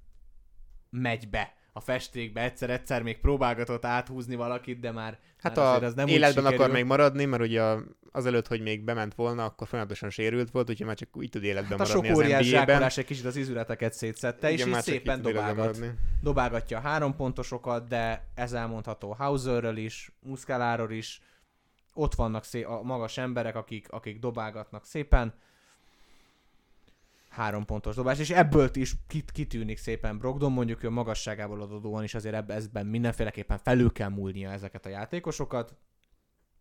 megy 0.91 1.29
be 1.29 1.55
a 1.73 1.81
festékbe, 1.81 2.43
egyszer-egyszer 2.43 3.03
még 3.03 3.21
próbálgatott 3.21 3.85
áthúzni 3.85 4.35
valakit, 4.35 4.81
de 4.81 4.91
már, 4.91 5.19
Hát 5.39 5.57
már 5.57 5.65
a 5.65 5.69
azért 5.69 5.85
az 5.85 5.95
nem 5.95 6.07
életben 6.07 6.47
akar 6.47 6.71
még 6.71 6.85
maradni, 6.85 7.25
mert 7.25 7.43
ugye 7.43 7.63
azelőtt, 8.13 8.47
hogy 8.47 8.61
még 8.61 8.85
bement 8.85 9.15
volna, 9.15 9.45
akkor 9.45 9.69
folyamatosan 9.69 10.11
sérült 10.11 10.51
volt, 10.51 10.71
úgyhogy 10.71 10.87
már 10.87 10.97
csak 10.97 11.17
úgy 11.17 11.29
tud 11.31 11.45
életben 11.45 11.79
Hát 11.79 11.81
a 11.81 11.91
sok 11.91 12.03
maradni 12.03 12.11
az 12.11 12.25
óriás 12.25 12.47
zsákolás 12.47 12.99
egy 12.99 13.05
kicsit 13.05 13.25
az 13.25 13.37
izületeket 13.37 13.93
szétszette, 13.93 14.51
és 14.51 14.61
Igen, 14.61 14.69
így 14.77 14.83
szépen 14.83 15.19
így 15.19 15.25
életben 15.25 15.33
dobálgat. 15.33 15.57
maradni. 15.57 15.99
dobálgatja 16.23 16.79
a 16.79 16.81
három 16.81 17.17
pontosokat, 17.17 17.89
de 17.89 18.27
ez 18.35 18.53
elmondható 18.53 19.13
Hauserről 19.13 19.77
is, 19.77 20.13
Muscaláról 20.23 20.91
is. 20.91 21.21
Ott 21.95 22.15
vannak 22.15 22.45
szé- 22.45 22.65
a 22.65 22.81
magas 22.83 23.19
emberek, 23.19 23.57
akik, 23.57 23.91
akik 23.91 24.19
dobálgatnak 24.19 24.85
szépen. 24.87 25.35
Három 27.31 27.65
pontos 27.65 27.95
dobás, 27.95 28.19
és 28.19 28.31
ebből 28.31 28.71
is 28.73 28.95
kit, 29.07 29.31
kitűnik 29.31 29.79
szépen 29.79 30.19
Brogdon, 30.19 30.53
mondjuk 30.53 30.83
ő 30.83 30.91
magasságából 30.91 31.63
adódóan 31.63 32.03
is 32.03 32.15
azért 32.15 32.35
ebben, 32.35 32.57
ezben 32.57 32.87
mindenféleképpen 32.87 33.59
felül 33.59 33.93
kell 33.93 34.09
múlnia 34.09 34.51
ezeket 34.51 34.87
a 34.87 34.89
játékosokat. 34.89 35.75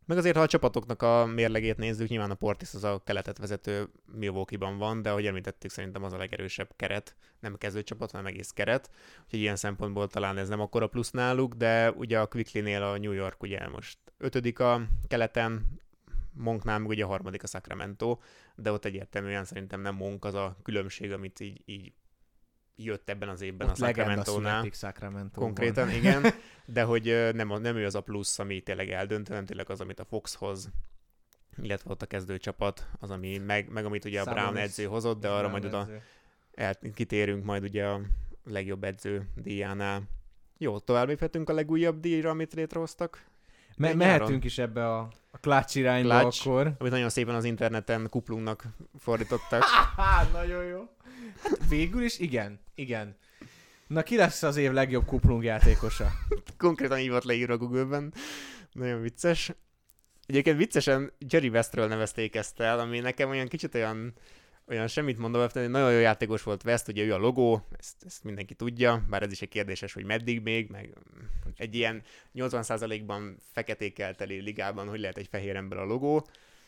Meg 0.06 0.18
azért, 0.18 0.36
ha 0.36 0.42
a 0.42 0.48
csapatoknak 0.48 1.02
a 1.02 1.26
mérlegét 1.26 1.78
nézzük, 1.78 2.08
nyilván 2.08 2.32
a 2.32 2.36
Portis 2.36 2.74
az 2.74 2.84
a 2.84 3.02
keletet 3.06 3.38
vezető 3.38 3.90
Milwaukee-ban 4.06 4.78
van, 4.78 5.02
de 5.02 5.10
ahogy 5.10 5.26
említettük, 5.26 5.72
szerintem 5.72 6.04
az 6.04 6.14
a 6.14 6.18
legerősebb 6.18 6.70
keret, 6.76 7.16
nem 7.40 7.58
kezdőcsapat, 7.58 8.12
hanem 8.12 8.26
egész 8.26 8.52
keret, 8.52 8.90
úgyhogy 9.24 9.40
ilyen 9.40 9.56
szempontból 9.56 10.08
talán 10.08 10.38
ez 10.38 10.50
nem 10.50 10.60
akkora 10.60 10.88
plusz 10.88 11.12
náluk, 11.12 11.54
de 11.54 11.92
ugye 11.92 12.20
a 12.20 12.28
Quickly-nél 12.28 12.84
a 12.84 12.98
New 12.98 13.12
York 13.12 13.44
ugye 13.44 13.68
most 13.68 13.98
ötödik 14.18 14.60
a 14.60 14.82
keleten, 15.08 15.80
Monknál 16.40 16.80
meg 16.80 16.90
ugye 16.90 17.04
a 17.04 17.08
harmadik 17.08 17.44
a 17.44 17.48
Sacramento, 17.48 18.18
de 18.56 18.72
ott 18.72 18.86
egyértelműen 18.86 19.46
szerintem 19.46 19.82
nem 19.82 19.96
Monk 19.96 20.26
az 20.26 20.34
a 20.34 20.58
különbség, 20.64 21.12
amit 21.12 21.40
így, 21.40 21.62
így 21.66 21.94
jött 22.76 23.10
ebben 23.10 23.30
az 23.30 23.42
évben 23.42 23.68
Ott 23.68 23.74
a 23.74 23.86
Sacramento-nál. 23.86 24.70
sacramento 24.72 25.42
Konkrétan, 25.42 25.92
igen. 25.92 26.26
De 26.66 26.84
hogy 26.84 27.30
nem, 27.34 27.48
nem 27.48 27.76
ő 27.76 27.86
az 27.86 27.96
a 27.96 28.02
plusz, 28.02 28.40
ami 28.40 28.62
tényleg 28.62 28.90
eldönt, 28.90 29.28
hanem 29.28 29.46
tényleg 29.46 29.70
az, 29.70 29.82
amit 29.82 30.00
a 30.00 30.06
Fox 30.06 30.36
hoz, 30.36 30.70
illetve 31.62 31.92
ott 31.92 32.02
a 32.02 32.06
kezdőcsapat, 32.06 32.88
az, 33.00 33.12
ami 33.12 33.38
meg, 33.38 33.70
meg 33.70 33.86
amit 33.86 34.06
ugye 34.06 34.22
a 34.22 34.34
Brown 34.34 34.58
edző 34.58 34.86
hozott, 34.86 35.20
de 35.20 35.30
arra 35.30 35.48
majd 35.48 35.66
oda 35.66 35.88
el, 36.54 36.76
kitérünk 36.94 37.44
majd 37.44 37.64
ugye 37.64 37.86
a 37.86 38.02
legjobb 38.44 38.84
edző 38.84 39.30
díjánál. 39.36 40.04
Jó, 40.58 40.80
tovább 40.80 41.08
léphetünk 41.08 41.50
a 41.50 41.54
legújabb 41.54 42.00
díjra, 42.00 42.30
amit 42.30 42.54
létrehoztak, 42.54 43.29
Me- 43.80 43.96
mehetünk 43.96 44.44
is 44.44 44.58
ebbe 44.58 44.88
a, 44.88 45.00
a 45.32 45.38
clutch 45.38 45.78
irányba 45.78 46.20
Clutch. 46.20 46.48
akkor. 46.48 46.74
amit 46.80 46.92
nagyon 46.92 47.10
szépen 47.10 47.36
az 47.36 47.44
interneten 47.44 48.08
kuplungnak 48.10 48.64
fordítottak. 49.00 49.64
Nagyon 50.34 50.64
jó. 50.64 50.88
Hát 51.44 51.60
végül 51.70 52.04
is 52.04 52.20
igen, 52.20 52.60
igen. 52.76 53.16
Na 53.88 54.04
ki 54.04 54.16
lesz 54.16 54.44
az 54.44 54.58
év 54.58 54.72
legjobb 54.72 55.06
kuplung 55.06 55.44
játékosa? 55.44 56.12
Konkrétan 56.58 57.00
így 57.00 57.10
volt 57.10 57.24
leírva 57.24 57.58
Google-ben. 57.58 58.14
Nagyon 58.72 59.02
vicces. 59.02 59.52
Egyébként 60.26 60.58
viccesen 60.58 61.12
Jerry 61.30 61.50
Westről 61.50 61.88
nevezték 61.88 62.36
ezt 62.36 62.60
el, 62.60 62.80
ami 62.80 63.00
nekem 63.00 63.30
olyan 63.30 63.48
kicsit 63.48 63.76
olyan 63.76 64.14
olyan 64.70 64.88
semmit 64.88 65.18
mondom, 65.18 65.48
hogy 65.54 65.70
nagyon 65.70 65.92
jó 65.92 66.00
játékos 66.00 66.44
volt 66.44 66.64
West, 66.64 66.88
ugye 66.88 67.04
ő 67.04 67.14
a 67.14 67.18
logó, 67.18 67.66
ezt, 67.78 67.96
ezt 68.06 68.24
mindenki 68.24 68.54
tudja, 68.54 69.06
bár 69.10 69.24
ez 69.24 69.32
is 69.32 69.42
egy 69.42 69.50
kérdéses, 69.50 69.94
hogy 69.94 70.06
meddig 70.06 70.42
még, 70.42 70.70
meg 70.70 70.94
egy 71.56 71.76
ilyen 71.76 72.02
80%-ban 72.36 73.38
feketékkel 73.52 74.16
teli 74.16 74.40
ligában, 74.40 74.88
hogy 74.88 75.00
lehet 75.00 75.18
egy 75.18 75.28
fehér 75.28 75.56
ember 75.56 75.78
a 75.78 75.86
logó. 75.86 76.28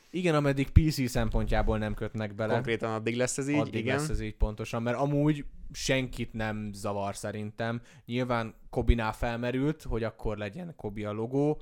Igen, 0.09 0.35
ameddig 0.35 0.69
PC 0.69 1.09
szempontjából 1.09 1.77
nem 1.77 1.93
kötnek 1.93 2.35
bele. 2.35 2.53
Konkrétan 2.53 2.93
addig 2.93 3.15
lesz 3.15 3.37
ez 3.37 3.47
így, 3.47 3.57
addig 3.57 3.75
igen. 3.75 3.97
lesz 3.97 4.09
ez 4.09 4.21
így 4.21 4.35
pontosan, 4.35 4.81
mert 4.81 4.97
amúgy 4.97 5.45
senkit 5.71 6.33
nem 6.33 6.69
zavar 6.73 7.15
szerintem. 7.15 7.81
Nyilván 8.05 8.55
Kobinál 8.69 9.13
felmerült, 9.13 9.83
hogy 9.83 10.03
akkor 10.03 10.37
legyen 10.37 10.73
Kobi 10.75 11.05
a 11.05 11.11
logó. 11.11 11.61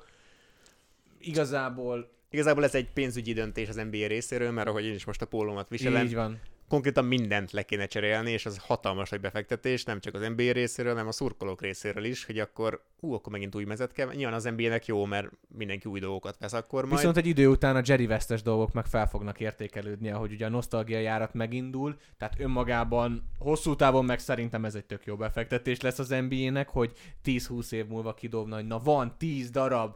Igazából 1.20 2.19
Igazából 2.32 2.64
ez 2.64 2.76
egy 2.76 2.90
pénzügyi 2.92 3.34
döntés 3.34 3.68
az 3.68 3.76
NBA 3.76 4.08
részéről, 4.08 4.52
mert 4.52 4.68
ahogy 4.68 4.86
én 4.86 4.94
is 4.94 5.06
most 5.06 5.22
a 5.22 5.26
pólómat 5.26 5.70
viselem, 5.70 6.06
Így 6.06 6.16
van. 6.16 6.40
konkrétan 6.68 7.06
mindent 7.06 7.52
le 7.52 7.64
kéne 7.64 7.86
cserélni, 7.86 8.32
és 8.32 8.46
az 8.46 8.58
hatalmas 8.58 9.10
nagy 9.10 9.20
befektetés, 9.20 9.84
nem 9.84 10.00
csak 10.00 10.14
az 10.14 10.22
NBA 10.36 10.52
részéről, 10.52 10.92
hanem 10.92 11.08
a 11.08 11.12
szurkolók 11.12 11.62
részéről 11.62 12.04
is, 12.04 12.26
hogy 12.26 12.40
akkor, 12.40 12.84
ú, 13.00 13.14
akkor 13.14 13.32
megint 13.32 13.56
új 13.56 13.64
mezet 13.64 13.92
kell. 13.92 14.14
Nyilván 14.14 14.34
az 14.34 14.44
NBA-nek 14.44 14.86
jó, 14.86 15.06
mert 15.06 15.30
mindenki 15.58 15.90
új 15.90 16.00
dolgokat 16.00 16.38
vesz 16.40 16.54
akkor 16.54 16.84
majd. 16.86 16.96
Viszont 16.96 17.18
egy 17.18 17.28
idő 17.28 17.48
után 17.48 17.76
a 17.76 17.82
Jerry 17.86 18.06
Westes 18.06 18.42
dolgok 18.42 18.74
meg 18.74 18.86
fel 18.86 19.08
fognak 19.08 19.40
értékelődni, 19.40 20.10
ahogy 20.10 20.32
ugye 20.32 20.46
a 20.46 20.50
nosztalgia 20.50 21.00
járat 21.00 21.34
megindul, 21.34 21.98
tehát 22.18 22.40
önmagában 22.40 23.30
hosszú 23.38 23.76
távon 23.76 24.06
meg 24.06 24.20
szerintem 24.20 24.66
ez 24.66 24.76
egy 24.76 24.86
tök 24.86 25.06
jó 25.06 25.16
befektetés 25.16 25.82
lesz 25.82 26.00
az 26.00 26.10
NBA-nek, 26.10 26.70
hogy 26.70 26.92
10-20 27.26 27.72
év 27.72 27.88
múlva 27.88 28.14
kidobna, 28.14 28.56
hogy 28.56 28.68
na 28.68 28.80
van 28.80 29.16
10 29.18 29.50
darab 29.50 29.96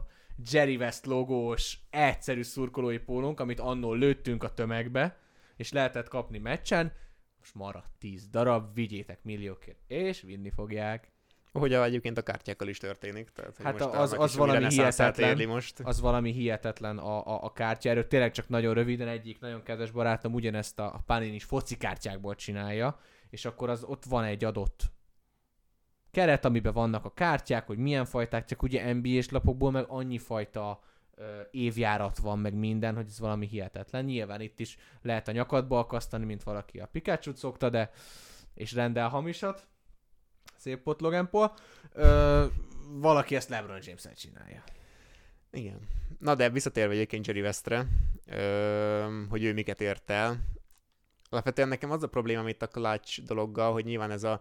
Jerry 0.50 0.76
West 0.76 1.06
logós, 1.06 1.78
egyszerű 1.90 2.42
szurkolói 2.42 2.98
pólónk, 2.98 3.40
amit 3.40 3.60
annól 3.60 3.98
lőttünk 3.98 4.42
a 4.42 4.54
tömegbe, 4.54 5.18
és 5.56 5.72
lehetett 5.72 6.08
kapni 6.08 6.38
meccsen, 6.38 6.92
most 7.38 7.54
maradt 7.54 7.90
10 7.98 8.28
darab, 8.28 8.74
vigyétek 8.74 9.18
milliókért, 9.22 9.78
és 9.86 10.20
vinni 10.20 10.50
fogják. 10.50 11.12
Hogy 11.52 11.72
egyébként 11.72 12.18
a 12.18 12.22
kártyákkal 12.22 12.68
is 12.68 12.78
történik. 12.78 13.30
Tehát, 13.30 13.56
Hát 13.62 13.72
most 13.72 13.84
az- 13.84 14.12
az 14.12 14.36
valami 14.36 14.66
hihetetlen. 14.68 15.48
most. 15.48 15.80
Az 15.80 16.00
valami 16.00 16.32
hihetetlen 16.32 16.98
a, 16.98 17.26
a, 17.26 17.44
a 17.44 17.52
kártya. 17.52 17.90
Erről 17.90 18.06
tényleg 18.08 18.32
csak 18.32 18.48
nagyon 18.48 18.74
röviden 18.74 19.08
egyik 19.08 19.40
nagyon 19.40 19.62
kedves 19.62 19.90
barátom 19.90 20.34
ugyanezt 20.34 20.78
a, 20.78 20.84
a 20.84 21.02
Panini 21.06 21.34
is 21.34 21.44
foci 21.44 21.76
kártyákból 21.76 22.34
csinálja, 22.34 22.98
és 23.30 23.44
akkor 23.44 23.70
az 23.70 23.84
ott 23.84 24.04
van 24.04 24.24
egy 24.24 24.44
adott 24.44 24.82
keret, 26.14 26.44
amiben 26.44 26.72
vannak 26.72 27.04
a 27.04 27.14
kártyák, 27.14 27.66
hogy 27.66 27.78
milyen 27.78 28.04
fajták, 28.04 28.44
csak 28.44 28.62
ugye 28.62 28.92
NBA-s 28.92 29.28
lapokból 29.28 29.70
meg 29.70 29.84
annyi 29.88 30.18
fajta 30.18 30.80
évjárat 31.50 32.18
van, 32.18 32.38
meg 32.38 32.54
minden, 32.54 32.94
hogy 32.94 33.06
ez 33.08 33.18
valami 33.18 33.46
hihetetlen. 33.46 34.04
Nyilván 34.04 34.40
itt 34.40 34.60
is 34.60 34.78
lehet 35.02 35.28
a 35.28 35.32
nyakadba 35.32 35.78
akasztani, 35.78 36.24
mint 36.24 36.42
valaki 36.42 36.78
a 36.78 36.86
pikachu 36.86 37.34
szokta, 37.34 37.70
de 37.70 37.90
és 38.54 38.72
rendel 38.72 39.08
hamisat. 39.08 39.66
Szép 40.56 40.82
pot 40.82 41.00
Logan 41.00 41.30
Paul. 41.30 41.54
Ö, 41.92 42.44
valaki 42.90 43.36
ezt 43.36 43.48
LeBron 43.48 43.78
james 43.82 44.02
csinálja. 44.16 44.62
Igen. 45.50 45.78
Na 46.18 46.34
de 46.34 46.50
visszatérve 46.50 46.92
egyébként 46.92 47.26
Jerry 47.26 47.40
Westre, 47.40 47.86
ö, 48.26 49.24
hogy 49.28 49.44
ő 49.44 49.52
miket 49.52 49.80
ért 49.80 50.10
el. 50.10 50.38
Alapvetően 51.30 51.68
nekem 51.68 51.90
az 51.90 52.02
a 52.02 52.08
probléma 52.08 52.48
itt 52.48 52.62
a 52.62 52.68
clutch 52.68 53.22
dologgal, 53.22 53.72
hogy 53.72 53.84
nyilván 53.84 54.10
ez 54.10 54.24
a 54.24 54.40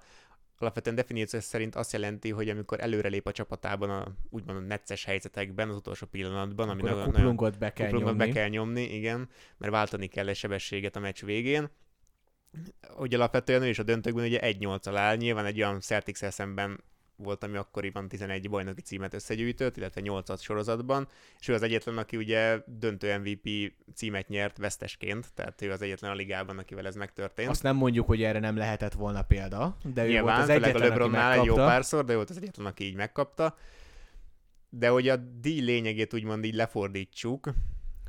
alapvetően 0.58 0.96
definíció 0.96 1.40
szerint 1.40 1.76
azt 1.76 1.92
jelenti, 1.92 2.30
hogy 2.30 2.50
amikor 2.50 2.80
előrelép 2.80 3.28
a 3.28 3.32
csapatában 3.32 3.90
a 3.90 4.08
úgymond 4.30 4.58
a 4.58 4.62
necces 4.62 5.06
helyzetekben, 5.06 5.70
az 5.70 5.76
utolsó 5.76 6.06
pillanatban, 6.06 6.70
ami 6.70 6.82
a 6.82 6.84
nagyon, 6.84 6.98
nagyon 6.98 7.12
kuplungot 7.14 7.58
be 7.58 7.74
kell 7.74 7.88
kuplungot 7.88 8.16
nyomni. 8.18 8.32
be 8.32 8.40
kell 8.40 8.50
nyomni, 8.50 8.96
igen, 8.96 9.30
mert 9.58 9.72
váltani 9.72 10.08
kell 10.08 10.28
egy 10.28 10.36
sebességet 10.36 10.96
a 10.96 11.00
meccs 11.00 11.24
végén. 11.24 11.70
Ugye 12.98 13.18
alapvetően 13.18 13.62
ő 13.62 13.68
is 13.68 13.80
a 13.80 13.84
döntőkben 13.84 14.26
ugye 14.26 14.40
1-8 14.42 14.88
al 14.88 14.98
áll, 14.98 15.16
nyilván 15.16 15.46
egy 15.46 15.62
olyan 15.62 15.80
celtics 15.80 16.18
szemben 16.18 16.84
volt, 17.16 17.44
ami 17.44 17.58
akkoriban 17.58 18.08
11 18.08 18.50
bajnoki 18.50 18.82
címet 18.82 19.14
összegyűjtött, 19.14 19.78
illetve 19.78 20.02
8 20.02 20.42
sorozatban, 20.42 21.08
és 21.40 21.48
ő 21.48 21.54
az 21.54 21.62
egyetlen, 21.62 21.98
aki 21.98 22.18
ugye 22.18 22.60
döntő 22.66 23.18
MVP 23.18 23.74
címet 23.96 24.28
nyert 24.28 24.58
vesztesként, 24.58 25.34
tehát 25.34 25.62
ő 25.62 25.72
az 25.72 25.82
egyetlen 25.82 26.12
a 26.12 26.16
ligában, 26.16 26.58
akivel 26.58 26.86
ez 26.86 26.96
megtörtént. 26.96 27.50
Azt 27.50 27.64
nem 27.64 27.76
mondjuk, 27.76 28.08
hogy 28.08 28.24
erre 28.24 28.40
nem 28.40 28.58
lehetett 28.58 28.94
volna 28.94 29.22
példa, 29.22 29.78
de 29.94 30.06
ő 30.06 30.08
Nyilván, 30.08 30.24
volt 30.24 30.38
az 30.38 30.50
a 30.50 30.52
egyetlen, 30.54 30.76
aki 30.76 30.88
LeBronnál 30.88 31.40
egy 31.40 31.46
jó 31.46 31.56
párszor, 31.56 32.06
de 32.06 32.12
ő 32.12 32.16
volt 32.16 32.30
az 32.30 32.38
egyetlen, 32.38 32.66
aki 32.66 32.84
így 32.84 32.96
megkapta. 32.96 33.58
De 34.70 34.90
hogy 34.90 35.10
a 35.10 35.16
díj 35.16 35.62
lényegét 35.62 36.14
úgymond 36.14 36.46
így 36.46 36.56
lefordítsuk, 36.56 37.54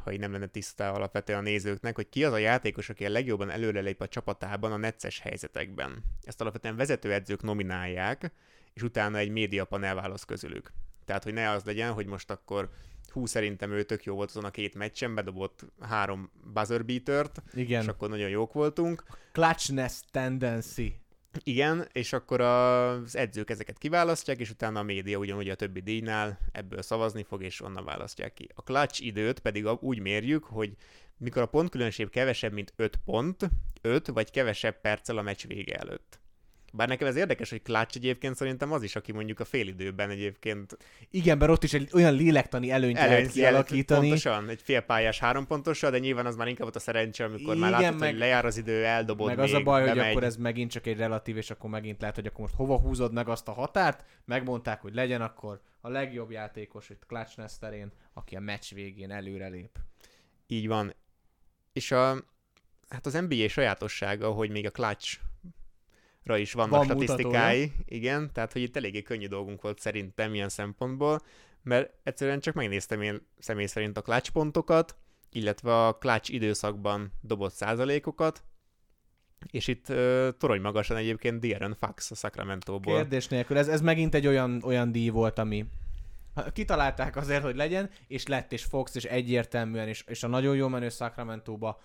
ha 0.05 0.13
így 0.13 0.19
nem 0.19 0.33
lenne 0.33 0.47
tiszta 0.47 0.93
alapvetően 0.93 1.39
a 1.39 1.43
nézőknek, 1.43 1.95
hogy 1.95 2.09
ki 2.09 2.25
az 2.25 2.33
a 2.33 2.39
játékos, 2.39 2.89
aki 2.89 3.05
a 3.07 3.11
legjobban 3.11 3.51
előrelép 3.51 4.01
a 4.01 4.09
csapatában 4.09 4.73
a 4.73 4.77
necces 4.77 5.21
helyzetekben. 5.21 6.05
Ezt 6.23 6.41
alapvetően 6.41 6.77
vezetőedzők 6.77 7.43
nominálják, 7.43 8.33
és 8.75 8.83
utána 8.83 9.18
egy 9.18 9.31
médiapanel 9.31 9.95
választ 9.95 10.25
közülük. 10.25 10.72
Tehát, 11.05 11.25
hogy 11.25 11.33
ne 11.33 11.51
az 11.51 11.64
legyen, 11.64 11.93
hogy 11.93 12.07
most 12.07 12.31
akkor 12.31 12.70
hú, 13.12 13.27
szerintem 13.27 13.72
ő 13.72 13.83
tök 13.83 14.05
jó 14.05 14.14
volt 14.14 14.29
azon 14.29 14.45
a 14.45 14.51
két 14.51 14.75
meccsen, 14.75 15.14
bedobott 15.14 15.64
három 15.81 16.31
buzzer 16.53 16.85
beatert, 16.85 17.43
és 17.53 17.61
Igen. 17.61 17.89
akkor 17.89 18.09
nagyon 18.09 18.29
jók 18.29 18.53
voltunk. 18.53 19.05
Clutchness 19.33 20.01
tendency. 20.11 21.03
Igen, 21.43 21.89
és 21.93 22.12
akkor 22.12 22.41
az 22.41 23.16
edzők 23.16 23.51
ezeket 23.51 23.79
kiválasztják, 23.79 24.39
és 24.39 24.51
utána 24.51 24.79
a 24.79 24.83
média 24.83 25.18
ugyanúgy 25.18 25.49
a 25.49 25.55
többi 25.55 25.81
díjnál 25.81 26.39
ebből 26.53 26.83
szavazni 26.83 27.22
fog, 27.22 27.43
és 27.43 27.61
onnan 27.61 27.85
választják 27.85 28.35
ki. 28.35 28.49
A 28.55 28.62
clutch 28.62 29.05
időt 29.05 29.41
pedig 29.41 29.66
úgy 29.66 29.99
mérjük, 29.99 30.45
hogy 30.45 30.77
mikor 31.16 31.43
a 31.43 31.47
pontkülönbség 31.47 32.11
kevesebb, 32.11 32.53
mint 32.53 32.72
5 32.77 32.99
pont, 33.05 33.51
5 33.81 34.07
vagy 34.07 34.31
kevesebb 34.31 34.81
perccel 34.81 35.18
a 35.18 35.22
meccs 35.22 35.47
vége 35.47 35.75
előtt. 35.75 36.18
Bár 36.77 36.89
nekem 36.89 37.09
ez 37.09 37.16
érdekes, 37.16 37.51
hogy 37.51 37.62
clutch 37.62 37.97
egyébként 37.97 38.37
szerintem 38.37 38.72
az 38.72 38.83
is, 38.83 38.97
aki 38.97 39.12
mondjuk 39.12 39.41
a 39.41 39.45
félidőben 39.45 40.11
egyébként 40.11 40.77
Igen, 41.11 41.39
mert 41.39 41.51
ott 41.51 41.64
is 41.64 41.72
egy 41.72 41.91
olyan 41.93 42.14
lélektani 42.14 42.70
előnyt 42.70 42.95
lehet 42.95 43.11
előnyt 43.11 43.35
jelent, 43.35 43.66
kialakítani. 43.66 44.01
Pontosan, 44.09 44.49
egy 44.49 44.62
félpályás 44.62 45.18
három 45.18 45.47
pontossal, 45.47 45.91
de 45.91 45.99
nyilván 45.99 46.27
az 46.27 46.37
már 46.37 46.49
inkább 46.49 46.66
ott 46.66 46.77
a 46.77 46.79
szerencse, 46.79 47.25
amikor 47.25 47.57
már 47.57 47.70
Igen, 47.70 47.83
látod, 47.83 47.99
meg- 47.99 48.11
hogy 48.11 48.18
lejár 48.18 48.45
az 48.45 48.57
idő, 48.57 48.85
eldobod 48.85 49.27
Meg 49.27 49.37
még, 49.37 49.45
az 49.45 49.53
a 49.53 49.62
baj, 49.62 49.83
hogy 49.83 49.95
bemegy. 49.95 50.11
akkor 50.11 50.25
ez 50.25 50.37
megint 50.37 50.70
csak 50.70 50.87
egy 50.87 50.97
relatív, 50.97 51.37
és 51.37 51.51
akkor 51.51 51.70
megint 51.70 52.01
lehet, 52.01 52.14
hogy 52.14 52.27
akkor 52.27 52.41
most 52.41 52.55
hova 52.55 52.79
húzod 52.79 53.12
meg 53.12 53.29
azt 53.29 53.49
a 53.49 53.53
határt. 53.53 54.05
Megmondták, 54.25 54.81
hogy 54.81 54.95
legyen 54.95 55.20
akkor 55.22 55.61
a 55.81 55.89
legjobb 55.89 56.31
játékos 56.31 56.91
itt 56.91 57.05
Clutchness 57.07 57.59
terén, 57.59 57.93
aki 58.12 58.37
a 58.37 58.41
meccs 58.41 58.72
végén 58.72 59.11
előrelép. 59.11 59.79
Így 60.47 60.66
van. 60.66 60.95
És 61.72 61.91
a, 61.91 62.16
hát 62.89 63.07
az 63.07 63.12
NBA 63.12 63.49
sajátossága, 63.49 64.31
hogy 64.31 64.51
még 64.51 64.66
a 64.66 64.70
clutch 64.70 65.18
ra 66.25 66.37
is 66.37 66.53
vannak 66.53 66.70
Van 66.70 66.85
statisztikái, 66.85 67.72
igen, 67.85 68.31
tehát 68.33 68.53
hogy 68.53 68.62
itt 68.62 68.77
eléggé 68.77 69.03
könnyű 69.03 69.27
dolgunk 69.27 69.62
volt 69.62 69.79
szerintem 69.79 70.35
ilyen 70.35 70.49
szempontból, 70.49 71.20
mert 71.62 71.91
egyszerűen 72.03 72.41
csak 72.41 72.55
megnéztem 72.55 73.03
én 73.03 73.27
személy 73.39 73.66
szerint 73.66 73.97
a 73.97 74.03
clutch 74.03 74.31
pontokat, 74.31 74.97
illetve 75.31 75.87
a 75.87 75.99
clutch 75.99 76.33
időszakban 76.33 77.12
dobott 77.20 77.53
százalékokat, 77.53 78.45
és 79.51 79.66
itt 79.66 79.89
uh, 79.89 80.29
torony 80.39 80.61
magasan 80.61 80.97
egyébként 80.97 81.39
De'Aaron 81.43 81.75
Fox 81.79 82.11
a 82.11 82.14
Sacramento-ból. 82.14 82.95
Kérdés 82.95 83.29
nélkül. 83.29 83.59
Ez, 83.59 83.68
ez 83.68 83.81
megint 83.81 84.14
egy 84.14 84.27
olyan, 84.27 84.62
olyan 84.64 84.93
díj 84.93 85.09
volt, 85.09 85.39
ami 85.39 85.66
kitalálták 86.53 87.16
azért, 87.16 87.43
hogy 87.43 87.57
legyen, 87.57 87.91
és 88.07 88.27
lett, 88.27 88.53
és 88.53 88.64
Fox, 88.64 88.95
és 88.95 89.05
egyértelműen, 89.05 89.89
és, 89.89 90.05
és 90.07 90.22
a 90.22 90.27
nagyon 90.27 90.57
jó 90.57 90.68
menő 90.68 90.89
Sacramento-ba 90.89 91.81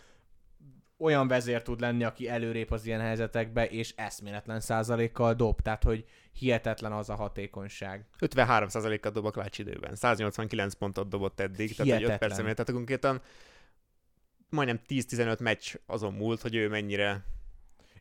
olyan 0.99 1.27
vezér 1.27 1.61
tud 1.61 1.79
lenni, 1.79 2.03
aki 2.03 2.27
előrép 2.27 2.71
az 2.71 2.85
ilyen 2.85 2.99
helyzetekbe, 2.99 3.67
és 3.67 3.93
eszméletlen 3.95 4.59
százalékkal 4.59 5.33
dob, 5.33 5.61
tehát 5.61 5.83
hogy 5.83 6.05
hihetetlen 6.31 6.91
az 6.91 7.09
a 7.09 7.15
hatékonyság. 7.15 8.05
53%-kal 8.19 9.11
dob 9.11 9.25
a 9.25 9.31
clutch 9.31 9.59
időben. 9.59 9.95
189 9.95 10.73
pontot 10.73 11.09
dobott 11.09 11.39
eddig, 11.39 11.75
tehát 11.75 11.91
egy 11.91 11.91
5 11.91 11.97
Hihetetlen. 11.97 12.17
percen 12.17 12.43
tehát 12.43 12.71
konkrétan 12.71 13.21
majdnem 14.49 14.79
10-15 14.87 15.41
meccs 15.41 15.75
azon 15.85 16.13
múlt, 16.13 16.41
hogy 16.41 16.55
ő 16.55 16.67
mennyire 16.67 17.25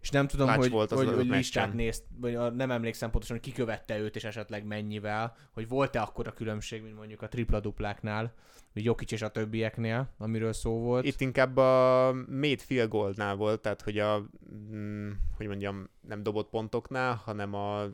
És 0.01 0.11
nem 0.11 0.27
tudom, 0.27 0.47
Clutch 0.47 0.63
hogy, 0.63 0.71
volt 0.71 0.93
az 0.93 0.99
hogy, 0.99 1.07
adott 1.07 1.19
hogy 1.19 1.29
listát 1.29 1.73
nézt, 1.73 2.05
vagy 2.17 2.35
a- 2.35 2.51
nem 2.51 2.71
emlékszem 2.71 3.11
pontosan, 3.11 3.37
hogy 3.37 3.45
ki 3.45 3.53
követte 3.53 3.99
őt, 3.99 4.17
és 4.17 4.25
esetleg 4.25 4.65
mennyivel, 4.65 5.37
hogy 5.53 5.69
volt-e 5.69 6.01
akkora 6.01 6.33
különbség, 6.33 6.83
mint 6.83 6.97
mondjuk 6.97 7.23
a 7.23 7.29
tripla-dupláknál, 7.29 8.35
vagy 8.75 8.85
Jokic 8.85 9.13
és 9.13 9.23
a 9.23 9.29
többieknél, 9.29 10.15
amiről 10.19 10.53
szó 10.53 10.79
volt. 10.79 11.05
Itt 11.05 11.21
inkább 11.21 11.57
a 11.57 12.13
made 12.29 12.57
field 12.59 12.89
goalnál 12.89 13.35
volt, 13.35 13.61
tehát 13.61 13.83
hogy 13.83 13.99
a, 13.99 14.29
mm, 14.73 15.11
hogy 15.37 15.47
mondjam, 15.47 15.89
nem 16.01 16.23
dobott 16.23 16.49
pontoknál, 16.49 17.15
hanem 17.15 17.55
a 17.55 17.85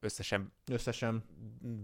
összesen 0.00 0.52
Összesen 0.70 1.24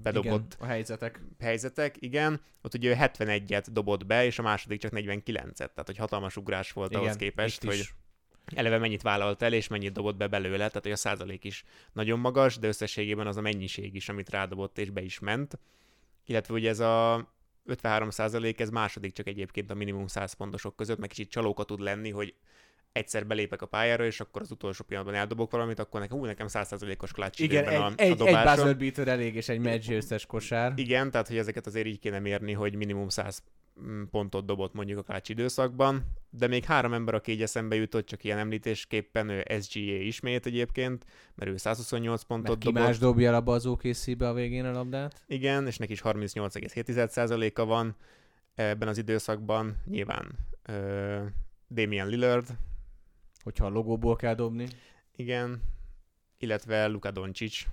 bedobott 0.02 0.54
igen, 0.54 0.68
a 0.68 0.72
helyzetek. 0.72 1.20
helyzetek, 1.38 1.96
igen. 1.98 2.40
Ott 2.62 2.74
ugye 2.74 2.90
ő 2.90 2.94
71-et 2.98 3.66
dobott 3.72 4.06
be, 4.06 4.24
és 4.24 4.38
a 4.38 4.42
második 4.42 4.80
csak 4.80 4.92
49-et, 4.94 5.54
tehát 5.54 5.86
hogy 5.86 5.96
hatalmas 5.96 6.36
ugrás 6.36 6.72
volt 6.72 6.90
Igen, 6.90 7.02
ahhoz 7.02 7.16
képest, 7.16 7.64
itt 7.64 7.72
is. 7.72 7.94
Eleve 8.54 8.78
mennyit 8.78 9.02
vállalt 9.02 9.42
el, 9.42 9.52
és 9.52 9.68
mennyit 9.68 9.92
dobott 9.92 10.16
be 10.16 10.26
belőle, 10.26 10.56
tehát 10.56 10.82
hogy 10.82 10.92
a 10.92 10.96
százalék 10.96 11.44
is 11.44 11.64
nagyon 11.92 12.18
magas, 12.18 12.58
de 12.58 12.66
összességében 12.68 13.26
az 13.26 13.36
a 13.36 13.40
mennyiség 13.40 13.94
is, 13.94 14.08
amit 14.08 14.30
rádobott 14.30 14.78
és 14.78 14.90
be 14.90 15.02
is 15.02 15.18
ment. 15.18 15.58
Illetve 16.26 16.54
ugye 16.54 16.68
ez 16.68 16.80
a 16.80 17.28
53 17.64 18.10
százalék, 18.10 18.60
ez 18.60 18.70
második 18.70 19.12
csak 19.12 19.26
egyébként 19.26 19.70
a 19.70 19.74
minimum 19.74 20.06
100 20.06 20.32
pontosok 20.32 20.76
között, 20.76 20.98
meg 20.98 21.08
kicsit 21.08 21.30
csalóka 21.30 21.64
tud 21.64 21.80
lenni, 21.80 22.10
hogy 22.10 22.34
egyszer 22.92 23.26
belépek 23.26 23.62
a 23.62 23.66
pályára, 23.66 24.04
és 24.04 24.20
akkor 24.20 24.42
az 24.42 24.50
utolsó 24.50 24.84
pillanatban 24.84 25.18
eldobok 25.18 25.50
valamit, 25.50 25.78
akkor 25.78 26.00
nekem, 26.00 26.18
hú, 26.18 26.24
nekem 26.24 26.46
100%-os 26.50 27.12
clutch 27.12 27.40
Igen, 27.40 27.64
egy, 27.64 27.74
a, 27.74 27.86
egy, 27.86 27.92
a 27.92 28.02
egy 28.02 28.14
dobásom. 28.14 28.54
buzzer 28.54 28.76
beater 28.76 29.08
elég, 29.08 29.34
és 29.34 29.48
egy 29.48 29.58
match 29.58 29.88
győztes 29.88 30.26
kosár. 30.26 30.72
Igen, 30.76 31.10
tehát 31.10 31.28
hogy 31.28 31.36
ezeket 31.36 31.66
azért 31.66 31.86
így 31.86 31.98
kéne 31.98 32.18
mérni, 32.18 32.52
hogy 32.52 32.74
minimum 32.74 33.08
100 33.08 33.42
mm, 33.42 33.59
pontot 34.10 34.46
dobott 34.46 34.72
mondjuk 34.74 34.98
a 34.98 35.02
klács 35.02 35.28
időszakban, 35.28 36.04
de 36.30 36.46
még 36.46 36.64
három 36.64 36.92
ember, 36.92 37.14
aki 37.14 37.32
így 37.32 37.42
eszembe 37.42 37.76
jutott, 37.76 38.06
csak 38.06 38.24
ilyen 38.24 38.38
említésképpen, 38.38 39.28
ő 39.28 39.44
SGA 39.60 39.80
ismét 39.80 40.46
egyébként, 40.46 41.04
mert 41.34 41.50
ő 41.50 41.56
128 41.56 42.22
pontot 42.22 42.48
Mert 42.48 42.60
ki 42.60 42.66
dobott. 42.66 42.82
más 42.82 42.98
dobja 42.98 43.36
a 43.36 43.52
az 43.52 43.66
OKC-be 43.66 44.28
a 44.28 44.32
végén 44.32 44.64
a 44.64 44.72
labdát? 44.72 45.24
Igen, 45.26 45.66
és 45.66 45.76
neki 45.76 45.92
is 45.92 46.00
38,7%-a 46.04 47.64
van. 47.64 47.96
ebben 48.54 48.88
az 48.88 48.98
időszakban 48.98 49.76
nyilván 49.86 50.38
ö, 50.62 51.24
Damian 51.70 52.08
Lillard. 52.08 52.48
Hogyha 53.42 53.66
a 53.66 53.68
logóból 53.68 54.16
kell 54.16 54.34
dobni. 54.34 54.66
Igen, 55.16 55.62
illetve 56.38 56.86
Luka 56.86 57.10
Doncic, 57.10 57.66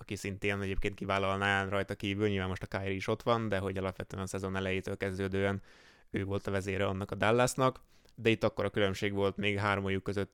aki 0.00 0.16
szintén 0.16 0.60
egyébként 0.60 0.94
kivállalná 0.94 1.68
rajta 1.68 1.94
kívül, 1.94 2.28
nyilván 2.28 2.48
most 2.48 2.62
a 2.62 2.78
Kyrie 2.78 2.94
is 2.94 3.06
ott 3.06 3.22
van, 3.22 3.48
de 3.48 3.58
hogy 3.58 3.76
alapvetően 3.76 4.22
a 4.22 4.26
szezon 4.26 4.56
elejétől 4.56 4.96
kezdődően 4.96 5.62
ő 6.10 6.24
volt 6.24 6.46
a 6.46 6.50
vezére 6.50 6.86
annak 6.86 7.10
a 7.10 7.14
Dallasnak, 7.14 7.80
de 8.14 8.30
itt 8.30 8.44
akkor 8.44 8.64
a 8.64 8.70
különbség 8.70 9.12
volt 9.12 9.36
még 9.36 9.58
hármajuk 9.58 10.02
között, 10.02 10.32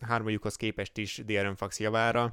hármajukhoz 0.00 0.56
képest 0.56 0.98
is 0.98 1.22
De'Aaron 1.26 1.54
Fox 1.56 1.80
javára, 1.80 2.32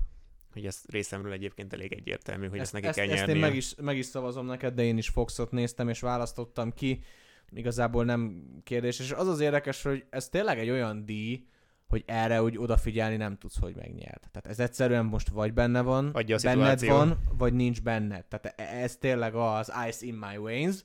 hogy 0.54 0.66
ez 0.66 0.82
részemről 0.88 1.32
egyébként 1.32 1.74
elég 1.74 1.94
egyértelmű, 1.94 2.48
hogy 2.48 2.60
ezt, 2.60 2.74
ezt 2.74 2.74
neki 2.74 2.88
ezt, 2.88 2.98
kell 2.98 3.08
ezt 3.08 3.16
nyerni. 3.16 3.34
én 3.34 3.40
meg 3.40 3.56
is, 3.56 3.76
meg 3.76 3.98
is 3.98 4.06
szavazom 4.06 4.46
neked, 4.46 4.74
de 4.74 4.84
én 4.84 4.98
is 4.98 5.10
Foxot 5.10 5.52
néztem, 5.52 5.90
és 5.90 6.00
választottam 6.00 6.74
ki. 6.74 7.04
Igazából 7.50 8.06
nem 8.06 8.44
kérdés. 8.64 9.00
És 9.00 9.12
az 9.12 9.28
az 9.28 9.40
érdekes, 9.40 9.82
hogy 9.82 10.06
ez 10.10 10.30
tényleg 10.30 10.60
egy 10.60 10.70
olyan 10.70 11.06
díj, 11.06 11.46
hogy 11.92 12.04
erre 12.08 12.42
úgy 12.44 12.58
odafigyelni 12.58 13.16
nem 13.16 13.38
tudsz, 13.38 13.60
hogy 13.60 13.76
megnyert. 13.76 14.30
Tehát 14.32 14.48
ez 14.48 14.60
egyszerűen 14.60 15.06
most 15.06 15.30
vagy 15.30 15.54
benne 15.54 15.82
van, 15.82 16.10
Adja 16.14 16.36
a 16.36 16.40
benned 16.44 16.80
szituáció. 16.80 17.08
van, 17.08 17.18
vagy 17.38 17.54
nincs 17.54 17.82
benned. 17.82 18.26
Tehát 18.26 18.60
e- 18.60 18.82
ez 18.84 18.98
tényleg 18.98 19.36
az 19.36 19.72
ice 19.88 20.06
in 20.06 20.14
my 20.14 20.38
veins. 20.38 20.84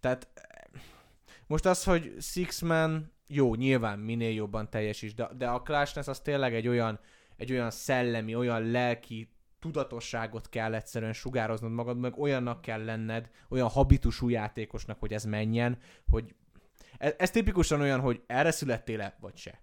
Tehát 0.00 0.28
most 1.46 1.66
az, 1.66 1.84
hogy 1.84 2.14
Six 2.20 2.60
Man, 2.60 3.12
jó, 3.26 3.54
nyilván 3.54 3.98
minél 3.98 4.32
jobban 4.32 4.70
teljesíts, 4.70 5.14
de, 5.14 5.28
de 5.36 5.48
a 5.48 5.62
Clashness 5.62 6.06
az 6.06 6.20
tényleg 6.20 6.54
egy 6.54 6.68
olyan, 6.68 6.98
egy 7.36 7.52
olyan 7.52 7.70
szellemi, 7.70 8.34
olyan 8.34 8.70
lelki 8.70 9.32
tudatosságot 9.60 10.48
kell 10.48 10.74
egyszerűen 10.74 11.12
sugároznod 11.12 11.72
magad, 11.72 11.98
meg 11.98 12.18
olyannak 12.18 12.60
kell 12.60 12.84
lenned, 12.84 13.30
olyan 13.48 13.68
habitusú 13.68 14.28
játékosnak, 14.28 15.00
hogy 15.00 15.12
ez 15.12 15.24
menjen, 15.24 15.78
hogy 16.10 16.34
ez, 16.98 17.14
ez 17.18 17.30
tipikusan 17.30 17.80
olyan, 17.80 18.00
hogy 18.00 18.22
erre 18.26 18.50
születtél-e, 18.50 19.16
vagy 19.20 19.36
se. 19.36 19.60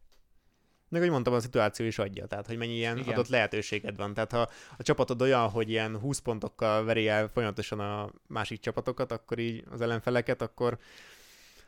Meg, 0.95 1.03
hogy 1.03 1.13
mondtam, 1.13 1.33
a 1.33 1.39
szituáció 1.39 1.85
is 1.85 1.99
adja, 1.99 2.25
tehát 2.25 2.47
hogy 2.47 2.57
mennyi 2.57 2.73
ilyen 2.75 2.97
Igen. 2.97 3.13
Adott 3.13 3.27
lehetőséged 3.27 3.95
van. 3.95 4.13
Tehát 4.13 4.31
ha 4.31 4.49
a 4.77 4.83
csapatod 4.83 5.21
olyan, 5.21 5.49
hogy 5.49 5.69
ilyen 5.69 5.99
20 5.99 6.19
pontokkal 6.19 6.83
veri 6.83 7.07
el 7.07 7.27
folyamatosan 7.27 7.79
a 7.79 8.11
másik 8.27 8.59
csapatokat, 8.59 9.11
akkor 9.11 9.39
így 9.39 9.63
az 9.71 9.81
ellenfeleket, 9.81 10.41
akkor 10.41 10.77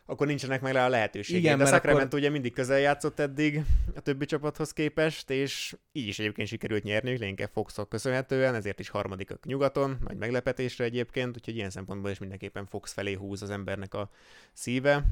akkor 0.05 0.27
nincsenek 0.27 0.61
meg 0.61 0.73
rá 0.73 0.85
a 0.85 0.89
lehetőségek. 0.89 1.41
Igen, 1.41 1.57
De 1.57 1.63
mert 1.63 1.75
Sacramento 1.75 2.05
akkor- 2.05 2.19
ugye 2.19 2.29
mindig 2.29 2.53
közel 2.53 2.79
játszott 2.79 3.19
eddig 3.19 3.61
a 3.95 3.99
többi 3.99 4.25
csapathoz 4.25 4.73
képest, 4.73 5.29
és 5.29 5.75
így 5.91 6.07
is 6.07 6.19
egyébként 6.19 6.47
sikerült 6.47 6.83
nyerniük, 6.83 7.19
leginkább 7.19 7.49
Foxok 7.53 7.89
köszönhetően, 7.89 8.55
ezért 8.55 8.79
is 8.79 8.89
harmadikak 8.89 9.45
nyugaton, 9.45 9.97
nagy 10.07 10.17
meglepetésre 10.17 10.83
egyébként, 10.83 11.35
úgyhogy 11.35 11.55
ilyen 11.55 11.69
szempontból 11.69 12.11
is 12.11 12.17
mindenképpen 12.17 12.65
Fox 12.65 12.93
felé 12.93 13.13
húz 13.13 13.41
az 13.41 13.49
embernek 13.49 13.93
a 13.93 14.09
szíve, 14.53 15.05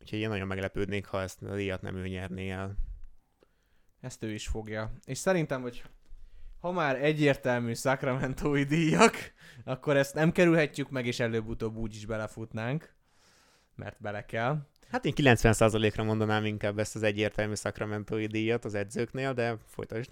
úgyhogy 0.00 0.18
én 0.18 0.28
nagyon 0.28 0.46
meglepődnék, 0.46 1.06
ha 1.06 1.22
ezt 1.22 1.42
a 1.42 1.54
díjat 1.54 1.82
nem 1.82 1.96
ő 1.96 2.08
nyerné 2.08 2.50
el. 2.50 2.76
Ezt 4.00 4.22
ő 4.22 4.32
is 4.32 4.46
fogja. 4.46 4.92
És 5.04 5.18
szerintem, 5.18 5.62
hogy 5.62 5.82
ha 6.60 6.72
már 6.72 7.04
egyértelmű 7.04 7.74
sacramento 7.74 8.64
díjak, 8.64 9.14
akkor 9.64 9.96
ezt 9.96 10.14
nem 10.14 10.32
kerülhetjük 10.32 10.90
meg, 10.90 11.06
és 11.06 11.20
előbb-utóbb 11.20 11.76
úgy 11.76 11.94
is 11.94 12.06
belefutnánk, 12.06 12.94
mert 13.74 13.96
bele 14.00 14.24
kell. 14.24 14.58
Hát 14.90 15.04
én 15.04 15.12
90%-ra 15.16 16.02
mondanám 16.02 16.44
inkább 16.44 16.78
ezt 16.78 16.94
az 16.94 17.02
egyértelmű 17.02 17.54
sacramento 17.54 18.26
díjat 18.26 18.64
az 18.64 18.74
edzőknél, 18.74 19.32
de 19.32 19.56
folytasd. 19.66 20.10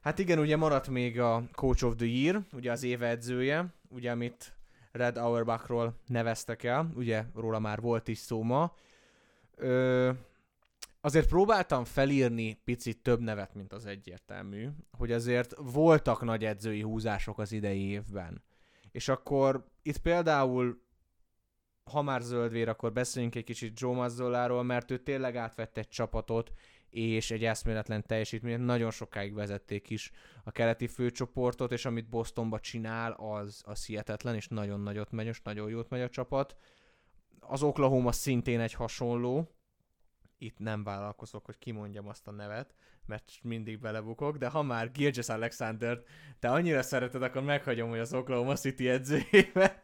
Hát 0.00 0.18
igen, 0.18 0.38
ugye 0.38 0.56
maradt 0.56 0.88
még 0.88 1.20
a 1.20 1.42
Coach 1.52 1.84
of 1.84 1.94
the 1.96 2.06
Year, 2.06 2.40
ugye 2.52 2.70
az 2.70 2.82
éve 2.82 3.08
edzője, 3.08 3.74
ugye 3.88 4.10
amit 4.10 4.52
Red 4.92 5.16
Auerbachról 5.16 5.94
neveztek 6.06 6.62
el, 6.62 6.90
ugye 6.94 7.24
róla 7.34 7.58
már 7.58 7.80
volt 7.80 8.08
is 8.08 8.18
szó 8.18 8.42
ma. 8.42 8.74
Ö, 9.56 10.10
azért 11.06 11.28
próbáltam 11.28 11.84
felírni 11.84 12.60
picit 12.64 13.02
több 13.02 13.20
nevet, 13.20 13.54
mint 13.54 13.72
az 13.72 13.86
egyértelmű, 13.86 14.68
hogy 14.90 15.12
azért 15.12 15.54
voltak 15.56 16.22
nagy 16.22 16.44
edzői 16.44 16.80
húzások 16.80 17.38
az 17.38 17.52
idei 17.52 17.80
évben. 17.80 18.42
És 18.90 19.08
akkor 19.08 19.64
itt 19.82 19.98
például 19.98 20.84
ha 21.90 22.02
már 22.02 22.20
zöldvér, 22.20 22.68
akkor 22.68 22.92
beszéljünk 22.92 23.34
egy 23.34 23.44
kicsit 23.44 23.80
Joe 23.80 23.94
Mazzoláról, 23.94 24.62
mert 24.62 24.90
ő 24.90 24.98
tényleg 24.98 25.36
átvett 25.36 25.76
egy 25.76 25.88
csapatot, 25.88 26.52
és 26.90 27.30
egy 27.30 27.44
eszméletlen 27.44 28.06
teljesítményt, 28.06 28.64
nagyon 28.64 28.90
sokáig 28.90 29.34
vezették 29.34 29.90
is 29.90 30.12
a 30.44 30.50
keleti 30.50 30.86
főcsoportot, 30.86 31.72
és 31.72 31.84
amit 31.84 32.08
Bostonba 32.08 32.60
csinál, 32.60 33.12
az, 33.12 33.62
az 33.66 33.86
hihetetlen, 33.86 34.34
és 34.34 34.48
nagyon 34.48 34.80
nagyot 34.80 35.10
megy, 35.10 35.26
és 35.26 35.42
nagyon 35.42 35.70
jót 35.70 35.88
megy 35.88 36.00
a 36.00 36.08
csapat. 36.08 36.56
Az 37.40 37.62
Oklahoma 37.62 38.12
szintén 38.12 38.60
egy 38.60 38.72
hasonló, 38.72 39.55
itt 40.38 40.58
nem 40.58 40.84
vállalkozok, 40.84 41.44
hogy 41.44 41.58
kimondjam 41.58 42.08
azt 42.08 42.26
a 42.26 42.30
nevet, 42.30 42.74
mert 43.06 43.30
mindig 43.42 43.80
belebukok, 43.80 44.36
de 44.36 44.48
ha 44.48 44.62
már 44.62 44.92
Gilgis 44.92 45.28
Alexander, 45.28 46.02
te 46.38 46.50
annyira 46.50 46.82
szereted, 46.82 47.22
akkor 47.22 47.42
meghagyom, 47.42 47.88
hogy 47.88 47.98
az 47.98 48.14
Oklahoma 48.14 48.54
City 48.54 48.88
edzőjébe. 48.88 49.82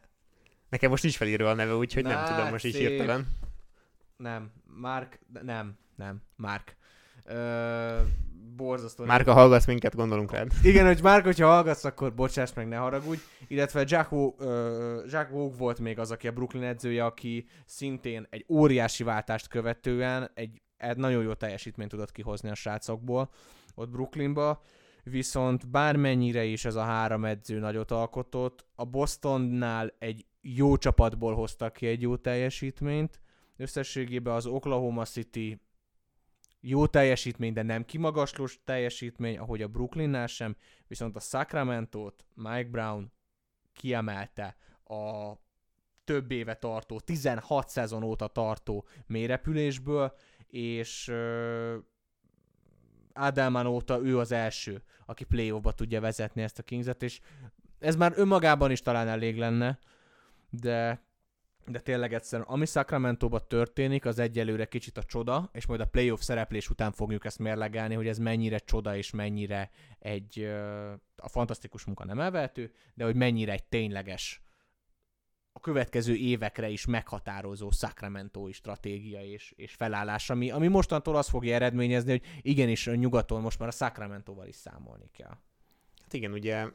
Nekem 0.69 0.89
most 0.89 1.03
nincs 1.03 1.17
felírva 1.17 1.49
a 1.49 1.53
neve, 1.53 1.75
úgyhogy 1.75 2.03
nem 2.03 2.25
tudom 2.25 2.49
most 2.49 2.65
így 2.65 2.73
szép. 2.73 2.87
hirtelen. 2.87 3.27
Nem, 4.17 4.51
Mark, 4.63 5.19
nem, 5.41 5.77
nem, 5.95 6.21
Mark. 6.35 6.75
Ö, 7.25 8.01
borzasztó. 8.55 9.03
Márka 9.05 9.33
hallgatsz 9.33 9.65
minket, 9.65 9.95
gondolunk 9.95 10.31
rád. 10.31 10.51
Igen, 10.63 10.85
hogy 10.85 11.01
már, 11.01 11.21
hogyha 11.21 11.47
hallgatsz, 11.47 11.83
akkor 11.83 12.13
bocsáss 12.13 12.53
meg, 12.53 12.67
ne 12.67 12.75
haragudj. 12.75 13.21
Illetve 13.47 13.83
Jack, 13.87 14.11
Wo- 14.11 14.35
Jack 15.11 15.29
Vogue 15.29 15.57
volt 15.57 15.79
még 15.79 15.99
az, 15.99 16.11
aki 16.11 16.27
a 16.27 16.31
Brooklyn 16.31 16.63
edzője, 16.63 17.05
aki 17.05 17.45
szintén 17.65 18.27
egy 18.29 18.45
óriási 18.49 19.03
váltást 19.03 19.47
követően 19.47 20.31
egy, 20.33 20.61
egy 20.77 20.97
nagyon 20.97 21.23
jó 21.23 21.33
teljesítményt 21.33 21.89
tudott 21.89 22.11
kihozni 22.11 22.49
a 22.49 22.55
srácokból 22.55 23.29
ott 23.75 23.89
Brooklynba. 23.89 24.61
Viszont 25.03 25.69
bármennyire 25.69 26.43
is 26.43 26.65
ez 26.65 26.75
a 26.75 26.83
három 26.83 27.25
edző 27.25 27.59
nagyot 27.59 27.91
alkotott, 27.91 28.65
a 28.75 28.85
Bostonnál 28.85 29.95
egy 29.99 30.25
jó 30.41 30.77
csapatból 30.77 31.35
hoztak 31.35 31.73
ki 31.73 31.87
egy 31.87 32.01
jó 32.01 32.15
teljesítményt. 32.15 33.21
Összességében 33.57 34.33
az 34.33 34.45
Oklahoma 34.45 35.05
City 35.05 35.61
jó 36.65 36.87
teljesítmény, 36.87 37.53
de 37.53 37.61
nem 37.61 37.85
kimagaslós 37.85 38.59
teljesítmény, 38.63 39.37
ahogy 39.37 39.61
a 39.61 39.67
Brooklynnál 39.67 40.27
sem, 40.27 40.55
viszont 40.87 41.15
a 41.15 41.19
Sacramento-t 41.19 42.25
Mike 42.33 42.69
Brown 42.69 43.11
kiemelte 43.73 44.55
a 44.83 45.33
több 46.03 46.31
éve 46.31 46.55
tartó, 46.55 46.99
16 46.99 47.69
szezon 47.69 48.03
óta 48.03 48.27
tartó 48.27 48.85
mélyrepülésből, 49.07 50.13
és 50.47 51.07
uh, 51.07 51.75
Adelman 53.13 53.65
óta 53.65 53.99
ő 54.03 54.19
az 54.19 54.31
első, 54.31 54.83
aki 55.05 55.23
playoffba 55.23 55.71
tudja 55.71 56.01
vezetni 56.01 56.41
ezt 56.41 56.59
a 56.59 56.63
Kingset, 56.63 57.03
és 57.03 57.19
ez 57.79 57.95
már 57.95 58.13
önmagában 58.15 58.71
is 58.71 58.81
talán 58.81 59.07
elég 59.07 59.37
lenne, 59.37 59.79
de 60.49 61.05
de 61.65 61.79
tényleg 61.79 62.13
egyszerűen, 62.13 62.47
ami 62.47 62.65
sacramento 62.65 63.39
történik, 63.39 64.05
az 64.05 64.19
egyelőre 64.19 64.65
kicsit 64.65 64.97
a 64.97 65.03
csoda, 65.03 65.49
és 65.53 65.65
majd 65.65 65.79
a 65.79 65.85
playoff 65.85 66.21
szereplés 66.21 66.69
után 66.69 66.91
fogjuk 66.91 67.25
ezt 67.25 67.39
mérlegelni, 67.39 67.95
hogy 67.95 68.07
ez 68.07 68.17
mennyire 68.17 68.57
csoda, 68.57 68.95
és 68.95 69.11
mennyire 69.11 69.71
egy, 69.99 70.39
a 71.15 71.29
fantasztikus 71.29 71.85
munka 71.85 72.05
nem 72.05 72.19
elvehető, 72.19 72.73
de 72.93 73.03
hogy 73.03 73.15
mennyire 73.15 73.51
egy 73.51 73.63
tényleges, 73.63 74.43
a 75.55 75.59
következő 75.59 76.15
évekre 76.15 76.69
is 76.69 76.85
meghatározó 76.85 77.71
sacramento 77.71 78.51
stratégia 78.51 79.23
és, 79.23 79.53
és 79.55 79.73
felállás, 79.73 80.29
ami, 80.29 80.51
ami 80.51 80.67
mostantól 80.67 81.15
azt 81.15 81.29
fogja 81.29 81.55
eredményezni, 81.55 82.11
hogy 82.11 82.23
igenis 82.41 82.85
nyugaton 82.85 83.41
most 83.41 83.59
már 83.59 83.67
a 83.67 83.71
Sacramento-val 83.71 84.47
is 84.47 84.55
számolni 84.55 85.09
kell. 85.11 85.37
Hát 86.01 86.13
igen, 86.13 86.31
ugye 86.31 86.67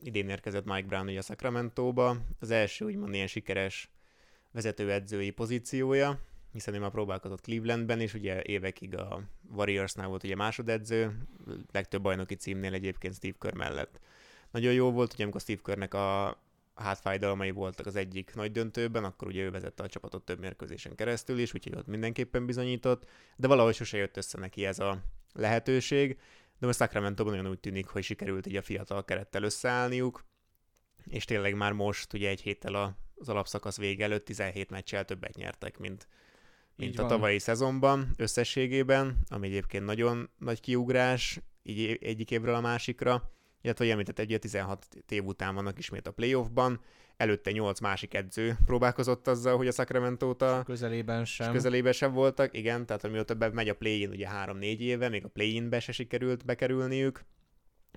idén 0.00 0.28
érkezett 0.28 0.64
Mike 0.64 0.86
Brown 0.86 1.06
ugye 1.06 1.18
a 1.18 1.22
Sacramento-ba, 1.22 2.16
az 2.38 2.50
első 2.50 2.84
úgymond 2.84 3.14
ilyen 3.14 3.26
sikeres 3.26 3.91
vezetőedzői 4.52 5.30
pozíciója, 5.30 6.20
hiszen 6.52 6.74
ő 6.74 6.78
már 6.78 6.90
próbálkozott 6.90 7.40
Clevelandben 7.40 8.00
is, 8.00 8.14
ugye 8.14 8.42
évekig 8.42 8.96
a 8.96 9.22
Warriorsnál 9.50 10.08
volt 10.08 10.24
ugye 10.24 10.34
másodedző, 10.34 11.26
legtöbb 11.72 12.02
bajnoki 12.02 12.34
címnél 12.34 12.74
egyébként 12.74 13.14
Steve 13.14 13.36
Kerr 13.38 13.54
mellett. 13.54 14.00
Nagyon 14.50 14.72
jó 14.72 14.90
volt, 14.90 15.12
ugye 15.12 15.22
amikor 15.22 15.40
Steve 15.40 15.60
Kerrnek 15.64 15.94
a 15.94 16.40
hátfájdalmai 16.74 17.50
voltak 17.50 17.86
az 17.86 17.96
egyik 17.96 18.34
nagy 18.34 18.52
döntőben, 18.52 19.04
akkor 19.04 19.28
ugye 19.28 19.42
ő 19.42 19.50
vezette 19.50 19.82
a 19.82 19.88
csapatot 19.88 20.24
több 20.24 20.38
mérkőzésen 20.38 20.94
keresztül 20.94 21.38
is, 21.38 21.54
úgyhogy 21.54 21.74
ott 21.76 21.86
mindenképpen 21.86 22.46
bizonyított, 22.46 23.10
de 23.36 23.46
valahogy 23.46 23.74
sose 23.74 23.96
jött 23.96 24.16
össze 24.16 24.38
neki 24.38 24.64
ez 24.64 24.78
a 24.78 25.02
lehetőség, 25.32 26.18
de 26.58 26.66
most 26.66 26.78
Sacramento-ban 26.78 27.32
olyan 27.32 27.48
úgy 27.48 27.60
tűnik, 27.60 27.86
hogy 27.86 28.02
sikerült 28.02 28.46
így 28.46 28.56
a 28.56 28.62
fiatal 28.62 29.04
kerettel 29.04 29.42
összeállniuk, 29.42 30.24
és 31.04 31.24
tényleg 31.24 31.54
már 31.54 31.72
most, 31.72 32.12
ugye 32.12 32.28
egy 32.28 32.40
héttel 32.40 32.74
a, 32.74 32.96
az 33.22 33.28
alapszakasz 33.28 33.76
vége 33.76 34.04
előtt 34.04 34.24
17 34.24 34.70
meccsel 34.70 35.04
többet 35.04 35.36
nyertek, 35.36 35.78
mint, 35.78 36.08
mint 36.76 36.92
Így 36.92 36.98
a 36.98 37.02
van. 37.02 37.10
tavalyi 37.10 37.38
szezonban 37.38 38.10
összességében, 38.16 39.18
ami 39.28 39.46
egyébként 39.46 39.84
nagyon 39.84 40.30
nagy 40.38 40.60
kiugrás 40.60 41.40
így 41.62 41.98
egyik 42.00 42.30
évről 42.30 42.54
a 42.54 42.60
másikra, 42.60 43.32
illetve 43.60 43.84
hogy 43.84 43.92
említett 43.92 44.18
egy 44.18 44.38
16 44.40 44.86
év 45.08 45.24
után 45.24 45.54
vannak 45.54 45.78
ismét 45.78 46.06
a 46.06 46.12
playoffban. 46.12 46.80
előtte 47.16 47.50
nyolc 47.50 47.80
másik 47.80 48.14
edző 48.14 48.56
próbálkozott 48.64 49.28
azzal, 49.28 49.56
hogy 49.56 49.68
a 49.68 49.72
Sacramento-t 49.72 50.42
a 50.42 50.62
közelében 50.64 51.24
sem. 51.24 51.52
közelében 51.52 51.92
sem 51.92 52.12
voltak, 52.12 52.56
igen, 52.56 52.86
tehát 52.86 53.04
amióta 53.04 53.50
megy 53.52 53.68
a 53.68 53.74
play-in 53.74 54.10
ugye 54.10 54.28
három-négy 54.28 54.80
éve, 54.80 55.08
még 55.08 55.24
a 55.24 55.28
play-inbe 55.28 55.80
se 55.80 55.92
sikerült 55.92 56.44
bekerülniük, 56.44 57.24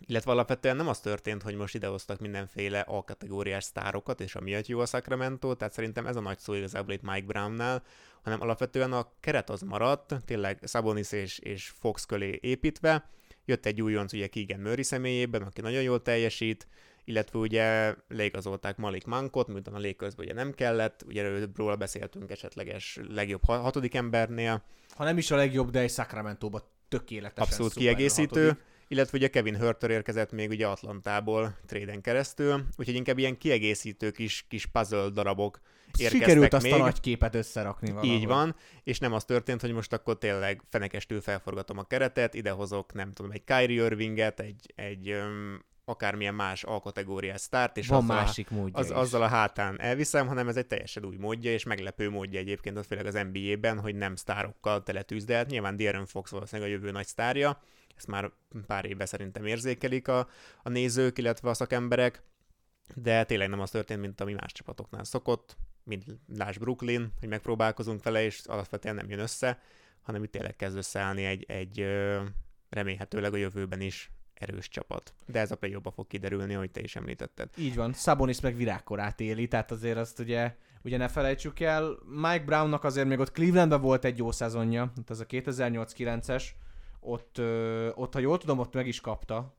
illetve 0.06 0.32
alapvetően 0.32 0.76
nem 0.76 0.88
az 0.88 1.00
történt, 1.00 1.42
hogy 1.42 1.56
most 1.56 1.76
idehoztak 1.76 2.20
mindenféle 2.20 2.80
A-kategóriás 2.80 3.64
sztárokat, 3.64 4.22
és 4.22 4.36
amiatt 4.36 4.68
jó 4.68 4.80
a 4.80 4.86
Sacramento, 4.86 5.54
tehát 5.54 5.74
szerintem 5.74 6.08
ez 6.08 6.16
a 6.16 6.22
nagy 6.22 6.40
szó 6.40 6.54
igazából 6.54 6.94
itt 6.94 7.02
Mike 7.02 7.26
Brownnál, 7.26 7.84
hanem 8.22 8.42
alapvetően 8.42 8.94
a 8.94 9.12
keret 9.20 9.50
az 9.50 9.62
maradt, 9.62 10.16
tényleg 10.26 10.60
Sabonis 10.64 11.12
és, 11.12 11.40
és 11.40 11.74
Fox 11.80 12.06
köré 12.06 12.40
építve, 12.42 13.10
jött 13.46 13.66
egy 13.66 13.82
újonc 13.82 14.14
ugye 14.14 14.28
Keegan 14.28 14.60
Murray 14.60 14.84
személyében, 14.84 15.42
aki 15.42 15.62
nagyon 15.62 15.82
jól 15.82 16.02
teljesít, 16.02 16.68
illetve 17.04 17.40
ugye 17.40 17.96
leigazolták 18.08 18.78
Malik 18.78 19.06
Mankot, 19.06 19.48
miután 19.48 19.74
a 19.74 19.78
légközben 19.78 20.26
ugye 20.26 20.36
nem 20.36 20.52
kellett, 20.52 21.04
ugye 21.08 21.46
róla 21.56 21.76
beszéltünk 21.76 22.32
esetleges 22.32 23.00
legjobb 23.08 23.44
hatodik 23.46 23.96
embernél. 23.96 24.64
Ha 24.96 25.04
nem 25.04 25.18
is 25.18 25.32
a 25.32 25.36
legjobb, 25.36 25.70
de 25.70 25.80
egy 25.80 25.92
Sacramento-ba 25.92 26.72
tökéletesen 26.88 27.44
Abszolút 27.44 27.74
kiegészítő 27.74 28.58
illetve 28.88 29.18
ugye 29.18 29.28
Kevin 29.28 29.56
Hörter 29.56 29.90
érkezett 29.90 30.32
még 30.32 30.49
ugye 30.49 30.68
Atlantából 30.68 31.57
tréden 31.66 32.02
keresztül, 32.02 32.66
úgyhogy 32.78 32.95
inkább 32.95 33.18
ilyen 33.18 33.38
kiegészítő 33.38 34.12
kis, 34.12 34.45
kis 34.48 34.66
puzzle 34.66 35.10
darabok 35.10 35.60
érkeztek 35.98 36.22
Sikerült 36.22 36.53
azt 36.53 36.64
még. 36.64 36.74
a 36.74 36.78
nagy 36.78 36.99
képet 36.99 37.36
összerakni 37.36 37.91
valahol. 37.91 38.14
Így 38.16 38.26
van, 38.26 38.56
és 38.84 38.99
nem 38.99 39.14
az 39.14 39.26
történt, 39.26 39.62
hogy 39.62 39.72
most 39.72 39.94
akkor 39.94 40.18
tényleg 40.18 40.62
fenekestül 40.70 41.22
felforgatom 41.22 41.78
a 41.78 41.84
keretet, 41.84 42.34
idehozok, 42.34 42.94
nem 42.94 43.12
tudom, 43.12 43.32
egy 43.32 43.44
Kyrie 43.44 43.86
Irvinget, 43.86 44.40
egy, 44.40 44.74
egy 44.76 45.10
öm, 45.10 45.64
akármilyen 45.86 46.36
más 46.36 46.64
alkategóriás 46.64 47.41
sztárt, 47.41 47.78
és 47.78 47.88
Van 47.88 48.03
azzal, 48.03 48.16
másik 48.16 48.49
módja 48.49 48.80
az, 48.80 48.90
is. 48.90 48.91
azzal 48.95 49.22
a 49.22 49.28
hátán 49.28 49.82
elviszem, 49.82 50.28
hanem 50.28 50.48
ez 50.48 50.57
egy 50.57 50.68
teljesen 50.68 51.06
új 51.06 51.16
módja, 51.16 51.52
és 51.52 51.64
meglepő 51.64 52.10
módja 52.10 52.40
egyébként, 52.40 52.78
az 52.78 52.86
főleg 52.86 53.06
az 53.06 53.20
NBA-ben, 53.32 53.80
hogy 53.80 53.95
nem 53.95 54.16
sztárokkal 54.16 54.84
teletűzdelt. 54.84 55.49
Nyilván 55.49 55.76
De'Aaron 55.78 56.06
Fox 56.06 56.32
valószínűleg 56.32 56.72
a 56.72 56.74
jövő 56.74 56.91
nagy 56.91 57.07
sztárja, 57.07 57.62
ezt 57.96 58.08
már 58.08 58.32
pár 58.68 58.86
éve 58.86 59.06
szerintem 59.06 59.46
érzékelik 59.46 60.08
a, 60.08 60.28
a 60.64 60.70
nézők, 60.70 61.18
illetve 61.18 61.50
a 61.50 61.54
szakemberek, 61.54 62.24
de 62.96 63.24
tényleg 63.24 63.50
nem 63.50 63.60
az 63.60 63.70
történt, 63.70 64.02
mint 64.02 64.22
ami 64.22 64.34
más 64.34 64.52
csapatoknál 64.52 65.04
szokott, 65.04 65.58
mint 65.84 66.04
Lás 66.36 66.58
Brooklyn, 66.58 67.12
hogy 67.20 67.30
megpróbálkozunk 67.30 68.04
vele, 68.04 68.24
és 68.24 68.42
alapvetően 68.46 68.96
nem 68.96 69.10
jön 69.10 69.20
össze, 69.20 69.60
hanem 70.02 70.24
itt 70.24 70.32
tényleg 70.32 70.56
kezd 70.56 70.78
összeállni 70.78 71.26
egy, 71.26 71.46
egy 71.48 71.86
remélhetőleg 72.70 73.34
a 73.34 73.38
jövőben 73.38 73.82
is 73.82 74.12
erős 74.34 74.70
csapat. 74.70 75.14
De 75.26 75.40
ez 75.40 75.52
a 75.52 75.56
play 75.56 75.78
fog 75.94 76.08
kiderülni, 76.08 76.54
hogy 76.54 76.72
te 76.72 76.82
is 76.82 76.96
említetted. 76.96 77.50
Így 77.58 77.76
van, 77.76 77.94
Sabonis 77.94 78.40
meg 78.40 78.56
virágkorát 78.56 79.20
éli, 79.20 79.48
tehát 79.48 79.72
azért 79.72 79.98
azt 79.98 80.20
ugye, 80.20 80.56
ugye 80.84 80.98
ne 80.98 81.08
felejtsük 81.08 81.60
el, 81.60 81.98
Mike 82.06 82.44
Brownnak 82.46 82.84
azért 82.84 83.08
még 83.08 83.20
ott 83.20 83.32
Clevelandben 83.32 83.82
volt 83.82 84.06
egy 84.06 84.18
jó 84.18 84.32
szezonja, 84.32 84.92
tehát 84.94 85.10
ez 85.10 85.20
a 85.20 85.26
2008-9-es, 85.26 86.44
ott, 87.06 87.38
ö, 87.38 87.90
ott, 87.94 88.14
ha 88.14 88.19
jól 88.19 88.38
tudom, 88.38 88.60
ott 88.60 88.73
meg 88.73 88.88
is 88.88 89.02
kapta 89.02 89.57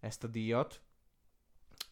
ezt 0.00 0.24
a 0.24 0.26
díjat. 0.26 0.80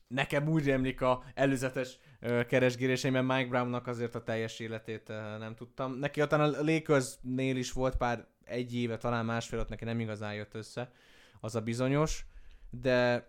Nekem 0.06 0.48
úgy 0.48 0.64
rémlik 0.64 1.00
a 1.00 1.24
előzetes 1.34 1.98
ö, 2.20 2.44
keresgéléseimben 2.46 3.24
Mike 3.24 3.48
Brownnak 3.48 3.86
azért 3.86 4.14
a 4.14 4.22
teljes 4.22 4.58
életét 4.58 5.08
ö, 5.08 5.38
nem 5.38 5.54
tudtam. 5.54 5.92
Neki 5.92 6.20
aztán 6.20 6.40
a 6.40 6.62
Lakersnél 6.62 7.56
is 7.56 7.72
volt 7.72 7.96
pár 7.96 8.28
egy 8.44 8.74
éve, 8.74 8.96
talán 8.96 9.24
másfél, 9.24 9.58
ott 9.58 9.68
neki 9.68 9.84
nem 9.84 10.00
igazán 10.00 10.34
jött 10.34 10.54
össze, 10.54 10.92
az 11.40 11.54
a 11.54 11.60
bizonyos, 11.60 12.26
de 12.70 13.28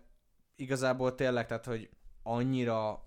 igazából 0.56 1.14
tényleg, 1.14 1.46
tehát, 1.46 1.64
hogy 1.64 1.90
annyira 2.22 3.04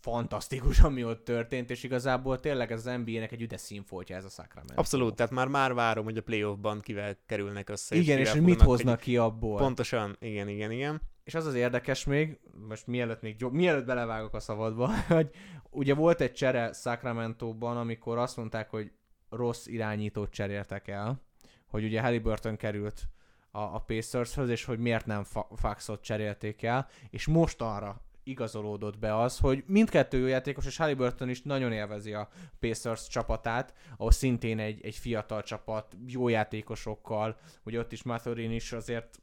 fantasztikus, 0.00 0.80
ami 0.88 1.04
ott 1.04 1.24
történt, 1.24 1.70
és 1.70 1.82
igazából 1.82 2.40
tényleg 2.40 2.72
ez 2.72 2.86
az 2.86 2.98
NBA-nek 3.04 3.32
egy 3.32 3.42
üdes 3.42 3.60
színfoltja 3.60 4.16
ez 4.16 4.24
a 4.24 4.28
Sacramento. 4.28 4.80
Abszolút, 4.80 5.14
tehát 5.16 5.32
már 5.32 5.48
már 5.48 5.74
várom, 5.74 6.04
hogy 6.04 6.16
a 6.16 6.22
playoffban 6.22 6.80
kivel 6.80 7.16
kerülnek 7.26 7.68
össze. 7.68 7.96
Igen, 7.96 8.18
és 8.18 8.28
kivel 8.28 8.42
hogy 8.42 8.50
mit 8.50 8.62
hoznak 8.62 8.98
egy... 8.98 9.04
ki 9.04 9.16
abból. 9.16 9.58
Pontosan, 9.58 10.16
igen, 10.20 10.48
igen, 10.48 10.70
igen. 10.70 11.00
És 11.24 11.34
az 11.34 11.46
az 11.46 11.54
érdekes 11.54 12.04
még, 12.04 12.38
most 12.68 12.86
mielőtt 12.86 13.20
még 13.20 13.44
mielőtt 13.50 13.86
belevágok 13.86 14.34
a 14.34 14.40
szabadba, 14.40 14.90
hogy 15.08 15.30
ugye 15.70 15.94
volt 15.94 16.20
egy 16.20 16.32
csere 16.32 16.72
Sacramento-ban, 16.72 17.76
amikor 17.76 18.18
azt 18.18 18.36
mondták, 18.36 18.70
hogy 18.70 18.92
rossz 19.28 19.66
irányítót 19.66 20.30
cseréltek 20.30 20.88
el, 20.88 21.22
hogy 21.66 21.84
ugye 21.84 22.00
Halliburton 22.00 22.56
került 22.56 23.08
a, 23.50 23.60
a 23.60 23.84
Pacershoz, 23.86 24.48
és 24.48 24.64
hogy 24.64 24.78
miért 24.78 25.06
nem 25.06 25.24
fa- 25.24 25.48
Faxot 25.56 26.02
cserélték 26.02 26.62
el, 26.62 26.88
és 27.10 27.26
most 27.26 27.60
arra 27.60 28.00
igazolódott 28.30 28.98
be 28.98 29.16
az, 29.16 29.38
hogy 29.38 29.64
mindkettő 29.66 30.18
jó 30.18 30.26
játékos, 30.26 30.66
és 30.66 30.76
Halliburton 30.76 31.28
is 31.28 31.42
nagyon 31.42 31.72
élvezi 31.72 32.12
a 32.12 32.28
Pacers 32.58 33.06
csapatát, 33.06 33.74
ahol 33.96 34.10
szintén 34.10 34.58
egy, 34.58 34.84
egy 34.84 34.96
fiatal 34.96 35.42
csapat, 35.42 35.96
jó 36.06 36.28
játékosokkal, 36.28 37.36
hogy 37.62 37.76
ott 37.76 37.92
is 37.92 38.02
Mathurin 38.02 38.50
is 38.50 38.72
azért 38.72 39.20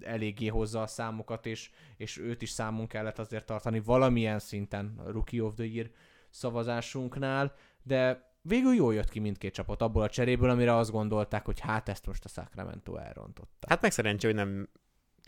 eléggé 0.00 0.46
hozza 0.46 0.82
a 0.82 0.86
számokat, 0.86 1.46
és, 1.46 1.70
és 1.96 2.18
őt 2.18 2.42
is 2.42 2.50
számon 2.50 2.86
kellett 2.86 3.18
azért 3.18 3.46
tartani 3.46 3.80
valamilyen 3.80 4.38
szinten 4.38 4.94
a 5.04 5.10
Rookie 5.10 5.42
of 5.42 5.54
the 5.54 5.64
Year 5.64 5.90
szavazásunknál, 6.30 7.54
de 7.82 8.28
végül 8.42 8.74
jól 8.74 8.94
jött 8.94 9.08
ki 9.08 9.18
mindkét 9.18 9.54
csapat 9.54 9.82
abból 9.82 10.02
a 10.02 10.08
cseréből, 10.08 10.50
amire 10.50 10.76
azt 10.76 10.90
gondolták, 10.90 11.44
hogy 11.44 11.60
hát 11.60 11.88
ezt 11.88 12.06
most 12.06 12.24
a 12.24 12.28
Sacramento 12.28 12.96
elrontotta. 12.96 13.66
Hát 13.68 13.80
meg 13.80 13.90
szerencsé, 13.90 14.26
hogy 14.26 14.36
nem 14.36 14.68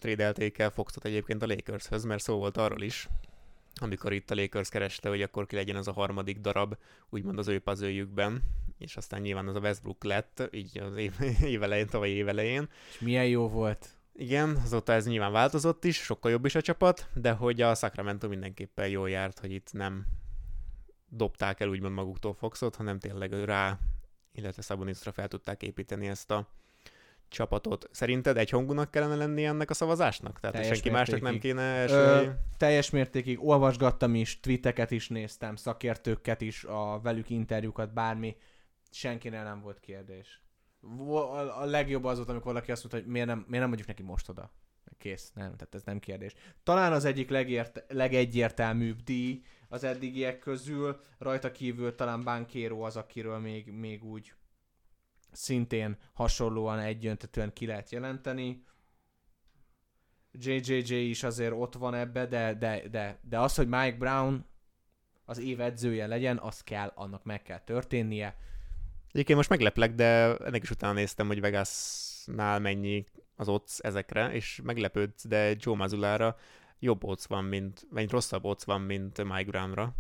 trédelték 0.03 0.59
el 0.59 0.71
Foxot 0.71 1.05
egyébként 1.05 1.43
a 1.43 1.47
Lakershöz, 1.47 2.05
mert 2.05 2.23
szó 2.23 2.39
volt 2.39 2.57
arról 2.57 2.83
is, 2.83 3.09
amikor 3.81 4.13
itt 4.13 4.31
a 4.31 4.35
Lakers 4.35 4.69
kereste, 4.69 5.09
hogy 5.09 5.23
akkor 5.23 5.47
ki 5.47 5.55
legyen 5.55 5.77
az 5.77 5.89
a 5.89 5.93
harmadik 5.93 6.39
darab, 6.39 6.77
úgymond 7.11 7.39
az 7.39 7.49
ő 7.49 7.59
puzzle 7.59 8.33
és 8.79 8.97
aztán 8.97 9.21
nyilván 9.21 9.49
az 9.49 9.57
a 9.57 9.61
Westbrook 9.61 10.05
lett, 10.05 10.49
így 10.51 10.79
az 10.79 10.97
év, 10.97 11.15
év 11.55 11.63
elején, 11.63 11.87
tavaly 11.87 12.11
év 12.11 12.29
elején. 12.29 12.69
És 12.91 13.01
milyen 13.01 13.27
jó 13.27 13.49
volt. 13.49 13.89
Igen, 14.13 14.57
azóta 14.65 14.93
ez 14.93 15.07
nyilván 15.07 15.33
változott 15.33 15.85
is, 15.85 15.97
sokkal 15.97 16.31
jobb 16.31 16.45
is 16.45 16.55
a 16.55 16.61
csapat, 16.61 17.09
de 17.15 17.33
hogy 17.33 17.61
a 17.61 17.75
Sacramento 17.75 18.29
mindenképpen 18.29 18.89
jól 18.89 19.11
járt, 19.11 19.39
hogy 19.39 19.53
itt 19.53 19.73
nem 19.73 20.07
dobták 21.09 21.61
el 21.61 21.69
úgymond 21.69 21.95
maguktól 21.95 22.35
Foxot, 22.35 22.77
hanem 22.77 22.99
tényleg 22.99 23.33
rá, 23.33 23.79
illetve 24.33 24.63
Szabonisra 24.63 25.13
fel 25.13 25.29
tudták 25.29 25.63
építeni 25.63 26.09
ezt 26.09 26.31
a 26.31 26.49
csapatot. 27.33 27.89
Szerinted 27.91 28.37
egy 28.37 28.51
hangúnak 28.51 28.91
kellene 28.91 29.15
lenni 29.15 29.45
ennek 29.45 29.71
a 29.71 29.75
szavazásnak? 29.75 30.41
Tehát 30.41 30.57
Teljes 30.57 30.75
senki 30.75 30.91
másnak 30.91 31.21
nem 31.21 31.33
mértékig. 31.33 31.57
kéne 31.57 31.63
első 31.63 31.95
Ö, 31.95 32.31
teljes 32.57 32.91
mértékig 32.91 33.45
olvasgattam 33.45 34.15
is, 34.15 34.41
tweeteket 34.41 34.91
is 34.91 35.09
néztem, 35.09 35.57
szakértőket 35.57 36.41
is, 36.41 36.65
a 36.65 37.01
velük 37.03 37.31
interjúkat, 37.31 37.93
bármi, 37.93 38.37
senkinél 38.91 39.43
nem 39.43 39.61
volt 39.61 39.81
kérdés. 39.81 40.43
A, 41.59 41.65
legjobb 41.65 42.05
az 42.05 42.17
volt, 42.17 42.29
amikor 42.29 42.53
valaki 42.53 42.71
azt 42.71 42.81
mondta, 42.81 43.01
hogy 43.01 43.13
miért 43.13 43.27
nem, 43.27 43.39
miért 43.39 43.61
nem 43.61 43.69
mondjuk 43.69 43.89
neki 43.89 44.03
most 44.03 44.29
oda. 44.29 44.53
Kész, 44.99 45.31
nem, 45.35 45.57
tehát 45.57 45.75
ez 45.75 45.83
nem 45.85 45.99
kérdés. 45.99 46.35
Talán 46.63 46.93
az 46.93 47.05
egyik 47.05 47.31
legért, 47.31 47.85
legegyértelműbb 47.89 49.01
díj 49.01 49.43
az 49.69 49.85
eddigiek 49.85 50.39
közül, 50.39 51.01
rajta 51.19 51.53
kívül 51.53 51.95
talán 51.95 52.25
Bankero 52.25 52.81
az, 52.81 52.97
akiről 52.97 53.39
még, 53.39 53.71
még 53.71 54.05
úgy 54.05 54.33
szintén 55.33 55.97
hasonlóan 56.13 56.79
egyöntetően 56.79 57.53
ki 57.53 57.67
lehet 57.67 57.91
jelenteni. 57.91 58.65
JJJ 60.33 60.95
is 60.95 61.23
azért 61.23 61.53
ott 61.53 61.75
van 61.75 61.95
ebbe, 61.95 62.27
de, 62.27 62.55
de, 62.55 62.89
de, 62.89 63.19
de 63.23 63.39
az, 63.39 63.55
hogy 63.55 63.69
Mike 63.69 63.97
Brown 63.97 64.45
az 65.25 65.39
év 65.39 65.61
edzője 65.61 66.07
legyen, 66.07 66.39
az 66.39 66.63
kell, 66.63 66.93
annak 66.95 67.25
meg 67.25 67.43
kell 67.43 67.61
történnie. 67.61 68.37
Egyébként 69.13 69.39
most 69.39 69.51
megleplek, 69.51 69.95
de 69.95 70.37
ennek 70.37 70.63
is 70.63 70.71
utána 70.71 70.93
néztem, 70.93 71.27
hogy 71.27 71.41
Vegasnál 71.41 72.59
mennyi 72.59 73.07
az 73.37 73.49
odds 73.49 73.79
ezekre, 73.79 74.33
és 74.33 74.61
meglepődsz, 74.63 75.27
de 75.27 75.55
Joe 75.59 75.77
Mazzulára 75.77 76.37
jobb 76.79 77.05
odds 77.05 77.27
van, 77.27 77.45
mint, 77.45 77.87
vagy 77.91 78.11
rosszabb 78.11 78.45
odds 78.45 78.65
van, 78.65 78.81
mint 78.81 79.25
Mike 79.25 79.51
Brownra. 79.51 79.95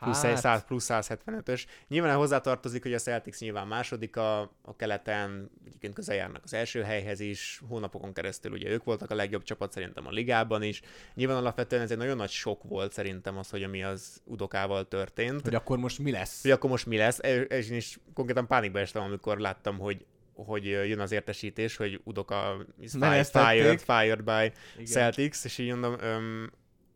Plusz, 0.00 0.22
hát... 0.22 0.36
100, 0.36 0.64
plusz 0.64 0.86
175-ös. 0.88 1.64
Nyilván 1.88 2.16
hozzátartozik, 2.16 2.82
hogy 2.82 2.94
a 2.94 2.98
Celtics 2.98 3.38
nyilván 3.38 3.66
második 3.66 4.16
a, 4.16 4.40
a 4.40 4.76
keleten, 4.76 5.50
egyébként 5.66 5.94
közel 5.94 6.16
járnak 6.16 6.44
az 6.44 6.54
első 6.54 6.82
helyhez 6.82 7.20
is, 7.20 7.62
hónapokon 7.68 8.12
keresztül 8.12 8.52
ugye 8.52 8.70
ők 8.70 8.84
voltak 8.84 9.10
a 9.10 9.14
legjobb 9.14 9.42
csapat 9.42 9.72
szerintem 9.72 10.06
a 10.06 10.10
ligában 10.10 10.62
is. 10.62 10.82
Nyilván 11.14 11.36
alapvetően 11.36 11.82
ez 11.82 11.90
egy 11.90 11.96
nagyon 11.96 12.16
nagy 12.16 12.30
sok 12.30 12.62
volt 12.62 12.92
szerintem 12.92 13.38
az, 13.38 13.50
hogy 13.50 13.62
ami 13.62 13.82
az 13.82 14.22
Udokával 14.24 14.88
történt. 14.88 15.42
hogy 15.42 15.54
akkor 15.54 15.78
most 15.78 15.98
mi 15.98 16.10
lesz. 16.10 16.42
Hogy 16.42 16.50
akkor 16.50 16.70
most 16.70 16.86
mi 16.86 16.96
lesz? 16.96 17.18
És 17.48 17.70
én 17.70 17.76
is 17.76 17.98
konkrétan 18.14 18.46
pánikba 18.46 18.78
estem, 18.78 19.02
amikor 19.02 19.38
láttam, 19.38 19.78
hogy 19.78 20.04
hogy 20.44 20.64
jön 20.64 21.00
az 21.00 21.12
értesítés, 21.12 21.76
hogy 21.76 22.00
Udoka 22.04 22.66
is 22.80 22.90
fired, 22.90 23.26
fired, 23.26 23.80
fired 23.80 24.22
by 24.22 24.52
Igen. 24.74 24.86
Celtics, 24.86 25.44
és 25.44 25.58
így 25.58 25.68
mondom, 25.68 25.96
öm, 26.00 26.50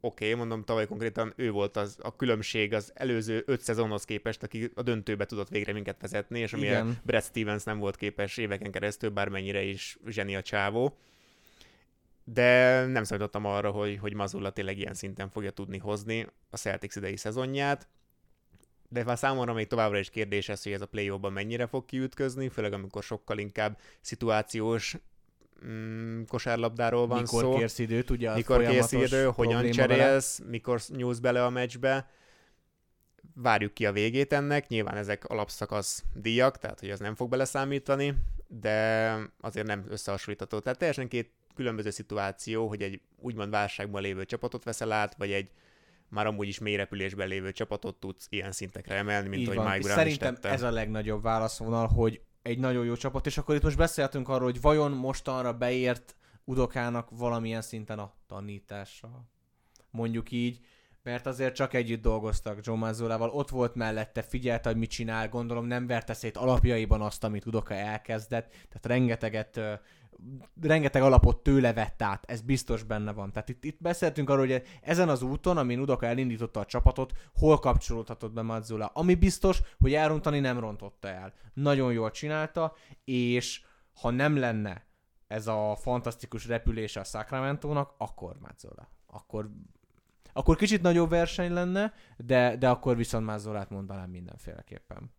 oké, 0.04 0.24
okay, 0.24 0.38
mondom, 0.38 0.64
tavaly 0.64 0.86
konkrétan 0.86 1.32
ő 1.36 1.50
volt 1.50 1.76
az, 1.76 1.96
a 2.02 2.16
különbség 2.16 2.72
az 2.72 2.92
előző 2.94 3.42
öt 3.46 3.60
szezonhoz 3.60 4.04
képest, 4.04 4.42
aki 4.42 4.70
a 4.74 4.82
döntőbe 4.82 5.24
tudott 5.24 5.48
végre 5.48 5.72
minket 5.72 6.00
vezetni, 6.00 6.38
és 6.38 6.52
amire 6.52 6.70
Igen. 6.70 6.98
Brad 7.02 7.22
Stevens 7.22 7.64
nem 7.64 7.78
volt 7.78 7.96
képes 7.96 8.36
éveken 8.36 8.70
keresztül, 8.70 9.10
bármennyire 9.10 9.62
is 9.62 9.98
zseni 10.06 10.36
a 10.36 10.42
csávó. 10.42 10.96
de 12.24 12.84
nem 12.86 13.04
számítottam 13.04 13.44
arra, 13.44 13.70
hogy, 13.70 13.98
hogy 13.98 14.14
Mazzulla 14.14 14.50
tényleg 14.50 14.78
ilyen 14.78 14.94
szinten 14.94 15.30
fogja 15.30 15.50
tudni 15.50 15.78
hozni 15.78 16.26
a 16.50 16.56
Celtics 16.56 16.96
idei 16.96 17.16
szezonját, 17.16 17.88
de 18.88 19.04
már 19.04 19.18
számomra 19.18 19.52
még 19.52 19.66
továbbra 19.66 19.98
is 19.98 20.10
kérdés 20.10 20.48
ez, 20.48 20.62
hogy 20.62 20.72
ez 20.72 20.80
a 20.80 20.86
play 20.86 21.12
mennyire 21.30 21.66
fog 21.66 21.84
kiütközni, 21.84 22.48
főleg 22.48 22.72
amikor 22.72 23.02
sokkal 23.02 23.38
inkább 23.38 23.78
szituációs 24.00 24.96
mm, 25.66 26.22
kosárlabdáról 26.22 27.06
van 27.06 27.20
mikor 27.20 27.40
szó. 27.40 27.47
Mikor 27.47 27.59
kérsz 27.59 27.78
időt, 27.78 28.10
ugye 28.10 28.34
Mikor 28.34 28.66
kérsz 28.66 28.93
idő, 28.93 29.24
hogyan 29.24 29.70
cserélsz, 29.70 30.39
vele. 30.39 30.51
mikor 30.51 30.80
nyúlsz 30.89 31.18
bele 31.18 31.44
a 31.44 31.51
meccsbe. 31.51 32.10
Várjuk 33.34 33.74
ki 33.74 33.86
a 33.86 33.93
végét 33.93 34.32
ennek, 34.32 34.68
nyilván 34.68 34.97
ezek 34.97 35.24
alapszakasz 35.24 36.05
díjak, 36.14 36.59
tehát 36.59 36.80
hogy 36.80 36.90
az 36.90 36.98
nem 37.01 37.14
fog 37.14 37.28
beleszámítani, 37.28 38.14
de 38.47 39.16
azért 39.40 39.66
nem 39.66 39.84
összehasonlítható. 39.89 40.59
Tehát 40.59 40.78
teljesen 40.78 41.09
két 41.09 41.30
különböző 41.55 41.90
szituáció, 41.90 42.68
hogy 42.68 42.82
egy 42.82 43.01
úgymond 43.20 43.51
válságban 43.51 44.02
lévő 44.02 44.24
csapatot 44.24 44.64
veszel 44.64 44.93
át, 44.93 45.14
vagy 45.18 45.30
egy 45.32 45.51
már 46.09 46.26
amúgy 46.26 46.48
is 46.48 46.59
mély 46.59 46.76
repülésben 46.76 47.28
lévő 47.28 47.52
csapatot 47.52 47.97
tudsz 47.97 48.26
ilyen 48.30 48.52
szintekre 48.52 48.94
emelni, 48.94 49.28
mint 49.28 49.40
Így 49.40 49.47
ahogy 49.47 49.59
van. 49.59 49.66
Mike 49.66 49.80
Brown 49.80 49.97
Szerintem 49.97 50.32
is 50.32 50.39
tette. 50.39 50.55
ez 50.55 50.62
a 50.62 50.70
legnagyobb 50.70 51.22
válaszvonal, 51.22 51.86
hogy 51.86 52.20
egy 52.43 52.59
nagyon 52.59 52.85
jó 52.85 52.94
csapat, 52.94 53.27
és 53.27 53.39
akkor 53.39 53.55
itt 53.55 53.62
most 53.62 53.77
beszéltünk 53.77 54.28
arról, 54.28 54.51
hogy 54.51 54.60
vajon 54.60 54.93
mostanra 54.93 55.52
beért 55.52 56.16
Udokának 56.44 57.09
valamilyen 57.10 57.62
szinten 57.62 57.98
a 57.98 58.12
tanítása. 58.27 59.28
Mondjuk 59.90 60.31
így, 60.31 60.60
mert 61.02 61.27
azért 61.27 61.55
csak 61.55 61.74
együtt 61.74 62.02
dolgoztak 62.02 62.59
Joe 62.66 62.77
Mazzolával, 62.77 63.31
ott 63.31 63.48
volt 63.48 63.74
mellette, 63.74 64.23
figyelte, 64.23 64.69
hogy 64.69 64.78
mit 64.78 64.90
csinál, 64.90 65.28
gondolom 65.28 65.64
nem 65.64 65.86
verte 65.86 66.14
szét 66.14 66.36
alapjaiban 66.36 67.01
azt, 67.01 67.24
amit 67.24 67.47
Udoka 67.47 67.74
elkezdett, 67.74 68.51
tehát 68.51 68.86
rengeteget 68.86 69.60
rengeteg 70.61 71.03
alapot 71.03 71.43
tőle 71.43 71.73
vett 71.73 72.03
át, 72.03 72.24
ez 72.31 72.40
biztos 72.40 72.82
benne 72.82 73.12
van. 73.12 73.32
Tehát 73.32 73.49
itt, 73.49 73.65
itt 73.65 73.82
beszéltünk 73.82 74.31
arról, 74.31 74.47
hogy 74.47 74.62
ezen 74.82 75.09
az 75.09 75.23
úton, 75.23 75.57
amin 75.57 75.81
Udoka 75.81 76.07
elindította 76.07 76.61
a 76.61 76.65
csapatot, 76.66 77.12
hol 77.35 77.59
kapcsolódhatott 77.59 78.32
be 78.32 78.43
Mazzula. 78.43 78.86
Ami 78.86 79.15
biztos, 79.15 79.61
hogy 79.78 79.94
elrontani 79.94 80.40
nem 80.40 80.59
rontotta 80.59 81.09
el. 81.09 81.32
Nagyon 81.55 81.93
jól 81.93 82.11
csinálta, 82.11 82.74
és 83.05 83.65
ha 84.01 84.11
nem 84.11 84.36
lenne 84.36 84.86
ez 85.27 85.47
a 85.47 85.77
fantasztikus 85.77 86.47
repülése 86.47 87.01
a 87.01 87.05
Sacramento-nak, 87.05 87.94
akkor 87.99 88.36
Mazzola. 88.40 88.89
Akkor, 89.07 89.51
akkor 90.32 90.57
kicsit 90.57 90.82
nagyobb 90.82 91.11
verseny 91.11 91.53
lenne, 91.53 91.93
de, 92.16 92.57
de 92.57 92.69
akkor 92.69 92.97
viszont 92.97 93.27
Mazzolát 93.27 93.70
mondanám 93.70 94.11
mindenféleképpen. 94.11 95.11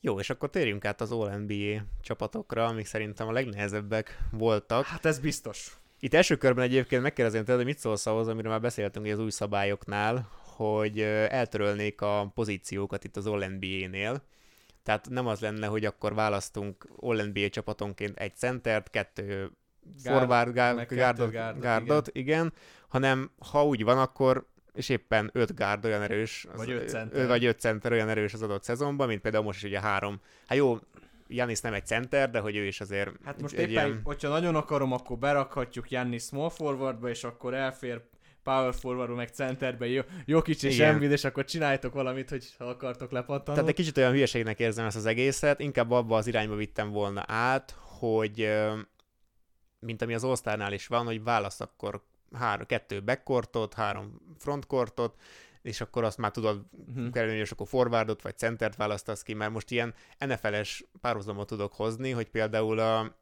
Jó, 0.00 0.18
és 0.18 0.30
akkor 0.30 0.50
térjünk 0.50 0.84
át 0.84 1.00
az 1.00 1.12
All-NBA 1.12 1.82
csapatokra, 2.00 2.66
amik 2.66 2.86
szerintem 2.86 3.28
a 3.28 3.32
legnehezebbek 3.32 4.18
voltak. 4.30 4.84
Hát 4.84 5.04
ez 5.04 5.18
biztos. 5.18 5.76
Itt 5.98 6.14
első 6.14 6.36
körben 6.36 6.64
egyébként 6.64 7.02
megkérdezem 7.02 7.44
tőled, 7.44 7.60
hogy 7.60 7.70
mit 7.70 7.78
szólsz 7.78 8.06
ahhoz, 8.06 8.28
amiről 8.28 8.50
már 8.50 8.60
beszéltünk 8.60 9.06
az 9.06 9.18
új 9.18 9.30
szabályoknál, 9.30 10.28
hogy 10.42 11.00
eltörölnék 11.00 12.00
a 12.00 12.30
pozíciókat 12.34 13.04
itt 13.04 13.16
az 13.16 13.26
All-NBA-nél. 13.26 14.22
Tehát 14.82 15.08
nem 15.08 15.26
az 15.26 15.40
lenne, 15.40 15.66
hogy 15.66 15.84
akkor 15.84 16.14
választunk 16.14 16.88
All-NBA 16.96 17.48
csapatonként 17.48 18.18
egy 18.18 18.36
centert, 18.36 18.90
kettő 18.90 19.50
forward 20.02 20.52
gárdot, 20.52 21.30
gárdot, 21.60 22.08
igen. 22.08 22.22
igen, 22.22 22.52
hanem 22.88 23.30
ha 23.50 23.66
úgy 23.66 23.84
van, 23.84 23.98
akkor 23.98 24.46
és 24.76 24.88
éppen 24.88 25.30
5 25.32 25.54
gárd 25.54 25.84
olyan 25.84 26.02
erős, 26.02 26.46
az, 26.52 26.58
vagy 26.58 26.70
5 26.70 26.88
center. 26.88 27.26
vagy 27.26 27.44
5 27.44 27.60
center 27.60 27.92
olyan 27.92 28.08
erős 28.08 28.32
az 28.32 28.42
adott 28.42 28.62
szezonban, 28.62 29.08
mint 29.08 29.20
például 29.20 29.44
most 29.44 29.58
is 29.58 29.64
ugye 29.64 29.80
három. 29.80 30.20
Hát 30.46 30.58
jó, 30.58 30.78
Janis 31.28 31.60
nem 31.60 31.74
egy 31.74 31.86
center, 31.86 32.30
de 32.30 32.38
hogy 32.38 32.56
ő 32.56 32.64
is 32.64 32.80
azért... 32.80 33.10
Hát 33.24 33.40
most 33.40 33.54
éppen, 33.54 33.70
ilyen... 33.70 34.00
hogyha 34.04 34.28
nagyon 34.28 34.54
akarom, 34.54 34.92
akkor 34.92 35.18
berakhatjuk 35.18 35.90
Janis 35.90 36.22
small 36.22 36.50
forwardba, 36.50 37.08
és 37.08 37.24
akkor 37.24 37.54
elfér 37.54 38.02
power 38.42 38.74
forward 38.74 39.14
meg 39.14 39.28
centerbe, 39.28 39.86
jó, 39.86 40.02
jó 40.24 40.42
kicsi 40.42 40.66
és 40.66 40.78
Embiid, 40.78 41.10
és 41.10 41.24
akkor 41.24 41.44
csináljátok 41.44 41.92
valamit, 41.94 42.30
hogy 42.30 42.54
ha 42.58 42.64
akartok 42.64 43.10
lepattani. 43.10 43.56
Tehát 43.56 43.68
egy 43.68 43.74
kicsit 43.74 43.96
olyan 43.96 44.12
hülyeségnek 44.12 44.58
érzem 44.58 44.86
ezt 44.86 44.96
az 44.96 45.06
egészet, 45.06 45.60
inkább 45.60 45.90
abba 45.90 46.16
az 46.16 46.26
irányba 46.26 46.54
vittem 46.54 46.90
volna 46.90 47.24
át, 47.26 47.74
hogy 47.98 48.48
mint 49.78 50.02
ami 50.02 50.14
az 50.14 50.24
All 50.24 50.72
is 50.72 50.86
van, 50.86 51.04
hogy 51.04 51.22
válasz 51.22 51.60
akkor 51.60 52.02
három, 52.32 52.66
kettő 52.66 53.02
backcourtot, 53.02 53.74
három 53.74 54.20
frontcourtot, 54.38 55.14
és 55.62 55.80
akkor 55.80 56.04
azt 56.04 56.18
már 56.18 56.30
tudod 56.30 56.64
uh-huh. 56.70 57.10
kerülni, 57.10 57.38
és 57.38 57.50
akkor 57.50 57.68
forwardot 57.68 58.22
vagy 58.22 58.36
centert 58.36 58.76
választasz 58.76 59.22
ki, 59.22 59.34
mert 59.34 59.52
most 59.52 59.70
ilyen 59.70 59.94
NFL-es 60.18 60.84
párhuzamot 61.00 61.46
tudok 61.46 61.74
hozni, 61.74 62.10
hogy 62.10 62.28
például 62.28 62.78
a, 62.78 63.16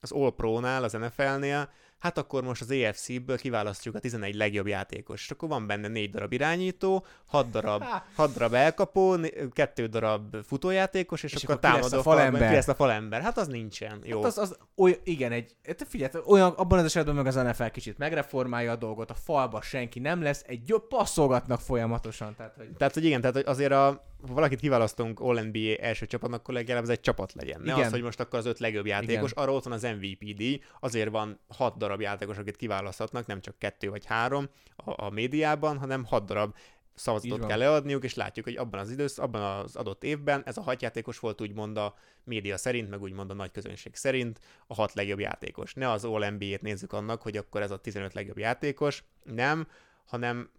az 0.00 0.12
All 0.12 0.34
Pro-nál, 0.34 0.84
az 0.84 0.92
NFL-nél 0.92 1.70
hát 1.98 2.18
akkor 2.18 2.42
most 2.42 2.60
az 2.60 2.70
EFC-ből 2.70 3.36
kiválasztjuk 3.36 3.94
a 3.94 3.98
11 3.98 4.34
legjobb 4.34 4.66
játékos. 4.66 5.22
És 5.22 5.30
akkor 5.30 5.48
van 5.48 5.66
benne 5.66 5.88
4 5.88 6.10
darab 6.10 6.32
irányító, 6.32 7.06
6 7.26 7.50
darab, 7.50 7.82
6 8.16 8.32
darab 8.32 8.54
elkapó, 8.54 9.16
2 9.52 9.86
darab 9.86 10.36
futójátékos, 10.46 11.22
és, 11.22 11.32
és 11.32 11.44
akkor, 11.44 11.54
akkor 11.54 11.70
támadó 11.70 12.02
falember. 12.02 12.48
Ki 12.48 12.54
lesz 12.54 12.68
a 12.68 12.74
falember. 12.74 13.22
Hát 13.22 13.38
az 13.38 13.46
nincsen. 13.46 14.00
Jó. 14.04 14.22
Hát 14.22 14.26
az, 14.26 14.38
az 14.38 14.56
oly, 14.76 15.00
igen, 15.04 15.32
egy, 15.32 15.54
figyelj, 15.88 16.10
olyan, 16.24 16.52
abban 16.52 16.78
az 16.78 16.84
esetben 16.84 17.14
meg 17.14 17.26
az 17.26 17.34
NFL 17.34 17.64
kicsit 17.64 17.98
megreformálja 17.98 18.72
a 18.72 18.76
dolgot, 18.76 19.10
a 19.10 19.14
falba 19.14 19.60
senki 19.60 19.98
nem 19.98 20.22
lesz, 20.22 20.44
egy 20.46 20.68
jobb 20.68 20.88
passzolgatnak 20.88 21.60
folyamatosan. 21.60 22.34
Tehát, 22.36 22.54
hogy... 22.56 22.68
tehát, 22.76 22.94
hogy 22.94 23.04
igen, 23.04 23.20
tehát 23.20 23.36
hogy 23.36 23.44
azért 23.46 23.72
a, 23.72 24.04
ha 24.26 24.34
valakit 24.34 24.60
kiválasztunk 24.60 25.20
All-NBA 25.20 25.76
első 25.78 26.06
csapatnak, 26.06 26.40
akkor 26.40 26.54
legalább 26.54 26.82
ez 26.82 26.88
egy 26.88 27.00
csapat 27.00 27.32
legyen. 27.32 27.60
Ne 27.60 27.72
igen. 27.72 27.84
az, 27.84 27.90
hogy 27.90 28.02
most 28.02 28.20
akkor 28.20 28.38
az 28.38 28.46
öt 28.46 28.58
legjobb 28.58 28.86
játékos, 28.86 29.30
igen. 29.30 29.42
arra 29.42 29.52
ott 29.52 29.64
van 29.64 29.72
az 29.72 29.82
MVP 29.82 30.34
díj, 30.34 30.60
azért 30.80 31.10
van 31.10 31.40
hat 31.48 31.76
darab 31.76 32.00
játékos, 32.00 32.36
akit 32.36 32.56
kiválaszthatnak, 32.56 33.26
nem 33.26 33.40
csak 33.40 33.58
kettő 33.58 33.90
vagy 33.90 34.04
három 34.04 34.48
a, 34.76 35.04
a 35.04 35.10
médiában, 35.10 35.78
hanem 35.78 36.04
hat 36.04 36.24
darab 36.24 36.54
szavazatot 36.94 37.46
kell 37.46 37.58
leadniuk, 37.58 38.04
és 38.04 38.14
látjuk, 38.14 38.44
hogy 38.44 38.56
abban 38.56 38.80
az 38.80 38.90
idősz, 38.90 39.18
abban 39.18 39.42
az 39.42 39.76
adott 39.76 40.04
évben 40.04 40.42
ez 40.44 40.56
a 40.56 40.62
hat 40.62 40.82
játékos 40.82 41.18
volt 41.18 41.40
úgymond 41.40 41.76
a 41.76 41.94
média 42.24 42.56
szerint, 42.56 42.90
meg 42.90 43.02
úgymond 43.02 43.30
a 43.30 43.34
nagy 43.34 43.50
közönség 43.50 43.94
szerint 43.94 44.40
a 44.66 44.74
hat 44.74 44.92
legjobb 44.92 45.20
játékos. 45.20 45.74
Ne 45.74 45.90
az 45.90 46.04
All 46.04 46.30
NBA-t 46.30 46.62
nézzük 46.62 46.92
annak, 46.92 47.22
hogy 47.22 47.36
akkor 47.36 47.62
ez 47.62 47.70
a 47.70 47.76
15 47.76 48.12
legjobb 48.12 48.38
játékos, 48.38 49.04
nem, 49.24 49.66
hanem 50.04 50.50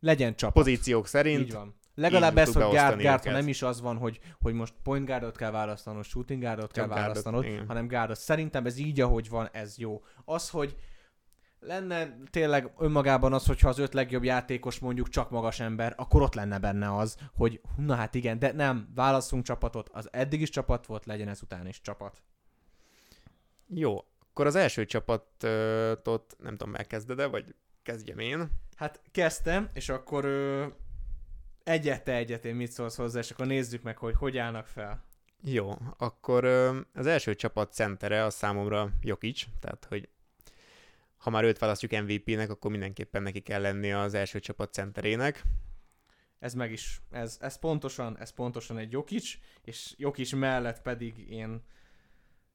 legyen 0.00 0.36
csapat. 0.36 0.54
pozíciók 0.54 1.06
szerint 1.06 1.40
Így 1.40 1.52
van. 1.52 1.74
Legalább 1.98 2.38
ezt, 2.38 2.52
hogy 2.52 2.62
guard, 2.62 3.00
guard, 3.00 3.24
ha 3.24 3.30
nem 3.30 3.48
is 3.48 3.62
az 3.62 3.80
van, 3.80 3.96
hogy, 3.96 4.20
hogy 4.40 4.54
most 4.54 4.74
point 4.82 5.06
guardot 5.06 5.36
kell 5.36 5.50
választanod, 5.50 6.04
shooting 6.04 6.42
guardot 6.42 6.72
kell 6.72 6.86
választanod, 6.86 7.44
guardot, 7.44 7.66
hanem 7.66 7.88
guardot. 7.88 8.18
Szerintem 8.18 8.66
ez 8.66 8.78
így, 8.78 9.00
ahogy 9.00 9.28
van, 9.28 9.48
ez 9.52 9.78
jó. 9.78 10.02
Az, 10.24 10.50
hogy 10.50 10.76
lenne 11.60 12.16
tényleg 12.30 12.72
önmagában 12.78 13.32
az, 13.32 13.46
hogyha 13.46 13.68
az 13.68 13.78
öt 13.78 13.94
legjobb 13.94 14.24
játékos 14.24 14.78
mondjuk 14.78 15.08
csak 15.08 15.30
magas 15.30 15.60
ember, 15.60 15.94
akkor 15.96 16.22
ott 16.22 16.34
lenne 16.34 16.58
benne 16.58 16.96
az, 16.96 17.16
hogy 17.34 17.60
na 17.76 17.94
hát 17.94 18.14
igen, 18.14 18.38
de 18.38 18.52
nem, 18.52 18.88
válaszunk 18.94 19.44
csapatot, 19.44 19.88
az 19.88 20.08
eddig 20.12 20.40
is 20.40 20.50
csapat 20.50 20.86
volt, 20.86 21.06
legyen 21.06 21.28
ez 21.28 21.42
után 21.42 21.66
is 21.66 21.80
csapat. 21.80 22.22
Jó, 23.66 24.04
akkor 24.30 24.46
az 24.46 24.54
első 24.54 24.84
csapatot 24.84 26.36
nem 26.38 26.56
tudom, 26.56 26.70
megkezded-e, 26.70 27.26
vagy 27.26 27.54
kezdjem 27.82 28.18
én? 28.18 28.50
Hát 28.76 29.00
kezdtem, 29.10 29.68
és 29.72 29.88
akkor 29.88 30.24
egyet 31.68 32.08
egyet 32.08 32.44
én 32.44 32.54
mit 32.54 32.72
szólsz 32.72 32.96
hozzá, 32.96 33.18
és 33.18 33.30
akkor 33.30 33.46
nézzük 33.46 33.82
meg, 33.82 33.96
hogy 33.96 34.14
hogy 34.14 34.38
állnak 34.38 34.66
fel. 34.66 35.04
Jó, 35.42 35.72
akkor 35.96 36.44
az 36.94 37.06
első 37.06 37.34
csapat 37.34 37.72
centere 37.72 38.24
a 38.24 38.30
számomra 38.30 38.90
Jokic, 39.02 39.44
tehát 39.60 39.86
hogy 39.88 40.08
ha 41.18 41.30
már 41.30 41.44
őt 41.44 41.58
választjuk 41.58 41.90
MVP-nek, 41.90 42.50
akkor 42.50 42.70
mindenképpen 42.70 43.22
neki 43.22 43.40
kell 43.40 43.60
lenni 43.60 43.92
az 43.92 44.14
első 44.14 44.40
csapat 44.40 44.72
centerének. 44.72 45.42
Ez 46.38 46.54
meg 46.54 46.72
is, 46.72 47.00
ez, 47.10 47.36
ez 47.40 47.58
pontosan, 47.58 48.18
ez 48.18 48.30
pontosan 48.30 48.78
egy 48.78 48.92
Jokic, 48.92 49.34
és 49.64 49.94
Jokic 49.96 50.32
mellett 50.32 50.82
pedig 50.82 51.30
én 51.30 51.62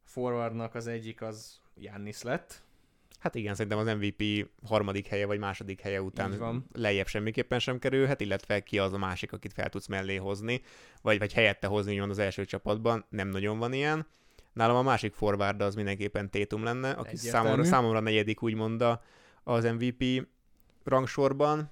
forwardnak 0.03 0.76
az 0.76 0.88
egyik 0.88 1.22
az 1.22 1.60
Jannis 1.76 2.22
lett. 2.22 2.64
Hát 3.24 3.36
igen, 3.36 3.56
szerintem 3.56 3.80
az 3.80 3.86
MVP 3.86 4.50
harmadik 4.68 5.08
helye 5.08 5.26
vagy 5.26 5.40
második 5.40 5.82
helye 5.82 6.02
után 6.02 6.64
lejjebb 6.74 7.08
semmiképpen 7.08 7.60
sem 7.60 7.80
kerülhet, 7.80 8.22
illetve 8.22 8.60
ki 8.60 8.80
az 8.80 8.94
a 8.94 8.98
másik, 8.98 9.34
akit 9.34 9.54
fel 9.54 9.70
tudsz 9.70 9.88
mellé 9.88 10.16
hozni, 10.16 10.62
vagy, 11.02 11.20
vagy 11.20 11.34
helyette 11.34 11.68
hozni 11.68 12.00
az 12.00 12.20
első 12.20 12.45
csapatban, 12.45 13.06
nem 13.10 13.28
nagyon 13.28 13.58
van 13.60 13.74
ilyen. 13.74 14.08
Nálam 14.54 14.76
a 14.76 14.82
másik 14.82 15.14
forward 15.14 15.62
az 15.62 15.76
mindenképpen 15.76 16.30
Tétum 16.30 16.64
lenne, 16.64 16.90
aki 16.90 17.16
számomra, 17.18 17.64
számomra 17.64 18.00
negyedik 18.00 18.41
úgymond 18.41 18.86
az 19.44 19.64
MVP 19.64 20.28
rangsorban, 20.84 21.72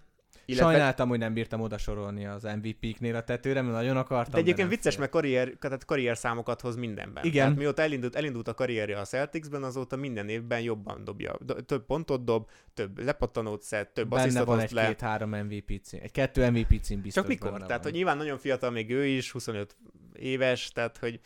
illetve... 0.51 0.71
Sajnáltam, 0.71 1.09
hogy 1.09 1.19
nem 1.19 1.33
bírtam 1.33 1.61
oda 1.61 1.77
sorolni 1.77 2.25
az 2.25 2.43
MVP-knél 2.43 3.15
a 3.15 3.21
tetőre, 3.21 3.61
mert 3.61 3.73
nagyon 3.73 3.97
akartam. 3.97 4.31
De 4.31 4.37
egyébként 4.37 4.69
de 4.69 4.75
vicces, 4.75 4.97
mert 4.97 5.11
karrier, 5.11 5.49
tehát 5.59 5.85
karrier 5.85 6.17
számokat 6.17 6.61
hoz 6.61 6.75
mindenben. 6.75 7.23
Igen. 7.23 7.43
Tehát 7.43 7.57
mióta 7.57 7.81
elindult, 7.81 8.15
elindult 8.15 8.47
a 8.47 8.53
karrierje 8.53 8.99
a 8.99 9.05
Celticsben, 9.05 9.63
azóta 9.63 9.95
minden 9.95 10.29
évben 10.29 10.61
jobban 10.61 11.03
dobja. 11.03 11.35
Do, 11.39 11.53
több 11.53 11.85
pontot 11.85 12.23
dob, 12.23 12.49
több 12.73 12.99
lepattanót 13.03 13.61
szed, 13.61 13.87
több 13.87 14.09
benne 14.09 14.43
van 14.43 14.59
egy 14.59 14.71
le. 14.71 14.87
két-három 14.87 15.29
MVP 15.29 15.81
cím. 15.83 15.99
Egy 16.03 16.11
kettő 16.11 16.49
MVP 16.49 16.81
cím 16.81 17.01
biztos 17.01 17.13
Csak 17.23 17.27
mikor? 17.27 17.51
Tehát, 17.51 17.67
van. 17.69 17.79
hogy 17.81 17.93
nyilván 17.93 18.17
nagyon 18.17 18.37
fiatal 18.37 18.71
még 18.71 18.89
ő 18.89 19.05
is, 19.05 19.31
25 19.31 19.75
éves, 20.13 20.71
tehát, 20.71 20.97
hogy 20.97 21.19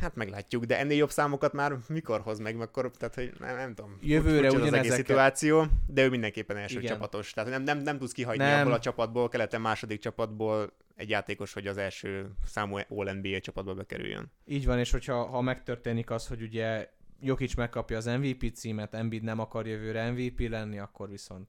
Hát 0.00 0.14
meglátjuk, 0.14 0.64
de 0.64 0.78
ennél 0.78 0.96
jobb 0.96 1.10
számokat 1.10 1.52
már 1.52 1.76
mikor 1.88 2.20
hoz 2.20 2.38
meg, 2.38 2.60
akkor, 2.60 2.90
tehát 2.90 3.14
hogy 3.14 3.32
nem, 3.38 3.56
nem 3.56 3.74
tudom. 3.74 3.98
Jövőre 4.02 4.48
Furcsa 4.48 4.64
az 4.64 4.72
egész 4.72 4.94
szituáció, 4.94 5.64
de 5.86 6.04
ő 6.04 6.08
mindenképpen 6.08 6.56
első 6.56 6.78
Igen. 6.78 6.92
csapatos. 6.92 7.32
Tehát 7.32 7.50
nem, 7.50 7.62
nem, 7.62 7.78
nem 7.78 7.98
tudsz 7.98 8.12
kihagyni 8.12 8.44
Nem. 8.44 8.60
abból 8.60 8.72
a 8.72 8.78
csapatból, 8.78 9.28
keleten 9.28 9.60
második 9.60 10.00
csapatból 10.00 10.72
egy 10.96 11.08
játékos, 11.08 11.52
hogy 11.52 11.66
az 11.66 11.76
első 11.76 12.30
számú 12.46 12.78
All-NBA 12.88 13.40
csapatba 13.40 13.74
bekerüljön. 13.74 14.32
Így 14.46 14.66
van, 14.66 14.78
és 14.78 14.90
hogyha 14.90 15.24
ha 15.26 15.40
megtörténik 15.40 16.10
az, 16.10 16.26
hogy 16.26 16.42
ugye 16.42 16.88
Jokic 17.20 17.54
megkapja 17.54 17.96
az 17.96 18.04
MVP 18.04 18.54
címet, 18.54 18.94
Embiid 18.94 19.22
nem 19.22 19.38
akar 19.38 19.66
jövőre 19.66 20.10
MVP 20.10 20.48
lenni, 20.48 20.78
akkor 20.78 21.10
viszont 21.10 21.48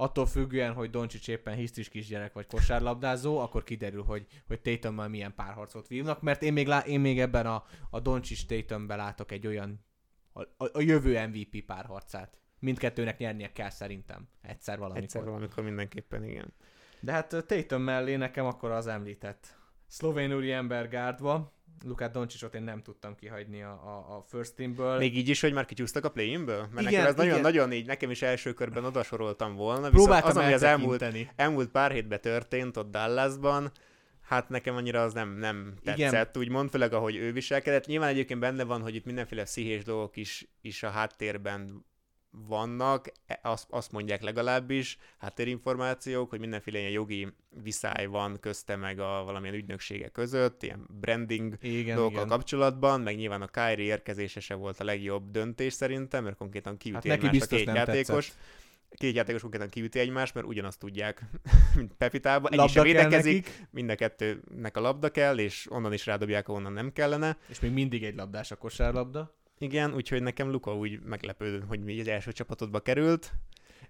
attól 0.00 0.26
függően, 0.26 0.72
hogy 0.72 0.90
Doncsics 0.90 1.28
éppen 1.28 1.54
hisztis 1.54 1.88
kisgyerek 1.88 2.32
vagy 2.32 2.46
kosárlabdázó, 2.46 3.38
akkor 3.38 3.62
kiderül, 3.64 4.02
hogy, 4.02 4.26
hogy 4.46 4.60
Tatummal 4.60 5.08
milyen 5.08 5.34
párharcot 5.34 5.88
vívnak, 5.88 6.22
mert 6.22 6.42
én 6.42 6.52
még, 6.52 6.66
lá, 6.66 6.78
én 6.78 7.00
még 7.00 7.20
ebben 7.20 7.46
a, 7.46 7.64
a 7.90 8.00
Doncsics 8.00 8.46
Tatumben 8.46 8.96
látok 8.96 9.32
egy 9.32 9.46
olyan 9.46 9.84
a, 10.32 10.42
a, 10.42 10.68
a 10.72 10.80
jövő 10.80 11.26
MVP 11.26 11.64
párharcát. 11.66 12.40
Mindkettőnek 12.58 13.18
nyernie 13.18 13.52
kell 13.52 13.70
szerintem. 13.70 14.28
Egyszer 14.42 14.78
valamikor. 14.78 15.02
Egyszer 15.02 15.24
valamikor 15.24 15.64
mindenképpen, 15.64 16.24
igen. 16.24 16.52
De 17.00 17.12
hát 17.12 17.44
Tatum 17.46 17.82
mellé 17.82 18.16
nekem 18.16 18.46
akkor 18.46 18.70
az 18.70 18.86
említett 18.86 19.57
szlovén 19.88 20.34
úriember 20.34 20.88
gárdba. 20.88 21.52
Lukát 21.84 22.12
Doncsicsot 22.12 22.54
én 22.54 22.62
nem 22.62 22.82
tudtam 22.82 23.14
kihagyni 23.14 23.62
a, 23.62 23.70
a, 23.70 24.16
a 24.16 24.24
first 24.28 24.54
teamből. 24.54 24.98
Még 24.98 25.16
így 25.16 25.28
is, 25.28 25.40
hogy 25.40 25.52
már 25.52 25.64
kicsúsztak 25.64 26.04
a 26.04 26.10
play-inből? 26.10 26.68
Mert 26.72 26.88
Igen, 26.88 27.02
nekem 27.02 27.06
ez 27.06 27.12
igen. 27.12 27.26
nagyon-nagyon 27.26 27.72
így, 27.72 27.86
nekem 27.86 28.10
is 28.10 28.22
első 28.22 28.52
körben 28.52 28.84
odasoroltam 28.84 29.54
volna. 29.54 29.90
Viszont 29.90 29.94
Próbáltam 29.94 30.30
az, 30.30 30.36
ami 30.36 30.52
az 30.52 30.62
elmúlt, 30.62 31.04
elmúlt 31.36 31.68
pár 31.68 31.92
hétben 31.92 32.20
történt 32.20 32.76
ott 32.76 32.90
Dallasban, 32.90 33.72
hát 34.20 34.48
nekem 34.48 34.76
annyira 34.76 35.02
az 35.02 35.12
nem, 35.12 35.28
nem 35.38 35.74
Igen. 35.82 35.96
tetszett, 35.96 36.36
úgymond, 36.36 36.70
főleg 36.70 36.92
ahogy 36.92 37.16
ő 37.16 37.32
viselkedett. 37.32 37.86
Nyilván 37.86 38.08
egyébként 38.08 38.40
benne 38.40 38.64
van, 38.64 38.82
hogy 38.82 38.94
itt 38.94 39.04
mindenféle 39.04 39.42
pszichés 39.42 39.84
dolgok 39.84 40.16
is, 40.16 40.48
is 40.60 40.82
a 40.82 40.90
háttérben 40.90 41.86
vannak, 42.30 43.12
E- 43.26 43.38
azt, 43.42 43.66
azt 43.70 43.92
mondják 43.92 44.22
legalábbis, 44.22 44.98
háttérinformációk, 45.18 46.30
hogy 46.30 46.40
mindenféle 46.40 46.78
ilyen 46.78 46.90
jogi 46.90 47.28
viszály 47.62 48.06
van 48.06 48.40
közte 48.40 48.76
meg 48.76 48.98
a 48.98 49.22
valamilyen 49.24 49.54
ügynöksége 49.54 50.08
között, 50.08 50.62
ilyen 50.62 50.86
branding 51.00 51.56
Igen, 51.60 51.96
dolgokkal 51.96 52.24
igen. 52.24 52.36
kapcsolatban, 52.36 53.00
meg 53.00 53.16
nyilván 53.16 53.42
a 53.42 53.46
Kyrie 53.46 53.84
érkezése 53.86 54.40
se 54.40 54.54
volt 54.54 54.80
a 54.80 54.84
legjobb 54.84 55.30
döntés 55.30 55.72
szerintem, 55.72 56.24
mert 56.24 56.36
konkrétan 56.36 56.76
kiüti 56.76 57.08
Hát 57.08 57.18
egymást 57.22 57.52
a 57.52 57.56
két 57.56 57.66
játékos. 57.66 58.26
tetszett. 58.26 58.66
Két 58.90 59.14
játékos 59.14 59.40
konkrétan 59.40 59.68
kiüti 59.68 59.98
egymást, 59.98 60.34
mert 60.34 60.46
ugyanazt 60.46 60.78
tudják, 60.78 61.22
mint 61.76 61.94
Pepitában. 61.94 62.52
Egy 62.52 62.72
kell 62.72 62.82
védekezik, 62.82 63.66
mind 63.70 63.90
a 63.90 63.94
kettőnek 63.94 64.76
a 64.76 64.80
labda 64.80 65.08
kell, 65.10 65.38
és 65.38 65.66
onnan 65.70 65.92
is 65.92 66.06
rádobják, 66.06 66.48
ahonnan 66.48 66.72
nem 66.72 66.92
kellene. 66.92 67.36
és 67.48 67.60
még 67.60 67.70
mindig 67.72 68.04
egy 68.04 68.14
labdás 68.14 68.50
a 68.50 68.56
kosárlabda. 68.56 69.37
Igen, 69.58 69.94
úgyhogy 69.94 70.22
nekem 70.22 70.50
Luka 70.50 70.76
úgy 70.76 71.00
meglepődött, 71.00 71.68
hogy 71.68 71.84
mi 71.84 72.00
az 72.00 72.08
első 72.08 72.32
csapatodba 72.32 72.80
került. 72.80 73.32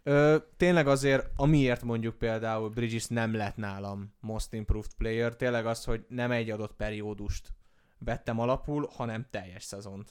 Ö, 0.02 0.36
tényleg 0.56 0.86
azért, 0.86 1.30
amiért 1.36 1.82
mondjuk 1.82 2.18
például 2.18 2.68
Bridges 2.68 3.06
nem 3.06 3.34
lett 3.34 3.56
nálam 3.56 4.14
most 4.20 4.52
improved 4.52 4.94
player, 4.94 5.36
tényleg 5.36 5.66
az, 5.66 5.84
hogy 5.84 6.04
nem 6.08 6.30
egy 6.30 6.50
adott 6.50 6.76
periódust 6.76 7.52
vettem 7.98 8.38
alapul, 8.38 8.88
hanem 8.92 9.26
teljes 9.30 9.62
szezont. 9.62 10.10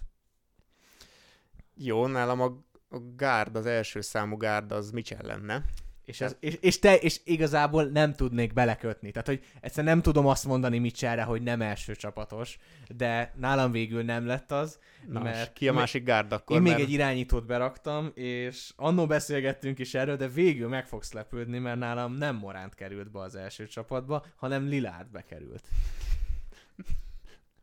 Jó, 1.75 2.07
nálam 2.07 2.41
a, 2.41 2.45
a 2.89 2.99
gárd, 3.15 3.55
az 3.55 3.65
első 3.65 4.01
számú 4.01 4.38
gárd 4.38 4.71
az 4.71 4.91
Mitchell 4.91 5.25
lenne. 5.25 5.65
És, 6.07 6.21
ez, 6.21 6.35
és, 6.39 6.57
és, 6.61 6.79
te, 6.79 6.95
és 6.95 7.19
igazából 7.23 7.84
nem 7.84 8.13
tudnék 8.13 8.53
belekötni. 8.53 9.11
Tehát, 9.11 9.27
hogy 9.27 9.43
egyszerűen 9.61 9.93
nem 9.93 10.01
tudom 10.01 10.27
azt 10.27 10.45
mondani 10.45 10.79
Mitchellre, 10.79 11.23
hogy 11.23 11.41
nem 11.41 11.61
első 11.61 11.95
csapatos, 11.95 12.57
de 12.97 13.34
nálam 13.35 13.71
végül 13.71 14.03
nem 14.03 14.25
lett 14.25 14.51
az, 14.51 14.79
Na, 15.07 15.21
mert 15.21 15.53
ki 15.53 15.67
a 15.67 15.73
másik 15.73 16.03
gárd 16.03 16.31
akkor? 16.31 16.55
Én 16.55 16.61
még 16.61 16.71
mert... 16.71 16.84
egy 16.84 16.91
irányítót 16.91 17.45
beraktam, 17.45 18.11
és 18.13 18.73
annó 18.75 19.05
beszélgettünk 19.05 19.79
is 19.79 19.93
erről, 19.93 20.15
de 20.15 20.27
végül 20.27 20.67
meg 20.67 20.88
fogsz 20.88 21.11
lepődni, 21.11 21.59
mert 21.59 21.79
nálam 21.79 22.13
nem 22.13 22.35
Moránt 22.35 22.75
került 22.75 23.11
be 23.11 23.19
az 23.19 23.35
első 23.35 23.67
csapatba, 23.67 24.25
hanem 24.35 24.67
Lilárd 24.67 25.11
bekerült. 25.11 25.63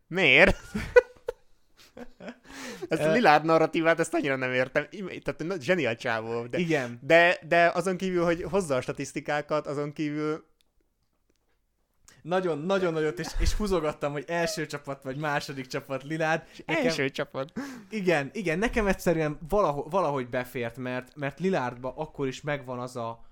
Miért? 0.06 0.56
Ezt 2.88 3.02
a 3.02 3.10
Lillard 3.12 3.44
narratívát, 3.44 4.00
ezt 4.00 4.14
annyira 4.14 4.36
nem 4.36 4.52
értem. 4.52 4.86
Tehát 5.22 5.62
zseniál 5.62 5.96
csávó. 5.96 6.42
De, 6.42 6.48
De... 6.48 6.58
Igen. 6.58 6.98
de, 7.02 7.38
de 7.48 7.70
azon 7.74 7.96
kívül, 7.96 8.24
hogy 8.24 8.42
hozza 8.42 8.76
a 8.76 8.80
statisztikákat, 8.80 9.66
azon 9.66 9.92
kívül 9.92 10.44
Nagyon, 12.22 12.58
nagyon 12.58 12.92
nagyot, 12.92 13.18
és, 13.18 13.26
és 13.38 13.52
húzogattam, 13.52 14.12
hogy 14.12 14.24
első 14.26 14.66
csapat 14.66 15.02
vagy 15.02 15.16
második 15.16 15.66
csapat 15.66 16.02
Lilárd. 16.02 16.42
Nekem, 16.66 16.84
első 16.86 17.10
csapat. 17.10 17.52
igen, 17.90 18.30
igen, 18.32 18.58
nekem 18.58 18.86
egyszerűen 18.86 19.38
valahogy, 19.48 19.90
valahogy 19.90 20.28
befért, 20.28 20.76
mert, 20.76 21.16
mert 21.16 21.38
Lilárdba 21.38 21.92
akkor 21.96 22.26
is 22.26 22.40
megvan 22.40 22.78
az 22.78 22.96
a, 22.96 23.24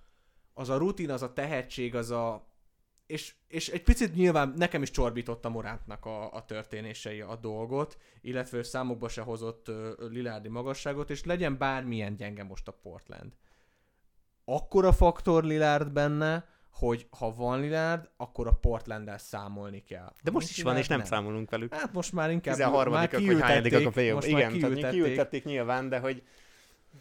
az 0.54 0.68
a 0.68 0.76
rutin, 0.76 1.10
az 1.10 1.22
a 1.22 1.32
tehetség, 1.32 1.94
az 1.94 2.10
a 2.10 2.51
és, 3.06 3.34
és 3.48 3.68
egy 3.68 3.82
picit 3.82 4.14
nyilván 4.14 4.54
nekem 4.56 4.82
is 4.82 4.90
csorbította 4.90 5.48
Morántnak 5.48 6.04
a, 6.04 6.32
a 6.32 6.44
történései 6.44 7.20
a 7.20 7.36
dolgot, 7.36 7.98
illetve 8.20 8.58
ő 8.58 8.62
számokba 8.62 9.08
se 9.08 9.22
hozott 9.22 9.68
uh, 9.68 9.76
Lilárdi 10.10 10.48
magasságot, 10.48 11.10
és 11.10 11.24
legyen 11.24 11.58
bármilyen 11.58 12.16
gyenge 12.16 12.42
most 12.42 12.68
a 12.68 12.72
Portland. 12.72 13.32
Akkora 14.44 14.92
faktor 14.92 15.44
Lilárd 15.44 15.92
benne, 15.92 16.48
hogy 16.70 17.06
ha 17.18 17.34
van 17.34 17.60
Lilárd, 17.60 18.10
akkor 18.16 18.46
a 18.46 18.52
Portlanddel 18.52 19.18
számolni 19.18 19.82
kell. 19.82 20.12
De 20.22 20.30
most 20.30 20.46
Nincs 20.46 20.58
is 20.58 20.62
van, 20.62 20.76
és 20.76 20.86
nem 20.86 20.98
Lillard, 20.98 21.14
számolunk 21.14 21.50
velük. 21.50 21.74
Hát 21.74 21.92
most 21.92 22.12
már 22.12 22.30
inkább 22.30 22.54
13 22.54 22.92
már 22.92 23.14
a 23.14 23.16
kiültették, 23.16 23.90
play 23.90 24.12
most 24.12 24.30
már 24.30 24.40
Igen, 24.40 24.58
tehát 24.58 24.74
kiültették. 24.74 24.90
kiültették 24.90 25.44
nyilván, 25.44 25.88
de 25.88 25.98
hogy 25.98 26.22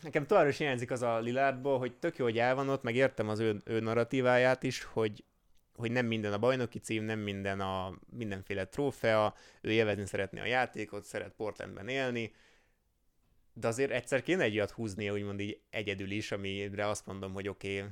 nekem 0.03 0.25
továbbra 0.25 0.49
is 0.49 0.57
hiányzik 0.57 0.91
az 0.91 1.01
a 1.01 1.19
Lillardból, 1.19 1.79
hogy 1.79 1.93
tök 1.93 2.17
jó, 2.17 2.25
hogy 2.25 2.37
el 2.37 2.55
van 2.55 2.69
ott, 2.69 2.83
meg 2.83 2.95
értem 2.95 3.29
az 3.29 3.39
ő, 3.39 3.61
ő 3.65 3.79
narratíváját 3.79 4.63
is, 4.63 4.83
hogy 4.83 5.23
hogy 5.75 5.91
nem 5.91 6.05
minden 6.05 6.33
a 6.33 6.37
bajnoki 6.37 6.79
cím, 6.79 7.03
nem 7.03 7.19
minden 7.19 7.59
a 7.59 7.99
mindenféle 8.09 8.65
trófea, 8.65 9.33
ő 9.61 9.71
élvezni 9.71 10.05
szeretné 10.05 10.39
a 10.39 10.45
játékot, 10.45 11.03
szeret 11.03 11.33
Portlandben 11.33 11.87
élni, 11.87 12.31
de 13.53 13.67
azért 13.67 13.91
egyszer 13.91 14.21
kéne 14.21 14.43
egy 14.43 14.55
olyat 14.55 14.71
húznia, 14.71 15.13
úgymond 15.13 15.39
így 15.39 15.59
egyedül 15.69 16.11
is, 16.11 16.31
amire 16.31 16.87
azt 16.87 17.05
mondom, 17.05 17.33
hogy 17.33 17.47
oké, 17.47 17.77
okay, 17.77 17.89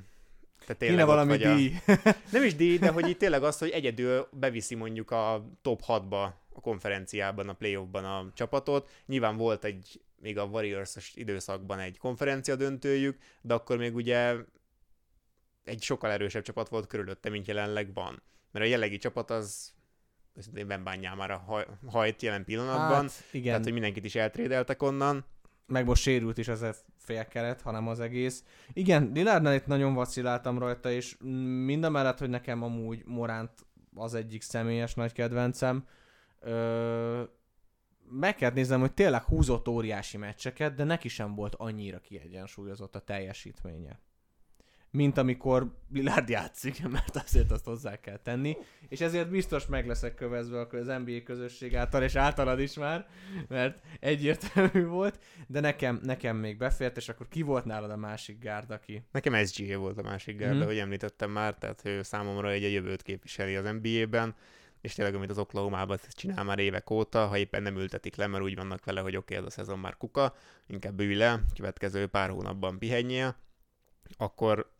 te 0.66 0.74
tényleg 0.74 0.98
Kéne 0.98 1.10
valami 1.10 1.28
vagy 1.28 1.42
a... 1.42 1.54
díj. 1.54 1.72
Nem 2.32 2.42
is 2.42 2.54
díj, 2.54 2.78
de 2.78 2.90
hogy 2.90 3.08
itt 3.08 3.18
tényleg 3.18 3.42
az, 3.42 3.58
hogy 3.58 3.70
egyedül 3.70 4.28
beviszi 4.32 4.74
mondjuk 4.74 5.10
a 5.10 5.50
top 5.62 5.82
6-ba 5.86 6.30
a 6.52 6.60
konferenciában, 6.60 7.48
a 7.48 7.52
playoffban 7.52 8.04
a 8.04 8.30
csapatot. 8.34 8.90
Nyilván 9.06 9.36
volt 9.36 9.64
egy, 9.64 10.00
még 10.20 10.38
a 10.38 10.44
Warriors 10.44 11.12
időszakban 11.14 11.78
egy 11.78 11.98
konferencia 11.98 12.56
döntőjük, 12.56 13.18
de 13.42 13.54
akkor 13.54 13.76
még 13.76 13.94
ugye 13.94 14.34
egy 15.70 15.82
sokkal 15.82 16.10
erősebb 16.10 16.42
csapat 16.42 16.68
volt 16.68 16.86
körülötte, 16.86 17.30
mint 17.30 17.46
jelenleg 17.46 17.94
van. 17.94 18.22
Mert 18.50 18.64
a 18.64 18.68
jelenlegi 18.68 18.96
csapat 18.98 19.30
az 19.30 19.72
őszintén 20.34 20.66
Bembányámára 20.66 21.36
haj, 21.38 21.66
hajt 21.86 22.22
jelen 22.22 22.44
pillanatban, 22.44 23.02
Hát, 23.02 23.24
igen, 23.30 23.46
tehát 23.46 23.62
hogy 23.64 23.72
mindenkit 23.72 24.04
is 24.04 24.14
eltrédeltek 24.14 24.82
onnan. 24.82 25.24
meg 25.66 25.84
most 25.84 26.02
sérült 26.02 26.38
is 26.38 26.48
az 26.48 26.62
a 26.62 26.74
félkeret, 26.96 27.60
hanem 27.60 27.88
az 27.88 28.00
egész. 28.00 28.44
Igen, 28.72 29.10
Lilárdnál 29.14 29.54
itt 29.54 29.66
nagyon 29.66 29.94
vaciláltam 29.94 30.58
rajta, 30.58 30.90
és 30.90 31.16
mind 31.64 31.84
a 31.84 31.90
mellett, 31.90 32.18
hogy 32.18 32.28
nekem 32.30 32.62
amúgy 32.62 33.02
Moránt 33.06 33.66
az 33.94 34.14
egyik 34.14 34.42
személyes 34.42 34.94
nagy 34.94 35.12
kedvencem, 35.12 35.86
ö, 36.40 37.22
meg 38.10 38.34
kell 38.34 38.50
néznem, 38.50 38.80
hogy 38.80 38.92
tényleg 38.92 39.22
húzott 39.22 39.68
óriási 39.68 40.16
meccseket, 40.16 40.74
de 40.74 40.84
neki 40.84 41.08
sem 41.08 41.34
volt 41.34 41.54
annyira 41.54 41.98
kiegyensúlyozott 42.00 42.94
a 42.96 43.00
teljesítménye. 43.00 44.00
Mint 44.92 45.18
amikor 45.18 45.74
Lillard 45.92 46.28
játszik, 46.28 46.82
mert 46.88 47.16
azért 47.16 47.50
azt 47.50 47.64
hozzá 47.64 48.00
kell 48.00 48.16
tenni, 48.16 48.56
és 48.88 49.00
ezért 49.00 49.30
biztos 49.30 49.66
meg 49.66 49.86
leszek 49.86 50.14
kövezve 50.14 50.66
az 50.70 50.86
NBA 50.86 51.22
közösség 51.24 51.76
által, 51.76 52.02
és 52.02 52.14
általad 52.14 52.60
is 52.60 52.74
már, 52.74 53.08
mert 53.48 53.82
egyértelmű 54.00 54.86
volt, 54.98 55.18
de 55.46 55.60
nekem, 55.60 56.00
nekem 56.02 56.36
még 56.36 56.56
befért, 56.56 56.96
és 56.96 57.08
akkor 57.08 57.28
ki 57.28 57.42
volt 57.42 57.64
nálad 57.64 57.90
a 57.90 57.96
másik 57.96 58.38
gárd, 58.38 58.70
aki... 58.70 59.02
Nekem 59.12 59.44
SGA 59.44 59.78
volt 59.78 59.98
a 59.98 60.02
másik 60.02 60.36
gárda, 60.36 60.48
Mhm. 60.54 60.58
mm-hmm. 60.58 60.68
hogy 60.68 60.78
említettem 60.78 61.30
már, 61.30 61.54
tehát 61.54 61.80
ő 61.84 62.02
számomra 62.02 62.50
egy 62.50 62.64
a 62.64 62.68
jövőt 62.68 63.02
képviseli 63.02 63.56
az 63.56 63.64
NBA-ben, 63.80 64.34
és 64.80 64.94
tényleg, 64.94 65.14
amit 65.14 65.30
az 65.30 65.38
Oklahoma-ban 65.38 65.98
csinál 66.10 66.44
már 66.44 66.58
évek 66.58 66.90
óta, 66.90 67.26
ha 67.26 67.38
éppen 67.38 67.62
nem 67.62 67.76
ültetik 67.76 68.16
le, 68.16 68.26
mert 68.26 68.42
úgy 68.42 68.54
vannak 68.54 68.84
vele, 68.84 69.00
hogy 69.00 69.16
oké, 69.16 69.34
okay, 69.34 69.46
ez 69.46 69.52
a 69.52 69.56
szezon 69.56 69.78
már 69.78 69.96
kuka, 69.96 70.34
inkább 70.66 71.00
ülj 71.00 71.14
le, 71.14 71.40
következő 71.54 72.06
pár 72.06 72.30
hónapban 72.30 72.78
pihenjél, 72.78 73.36
akkor 74.16 74.70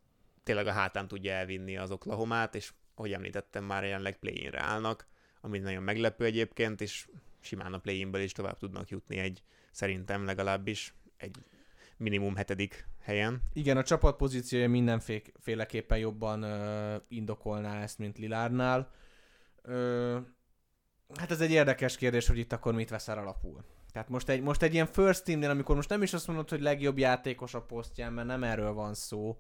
tényleg 0.43 0.67
a 0.67 0.73
hátán 0.73 1.09
tudja 1.09 1.33
elvinni 1.33 1.77
az 1.77 1.91
Oklahomát, 1.91 2.55
és 2.55 2.73
ahogy 2.95 3.13
említettem, 3.13 3.65
már 3.65 3.85
jelenleg 3.85 4.19
play-inre 4.19 4.61
állnak, 4.61 5.07
ami 5.41 5.59
nagyon 5.59 5.83
meglepő 5.83 6.25
egyébként, 6.25 6.81
és 6.81 7.09
simán 7.41 7.73
a 7.73 7.79
play-inből 7.79 8.21
is 8.21 8.33
tovább 8.33 8.59
tudnak 8.59 8.89
jutni 8.89 9.19
egy, 9.19 9.43
szerintem 9.71 10.25
legalábbis 10.25 10.95
egy 11.17 11.37
minimum 11.97 12.37
hetedik 12.37 12.87
helyen. 13.01 13.43
Igen, 13.53 13.77
a 13.77 13.83
csapat 13.83 14.17
pozíciója 14.17 14.69
mindenféleképpen 14.69 15.99
jobban 15.99 16.43
ö, 16.43 16.97
indokolná 17.09 17.83
ezt, 17.83 17.99
mint 17.99 18.19
Lilárnál. 18.19 18.91
Ö, 19.63 20.19
Hát 21.15 21.31
ez 21.31 21.41
egy 21.41 21.51
érdekes 21.51 21.97
kérdés, 21.97 22.27
hogy 22.27 22.39
itt 22.39 22.53
akkor 22.53 22.75
mit 22.75 22.91
veszel 22.91 23.19
alapul. 23.19 23.65
Tehát 23.93 24.09
most 24.09 24.29
egy, 24.29 24.43
most 24.43 24.63
egy 24.63 24.75
ilyen 24.75 24.87
first 24.87 25.25
teamnél, 25.25 25.51
amikor 25.51 25.75
most 25.75 25.89
nem 25.89 26.03
is 26.03 26.13
azt 26.13 26.27
mondod, 26.27 26.49
hogy 26.49 26.61
legjobb 26.61 26.99
játékos 26.99 27.55
a 27.55 27.63
posztján, 27.63 28.13
mert 28.13 28.27
nem 28.27 28.45
erről 28.45 28.73
van 28.73 28.95
szó, 28.95 29.39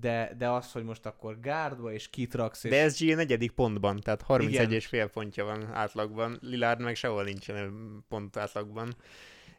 de, 0.00 0.34
de 0.38 0.48
az, 0.48 0.72
hogy 0.72 0.84
most 0.84 1.06
akkor 1.06 1.40
gárdba 1.40 1.92
és 1.92 2.10
kitraksz. 2.10 2.64
És... 2.64 2.70
De 2.70 2.88
SG 2.88 3.10
a 3.10 3.14
negyedik 3.14 3.50
pontban, 3.50 4.00
tehát 4.00 4.22
31 4.22 4.72
és 4.72 4.86
fél 4.86 5.06
pontja 5.06 5.44
van 5.44 5.72
átlagban. 5.72 6.38
Lillard 6.40 6.80
meg 6.80 6.94
sehol 6.94 7.24
nincsen 7.24 7.74
pont 8.08 8.36
átlagban. 8.36 8.96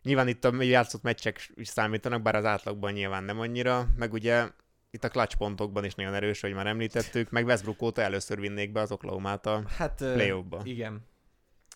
Nyilván 0.01 0.27
itt 0.27 0.45
a 0.45 0.61
játszott 0.61 1.01
meccsek 1.01 1.51
is 1.55 1.67
számítanak, 1.67 2.21
bár 2.21 2.35
az 2.35 2.45
átlagban 2.45 2.91
nyilván 2.91 3.23
nem 3.23 3.39
annyira, 3.39 3.87
meg 3.97 4.13
ugye 4.13 4.49
itt 4.91 5.03
a 5.03 5.09
clutch 5.09 5.37
pontokban 5.37 5.85
is 5.85 5.95
nagyon 5.95 6.13
erős, 6.13 6.41
hogy 6.41 6.53
már 6.53 6.67
említettük, 6.67 7.29
meg 7.29 7.45
Westbrook 7.45 7.81
óta 7.81 8.01
először 8.01 8.39
vinnék 8.39 8.71
be 8.71 8.81
az 8.81 8.91
Oklahoma-t 8.91 9.45
a 9.45 9.63
hát, 9.77 9.95
play 9.95 10.43
Igen. 10.63 11.01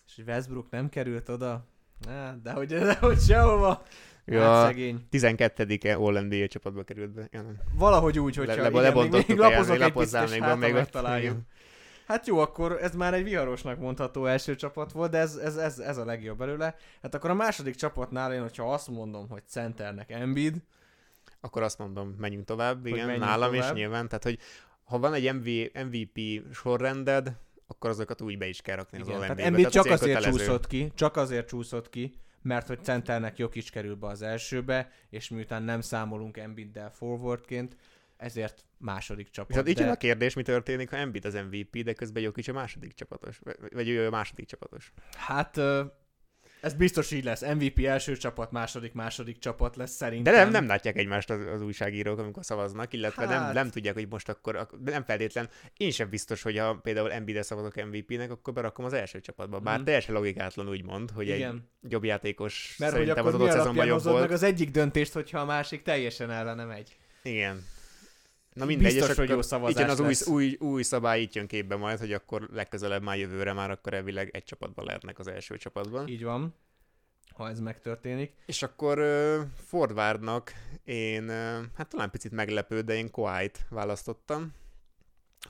És 0.06 0.22
Westbrook 0.26 0.70
nem 0.70 0.88
került 0.88 1.28
oda, 1.28 1.66
Á, 2.06 2.34
de 2.42 2.52
hogy, 2.52 2.66
de 2.66 2.94
hogy 2.94 3.18
sehova. 3.20 3.82
Ja, 4.30 4.42
hát 4.42 4.66
szegény. 4.66 5.06
12-e 5.10 5.94
All 5.94 6.20
NBA 6.20 6.46
csapatba 6.46 6.82
került 6.82 7.10
be. 7.10 7.28
Ja, 7.30 7.44
Valahogy 7.74 8.18
úgy, 8.18 8.36
hogyha 8.36 8.54
le, 8.54 8.68
le, 8.68 8.88
igen, 8.88 9.08
még, 9.08 9.24
még 9.28 9.38
lapozok 9.38 9.80
egy 9.80 9.92
picit, 9.92 10.30
még, 10.30 10.40
hát, 10.42 10.58
még 10.58 10.72
megtaláljuk. 10.72 11.38
Hát 12.06 12.26
jó, 12.26 12.38
akkor 12.38 12.78
ez 12.82 12.94
már 12.94 13.14
egy 13.14 13.24
viharosnak 13.24 13.78
mondható 13.78 14.26
első 14.26 14.54
csapat 14.54 14.92
volt, 14.92 15.10
de 15.10 15.18
ez, 15.18 15.36
ez, 15.36 15.56
ez, 15.56 15.78
ez 15.78 15.96
a 15.96 16.04
legjobb 16.04 16.38
belőle. 16.38 16.76
Hát 17.02 17.14
akkor 17.14 17.30
a 17.30 17.34
második 17.34 17.74
csapatnál 17.74 18.32
én, 18.32 18.40
hogyha 18.40 18.72
azt 18.72 18.88
mondom, 18.88 19.28
hogy 19.28 19.42
centernek 19.46 20.10
Embiid, 20.10 20.56
akkor 21.40 21.62
azt 21.62 21.78
mondom, 21.78 22.14
menjünk 22.18 22.44
tovább, 22.44 22.86
igen, 22.86 22.98
menjünk 22.98 23.24
nálam 23.24 23.50
tovább. 23.50 23.70
is 23.70 23.72
nyilván. 23.72 24.08
Tehát, 24.08 24.24
hogy 24.24 24.38
ha 24.84 24.98
van 24.98 25.14
egy 25.14 25.34
MV, 25.34 25.46
MVP 25.86 26.42
sorrended, 26.54 27.32
akkor 27.66 27.90
azokat 27.90 28.20
úgy 28.20 28.38
be 28.38 28.46
is 28.46 28.60
kell 28.60 28.76
rakni 28.76 28.98
igen, 28.98 29.14
az 29.14 29.20
tehát 29.20 29.38
Embiid 29.38 29.68
csak 29.68 29.84
azért 29.84 30.00
kötelező. 30.00 30.38
csúszott 30.38 30.66
ki, 30.66 30.92
csak 30.94 31.16
azért 31.16 31.48
csúszott 31.48 31.90
ki, 31.90 32.14
mert 32.42 32.66
hogy 32.66 32.84
centernek 32.84 33.38
Jokic 33.38 33.70
kerül 33.70 33.94
be 33.94 34.06
az 34.06 34.22
elsőbe, 34.22 34.90
és 35.10 35.28
miután 35.28 35.62
nem 35.62 35.80
számolunk 35.80 36.36
Embiiddel 36.36 36.90
forwardként, 36.90 37.76
ezért 38.16 38.64
második 38.78 39.30
csapat. 39.30 39.48
Viszont 39.48 39.68
így 39.68 39.76
de... 39.76 39.90
a 39.90 39.96
kérdés, 39.96 40.34
mi 40.34 40.42
történik, 40.42 40.90
ha 40.90 40.96
Embiid 40.96 41.24
az 41.24 41.34
MVP, 41.34 41.82
de 41.82 41.92
közben 41.92 42.22
Jokic 42.22 42.48
a 42.48 42.52
második 42.52 42.92
csapatos, 42.92 43.40
vagy 43.70 43.88
ő 43.88 44.06
a 44.06 44.10
második 44.10 44.46
csapatos. 44.46 44.92
Hát 45.16 45.60
ez 46.60 46.74
biztos 46.74 47.10
így 47.10 47.24
lesz. 47.24 47.40
MVP 47.40 47.84
első 47.84 48.16
csapat, 48.16 48.50
második, 48.50 48.92
második 48.92 49.38
csapat 49.38 49.76
lesz 49.76 49.90
szerintem. 49.90 50.32
De 50.32 50.38
nem, 50.38 50.50
nem 50.50 50.66
látják 50.66 50.96
egymást 50.96 51.30
az, 51.30 51.46
az 51.54 51.62
újságírók, 51.62 52.18
amikor 52.18 52.44
szavaznak, 52.44 52.92
illetve 52.92 53.26
hát... 53.26 53.44
nem, 53.44 53.52
nem 53.52 53.70
tudják, 53.70 53.94
hogy 53.94 54.08
most 54.08 54.28
akkor, 54.28 54.68
nem 54.84 55.04
feltétlen. 55.04 55.48
Én 55.76 55.90
sem 55.90 56.08
biztos, 56.08 56.42
hogy 56.42 56.58
ha 56.58 56.74
például 56.74 57.12
Embiid-e 57.12 57.42
szavazok 57.42 57.84
MVP-nek, 57.84 58.30
akkor 58.30 58.52
berakom 58.52 58.84
az 58.84 58.92
első 58.92 59.20
csapatba. 59.20 59.58
Bár 59.58 59.80
mm. 59.80 59.84
teljesen 59.84 60.14
logikátlan 60.14 60.68
úgy 60.68 60.84
mond, 60.84 61.10
hogy 61.10 61.28
Igen. 61.28 61.68
egy 61.82 61.92
jobb 61.92 62.04
játékos 62.04 62.76
Mert 62.78 62.96
hogy 62.96 63.10
akkor 63.10 63.26
az 63.26 63.34
adott 63.34 63.50
szezonban 63.50 63.86
jobb 63.86 64.02
volt. 64.02 64.20
meg 64.20 64.30
az 64.30 64.42
egyik 64.42 64.70
döntést, 64.70 65.12
hogyha 65.12 65.38
a 65.38 65.44
másik 65.44 65.82
teljesen 65.82 66.30
ellene 66.30 66.64
megy. 66.64 66.96
Igen. 67.22 67.64
Na 68.58 68.64
mindegy, 68.64 68.94
Biztos, 68.94 69.16
hogy 69.16 69.28
jó 69.28 69.42
szavazás 69.42 69.74
igen, 69.74 69.90
az 69.90 69.98
lesz. 69.98 70.26
új, 70.26 70.34
új, 70.34 70.56
új 70.70 70.82
szabály 70.82 71.20
itt 71.20 71.34
jön 71.34 71.46
képbe 71.46 71.76
majd, 71.76 71.98
hogy 71.98 72.12
akkor 72.12 72.48
legközelebb 72.52 73.02
már 73.02 73.18
jövőre 73.18 73.52
már 73.52 73.70
akkor 73.70 73.94
elvileg 73.94 74.30
egy 74.32 74.44
csapatban 74.44 74.84
lehetnek 74.84 75.18
az 75.18 75.26
első 75.26 75.56
csapatban. 75.56 76.08
Így 76.08 76.24
van, 76.24 76.54
ha 77.34 77.48
ez 77.48 77.60
megtörténik. 77.60 78.32
És 78.46 78.62
akkor 78.62 78.98
uh, 78.98 79.40
Fordwardnak 79.66 80.52
én, 80.84 81.24
uh, 81.24 81.64
hát 81.76 81.88
talán 81.88 82.10
picit 82.10 82.32
meglepő, 82.32 82.80
de 82.80 82.94
én 82.94 83.10
Kawhi-t 83.10 83.66
választottam. 83.70 84.52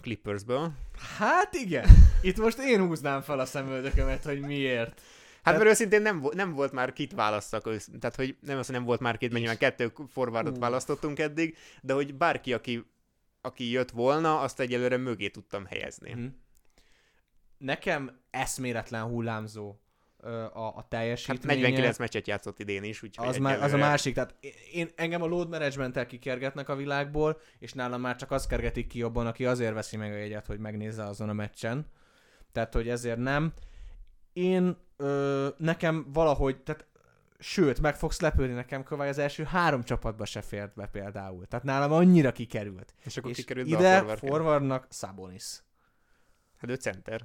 Clippersből. 0.00 0.72
Hát 1.18 1.54
igen, 1.54 1.86
itt 2.22 2.38
most 2.38 2.58
én 2.58 2.86
húznám 2.86 3.20
fel 3.20 3.38
a 3.38 3.44
szemöldökömet, 3.44 4.24
hogy 4.24 4.40
miért. 4.40 5.00
Hát 5.42 5.56
mert 5.56 5.70
őszintén 5.70 6.02
nem, 6.02 6.24
nem 6.32 6.52
volt 6.52 6.72
már 6.72 6.92
kit 6.92 7.12
választak, 7.12 7.62
tehát 8.00 8.16
hogy 8.16 8.36
nem 8.40 8.58
az, 8.58 8.66
hogy 8.66 8.74
nem 8.74 8.84
volt 8.84 9.00
már 9.00 9.16
két, 9.16 9.28
mert 9.28 9.40
nyilván 9.40 9.58
kettő 9.58 9.92
forwardot 10.08 10.58
választottunk 10.58 11.18
eddig, 11.18 11.56
de 11.82 11.92
hogy 11.92 12.14
bárki, 12.14 12.52
aki 12.52 12.84
aki 13.48 13.70
jött 13.70 13.90
volna, 13.90 14.40
azt 14.40 14.60
egyelőre 14.60 14.96
mögé 14.96 15.28
tudtam 15.28 15.66
helyezni. 15.66 16.14
Mm. 16.14 16.26
Nekem 17.58 18.20
eszméletlen 18.30 19.02
hullámzó 19.02 19.76
a, 20.52 20.60
a 20.60 20.86
teljesítménye. 20.88 21.60
Hát 21.60 21.60
49 21.60 21.98
meccset 21.98 22.26
játszott 22.26 22.58
idén 22.58 22.84
is, 22.84 23.02
úgyhogy 23.02 23.28
az, 23.28 23.36
már, 23.36 23.62
az 23.62 23.72
a 23.72 23.76
másik, 23.76 24.14
tehát 24.14 24.34
én, 24.72 24.90
engem 24.96 25.22
a 25.22 25.26
load 25.26 25.48
management 25.48 26.06
kikergetnek 26.06 26.68
a 26.68 26.76
világból, 26.76 27.40
és 27.58 27.72
nálam 27.72 28.00
már 28.00 28.16
csak 28.16 28.30
az 28.30 28.46
kergetik 28.46 28.86
ki 28.86 28.98
jobban, 28.98 29.26
aki 29.26 29.46
azért 29.46 29.74
veszi 29.74 29.96
meg 29.96 30.12
a 30.12 30.16
jegyet, 30.16 30.46
hogy 30.46 30.58
megnézze 30.58 31.04
azon 31.04 31.28
a 31.28 31.32
meccsen. 31.32 31.86
Tehát, 32.52 32.74
hogy 32.74 32.88
ezért 32.88 33.18
nem. 33.18 33.52
Én, 34.32 34.76
ö, 34.96 35.48
nekem 35.56 36.06
valahogy, 36.12 36.62
tehát 36.62 36.86
Sőt, 37.38 37.80
meg 37.80 37.96
fogsz 37.96 38.20
lepődni 38.20 38.54
nekem, 38.54 38.84
Kovály 38.84 39.08
az 39.08 39.18
első 39.18 39.44
három 39.44 39.82
csapatba 39.82 40.24
se 40.24 40.42
fért 40.42 40.74
be 40.74 40.86
például. 40.86 41.46
Tehát 41.46 41.64
nálam 41.64 41.92
annyira 41.92 42.32
kikerült. 42.32 42.94
És 43.04 43.16
akkor 43.16 43.30
és 43.30 43.36
kikerült 43.36 43.66
ide 43.66 43.78
be 43.78 43.96
a 43.96 44.00
forward 44.00 44.18
forwardnak 44.18 44.86
Sabonis. 44.90 45.62
Hát 46.56 46.70
ő 46.70 46.74
center. 46.74 47.20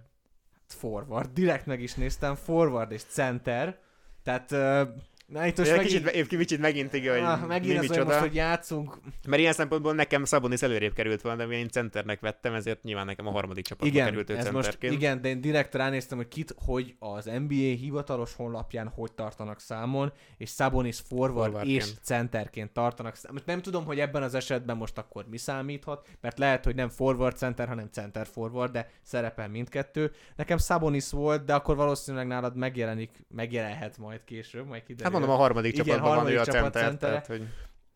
Hát 0.51 0.73
forward. 0.73 1.33
Direkt 1.33 1.65
meg 1.65 1.81
is 1.81 1.93
néztem, 1.93 2.35
forward 2.35 2.91
és 2.91 3.03
center. 3.03 3.79
Tehát 4.23 4.51
uh, 4.51 4.89
Na, 5.33 5.45
itt 5.45 5.57
most 5.57 5.75
megint... 5.75 6.11
kicsit, 6.11 6.27
kicsit 6.27 6.59
megint 6.59 6.93
igen, 6.93 7.13
hogy 7.13 7.23
ah, 7.23 7.47
megint 7.47 7.79
mi 7.79 7.87
az, 7.97 8.05
most, 8.05 8.17
hogy 8.17 8.35
játszunk. 8.35 8.97
Mert 9.27 9.41
ilyen 9.41 9.53
szempontból 9.53 9.93
nekem 9.93 10.25
Szabonis 10.25 10.61
előrébb 10.61 10.93
került 10.93 11.21
volna, 11.21 11.45
de 11.45 11.53
én 11.53 11.69
centernek 11.69 12.19
vettem, 12.19 12.53
ezért 12.53 12.83
nyilván 12.83 13.05
nekem 13.05 13.27
a 13.27 13.31
harmadik 13.31 13.65
csapatba 13.65 13.93
igen, 13.93 14.05
került 14.05 14.29
ő 14.29 14.37
ez 14.37 14.49
most, 14.49 14.77
Igen, 14.79 15.21
de 15.21 15.29
én 15.29 15.41
direkt 15.41 15.75
ránéztem, 15.75 16.17
hogy 16.17 16.27
kit, 16.27 16.55
hogy 16.65 16.95
az 16.99 17.25
NBA 17.25 17.53
hivatalos 17.55 18.33
honlapján 18.33 18.87
hogy 18.87 19.11
tartanak 19.11 19.59
számon, 19.59 20.11
és 20.37 20.49
Szabonis 20.49 20.99
forward 20.99 21.51
Forwardként. 21.51 21.81
és 21.81 21.93
centerként 22.01 22.71
tartanak 22.71 23.15
számon. 23.15 23.33
Most 23.33 23.45
nem 23.45 23.61
tudom, 23.61 23.85
hogy 23.85 23.99
ebben 23.99 24.23
az 24.23 24.33
esetben 24.33 24.77
most 24.77 24.97
akkor 24.97 25.25
mi 25.29 25.37
számíthat, 25.37 26.07
mert 26.21 26.39
lehet, 26.39 26.63
hogy 26.63 26.75
nem 26.75 26.89
forward 26.89 27.37
center, 27.37 27.67
hanem 27.67 27.87
center 27.91 28.27
forward, 28.27 28.71
de 28.71 28.89
szerepel 29.01 29.49
mindkettő. 29.49 30.11
Nekem 30.35 30.57
Szabonis 30.57 31.11
volt, 31.11 31.45
de 31.45 31.53
akkor 31.53 31.75
valószínűleg 31.75 32.27
nálad 32.27 32.55
megjelenik, 32.55 33.25
megjelenhet 33.27 33.97
majd 33.97 34.23
később, 34.23 34.67
majd 34.67 34.83
kiderül. 34.83 35.11
Hát 35.11 35.21
mondom, 35.27 35.39
a 35.39 35.45
harmadik 35.45 35.73
Igen, 35.73 35.85
csapatban 35.85 36.09
harmadik 36.09 36.37
van 36.37 36.47
ő 36.47 36.49
a 36.49 36.53
center, 36.53 36.81
center 36.81 37.09
tehát, 37.09 37.27
hogy... 37.27 37.47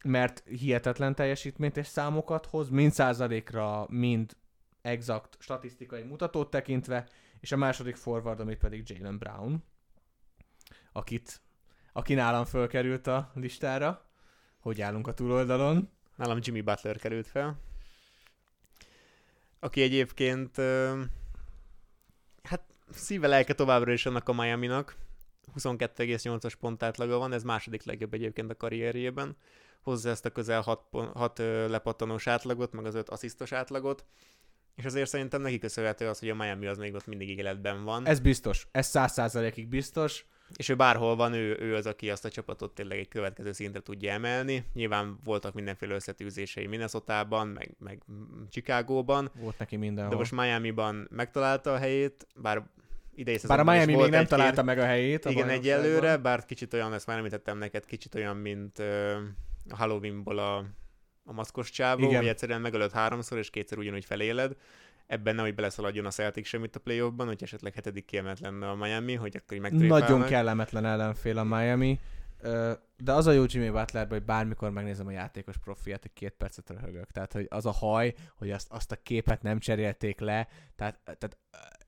mert 0.04 0.44
hihetetlen 0.46 1.16
teljesítményt 1.16 1.78
és 1.78 1.88
számokat 1.88 2.46
hoz, 2.46 2.70
mind 2.70 2.92
százalékra, 2.92 3.86
mind 3.90 4.36
exakt 4.82 5.38
statisztikai 5.40 6.04
mutatót 6.04 6.50
tekintve, 6.50 7.08
és 7.40 7.52
a 7.52 7.58
második 7.58 7.96
forward, 7.96 8.40
amit 8.40 8.58
pedig 8.58 8.90
Jalen 8.90 9.18
Brown, 9.18 9.64
akit, 10.92 11.42
aki 11.94 12.14
nálam 12.14 12.46
fölkerült 12.46 13.08
a 13.08 13.32
listára. 13.34 14.06
Hogy 14.60 14.82
állunk 14.82 15.08
a 15.08 15.14
túloldalon? 15.14 15.90
Nálam 16.16 16.40
Jimmy 16.42 16.62
Butler 16.62 16.98
került 16.98 17.28
fel. 17.28 17.60
Aki 19.60 19.82
egyébként 19.82 20.56
hát 22.44 22.64
szíve 22.90 23.28
lelke 23.28 23.54
továbbra 23.54 23.92
is 23.92 24.06
annak 24.06 24.30
a 24.30 24.34
Miami-nak, 24.34 24.96
22,8-as 25.56 26.54
pontátlaga 26.60 27.18
van, 27.18 27.34
ez 27.34 27.44
második 27.44 27.84
legjobb 27.84 28.14
egyébként 28.14 28.52
a 28.52 28.56
karrierjében. 28.56 29.36
Hozzá 29.82 30.12
ezt 30.12 30.26
a 30.26 30.30
közel 30.30 30.62
6, 30.62 30.82
6 31.14 31.38
lepattanós 31.68 32.28
átlagot, 32.28 32.72
meg 32.72 32.86
az 32.86 32.96
5 32.96 33.10
asszisztos 33.10 33.52
átlagot. 33.52 34.06
És 34.76 34.86
azért 34.86 35.10
szerintem 35.10 35.42
neki 35.42 35.58
köszönhető 35.58 36.08
az, 36.08 36.20
hogy 36.20 36.30
a 36.30 36.36
Miami 36.36 36.68
az 36.68 36.78
még 36.78 36.94
ott 36.94 37.06
mindig 37.06 37.38
életben 37.38 37.84
van. 37.84 38.08
Ez 38.08 38.20
biztos, 38.20 38.68
ez 38.72 38.88
száz 38.88 39.12
százalékig 39.12 39.68
biztos. 39.68 40.26
És 40.56 40.70
ő 40.70 40.76
bárhol 40.76 41.16
van, 41.16 41.34
ő, 41.34 41.58
ő 41.60 41.76
az, 41.76 41.86
aki 41.86 42.10
azt 42.10 42.26
a 42.26 42.30
csapatot 42.30 42.74
tényleg 42.74 42.98
egy 42.98 43.08
következő 43.08 43.52
szintre 43.52 43.82
tudja 43.82 44.12
emelni. 44.12 44.66
Nyilván 44.74 45.20
voltak 45.24 45.54
mindenféle 45.54 45.96
összetűzései 45.96 46.68
Minnesota-ban, 46.68 47.48
meg, 47.48 47.76
meg 47.80 48.04
Chicagóban. 48.50 49.32
Volt 49.40 49.58
neki 49.58 49.76
mindenhol. 49.76 50.12
De 50.12 50.18
most 50.18 50.32
Miami-ban 50.32 51.08
megtalálta 51.12 51.74
a 51.74 51.78
helyét, 51.78 52.28
bár 52.36 52.70
idei 53.18 53.40
Bár 53.48 53.60
a 53.60 53.64
Miami 53.64 53.96
még 53.96 54.10
nem 54.10 54.26
találta 54.26 54.64
meg 54.64 54.80
a 54.80 54.86
helyét. 54.86 55.26
A 55.26 55.30
igen, 55.30 55.50
egyelőre, 55.50 56.18
bár 56.18 56.46
kicsit 56.46 56.74
olyan, 56.74 56.94
ezt 56.94 57.08
már 57.08 57.18
említettem 57.18 57.58
neked, 57.58 57.86
kicsit 57.86 58.16
olyan, 58.16 58.38
mint 58.38 58.80
uh, 58.80 58.86
a 59.70 59.76
Halloweenból 59.76 60.38
a, 60.38 60.58
a 61.24 61.34
maszkos 61.34 61.70
csávó, 61.70 62.04
igen. 62.04 62.18
hogy 62.18 62.28
egyszerűen 62.28 62.62
megölött 62.62 62.92
háromszor, 62.92 63.38
és 63.38 63.50
kétszer 63.50 63.78
ugyanúgy 63.78 64.06
feléled. 64.06 64.56
Ebben 65.08 65.36
nem, 65.36 65.46
hogy 65.46 65.56
beleszaladjon 65.56 66.06
a 66.06 66.10
Celtic 66.10 66.48
semmit 66.48 66.76
a 66.76 66.80
playoffban, 66.80 67.28
hogy 67.28 67.44
esetleg 67.44 67.74
hetedik 67.74 68.06
kiemelt 68.06 68.40
lenne 68.40 68.70
a 68.70 68.76
Miami, 68.76 69.14
hogy 69.14 69.36
akkor 69.36 69.58
így 69.58 69.88
Nagyon 69.88 70.26
kellemetlen 70.26 70.86
ellenfél 70.86 71.38
a 71.38 71.44
Miami. 71.44 72.00
De 72.98 73.12
az 73.12 73.28
a 73.28 73.32
jó 73.32 73.44
Jimmy 73.48 73.70
Butler, 73.70 74.08
hogy 74.08 74.24
bármikor 74.24 74.72
megnézem 74.72 75.08
a 75.08 75.12
játékos 75.12 75.58
profiát, 75.58 76.02
hogy 76.02 76.14
két 76.14 76.34
percet 76.34 76.70
röhögök. 76.70 77.12
Tehát, 77.12 77.34
hogy 77.34 77.48
az 77.50 77.66
a 77.66 77.72
haj, 77.72 78.14
hogy 78.36 78.52
azt, 78.52 78.72
azt 78.72 78.92
a 78.92 78.96
képet 78.96 79.42
nem 79.42 79.60
cserélték 79.60 80.20
le. 80.20 80.48
Tehát, 80.76 81.00
tehát 81.04 81.38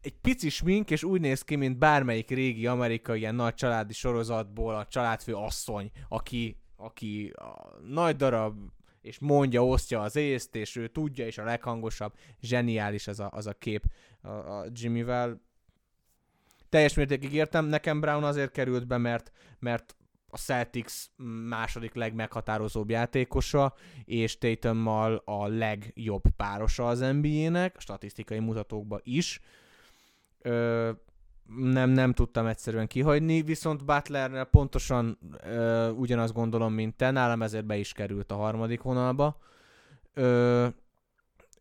egy 0.01 0.15
pici 0.21 0.49
smink, 0.49 0.91
és 0.91 1.03
úgy 1.03 1.21
néz 1.21 1.41
ki, 1.41 1.55
mint 1.55 1.77
bármelyik 1.77 2.29
régi 2.29 2.67
amerikai 2.67 3.19
ilyen 3.19 3.35
nagy 3.35 3.53
családi 3.53 3.93
sorozatból 3.93 4.75
a 4.75 4.85
családfő 4.85 5.33
asszony, 5.33 5.91
aki, 6.09 6.57
aki 6.75 7.29
a 7.29 7.79
nagy 7.87 8.15
darab, 8.15 8.57
és 9.01 9.19
mondja, 9.19 9.65
osztja 9.65 10.01
az 10.01 10.15
észt, 10.15 10.55
és 10.55 10.75
ő 10.75 10.87
tudja, 10.87 11.25
és 11.25 11.37
a 11.37 11.43
leghangosabb, 11.43 12.13
zseniális 12.41 13.07
az 13.07 13.19
a, 13.19 13.29
az 13.31 13.47
a 13.47 13.53
kép 13.53 13.83
a, 14.21 14.27
a 14.29 14.65
Jimmyvel. 14.73 15.41
teljes 16.69 16.93
mértékig 16.93 17.33
értem, 17.33 17.65
nekem 17.65 17.99
Brown 17.99 18.23
azért 18.23 18.51
került 18.51 18.87
be, 18.87 18.97
mert, 18.97 19.31
mert 19.59 19.95
a 20.29 20.37
Celtics 20.37 20.93
második 21.47 21.93
legmeghatározóbb 21.93 22.89
játékosa, 22.89 23.73
és 24.05 24.37
Tatummal 24.37 25.21
a 25.25 25.47
legjobb 25.47 26.23
párosa 26.35 26.87
az 26.87 26.99
NBA-nek, 26.99 27.75
statisztikai 27.79 28.39
mutatókban 28.39 28.99
is. 29.03 29.41
Ö, 30.41 30.91
nem, 31.57 31.89
nem 31.89 32.13
tudtam 32.13 32.45
egyszerűen 32.45 32.87
kihagyni, 32.87 33.41
viszont 33.41 33.85
Butlernél 33.85 34.43
pontosan 34.43 35.17
ö, 35.43 35.89
ugyanazt 35.89 36.33
gondolom, 36.33 36.73
mint 36.73 36.95
te, 36.95 37.11
nálam 37.11 37.41
ezért 37.41 37.65
be 37.65 37.77
is 37.77 37.93
került 37.93 38.31
a 38.31 38.35
harmadik 38.35 38.81
vonalba. 38.81 39.37
Ö, 40.13 40.67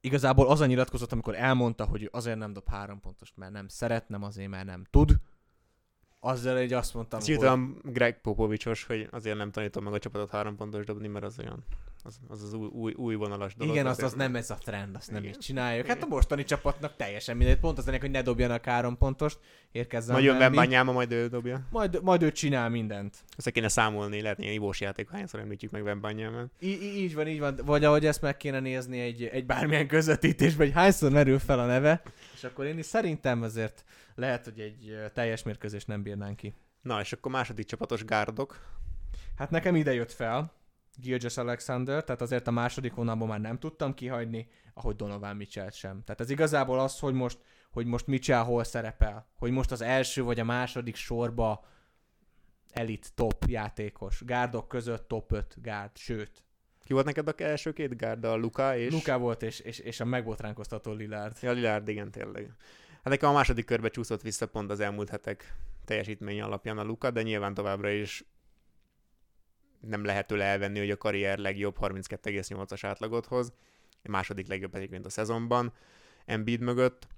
igazából 0.00 0.48
az 0.48 0.60
a 0.60 0.66
nyilatkozat, 0.66 1.12
amikor 1.12 1.34
elmondta, 1.34 1.84
hogy 1.84 2.08
azért 2.12 2.38
nem 2.38 2.52
dob 2.52 2.68
három 2.68 3.00
pontost, 3.00 3.36
mert 3.36 3.52
nem 3.52 3.68
szeret, 3.68 4.08
nem 4.08 4.22
azért, 4.22 4.48
mert 4.48 4.64
nem 4.64 4.84
tud, 4.90 5.20
azzal 6.20 6.56
egy 6.56 6.72
azt 6.72 6.94
mondtam, 6.94 7.20
hogy... 7.20 7.36
olyan 7.36 7.80
Greg 7.84 8.20
Popovicsos, 8.20 8.84
hogy 8.84 9.08
azért 9.10 9.36
nem 9.36 9.50
tanítom 9.50 9.84
meg 9.84 9.92
a 9.92 9.98
csapatot 9.98 10.30
három 10.30 10.56
pontos 10.56 10.84
dobni, 10.84 11.08
mert 11.08 11.24
az 11.24 11.38
olyan, 11.38 11.64
az 12.08 12.18
az, 12.28 12.42
az 12.42 12.52
új, 12.52 12.68
új, 12.72 12.92
új 12.92 13.14
vonalas 13.14 13.54
dolog. 13.54 13.74
Igen, 13.74 13.86
az, 13.86 14.02
az 14.02 14.12
nem 14.12 14.36
ez 14.36 14.50
a 14.50 14.54
trend, 14.54 14.96
azt 14.96 15.10
nem 15.10 15.24
így 15.24 15.38
csináljuk. 15.38 15.86
Hát 15.86 16.02
a 16.02 16.06
mostani 16.06 16.44
csapatnak 16.44 16.96
teljesen 16.96 17.36
mindegy, 17.36 17.58
pont 17.58 17.78
az 17.78 17.88
ennek, 17.88 18.00
hogy 18.00 18.10
ne 18.10 18.22
dobjanak 18.22 18.64
három 18.64 18.96
pontost, 18.96 19.38
érkezzen 19.72 20.12
Majd 20.12 20.24
jön 20.24 20.36
Wembanyama, 20.36 20.92
majd 20.92 21.12
ő 21.12 21.26
dobja. 21.26 21.66
Majd, 21.70 22.02
majd 22.02 22.22
ő 22.22 22.32
csinál 22.32 22.68
mindent. 22.68 23.16
Össze 23.36 23.50
kéne 23.50 23.68
számolni, 23.68 24.20
lehet 24.20 24.38
ilyen 24.38 24.52
ivós 24.52 24.80
játék, 24.80 25.10
hányszor 25.10 25.40
említjük 25.40 25.70
meg 25.70 25.82
wembanyama 25.82 26.44
Í- 26.58 26.82
így 26.82 27.14
van, 27.14 27.28
így 27.28 27.38
van. 27.38 27.60
Vagy 27.64 27.84
ahogy 27.84 28.06
ezt 28.06 28.22
meg 28.22 28.36
kéne 28.36 28.60
nézni 28.60 29.00
egy, 29.00 29.24
egy 29.24 29.46
bármilyen 29.46 29.88
közvetítésben, 29.88 30.66
hogy 30.66 30.74
hányszor 30.74 31.10
merül 31.10 31.38
fel 31.38 31.58
a 31.58 31.66
neve, 31.66 32.02
és 32.34 32.44
akkor 32.44 32.64
én 32.64 32.78
is 32.78 32.86
szerintem 32.86 33.42
azért 33.42 33.84
lehet, 34.14 34.44
hogy 34.44 34.60
egy 34.60 34.96
teljes 35.14 35.42
mérkőzés 35.42 35.84
nem 35.84 36.02
bírnánk 36.02 36.36
ki. 36.36 36.54
Na, 36.82 37.00
és 37.00 37.12
akkor 37.12 37.32
második 37.32 37.66
csapatos 37.66 38.04
gárdok. 38.04 38.76
Hát 39.36 39.50
nekem 39.50 39.76
ide 39.76 39.94
jött 39.94 40.12
fel 40.12 40.56
Gilgis 41.00 41.36
Alexander, 41.36 42.04
tehát 42.04 42.20
azért 42.20 42.46
a 42.46 42.50
második 42.50 42.94
vonalban 42.94 43.28
már 43.28 43.40
nem 43.40 43.58
tudtam 43.58 43.94
kihagyni, 43.94 44.48
ahogy 44.74 44.96
Donovan 44.96 45.36
Mitchell 45.36 45.70
sem. 45.70 46.02
Tehát 46.04 46.20
ez 46.20 46.30
igazából 46.30 46.80
az, 46.80 46.98
hogy 46.98 47.14
most, 47.14 47.38
hogy 47.70 47.86
most 47.86 48.06
Mitchell 48.06 48.42
hol 48.42 48.64
szerepel, 48.64 49.28
hogy 49.36 49.50
most 49.50 49.70
az 49.70 49.80
első 49.80 50.22
vagy 50.22 50.40
a 50.40 50.44
második 50.44 50.96
sorba 50.96 51.64
elit 52.70 53.12
top 53.14 53.44
játékos. 53.46 54.22
Gárdok 54.24 54.68
között 54.68 55.08
top 55.08 55.32
5 55.32 55.56
gárd, 55.62 55.96
sőt. 55.96 56.42
Ki 56.84 56.92
volt 56.92 57.06
neked 57.06 57.28
a 57.28 57.32
első 57.36 57.72
két 57.72 57.96
gárd? 57.96 58.24
A 58.24 58.36
Luka 58.36 58.76
és... 58.76 58.92
Luka 58.92 59.18
volt, 59.18 59.42
és, 59.42 59.60
és, 59.60 59.78
és 59.78 60.00
a 60.00 60.04
megbotránkoztató 60.04 60.92
Lillard. 60.92 61.36
Ja, 61.40 61.52
Lillard, 61.52 61.88
igen, 61.88 62.10
tényleg. 62.10 62.52
Hát 62.88 63.08
nekem 63.08 63.28
a 63.28 63.32
második 63.32 63.64
körbe 63.64 63.88
csúszott 63.88 64.22
vissza 64.22 64.46
pont 64.46 64.70
az 64.70 64.80
elmúlt 64.80 65.08
hetek 65.08 65.54
teljesítmény 65.84 66.40
alapján 66.40 66.78
a 66.78 66.82
Luka, 66.82 67.10
de 67.10 67.22
nyilván 67.22 67.54
továbbra 67.54 67.90
is 67.90 68.24
nem 69.80 70.04
lehet 70.04 70.26
tőle 70.26 70.44
elvenni, 70.44 70.78
hogy 70.78 70.90
a 70.90 70.96
karrier 70.96 71.38
legjobb 71.38 71.76
32,8-as 71.80 72.78
átlagot 72.82 73.26
hoz, 73.26 73.52
a 74.02 74.10
második 74.10 74.48
legjobb 74.48 74.74
egyébként 74.74 75.06
a 75.06 75.10
szezonban, 75.10 75.72
Embiid 76.24 76.60
mögött, 76.60 77.08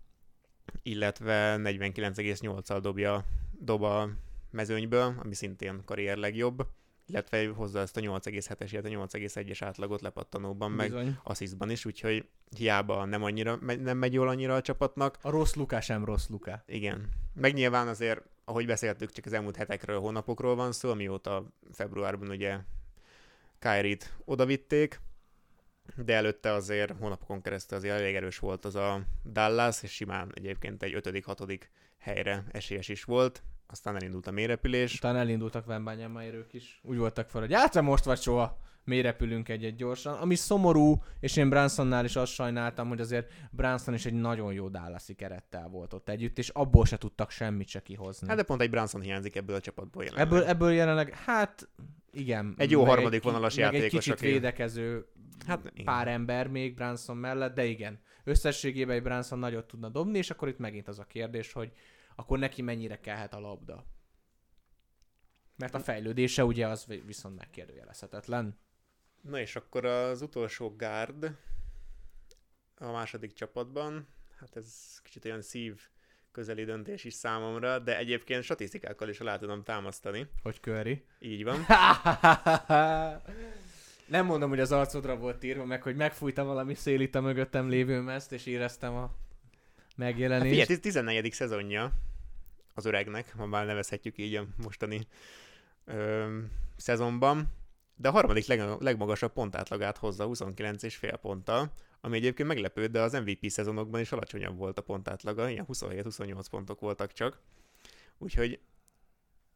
illetve 0.83 1.57
49,8-al 1.59 2.79
dobja, 2.83 3.25
dob 3.59 3.83
a 3.83 4.11
mezőnyből, 4.51 5.15
ami 5.19 5.35
szintén 5.35 5.85
karrier 5.85 6.17
legjobb 6.17 6.67
illetve 7.11 7.49
hozza 7.49 7.79
ezt 7.79 7.97
a 7.97 8.01
8,7-es, 8.01 8.69
illetve 8.71 8.91
8,1-es 8.91 9.59
átlagot 9.61 10.01
lepattanóban, 10.01 10.77
Bizony. 10.77 11.05
meg 11.05 11.15
asszisztban 11.23 11.71
is, 11.71 11.85
úgyhogy 11.85 12.29
hiába 12.57 13.05
nem, 13.05 13.23
annyira, 13.23 13.57
nem 13.57 13.99
megy 13.99 14.13
jól 14.13 14.29
annyira 14.29 14.55
a 14.55 14.61
csapatnak. 14.61 15.19
A 15.23 15.31
rossz 15.31 15.55
Luka 15.55 15.81
sem 15.81 16.05
rossz 16.05 16.29
Luka. 16.29 16.63
Igen. 16.67 17.09
Meg 17.35 17.55
nyilván 17.55 17.89
azért, 17.89 18.23
ahogy 18.45 18.67
beszéltük, 18.67 19.13
csak 19.13 19.27
az 19.27 19.33
elmúlt 19.33 19.57
hetekről, 19.57 20.01
hónapokról 20.01 20.55
van 20.55 20.73
szó, 20.73 20.91
amióta 20.91 21.53
februárban 21.73 22.29
ugye 22.29 22.59
Kyrie-t 23.59 24.15
odavitték, 24.25 25.01
de 25.97 26.15
előtte 26.15 26.53
azért 26.53 26.95
hónapokon 26.99 27.43
keresztül 27.43 27.79
azért 27.79 27.95
elég 27.95 28.15
erős 28.15 28.39
volt 28.39 28.65
az 28.65 28.75
a 28.75 29.03
Dallas, 29.25 29.83
és 29.83 29.93
simán 29.93 30.33
egyébként 30.35 30.83
egy 30.83 30.93
5.-6. 30.95 31.61
helyre 31.99 32.45
esélyes 32.53 32.89
is 32.89 33.05
volt 33.05 33.43
aztán 33.73 33.95
elindult 33.95 34.27
a 34.27 34.31
mélyrepülés. 34.31 34.93
Aztán 34.93 35.17
elindultak 35.17 35.67
Wembanyamaérők 35.67 36.53
is. 36.53 36.81
Úgy 36.83 36.97
voltak 36.97 37.29
fel, 37.29 37.41
hogy 37.41 37.55
hát 37.55 37.81
most 37.81 38.05
vagy 38.05 38.21
soha 38.21 38.59
mélyrepülünk 38.85 39.49
egy-egy 39.49 39.77
gyorsan. 39.77 40.19
Ami 40.19 40.35
szomorú, 40.35 41.03
és 41.21 41.37
én 41.37 41.49
Bransonnál 41.49 42.05
is 42.05 42.17
azt 42.17 42.33
sajnáltam, 42.33 42.89
hogy 42.89 43.01
azért 43.01 43.33
Branson 43.51 43.95
is 43.95 44.07
egy 44.07 44.13
nagyon 44.13 44.53
jó 44.53 44.69
Dallasi 44.69 45.15
kerettel 45.15 45.69
volt 45.69 45.93
ott 45.93 46.09
együtt, 46.09 46.39
és 46.39 46.49
abból 46.49 46.87
se 46.87 46.97
tudtak 46.97 47.31
semmit 47.31 47.69
se 47.69 47.83
kihozni. 47.83 48.29
Hát 48.29 48.37
de 48.37 48.43
pont 48.43 48.61
egy 48.61 48.71
Branson 48.71 49.01
hiányzik 49.01 49.37
ebből 49.37 49.57
a 49.57 49.61
csapatból 49.61 50.05
jelenleg. 50.05 50.27
Ebből, 50.27 50.45
ebből 50.45 50.73
jelenleg, 50.73 51.15
hát 51.15 51.69
igen. 52.13 52.55
Egy 52.57 52.71
jó 52.71 52.85
harmadik 52.85 53.19
egy, 53.19 53.25
vonalas 53.25 53.57
játékos. 53.57 53.85
egy 53.85 53.91
kicsit 53.91 54.13
aki... 54.13 54.27
védekező 54.27 55.07
hát, 55.47 55.73
pár 55.85 56.07
igen. 56.07 56.15
ember 56.19 56.47
még 56.47 56.75
Branson 56.75 57.17
mellett, 57.17 57.55
de 57.55 57.65
igen. 57.65 58.01
Összességében 58.25 58.97
egy 58.97 59.03
Branson 59.03 59.39
nagyot 59.39 59.67
tudna 59.67 59.89
dobni, 59.89 60.19
és 60.19 60.31
akkor 60.31 60.49
itt 60.49 60.59
megint 60.59 60.89
az 60.89 60.99
a 60.99 61.05
kérdés, 61.05 61.53
hogy 61.53 61.73
akkor 62.21 62.39
neki 62.39 62.63
mennyire 62.63 63.01
kellhet 63.01 63.35
a 63.35 63.41
labda. 63.41 63.85
Mert 65.57 65.75
a 65.75 65.81
fejlődése 65.81 66.45
ugye 66.45 66.67
az 66.67 66.87
viszont 67.07 67.37
megkérdőjelezhetetlen. 67.37 68.59
Na 69.21 69.41
és 69.41 69.57
akkor 69.57 69.85
az 69.85 70.23
utolsó 70.23 70.77
gárd 70.77 71.37
a 72.77 72.91
második 72.91 73.33
csapatban, 73.33 74.09
hát 74.39 74.57
ez 74.57 75.01
kicsit 75.03 75.25
olyan 75.25 75.43
szív 75.43 75.81
közeli 76.33 76.65
döntés 76.65 77.05
is 77.05 77.15
számomra, 77.15 77.79
de 77.79 77.99
egyébként 77.99 78.43
statisztikákkal 78.43 79.09
is 79.09 79.21
alá 79.21 79.39
tudom 79.39 79.63
támasztani. 79.63 80.31
Hogy 80.43 80.61
köri? 80.61 81.05
Így 81.19 81.45
van. 81.45 81.67
Nem 84.07 84.27
mondom, 84.27 84.49
hogy 84.49 84.61
az 84.61 84.73
arcodra 84.73 85.17
volt 85.17 85.45
írva, 85.45 85.65
meg 85.65 85.83
hogy 85.83 85.97
megfújtam 85.97 86.47
valami 86.47 86.75
szél 86.75 87.01
itt 87.01 87.15
a 87.15 87.21
mögöttem 87.21 87.69
lévő 87.69 88.01
mezt, 88.01 88.33
és 88.33 88.47
éreztem 88.47 88.95
a 88.95 89.15
megjelenést. 89.97 90.59
Hát 90.59 90.67
figyelj, 90.67 90.81
14. 90.81 91.33
szezonja 91.33 91.93
az 92.75 92.85
öregnek, 92.85 93.35
ha 93.37 93.47
már 93.47 93.67
nevezhetjük 93.67 94.19
így 94.19 94.35
a 94.35 94.47
mostani 94.63 95.07
ö, 95.85 96.39
szezonban, 96.77 97.49
de 97.97 98.09
a 98.09 98.13
harmadik 98.13 98.47
leg, 98.47 98.61
legmagasabb 98.79 99.33
pontátlagát 99.33 99.97
hozza 99.97 100.29
29,5 100.29 101.19
ponttal, 101.21 101.73
ami 102.01 102.17
egyébként 102.17 102.49
meglepő, 102.49 102.87
de 102.87 103.01
az 103.01 103.13
MVP 103.13 103.49
szezonokban 103.49 104.01
is 104.01 104.13
alacsonyabb 104.13 104.57
volt 104.57 104.79
a 104.79 104.83
pontátlaga, 104.83 105.49
ilyen 105.49 105.67
27-28 105.73 106.45
pontok 106.51 106.81
voltak 106.81 107.13
csak. 107.13 107.41
Úgyhogy 108.19 108.61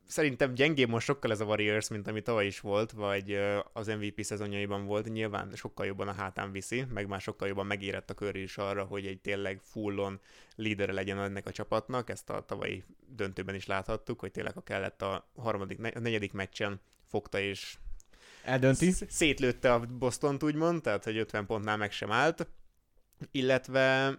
szerintem 0.07 0.55
gyengébb 0.55 0.89
most 0.89 1.07
sokkal 1.07 1.31
ez 1.31 1.41
a 1.41 1.45
Warriors, 1.45 1.89
mint 1.89 2.07
ami 2.07 2.23
tavaly 2.23 2.47
is 2.47 2.61
volt, 2.61 2.91
vagy 2.91 3.39
az 3.73 3.87
MVP 3.87 4.23
szezonjaiban 4.23 4.85
volt. 4.85 5.13
Nyilván 5.13 5.53
sokkal 5.55 5.87
jobban 5.87 6.09
a 6.09 6.13
hátán 6.13 6.53
viszi, 6.53 6.85
meg 6.89 7.09
már 7.09 7.21
sokkal 7.21 7.49
jobban 7.49 7.67
megérett 7.67 8.11
a 8.11 8.15
kör 8.15 8.37
is 8.37 8.57
arra, 8.57 8.85
hogy 8.85 9.07
egy 9.07 9.21
tényleg 9.21 9.61
fullon 9.63 10.21
lídere 10.57 10.93
legyen 10.93 11.19
ennek 11.19 11.47
a 11.47 11.53
csapatnak. 11.53 12.11
Ezt 12.11 12.31
a 12.31 12.45
tavalyi 12.45 12.85
döntőben 13.07 13.55
is 13.55 13.67
láthattuk, 13.67 14.21
hogy 14.21 14.31
tényleg 14.31 14.57
a 14.57 14.63
kellett 14.63 15.03
a 15.03 15.31
harmadik, 15.37 15.97
a 15.97 15.99
negyedik 15.99 16.33
meccsen 16.33 16.81
fogta 17.07 17.41
és 17.41 17.77
Eldönti. 18.45 18.91
Szétlőtte 19.09 19.73
a 19.73 19.81
Boston-t 19.81 20.43
úgymond, 20.43 20.83
tehát 20.83 21.05
hogy 21.05 21.17
50 21.17 21.47
pontnál 21.47 21.77
meg 21.77 21.93
sem 21.93 22.13
állt, 22.13 22.49
illetve 23.31 24.19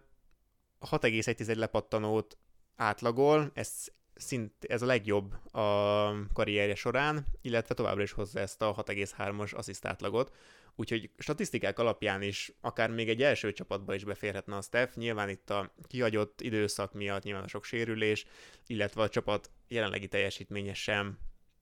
6,1 0.80 1.58
lepattanót 1.58 2.38
átlagol, 2.76 3.52
ez 3.54 3.88
szint, 4.16 4.54
ez 4.68 4.82
a 4.82 4.86
legjobb 4.86 5.34
a 5.54 6.28
karrierje 6.34 6.76
során, 6.76 7.26
illetve 7.42 7.74
továbbra 7.74 8.04
is 8.04 8.12
hozza 8.12 8.40
ezt 8.40 8.62
a 8.62 8.76
6,3-as 8.76 9.56
asszisztátlagot, 9.56 10.36
úgyhogy 10.76 11.10
statisztikák 11.18 11.80
alapján 11.80 12.22
is 12.22 12.52
akár 12.62 12.90
még 12.90 13.10
egy 13.10 13.22
első 13.22 13.54
csapatba 13.54 13.94
is 13.94 14.04
beférhetne 14.04 14.56
a 14.56 14.62
Steph, 14.62 14.96
nyilván 14.96 15.30
itt 15.30 15.50
a 15.50 15.74
kihagyott 15.88 16.42
időszak 16.42 16.94
miatt 16.94 17.24
nyilván 17.24 17.44
a 17.44 17.48
sok 17.48 17.64
sérülés, 17.64 18.26
illetve 18.68 19.02
a 19.02 19.10
csapat 19.10 19.52
jelenlegi 19.68 20.08
teljesítménye 20.08 20.74
sem 20.74 21.18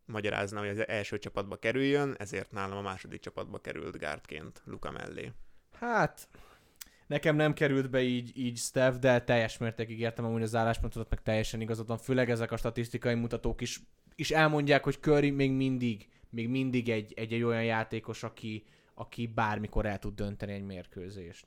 magyarázna, 0.05 0.59
hogy 0.59 0.69
az 0.69 0.87
első 0.87 1.19
csapatba 1.19 1.55
kerüljön, 1.55 2.15
ezért 2.17 2.51
nálam 2.51 2.77
a 2.77 2.81
második 2.81 3.19
csapatba 3.19 3.59
került 3.59 3.97
gárdként 3.97 4.61
Luka 4.65 4.91
mellé. 4.91 5.31
Hát, 5.71 6.27
Nekem 7.07 7.35
nem 7.35 7.53
került 7.53 7.89
be 7.89 8.01
így, 8.01 8.37
így 8.37 8.57
Steph, 8.57 8.97
de 8.97 9.21
teljes 9.21 9.57
mértékig 9.57 9.99
értem 9.99 10.25
amúgy 10.25 10.41
az 10.41 10.55
álláspontot, 10.55 11.09
meg 11.09 11.21
teljesen 11.21 11.61
igazad 11.61 11.87
van. 11.87 11.97
Főleg 11.97 12.29
ezek 12.29 12.51
a 12.51 12.57
statisztikai 12.57 13.13
mutatók 13.13 13.61
is, 13.61 13.79
is 14.15 14.31
elmondják, 14.31 14.83
hogy 14.83 14.97
Curry 14.99 15.29
még 15.29 15.51
mindig, 15.51 16.09
még 16.29 16.49
mindig 16.49 16.89
egy, 16.89 17.13
egy, 17.15 17.33
egy 17.33 17.43
olyan 17.43 17.63
játékos, 17.63 18.23
aki, 18.23 18.63
aki 18.93 19.27
bármikor 19.27 19.85
el 19.85 19.99
tud 19.99 20.15
dönteni 20.15 20.53
egy 20.53 20.65
mérkőzést. 20.65 21.45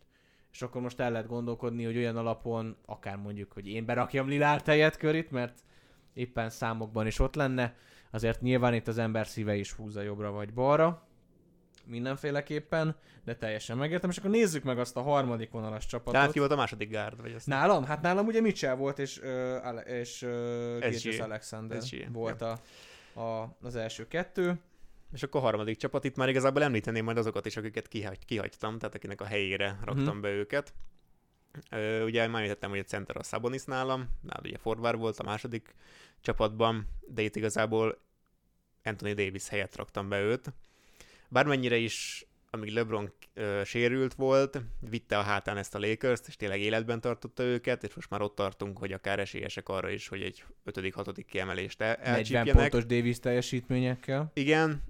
És 0.52 0.62
akkor 0.62 0.80
most 0.80 1.00
el 1.00 1.10
lehet 1.10 1.26
gondolkodni, 1.26 1.84
hogy 1.84 1.96
olyan 1.96 2.16
alapon, 2.16 2.76
akár 2.86 3.16
mondjuk, 3.16 3.52
hogy 3.52 3.68
én 3.68 3.84
berakjam 3.84 4.28
Lilár 4.28 4.62
tejet 4.62 4.96
körit, 4.96 5.30
mert 5.30 5.58
éppen 6.14 6.50
számokban 6.50 7.06
is 7.06 7.18
ott 7.18 7.34
lenne, 7.34 7.76
azért 8.10 8.40
nyilván 8.40 8.74
itt 8.74 8.88
az 8.88 8.98
ember 8.98 9.26
szíve 9.26 9.54
is 9.54 9.72
húzza 9.72 10.00
jobbra 10.00 10.30
vagy 10.30 10.52
balra. 10.52 11.05
Mindenféleképpen, 11.86 12.96
de 13.24 13.34
teljesen 13.36 13.76
megértem, 13.76 14.10
és 14.10 14.16
akkor 14.18 14.30
nézzük 14.30 14.62
meg 14.62 14.78
azt 14.78 14.96
a 14.96 15.02
harmadik 15.02 15.50
vonalas 15.50 15.86
csapatot. 15.86 16.12
Tehát 16.12 16.32
ki 16.32 16.38
volt 16.38 16.50
a 16.50 16.56
második 16.56 16.90
gárd? 16.90 17.20
Vagy 17.20 17.32
azt 17.32 17.46
Nálam? 17.46 17.84
Hát 17.84 18.02
nálam 18.02 18.26
ugye 18.26 18.40
Mitchell 18.40 18.74
volt, 18.74 18.98
és, 18.98 19.18
uh, 19.18 19.26
Ale- 19.62 19.86
és 19.86 20.22
uh, 20.22 21.16
Alexander 21.20 21.82
SG, 21.82 22.12
volt 22.12 22.42
a, 22.42 22.58
a, 23.20 23.56
az 23.62 23.76
első 23.76 24.08
kettő. 24.08 24.60
És 25.12 25.22
akkor 25.22 25.40
a 25.40 25.44
harmadik 25.44 25.76
csapat, 25.76 26.04
itt 26.04 26.16
már 26.16 26.28
igazából 26.28 26.62
említeném 26.62 27.04
majd 27.04 27.16
azokat 27.18 27.46
is, 27.46 27.56
akiket 27.56 27.88
kihagy, 27.88 28.24
kihagytam, 28.24 28.78
tehát 28.78 28.94
akinek 28.94 29.20
a 29.20 29.24
helyére 29.24 29.78
raktam 29.84 30.04
Mhm. 30.14 30.20
be 30.20 30.28
őket. 30.28 30.72
Ö, 31.70 32.04
ugye 32.04 32.26
már 32.26 32.36
említettem, 32.36 32.70
hogy 32.70 32.78
a 32.78 32.82
center 32.84 33.16
a 33.16 33.22
Sabonis 33.22 33.64
nálam, 33.64 34.08
nálad 34.22 34.46
ugye 34.46 34.58
forvár 34.58 34.96
volt 34.96 35.18
a 35.18 35.22
második 35.22 35.74
csapatban, 36.20 36.88
de 37.08 37.22
itt 37.22 37.36
igazából 37.36 37.98
Anthony 38.84 39.14
Davis 39.14 39.48
helyett 39.48 39.76
raktam 39.76 40.08
be 40.08 40.20
őt. 40.20 40.52
Bármennyire 41.28 41.76
is, 41.76 42.26
amíg 42.50 42.72
LeBron 42.72 43.12
ö, 43.34 43.60
sérült 43.64 44.14
volt, 44.14 44.60
vitte 44.90 45.18
a 45.18 45.22
hátán 45.22 45.56
ezt 45.56 45.74
a 45.74 45.78
Lakers-t, 45.78 46.26
és 46.26 46.36
tényleg 46.36 46.60
életben 46.60 47.00
tartotta 47.00 47.42
őket, 47.42 47.84
és 47.84 47.94
most 47.94 48.10
már 48.10 48.20
ott 48.20 48.34
tartunk, 48.34 48.78
hogy 48.78 48.92
akár 48.92 49.18
esélyesek 49.18 49.68
arra 49.68 49.90
is, 49.90 50.08
hogy 50.08 50.22
egy 50.22 50.44
5.-6. 50.64 51.24
kiemelést 51.28 51.80
el- 51.80 51.96
40 51.96 52.14
elcsípjenek. 52.14 52.54
pontos 52.54 52.86
Davis 52.86 53.18
teljesítményekkel. 53.20 54.30
Igen, 54.34 54.82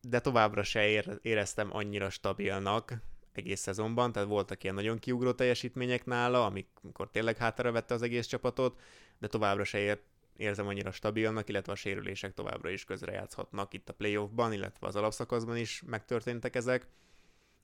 de 0.00 0.20
továbbra 0.20 0.62
se 0.62 0.86
ér- 0.88 1.18
éreztem 1.22 1.68
annyira 1.76 2.10
stabilnak 2.10 2.94
egész 3.32 3.60
szezonban, 3.60 4.12
tehát 4.12 4.28
voltak 4.28 4.62
ilyen 4.62 4.74
nagyon 4.74 4.98
kiugró 4.98 5.32
teljesítmények 5.32 6.04
nála, 6.04 6.44
amikor 6.46 7.10
tényleg 7.10 7.36
hátára 7.36 7.72
vette 7.72 7.94
az 7.94 8.02
egész 8.02 8.26
csapatot, 8.26 8.80
de 9.18 9.26
továbbra 9.26 9.64
se 9.64 9.78
ér- 9.78 10.00
érzem 10.36 10.66
annyira 10.66 10.90
stabilnak, 10.90 11.48
illetve 11.48 11.72
a 11.72 11.76
sérülések 11.76 12.34
továbbra 12.34 12.70
is 12.70 12.84
közrejátszhatnak 12.84 13.74
itt 13.74 13.88
a 13.88 13.92
playoffban, 13.92 14.52
illetve 14.52 14.86
az 14.86 14.96
alapszakaszban 14.96 15.56
is 15.56 15.82
megtörténtek 15.86 16.56
ezek, 16.56 16.86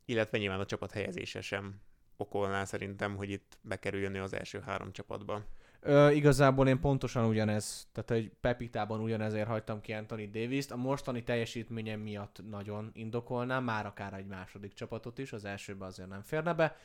illetve 0.04 0.38
nyilván 0.38 0.60
a 0.60 0.66
csapat 0.66 0.92
helyezése 0.92 1.40
sem 1.40 1.80
okolná 2.16 2.64
szerintem, 2.64 3.16
hogy 3.16 3.30
itt 3.30 3.58
bekerüljön 3.62 4.16
az 4.16 4.32
első 4.32 4.60
három 4.60 4.92
csapatba. 4.92 5.42
Ö, 5.80 6.10
igazából 6.10 6.68
én 6.68 6.80
pontosan 6.80 7.24
ugyanez, 7.24 7.88
tehát 7.92 8.10
egy 8.10 8.32
Pepitában 8.40 9.00
ugyanezért 9.00 9.46
hagytam 9.46 9.80
ki 9.80 9.92
Anthony 9.92 10.30
Davis-t. 10.30 10.70
A 10.70 10.76
mostani 10.76 11.22
teljesítményem 11.22 12.00
miatt 12.00 12.40
nagyon 12.48 12.90
indokolnám, 12.92 13.64
már 13.64 13.86
akár 13.86 14.12
egy 14.12 14.26
második 14.26 14.72
csapatot 14.72 15.18
is, 15.18 15.32
az 15.32 15.44
elsőben 15.44 15.88
azért 15.88 16.08
nem 16.08 16.22
férne 16.22 16.54
be. 16.54 16.76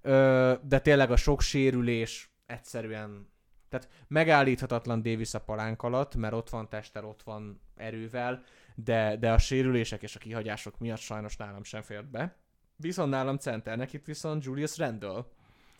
Ö, 0.00 0.54
de 0.62 0.80
tényleg 0.80 1.10
a 1.10 1.16
sok 1.16 1.40
sérülés 1.40 2.30
egyszerűen, 2.46 3.31
tehát 3.72 3.88
megállíthatatlan 4.08 5.02
Davis 5.02 5.34
a 5.34 5.40
palánk 5.40 5.82
alatt, 5.82 6.14
mert 6.14 6.34
ott 6.34 6.48
van 6.48 6.68
tester, 6.68 7.04
ott 7.04 7.22
van 7.22 7.60
erővel, 7.76 8.42
de, 8.74 9.16
de 9.16 9.32
a 9.32 9.38
sérülések 9.38 10.02
és 10.02 10.16
a 10.16 10.18
kihagyások 10.18 10.78
miatt 10.78 10.98
sajnos 10.98 11.36
nálam 11.36 11.64
sem 11.64 11.82
fért 11.82 12.10
be. 12.10 12.36
Viszont 12.76 13.10
nálam 13.10 13.36
centernek 13.36 13.92
itt 13.92 14.04
viszont 14.04 14.44
Julius 14.44 14.78
Randle 14.78 15.26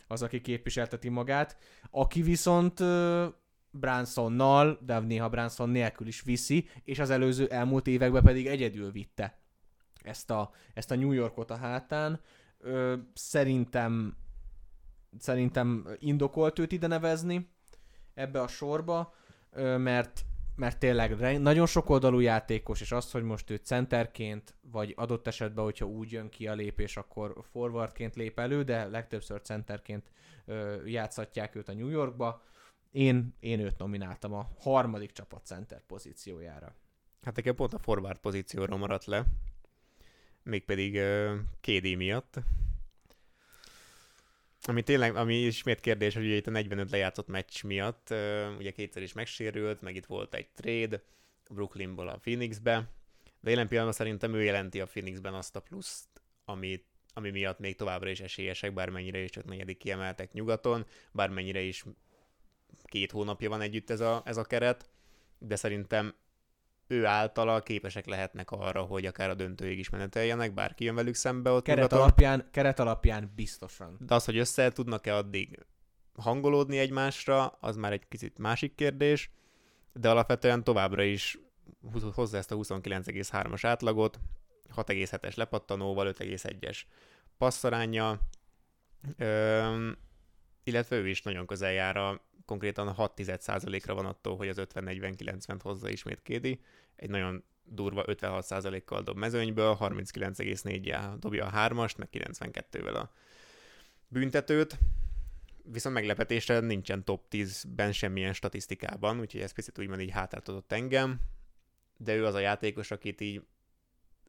az, 0.07 0.21
aki 0.21 0.41
képviselteti 0.41 1.09
magát, 1.09 1.57
aki 1.91 2.21
viszont 2.21 2.79
uh, 2.79 3.25
Bransonnal, 3.71 4.79
de 4.85 4.99
néha 4.99 5.29
Branson 5.29 5.69
nélkül 5.69 6.07
is 6.07 6.21
viszi, 6.21 6.67
és 6.83 6.99
az 6.99 7.09
előző 7.09 7.47
elmúlt 7.47 7.87
években 7.87 8.23
pedig 8.23 8.47
egyedül 8.47 8.91
vitte 8.91 9.39
ezt 10.01 10.31
a, 10.31 10.51
ezt 10.73 10.91
a 10.91 10.95
New 10.95 11.11
Yorkot 11.11 11.51
a 11.51 11.55
hátán. 11.55 12.19
Ö, 12.57 12.95
szerintem 13.13 14.17
szerintem 15.17 15.87
indokolt 15.99 16.59
őt 16.59 16.71
ide 16.71 16.87
nevezni 16.87 17.49
ebbe 18.13 18.41
a 18.41 18.47
sorba, 18.47 19.13
mert 19.77 20.25
mert 20.55 20.79
tényleg 20.79 21.39
nagyon 21.39 21.65
sokoldalú 21.65 22.19
játékos, 22.19 22.81
és 22.81 22.91
az, 22.91 23.11
hogy 23.11 23.23
most 23.23 23.49
ő 23.49 23.55
centerként, 23.55 24.55
vagy 24.61 24.93
adott 24.97 25.27
esetben, 25.27 25.63
hogyha 25.63 25.85
úgy 25.85 26.11
jön 26.11 26.29
ki 26.29 26.47
a 26.47 26.53
lépés, 26.53 26.97
akkor 26.97 27.43
forwardként 27.51 28.15
lép 28.15 28.39
elő, 28.39 28.63
de 28.63 28.85
legtöbbször 28.85 29.41
centerként 29.41 30.11
ö, 30.45 30.83
őt 31.53 31.69
a 31.69 31.73
New 31.73 31.89
Yorkba. 31.89 32.41
Én, 32.91 33.35
én 33.39 33.59
őt 33.59 33.77
nomináltam 33.77 34.33
a 34.33 34.49
harmadik 34.59 35.11
csapat 35.11 35.45
center 35.45 35.81
pozíciójára. 35.87 36.75
Hát 37.21 37.35
nekem 37.35 37.55
pont 37.55 37.73
a 37.73 37.77
forward 37.77 38.17
pozícióra 38.17 38.77
maradt 38.77 39.05
le, 39.05 39.25
mégpedig 40.43 40.99
KD 41.61 41.95
miatt. 41.97 42.39
Ami 44.67 44.81
tényleg, 44.81 45.15
ami 45.15 45.35
ismét 45.35 45.79
kérdés, 45.79 46.13
hogy 46.13 46.25
ugye 46.25 46.35
itt 46.35 46.47
a 46.47 46.51
45 46.51 46.91
lejátszott 46.91 47.27
meccs 47.27 47.63
miatt, 47.63 48.13
ugye 48.57 48.71
kétszer 48.71 49.01
is 49.01 49.13
megsérült, 49.13 49.81
meg 49.81 49.95
itt 49.95 50.05
volt 50.05 50.33
egy 50.33 50.49
trade 50.49 51.03
Brooklynból 51.49 52.07
a 52.07 52.17
Phoenixbe, 52.17 52.89
de 53.39 53.49
jelen 53.49 53.67
pillanatban 53.67 53.97
szerintem 53.97 54.33
ő 54.33 54.43
jelenti 54.43 54.81
a 54.81 54.85
Phoenixben 54.85 55.33
azt 55.33 55.55
a 55.55 55.59
pluszt, 55.59 56.07
ami, 56.45 56.85
ami 57.13 57.29
miatt 57.29 57.59
még 57.59 57.75
továbbra 57.75 58.09
is 58.09 58.19
esélyesek, 58.19 58.73
bármennyire 58.73 59.19
is 59.19 59.29
csak 59.29 59.45
negyedik 59.45 59.77
kiemeltek 59.77 60.31
nyugaton, 60.31 60.85
bármennyire 61.11 61.61
is 61.61 61.83
két 62.83 63.11
hónapja 63.11 63.49
van 63.49 63.61
együtt 63.61 63.89
ez 63.89 63.99
a, 63.99 64.21
ez 64.25 64.37
a 64.37 64.43
keret, 64.43 64.89
de 65.37 65.55
szerintem 65.55 66.15
ő 66.87 67.05
általa 67.05 67.61
képesek 67.61 68.05
lehetnek 68.05 68.51
arra, 68.51 68.81
hogy 68.81 69.05
akár 69.05 69.29
a 69.29 69.33
döntőig 69.33 69.79
is 69.79 69.89
meneteljenek, 69.89 70.53
bárki 70.53 70.83
jön 70.83 70.95
velük 70.95 71.15
szembe 71.15 71.49
ott 71.49 71.63
Keret 71.63 71.81
nyugaton. 71.81 72.01
alapján, 72.01 72.47
keret 72.51 72.79
alapján 72.79 73.31
biztosan. 73.35 73.97
De 73.99 74.15
az, 74.15 74.25
hogy 74.25 74.37
össze 74.37 74.71
tudnak-e 74.71 75.15
addig 75.15 75.65
hangolódni 76.15 76.77
egymásra, 76.77 77.45
az 77.45 77.75
már 77.75 77.91
egy 77.91 78.07
kicsit 78.07 78.37
másik 78.37 78.75
kérdés, 78.75 79.31
de 79.93 80.09
alapvetően 80.09 80.63
továbbra 80.63 81.03
is 81.03 81.39
hozza 82.13 82.37
ezt 82.37 82.51
a 82.51 82.55
29,3-as 82.55 83.61
átlagot, 83.61 84.19
6,7-es 84.75 85.35
lepattanóval, 85.35 86.13
5,1-es 86.13 86.81
passzaránya, 87.37 88.19
Öm, 89.17 89.97
illetve 90.63 90.95
ő 90.95 91.07
is 91.07 91.21
nagyon 91.21 91.45
közel 91.45 91.71
jár 91.71 91.97
a 91.97 92.21
konkrétan 92.45 92.95
6%-ra 92.97 93.93
van 93.93 94.05
attól, 94.05 94.35
hogy 94.37 94.47
az 94.47 94.57
50-40-90-t 94.59 95.59
hozza 95.61 95.89
ismét 95.89 96.21
Kédi. 96.21 96.59
Egy 96.95 97.09
nagyon 97.09 97.43
durva 97.63 98.03
56%-kal 98.07 99.01
dob 99.01 99.17
mezőnyből, 99.17 99.77
39,4-jel 99.79 101.15
dobja 101.19 101.45
a 101.45 101.49
hármast, 101.49 101.97
meg 101.97 102.07
92-vel 102.11 102.95
a 102.95 103.11
büntetőt. 104.07 104.79
Viszont 105.63 105.95
meglepetésre 105.95 106.59
nincsen 106.59 107.03
top 107.03 107.25
10-ben 107.31 107.91
semmilyen 107.91 108.33
statisztikában, 108.33 109.19
úgyhogy 109.19 109.41
ez 109.41 109.53
picit 109.53 109.79
úgymond 109.79 110.01
így 110.01 110.11
hátráltatott 110.11 110.71
engem, 110.71 111.19
de 111.97 112.15
ő 112.15 112.25
az 112.25 112.33
a 112.33 112.39
játékos, 112.39 112.91
akit 112.91 113.21
így 113.21 113.41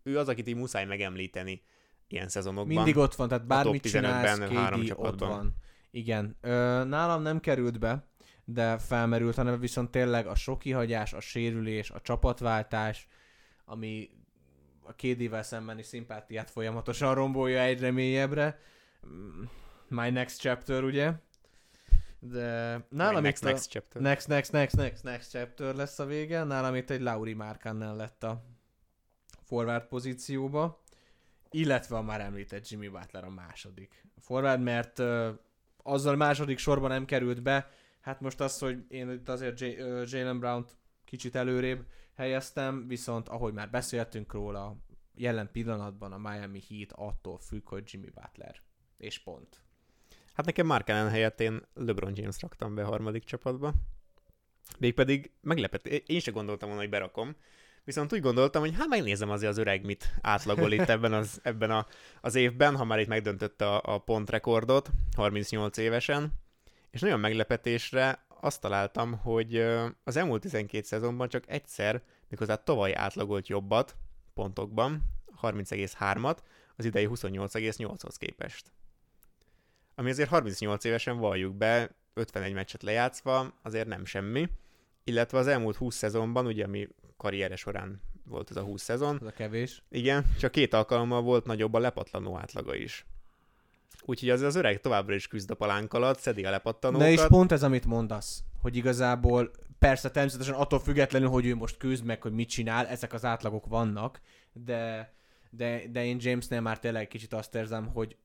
ő 0.02 0.19
az, 0.19 0.28
akit 0.28 0.48
így 0.48 0.56
muszáj 0.56 0.85
megemlíteni 0.85 1.62
ilyen 2.09 2.28
szezonokban. 2.28 2.74
Mindig 2.74 2.97
ott 2.97 3.15
van, 3.15 3.28
tehát 3.28 3.47
bármit 3.47 3.90
csinálsz, 3.90 4.39
15-ben, 4.39 4.56
három 4.56 4.81
KD 4.81 4.90
ott 4.90 4.97
csapatban. 4.97 5.28
van. 5.28 5.55
Igen. 5.94 6.36
Ö, 6.40 6.84
nálam 6.84 7.22
nem 7.22 7.40
került 7.40 7.78
be, 7.78 8.04
de 8.44 8.78
felmerült, 8.78 9.34
hanem 9.34 9.60
viszont 9.60 9.90
tényleg 9.90 10.26
a 10.26 10.34
sok 10.34 10.58
kihagyás, 10.58 11.12
a 11.12 11.20
sérülés, 11.20 11.90
a 11.90 12.00
csapatváltás, 12.00 13.08
ami 13.64 14.10
a 14.82 14.92
KD-vel 14.92 15.42
szembeni 15.42 15.82
szimpátiát 15.82 16.50
folyamatosan 16.50 17.14
rombolja 17.14 17.60
egyre 17.60 17.90
mélyebbre. 17.90 18.58
Mm, 19.06 19.42
My 19.88 20.10
next 20.10 20.40
chapter, 20.40 20.84
ugye? 20.84 21.12
De 22.18 22.78
nálam 22.88 23.22
next, 23.22 23.42
itt 23.42 23.48
a... 23.48 23.52
next 23.52 23.70
chapter. 23.70 24.02
Next, 24.02 24.28
next, 24.28 24.52
next, 24.52 24.76
next, 24.76 25.02
next 25.02 25.30
chapter 25.30 25.74
lesz 25.74 25.98
a 25.98 26.04
vége. 26.04 26.44
Nálam 26.44 26.74
itt 26.74 26.90
egy 26.90 27.00
Lauri 27.00 27.32
Markanen 27.32 27.96
lett 27.96 28.22
a 28.22 28.44
forward 29.42 29.86
pozícióba, 29.86 30.82
illetve 31.50 31.96
a 31.96 32.02
már 32.02 32.20
említett 32.20 32.68
Jimmy 32.68 32.88
Butler 32.88 33.24
a 33.24 33.30
második 33.30 34.04
forward, 34.20 34.62
mert 34.62 34.98
uh, 34.98 35.28
azzal 35.86 36.16
második 36.16 36.59
sorban 36.59 36.90
nem 36.90 37.05
került 37.05 37.43
be, 37.43 37.70
hát 38.01 38.20
most 38.20 38.40
az, 38.40 38.59
hogy 38.59 38.85
én 38.89 39.11
itt 39.11 39.28
azért 39.28 39.61
Jalen 40.11 40.39
Brown-t 40.39 40.77
kicsit 41.05 41.35
előrébb 41.35 41.85
helyeztem, 42.15 42.86
viszont 42.86 43.28
ahogy 43.28 43.52
már 43.52 43.70
beszéltünk 43.70 44.32
róla, 44.32 44.77
jelen 45.15 45.48
pillanatban 45.52 46.12
a 46.12 46.19
Miami 46.19 46.62
Heat 46.69 46.93
attól 46.93 47.39
függ, 47.39 47.69
hogy 47.69 47.85
Jimmy 47.86 48.11
Butler. 48.11 48.61
És 48.97 49.19
pont. 49.19 49.61
Hát 50.35 50.47
nekem 50.47 50.66
Markkanen 50.66 51.09
helyett 51.09 51.40
én 51.40 51.62
LeBron 51.74 52.12
James 52.16 52.40
raktam 52.40 52.74
be 52.74 52.82
a 52.82 52.86
harmadik 52.86 53.24
csapatba. 53.24 53.73
Mégpedig 54.78 55.31
meglepett. 55.40 55.86
Én 55.86 56.20
se 56.20 56.31
gondoltam 56.31 56.69
volna, 56.69 56.82
hogy 56.82 56.93
berakom. 56.93 57.36
Viszont 57.85 58.12
úgy 58.12 58.20
gondoltam, 58.20 58.62
hogy 58.62 58.74
hát 58.74 58.89
megnézem 58.89 59.31
azért 59.31 59.51
az 59.51 59.59
öreg 59.59 59.85
mit 59.85 60.15
átlagol 60.20 60.73
itt 60.73 60.89
ebben 60.89 61.12
az, 61.12 61.40
ebben 61.43 61.70
a, 61.70 61.86
az 62.20 62.35
évben, 62.35 62.77
ha 62.77 62.85
már 62.85 62.98
itt 62.98 63.09
megdöntötte 63.09 63.66
a, 63.66 63.94
a 63.94 63.98
pontrekordot, 63.98 64.90
38 65.16 65.77
évesen. 65.77 66.32
És 66.90 67.01
nagyon 67.01 67.20
meglepetésre 67.20 68.27
azt 68.40 68.61
találtam, 68.61 69.12
hogy 69.12 69.56
az 70.05 70.16
elmúlt 70.16 70.40
12 70.40 70.85
szezonban 70.85 71.28
csak 71.28 71.44
egyszer, 71.47 72.02
méghozzá 72.28 72.55
tavaly 72.55 72.94
átlagolt 72.94 73.48
jobbat 73.48 73.97
pontokban, 74.35 75.02
30,3-at, 75.43 76.36
az 76.77 76.85
idei 76.85 77.09
28,8-hoz 77.11 78.16
képest. 78.16 78.73
Ami 79.94 80.11
azért 80.11 80.28
38 80.28 80.85
évesen 80.85 81.19
valljuk 81.19 81.55
be, 81.55 81.90
51 82.15 82.52
meccset 82.52 82.82
lejátszva, 82.82 83.55
azért 83.62 83.86
nem 83.86 84.05
semmi. 84.05 84.48
Illetve 85.05 85.39
az 85.39 85.47
elmúlt 85.47 85.76
20 85.76 85.97
szezonban, 85.97 86.47
ugye 86.47 86.64
ami 86.64 86.89
karriere 87.16 87.56
során 87.56 88.01
volt 88.24 88.51
ez 88.51 88.56
a 88.56 88.62
20 88.62 88.82
szezon. 88.82 89.18
Ez 89.20 89.26
a 89.26 89.31
kevés. 89.31 89.82
Igen, 89.89 90.24
csak 90.39 90.51
két 90.51 90.74
alkalommal 90.74 91.22
volt 91.22 91.44
nagyobb 91.44 91.74
a 91.74 91.78
lepatlanó 91.78 92.39
átlaga 92.39 92.74
is. 92.74 93.06
Úgyhogy 94.02 94.31
az, 94.31 94.40
az 94.40 94.55
öreg 94.55 94.81
továbbra 94.81 95.14
is 95.14 95.26
küzd 95.26 95.51
a 95.51 95.55
palánk 95.55 95.93
alatt, 95.93 96.18
szedi 96.18 96.44
a 96.44 96.51
lepattanókat. 96.51 97.06
De 97.06 97.12
és 97.12 97.26
pont 97.26 97.52
ez, 97.52 97.62
amit 97.62 97.86
mondasz, 97.86 98.43
hogy 98.60 98.76
igazából 98.76 99.51
persze 99.78 100.10
természetesen 100.10 100.55
attól 100.55 100.81
függetlenül, 100.81 101.28
hogy 101.28 101.47
ő 101.47 101.55
most 101.55 101.76
küzd 101.76 102.05
meg, 102.05 102.22
hogy 102.22 102.32
mit 102.32 102.48
csinál, 102.48 102.86
ezek 102.86 103.12
az 103.12 103.24
átlagok 103.24 103.66
vannak, 103.66 104.20
de, 104.52 105.12
de, 105.51 105.82
de 105.90 106.05
én 106.05 106.16
Jamesnél 106.20 106.60
már 106.60 106.78
tényleg 106.78 107.09
kicsit 107.09 107.32
azt 107.32 107.55
érzem, 107.55 107.86
hogy 107.86 108.16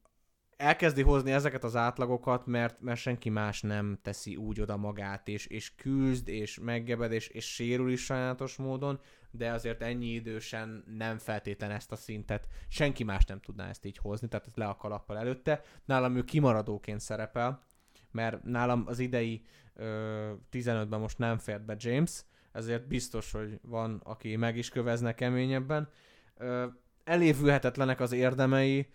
elkezdi 0.60 1.02
hozni 1.02 1.32
ezeket 1.32 1.64
az 1.64 1.76
átlagokat, 1.76 2.46
mert, 2.46 2.82
mert 2.82 3.00
senki 3.00 3.30
más 3.30 3.62
nem 3.62 4.00
teszi 4.02 4.36
úgy 4.36 4.62
oda 4.62 4.78
magát, 4.78 5.28
és, 5.28 5.46
és 5.46 5.76
küzd, 5.76 6.28
és 6.28 6.60
meggebed, 6.60 7.12
és, 7.12 7.28
és 7.28 7.54
sérül 7.54 7.92
is 7.92 8.04
sajátos 8.04 8.56
módon, 8.56 9.00
de 9.32 9.52
azért 9.52 9.82
ennyi 9.82 10.08
idősen 10.08 10.84
nem 10.98 11.18
feltétlen 11.18 11.72
ezt 11.72 11.92
a 11.92 11.96
szintet, 11.96 12.48
senki 12.68 13.04
más 13.04 13.26
nem 13.26 13.40
tudná 13.40 13.70
ezt 13.70 13.86
így 13.86 13.98
hozni, 13.98 14.28
tehát 14.28 14.48
ez 14.48 14.56
le 14.56 14.66
a 14.66 14.76
kalappal 14.76 15.18
előtte. 15.18 15.62
Nálam 15.86 16.16
ő 16.16 16.24
kimaradóként 16.24 17.00
szerepel, 17.00 17.64
mert 18.12 18.44
nálam 18.44 18.84
az 18.88 19.00
idei 19.00 19.44
ö, 19.74 20.32
15-ben 20.52 21.00
most 21.00 21.18
nem 21.18 21.38
fért 21.38 21.66
be 21.66 21.76
James, 21.78 22.24
ezért 22.52 22.88
biztos, 22.88 23.32
hogy 23.32 23.60
van, 23.62 24.02
aki 24.04 24.36
meg 24.36 24.58
is 24.58 24.70
kövezne 24.70 25.14
keményebben. 25.14 25.90
Ö, 26.38 26.66
elévülhetetlenek 27.04 28.00
az 28.00 28.12
érdemei, 28.12 28.88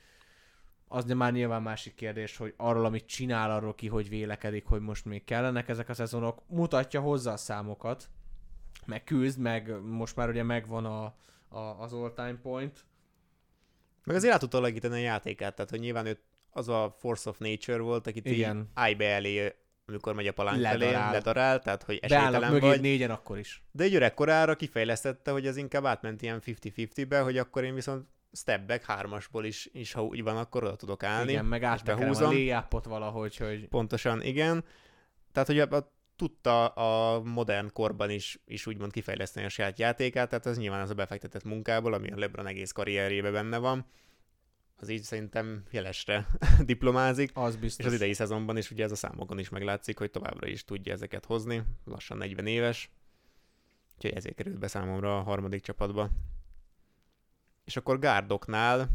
az 0.89 1.05
már 1.05 1.33
nyilván 1.33 1.63
másik 1.63 1.95
kérdés, 1.95 2.37
hogy 2.37 2.55
arról, 2.57 2.85
amit 2.85 3.07
csinál, 3.07 3.51
arról 3.51 3.75
ki, 3.75 3.89
hogy 3.89 4.09
vélekedik, 4.09 4.67
hogy 4.67 4.81
most 4.81 5.05
még 5.05 5.25
kellenek 5.25 5.69
ezek 5.69 5.89
a 5.89 5.95
szezonok, 5.95 6.43
mutatja 6.47 7.01
hozzá 7.01 7.33
a 7.33 7.37
számokat, 7.37 8.09
meg 8.87 9.05
küzd, 9.05 9.39
meg 9.39 9.83
most 9.83 10.17
már 10.17 10.29
ugye 10.29 10.43
megvan 10.43 10.85
a, 10.85 11.05
a, 11.49 11.59
az 11.59 11.93
all-time 11.93 12.39
point. 12.43 12.85
Meg 14.05 14.17
azért 14.17 14.35
át 14.35 14.41
tudta 14.41 14.61
legíteni 14.61 14.95
a 14.95 14.99
játékát, 14.99 15.55
tehát 15.55 15.71
hogy 15.71 15.81
nyilván 15.81 16.07
ő 16.07 16.19
az 16.51 16.69
a 16.69 16.95
force 16.99 17.31
of 17.31 17.39
nature 17.39 17.81
volt, 17.81 18.07
akit 18.07 18.27
Igen. 18.27 18.71
így 18.89 19.01
elé 19.01 19.55
amikor 19.87 20.15
megy 20.15 20.27
a 20.27 20.33
palánk 20.33 20.63
felé, 20.63 20.93
ledarál, 20.93 21.61
tehát 21.61 21.83
hogy 21.83 21.99
esélytelen 22.03 22.61
vagy. 22.61 22.81
négyen 22.81 23.11
akkor 23.11 23.39
is. 23.39 23.63
De 23.71 23.85
egy 23.85 23.95
öreg 23.95 24.15
korára 24.15 24.57
kifejlesztette, 24.57 25.31
hogy 25.31 25.47
ez 25.47 25.57
inkább 25.57 25.85
átment 25.85 26.23
ilyen 26.23 26.43
50-50-be, 26.47 27.21
hogy 27.21 27.39
akkor 27.39 27.65
én 27.65 27.75
viszont 27.75 28.09
step 28.35 28.67
back 28.67 28.85
hármasból 28.85 29.45
is, 29.45 29.69
is, 29.73 29.93
ha 29.93 30.05
úgy 30.05 30.23
van, 30.23 30.37
akkor 30.37 30.65
oda 30.65 30.77
tudok 30.77 31.03
állni. 31.03 31.31
Igen, 31.31 31.45
meg 31.45 31.63
áttekerem 31.63 32.43
a 32.71 32.81
valahogy, 32.85 33.37
hogy... 33.37 33.69
Pontosan, 33.69 34.23
igen. 34.23 34.65
Tehát, 35.33 35.49
hogy 35.49 35.59
a, 35.59 35.77
a, 35.77 35.93
tudta 36.17 36.67
a 36.67 37.21
modern 37.23 37.73
korban 37.73 38.11
is, 38.11 38.41
is 38.47 38.67
úgymond 38.67 38.93
kifejleszteni 38.93 39.47
a 39.47 39.49
saját 39.49 39.79
játékát, 39.79 40.29
tehát 40.29 40.47
ez 40.47 40.59
nyilván 40.59 40.81
az 40.81 40.91
a 40.91 40.95
befektetett 40.95 41.45
munkából, 41.45 41.93
ami 41.93 42.11
a 42.11 42.19
LeBron 42.19 42.47
egész 42.47 42.73
karrierjében 42.73 43.33
benne 43.33 43.59
van 43.59 43.87
az 44.77 44.89
így 44.89 45.03
szerintem 45.03 45.63
jelesre 45.71 46.27
diplomázik. 46.65 47.31
Az 47.35 47.57
biztos. 47.57 47.85
És 47.85 47.91
az 47.91 47.97
idei 47.97 48.13
szezonban 48.13 48.57
is 48.57 48.71
ugye 48.71 48.85
ez 48.85 48.93
a 48.93 48.97
számokon 48.97 49.39
is 49.39 49.49
meglátszik, 49.49 49.99
hogy 49.99 50.11
továbbra 50.11 50.47
is 50.47 50.65
tudja 50.65 50.93
ezeket 50.93 51.25
hozni, 51.25 51.63
lassan 51.85 52.17
40 52.17 52.47
éves. 52.47 52.91
Úgyhogy 53.95 54.13
ezért 54.13 54.35
került 54.35 54.59
be 54.59 54.67
számomra 54.67 55.19
a 55.19 55.23
harmadik 55.23 55.63
csapatba. 55.63 56.11
És 57.65 57.77
akkor 57.77 57.99
gárdoknál 57.99 58.89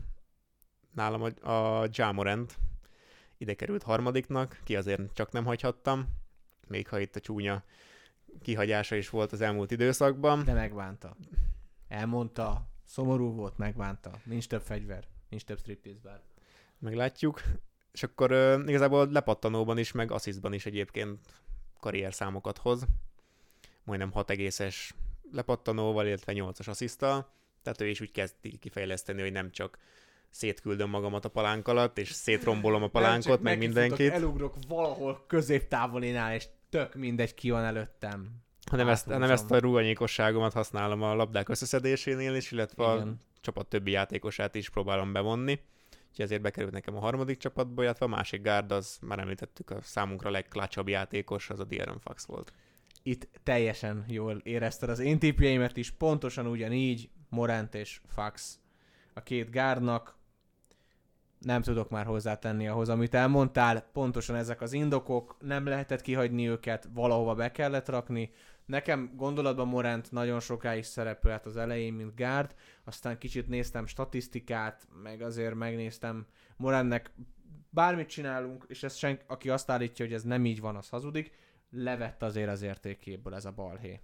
nálam 0.92 1.22
a, 1.22 1.52
a 1.52 1.88
Jamorant 1.92 2.58
ide 3.38 3.54
került 3.54 3.84
harmadiknak, 3.84 4.60
ki 4.64 4.76
azért 4.76 5.14
csak 5.14 5.32
nem 5.32 5.46
hagyhattam, 5.46 6.08
még 6.68 6.88
ha 6.88 7.00
itt 7.00 7.16
a 7.16 7.20
csúnya 7.20 7.64
kihagyása 8.42 8.96
is 8.96 9.10
volt 9.10 9.32
az 9.32 9.42
elmúlt 9.42 9.72
időszakban. 9.72 10.44
De 10.44 10.54
megvánta. 10.54 11.16
Elmondta, 11.88 12.68
szomorú 12.86 13.34
volt, 13.34 13.58
megvánta. 13.58 14.12
Nincs 14.24 14.48
több 14.48 14.62
fegyver, 14.62 15.08
nincs 15.30 15.44
több 15.44 15.60
striptease 15.60 16.00
bár. 16.04 16.22
Meglátjuk. 16.78 17.42
És 17.92 18.04
akkor 18.04 18.32
uh, 18.32 18.62
igazából 18.66 19.10
lepattanóban 19.12 19.78
is, 19.78 19.92
meg 19.92 20.12
asszisztban 20.12 20.54
is 20.54 20.66
egyébként 20.66 21.20
karrier 21.80 22.14
számokat 22.14 22.58
hoz. 22.58 22.86
Majdnem 23.84 24.12
6 24.12 24.30
egészes 24.30 24.94
lepattanóval, 25.32 26.06
illetve 26.08 26.34
8-as 26.36 26.70
asszisztal. 26.70 27.30
Tehát 27.64 27.82
ő 27.82 27.88
is 27.88 28.02
úgy 28.02 28.12
kezdi 28.12 28.58
kifejleszteni, 28.58 29.22
hogy 29.22 29.32
nem 29.32 29.52
csak 29.52 29.78
szétküldöm 30.30 30.90
magamat 30.90 31.26
a 31.26 31.30
palánk 31.30 31.68
alatt, 31.68 31.98
és 31.98 32.12
szétrombolom 32.12 32.84
a 32.84 32.88
palánkot, 32.88 33.42
meg 33.42 33.58
mindenkit. 33.58 34.12
elugrok 34.12 34.56
valahol 34.68 35.24
középtávolénál, 35.28 36.36
és 36.36 36.46
tök 36.70 36.96
mindegy 36.96 37.34
ki 37.34 37.50
van 37.50 37.64
előttem. 37.64 38.28
Hanem 38.70 38.88
ezt, 38.88 39.08
hanem 39.08 39.32
ezt 39.32 39.52
a 39.52 39.60
ruhanyékosságomat 39.60 40.54
használom 40.54 41.02
a 41.02 41.16
labdák 41.16 41.50
összeszedésénél 41.50 42.36
is, 42.36 42.52
illetve 42.52 42.94
Igen. 42.94 43.08
a 43.08 43.16
csapat 43.42 43.68
többi 43.68 43.92
játékosát 43.92 44.56
is 44.56 44.70
próbálom 44.70 45.14
bevonni. 45.14 45.60
Úgyhogy 46.10 46.26
ezért 46.26 46.42
bekerült 46.42 46.74
nekem 46.74 46.96
a 46.96 47.00
harmadik 47.00 47.38
csapatba, 47.38 47.84
illetve 47.84 48.06
a 48.06 48.10
másik 48.10 48.42
gárd, 48.42 48.72
az 48.72 48.98
már 49.02 49.20
említettük, 49.20 49.70
a 49.70 49.82
számunkra 49.82 50.30
legklácsabb 50.30 50.88
játékos, 50.88 51.50
az 51.50 51.60
a 51.60 51.66
De'Aaron 51.66 51.98
Fox 52.00 52.26
volt. 52.26 52.54
Itt 53.04 53.28
teljesen 53.44 54.06
jól 54.08 54.42
érezted 54.44 54.90
az 54.90 55.00
én 55.00 55.20
tippjeimet 55.20 55.78
is, 55.78 55.92
pontosan 55.92 56.48
ugyanígy, 56.48 57.10
Morant 57.30 57.76
és 57.76 58.02
Fax 58.08 58.60
a 59.14 59.24
két 59.24 59.50
gárnak. 59.52 60.18
Nem 61.40 61.62
tudok 61.62 61.90
már 61.90 62.06
hozzátenni 62.06 62.68
ahhoz, 62.68 62.90
amit 62.90 63.14
elmondtál. 63.14 63.82
Pontosan 63.94 64.36
ezek 64.36 64.62
az 64.62 64.74
indokok, 64.74 65.36
nem 65.40 65.66
lehetett 65.66 66.02
kihagyni 66.02 66.50
őket, 66.50 66.90
valahova 66.94 67.36
be 67.36 67.52
kellett 67.52 67.90
rakni. 67.90 68.32
Nekem 68.66 69.12
gondolatban 69.16 69.68
Morant 69.68 70.12
nagyon 70.12 70.40
sokáig 70.40 70.84
szerepelt 70.84 71.46
az 71.46 71.58
elején, 71.58 71.94
mint 71.94 72.16
gárd, 72.16 72.56
aztán 72.84 73.18
kicsit 73.18 73.48
néztem 73.48 73.86
statisztikát, 73.86 74.88
meg 75.04 75.22
azért 75.22 75.56
megnéztem 75.56 76.26
Morantnek 76.58 77.12
bármit 77.70 78.10
csinálunk, 78.10 78.66
és 78.68 78.84
ez 78.84 78.96
senki, 78.96 79.24
aki 79.28 79.50
azt 79.50 79.70
állítja, 79.70 80.06
hogy 80.06 80.14
ez 80.14 80.24
nem 80.24 80.46
így 80.46 80.60
van, 80.60 80.76
az 80.76 80.90
hazudik, 80.90 81.32
levett 81.72 82.24
azért 82.24 82.50
az 82.50 82.62
értékéből 82.62 83.36
ez 83.36 83.46
a 83.46 83.52
balhé. 83.52 84.00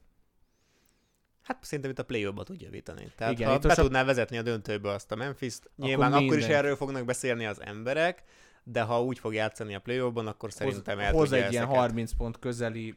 Hát 1.46 1.64
szerintem 1.64 1.92
itt 1.92 2.00
a 2.00 2.06
play 2.06 2.34
tudja 2.44 2.66
javítani. 2.66 3.12
Tehát 3.16 3.34
Igen, 3.34 3.50
ha 3.50 3.60
be 3.60 3.72
a... 3.72 3.76
tudná 3.76 4.04
vezetni 4.04 4.38
a 4.38 4.42
döntőbe 4.42 4.90
azt 4.90 5.12
a 5.12 5.16
Memphis-t, 5.16 5.70
nyilván 5.76 6.14
akkor, 6.14 6.26
akkor 6.26 6.38
is 6.38 6.46
erről 6.46 6.76
fognak 6.76 7.06
beszélni 7.06 7.46
az 7.46 7.62
emberek, 7.62 8.24
de 8.64 8.82
ha 8.82 9.04
úgy 9.04 9.20
fog 9.20 9.34
játszani 9.34 9.76
a 9.76 9.80
play 9.80 9.98
akkor 10.00 10.52
szerintem 10.52 11.00
el 11.00 11.12
Hoz 11.12 11.32
egy 11.32 11.38
ezeket. 11.38 11.54
ilyen 11.54 11.66
30 11.66 12.14
pont 12.14 12.40
közeli 12.40 12.96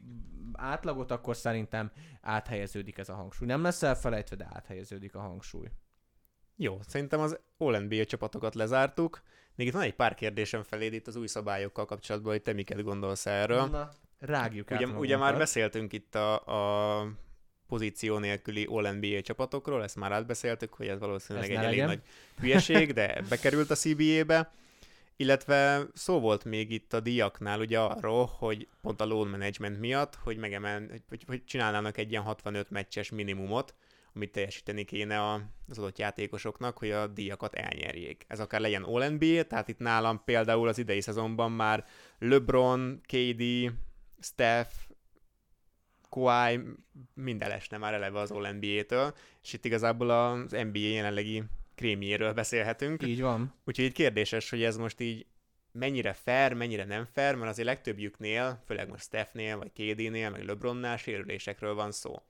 átlagot, 0.53 1.11
akkor 1.11 1.35
szerintem 1.35 1.91
áthelyeződik 2.21 2.97
ez 2.97 3.09
a 3.09 3.13
hangsúly. 3.13 3.47
Nem 3.47 3.61
lesz 3.61 3.83
elfelejtve, 3.83 4.35
de 4.35 4.47
áthelyeződik 4.53 5.15
a 5.15 5.19
hangsúly. 5.19 5.67
Jó, 6.55 6.79
szerintem 6.87 7.19
az 7.19 7.39
All-NBA 7.57 8.05
csapatokat 8.05 8.55
lezártuk. 8.55 9.21
Még 9.55 9.67
itt 9.67 9.73
van 9.73 9.81
egy 9.81 9.95
pár 9.95 10.13
kérdésem 10.13 10.63
feléd 10.63 10.93
itt 10.93 11.07
az 11.07 11.15
új 11.15 11.27
szabályokkal 11.27 11.85
kapcsolatban, 11.85 12.31
hogy 12.31 12.41
te 12.41 12.53
miket 12.53 12.83
gondolsz 12.83 13.25
erről. 13.25 13.65
Na, 13.65 13.89
rágjuk 14.19 14.71
ugye, 14.71 14.87
ugye 14.87 15.17
már 15.17 15.37
beszéltünk 15.37 15.93
itt 15.93 16.15
a, 16.15 16.45
a 16.99 17.07
pozíció 17.69 18.17
nélküli 18.17 18.65
All-NBA 18.69 19.21
csapatokról, 19.21 19.83
ezt 19.83 19.95
már 19.95 20.11
átbeszéltük, 20.11 20.73
hogy 20.73 20.87
ez 20.87 20.99
valószínűleg 20.99 21.51
ez 21.51 21.57
egy 21.57 21.63
elég 21.65 21.83
nagy 21.83 22.01
hülyeség, 22.39 22.93
de 22.93 23.21
bekerült 23.29 23.69
a 23.69 23.75
CBA-be. 23.75 24.51
Illetve 25.15 25.87
szó 25.93 26.19
volt 26.19 26.45
még 26.45 26.71
itt 26.71 26.93
a 26.93 26.99
diaknál 26.99 27.59
ugye 27.59 27.79
arról, 27.79 28.25
hogy 28.37 28.67
pont 28.81 29.01
a 29.01 29.05
loan 29.05 29.27
management 29.27 29.79
miatt, 29.79 30.15
hogy, 30.15 30.37
megemel, 30.37 30.87
hogy, 31.09 31.23
hogy 31.27 31.45
csinálnának 31.45 31.97
egy 31.97 32.11
ilyen 32.11 32.23
65 32.23 32.69
meccses 32.69 33.09
minimumot, 33.09 33.75
amit 34.13 34.31
teljesíteni 34.31 34.83
kéne 34.83 35.33
az 35.67 35.77
adott 35.77 35.97
játékosoknak, 35.97 36.77
hogy 36.77 36.91
a 36.91 37.07
díjakat 37.07 37.55
elnyerjék. 37.55 38.25
Ez 38.27 38.39
akár 38.39 38.61
legyen 38.61 38.83
All-NBA, 38.83 39.43
tehát 39.43 39.67
itt 39.67 39.79
nálam 39.79 40.21
például 40.25 40.67
az 40.67 40.77
idei 40.77 41.01
szezonban 41.01 41.51
már 41.51 41.85
LeBron, 42.19 43.01
KD, 43.05 43.43
Steph, 44.19 44.71
Kawhi 46.09 46.59
minden 47.13 47.51
esne 47.51 47.77
már 47.77 47.93
eleve 47.93 48.19
az 48.19 48.31
All-NBA-től, 48.31 49.13
és 49.43 49.53
itt 49.53 49.65
igazából 49.65 50.09
az 50.09 50.51
NBA 50.51 50.79
jelenlegi 50.79 51.43
krémjéről 51.75 52.33
beszélhetünk. 52.33 53.03
Így 53.07 53.21
van. 53.21 53.53
Úgyhogy 53.65 53.85
itt 53.85 53.93
kérdéses, 53.93 54.49
hogy 54.49 54.63
ez 54.63 54.77
most 54.77 54.99
így 54.99 55.25
mennyire 55.71 56.13
fair, 56.13 56.53
mennyire 56.53 56.85
nem 56.85 57.05
fair, 57.13 57.35
mert 57.35 57.51
azért 57.51 57.67
legtöbbjüknél, 57.67 58.61
főleg 58.65 58.89
most 58.89 59.03
Stephnél, 59.03 59.57
vagy 59.57 59.71
KD-nél, 59.71 60.29
meg 60.29 60.45
LeBronnál 60.45 60.97
sérülésekről 60.97 61.73
van 61.73 61.91
szó. 61.91 62.21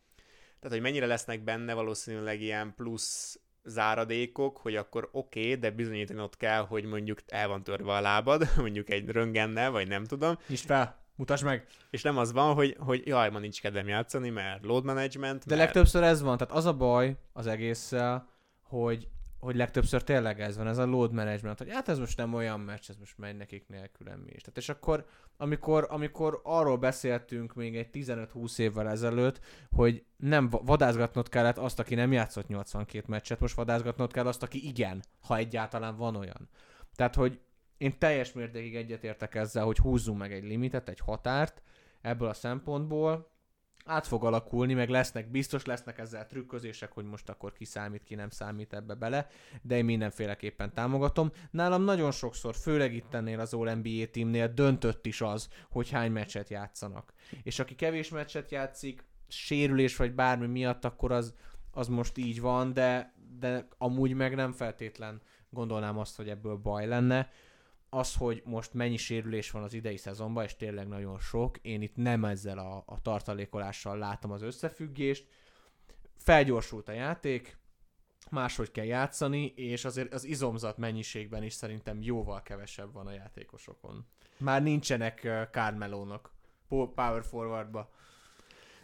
Tehát, 0.59 0.77
hogy 0.77 0.81
mennyire 0.81 1.05
lesznek 1.05 1.43
benne 1.43 1.73
valószínűleg 1.73 2.41
ilyen 2.41 2.73
plusz 2.75 3.39
záradékok, 3.63 4.57
hogy 4.57 4.75
akkor 4.75 5.09
oké, 5.11 5.39
okay, 5.39 5.55
de 5.55 5.71
bizonyítani 5.71 6.19
ott 6.21 6.37
kell, 6.37 6.65
hogy 6.65 6.83
mondjuk 6.83 7.19
el 7.27 7.47
van 7.47 7.63
törve 7.63 7.93
a 7.93 8.01
lábad, 8.01 8.49
mondjuk 8.57 8.89
egy 8.89 9.09
röngennel, 9.09 9.71
vagy 9.71 9.87
nem 9.87 10.05
tudom. 10.05 10.37
Nyisd 10.47 10.65
fel! 10.65 11.07
Mutasd 11.19 11.43
meg! 11.43 11.65
És 11.89 12.01
nem 12.01 12.17
az 12.17 12.31
van, 12.31 12.53
hogy, 12.53 12.75
hogy 12.79 13.07
jaj, 13.07 13.29
ma 13.29 13.39
nincs 13.39 13.61
kedvem 13.61 13.87
játszani, 13.87 14.29
mert 14.29 14.63
load 14.63 14.83
management. 14.83 15.45
De 15.45 15.55
mert... 15.55 15.65
legtöbbször 15.65 16.03
ez 16.03 16.21
van, 16.21 16.37
tehát 16.37 16.53
az 16.53 16.65
a 16.65 16.73
baj 16.73 17.17
az 17.33 17.47
egésszel, 17.47 18.29
hogy 18.61 19.07
hogy 19.39 19.55
legtöbbször 19.55 20.03
tényleg 20.03 20.41
ez 20.41 20.57
van, 20.57 20.67
ez 20.67 20.77
a 20.77 20.85
load 20.85 21.13
management, 21.13 21.57
hogy 21.57 21.71
hát 21.71 21.89
ez 21.89 21.99
most 21.99 22.17
nem 22.17 22.33
olyan 22.33 22.59
meccs, 22.59 22.89
ez 22.89 22.95
most 22.95 23.17
megy 23.17 23.37
nekik 23.37 23.67
nélkülem 23.67 24.19
mi 24.19 24.31
is. 24.31 24.41
Tehát 24.41 24.57
és 24.57 24.69
akkor, 24.69 25.05
amikor, 25.37 25.87
amikor 25.89 26.39
arról 26.43 26.77
beszéltünk 26.77 27.53
még 27.53 27.75
egy 27.75 27.89
15-20 27.93 28.59
évvel 28.59 28.89
ezelőtt, 28.89 29.39
hogy 29.71 30.03
nem 30.17 30.49
vadászgatnod 30.49 31.29
kellett 31.29 31.57
azt, 31.57 31.79
aki 31.79 31.95
nem 31.95 32.11
játszott 32.11 32.47
82 32.47 33.05
meccset, 33.07 33.39
most 33.39 33.55
vadászgatnod 33.55 34.13
kell 34.13 34.27
azt, 34.27 34.43
aki 34.43 34.67
igen, 34.67 35.03
ha 35.21 35.37
egyáltalán 35.37 35.95
van 35.95 36.15
olyan. 36.15 36.49
Tehát, 36.95 37.15
hogy 37.15 37.39
én 37.79 37.97
teljes 37.97 38.33
mértékig 38.33 38.75
egyetértek 38.75 39.35
ezzel, 39.35 39.65
hogy 39.65 39.77
húzzunk 39.77 40.19
meg 40.19 40.33
egy 40.33 40.43
limitet, 40.43 40.89
egy 40.89 40.99
határt 40.99 41.61
ebből 42.01 42.27
a 42.27 42.33
szempontból, 42.33 43.31
át 43.85 44.07
fog 44.07 44.23
alakulni, 44.23 44.73
meg 44.73 44.89
lesznek, 44.89 45.31
biztos 45.31 45.65
lesznek 45.65 45.97
ezzel 45.97 46.27
trükközések, 46.27 46.91
hogy 46.91 47.05
most 47.05 47.29
akkor 47.29 47.53
ki 47.53 47.65
számít, 47.65 48.03
ki 48.03 48.15
nem 48.15 48.29
számít 48.29 48.73
ebbe 48.73 48.93
bele, 48.93 49.27
de 49.61 49.77
én 49.77 49.85
mindenféleképpen 49.85 50.73
támogatom. 50.73 51.31
Nálam 51.51 51.83
nagyon 51.83 52.11
sokszor, 52.11 52.55
főleg 52.55 52.93
itt 52.93 53.13
ennél 53.13 53.39
az 53.39 53.53
All 53.53 53.75
NBA 53.75 54.05
teamnél 54.11 54.47
döntött 54.47 55.05
is 55.05 55.21
az, 55.21 55.49
hogy 55.69 55.89
hány 55.89 56.11
meccset 56.11 56.49
játszanak. 56.49 57.13
És 57.43 57.59
aki 57.59 57.75
kevés 57.75 58.09
meccset 58.09 58.51
játszik, 58.51 59.05
sérülés 59.27 59.95
vagy 59.95 60.13
bármi 60.13 60.47
miatt, 60.47 60.85
akkor 60.85 61.11
az, 61.11 61.33
az 61.71 61.87
most 61.87 62.17
így 62.17 62.41
van, 62.41 62.73
de, 62.73 63.13
de 63.39 63.67
amúgy 63.77 64.13
meg 64.13 64.35
nem 64.35 64.51
feltétlen 64.51 65.21
gondolnám 65.49 65.97
azt, 65.97 66.15
hogy 66.15 66.29
ebből 66.29 66.55
baj 66.55 66.87
lenne 66.87 67.29
az, 67.89 68.15
hogy 68.15 68.41
most 68.45 68.73
mennyi 68.73 68.97
sérülés 68.97 69.51
van 69.51 69.63
az 69.63 69.73
idei 69.73 69.97
szezonban, 69.97 70.43
és 70.43 70.55
tényleg 70.55 70.87
nagyon 70.87 71.19
sok, 71.19 71.57
én 71.57 71.81
itt 71.81 71.95
nem 71.95 72.25
ezzel 72.25 72.57
a, 72.57 72.83
a 72.85 73.01
tartalékolással 73.01 73.97
látom 73.97 74.31
az 74.31 74.41
összefüggést. 74.41 75.27
Felgyorsult 76.17 76.89
a 76.89 76.91
játék, 76.91 77.57
máshogy 78.29 78.71
kell 78.71 78.85
játszani, 78.85 79.45
és 79.45 79.85
azért 79.85 80.13
az 80.13 80.23
izomzat 80.23 80.77
mennyiségben 80.77 81.43
is 81.43 81.53
szerintem 81.53 82.01
jóval 82.01 82.41
kevesebb 82.41 82.93
van 82.93 83.07
a 83.07 83.13
játékosokon. 83.13 84.05
Már 84.37 84.63
nincsenek 84.63 85.47
Carmelónak 85.51 86.31
power 86.67 87.23
forwardba. 87.23 87.91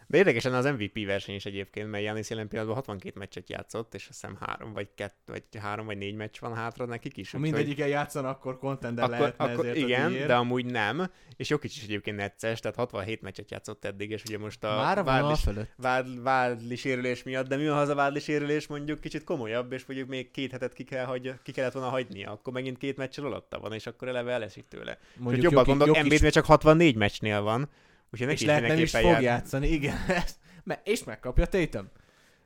De 0.06 0.18
érdekesen 0.18 0.54
az 0.54 0.64
MVP 0.64 1.06
verseny 1.06 1.34
is 1.34 1.46
egyébként, 1.46 1.90
mert 1.90 2.04
Janis 2.04 2.30
jelen 2.30 2.48
pillanatban 2.48 2.76
62 2.76 3.18
meccset 3.18 3.50
játszott, 3.50 3.94
és 3.94 4.06
azt 4.08 4.20
hiszem 4.20 4.36
három 4.40 4.72
vagy, 4.72 4.88
kett, 4.94 5.18
vagy 5.26 5.42
három 5.58 5.86
vagy 5.86 5.98
négy 5.98 6.14
meccs 6.14 6.38
van 6.40 6.54
hátra 6.54 6.84
nekik 6.84 7.16
is. 7.16 7.30
Ha 7.30 7.38
mindegyiken 7.38 7.88
játszanak, 7.88 8.36
akkor 8.36 8.58
contender 8.58 9.04
akkor, 9.04 9.18
lehetne 9.18 9.44
akkor 9.44 9.66
ezért 9.66 9.86
Igen, 9.86 10.12
de 10.12 10.34
amúgy 10.34 10.64
nem, 10.64 11.10
és 11.36 11.48
Jokic 11.48 11.76
is 11.76 11.82
egyébként 11.82 12.16
necces, 12.16 12.60
tehát 12.60 12.76
67 12.76 13.22
meccset 13.22 13.50
játszott 13.50 13.84
eddig, 13.84 14.10
és 14.10 14.22
ugye 14.28 14.38
most 14.38 14.64
a 14.64 14.76
Már 14.76 15.04
vádli, 15.04 15.34
vád, 15.76 16.22
vádli 16.22 16.76
sérülés 16.76 17.22
miatt, 17.22 17.48
de 17.48 17.56
mi 17.56 17.66
van, 17.66 17.74
ha 17.74 17.80
az 17.80 17.88
a 17.88 17.94
vádli 17.94 18.20
sérülés 18.20 18.66
mondjuk 18.66 19.00
kicsit 19.00 19.24
komolyabb, 19.24 19.72
és 19.72 19.84
mondjuk 19.86 20.08
még 20.08 20.30
két 20.30 20.50
hetet 20.50 20.72
ki, 20.72 20.84
kell 20.84 21.04
hagy, 21.04 21.34
ki 21.42 21.52
kellett 21.52 21.72
volna 21.72 21.88
hagynia, 21.88 22.30
akkor 22.30 22.52
megint 22.52 22.78
két 22.78 22.96
meccsel 22.96 23.24
alatta 23.24 23.58
van, 23.58 23.72
és 23.72 23.86
akkor 23.86 24.08
eleve 24.08 24.32
elesik 24.32 24.68
tőle. 24.68 24.98
Mondjuk 25.16 25.44
jobban 25.44 25.64
gondolok, 25.64 25.96
Embiid 25.96 26.30
csak 26.30 26.44
64 26.44 26.96
meccsnél 26.96 27.40
van, 27.40 27.68
Úgyhogy 28.12 28.26
neki 28.26 28.40
és 28.40 28.46
lehet 28.46 28.66
nem 28.66 28.78
is 28.78 28.90
fog 28.90 29.02
jár... 29.02 29.22
játszani, 29.22 29.68
igen. 29.68 29.96
és 30.84 31.04
megkapja 31.04 31.46
Tatum. 31.46 31.88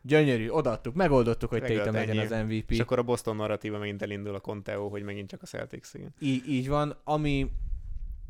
Gyönyörű, 0.03 0.49
odaadtuk, 0.49 0.95
megoldottuk, 0.95 1.51
hogy 1.51 1.62
Tatum 1.62 1.95
legyen 1.95 2.19
az 2.19 2.31
MVP. 2.31 2.70
És 2.70 2.78
akkor 2.78 2.99
a 2.99 3.03
Boston 3.03 3.37
narratíva 3.37 3.78
megint 3.78 4.03
elindul 4.03 4.35
a 4.35 4.41
Conteo, 4.41 4.89
hogy 4.89 5.03
megint 5.03 5.28
csak 5.28 5.43
a 5.43 5.47
Celtics, 5.47 5.95
igen. 5.95 6.15
Í- 6.19 6.47
így 6.47 6.69
van, 6.69 7.01
ami 7.05 7.51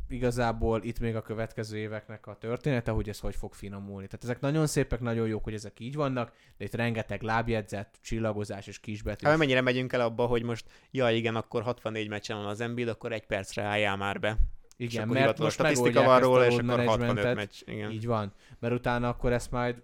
igazából 0.08 0.82
itt 0.82 1.00
még 1.00 1.16
a 1.16 1.22
következő 1.22 1.78
éveknek 1.78 2.26
a 2.26 2.34
története, 2.34 2.90
hogy 2.90 3.08
ez 3.08 3.18
hogy 3.18 3.34
fog 3.34 3.54
finomulni. 3.54 4.06
Tehát 4.06 4.24
ezek 4.24 4.40
nagyon 4.40 4.66
szépek, 4.66 5.00
nagyon 5.00 5.28
jók, 5.28 5.44
hogy 5.44 5.54
ezek 5.54 5.80
így 5.80 5.94
vannak, 5.94 6.32
de 6.56 6.64
itt 6.64 6.74
rengeteg 6.74 7.22
lábjegyzet, 7.22 7.98
csillagozás 8.02 8.66
és 8.66 8.80
kisbetű. 8.80 9.26
Hát 9.26 9.38
mennyire 9.38 9.60
megyünk 9.60 9.92
el 9.92 10.00
abba, 10.00 10.26
hogy 10.26 10.42
most, 10.42 10.64
ja 10.90 11.10
igen, 11.10 11.36
akkor 11.36 11.62
64 11.62 12.08
meccsen 12.08 12.36
van 12.36 12.46
az 12.46 12.60
Embiid, 12.60 12.88
akkor 12.88 13.12
egy 13.12 13.26
percre 13.26 13.62
álljál 13.62 13.96
már 13.96 14.20
be. 14.20 14.36
Igen, 14.80 15.08
mert 15.08 15.38
most 15.38 15.52
statisztika 15.52 16.02
van 16.02 16.20
róla, 16.20 16.46
és 16.46 16.56
akkor 16.56 16.84
65 16.84 17.34
meccs. 17.34 17.62
Igen. 17.64 17.90
Így 17.90 18.06
van. 18.06 18.32
Mert 18.58 18.74
utána 18.74 19.08
akkor 19.08 19.32
ezt 19.32 19.50
majd 19.50 19.82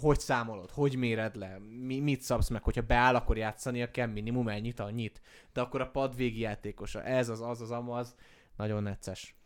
hogy 0.00 0.20
számolod, 0.20 0.70
hogy 0.70 0.96
méred 0.96 1.36
le, 1.36 1.58
mi, 1.58 2.00
mit 2.00 2.20
szabsz 2.20 2.48
meg, 2.48 2.62
hogyha 2.62 2.82
beáll, 2.82 3.14
akkor 3.14 3.36
játszania 3.36 3.90
kell 3.90 4.06
minimum 4.06 4.48
ennyit, 4.48 4.80
annyit. 4.80 5.20
De 5.52 5.60
akkor 5.60 5.80
a 5.80 5.90
pad 5.90 6.16
végi 6.16 6.40
játékosa, 6.40 7.02
ez 7.02 7.28
az, 7.28 7.40
az, 7.40 7.60
az, 7.60 7.70
amaz, 7.70 8.14
nagyon 8.56 8.82
necces. 8.82 9.36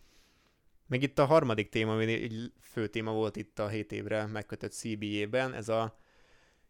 Meg 0.86 1.02
itt 1.02 1.19
a 1.19 1.24
harmadik 1.24 1.69
téma, 1.69 1.93
ami 1.93 2.12
egy 2.12 2.52
fő 2.60 2.86
téma 2.86 3.12
volt 3.12 3.36
itt 3.36 3.59
a 3.59 3.69
7 3.69 3.93
évre 3.93 4.27
megkötött 4.27 4.73
CBA-ben, 4.73 5.55
ez 5.55 5.69
a 5.69 5.98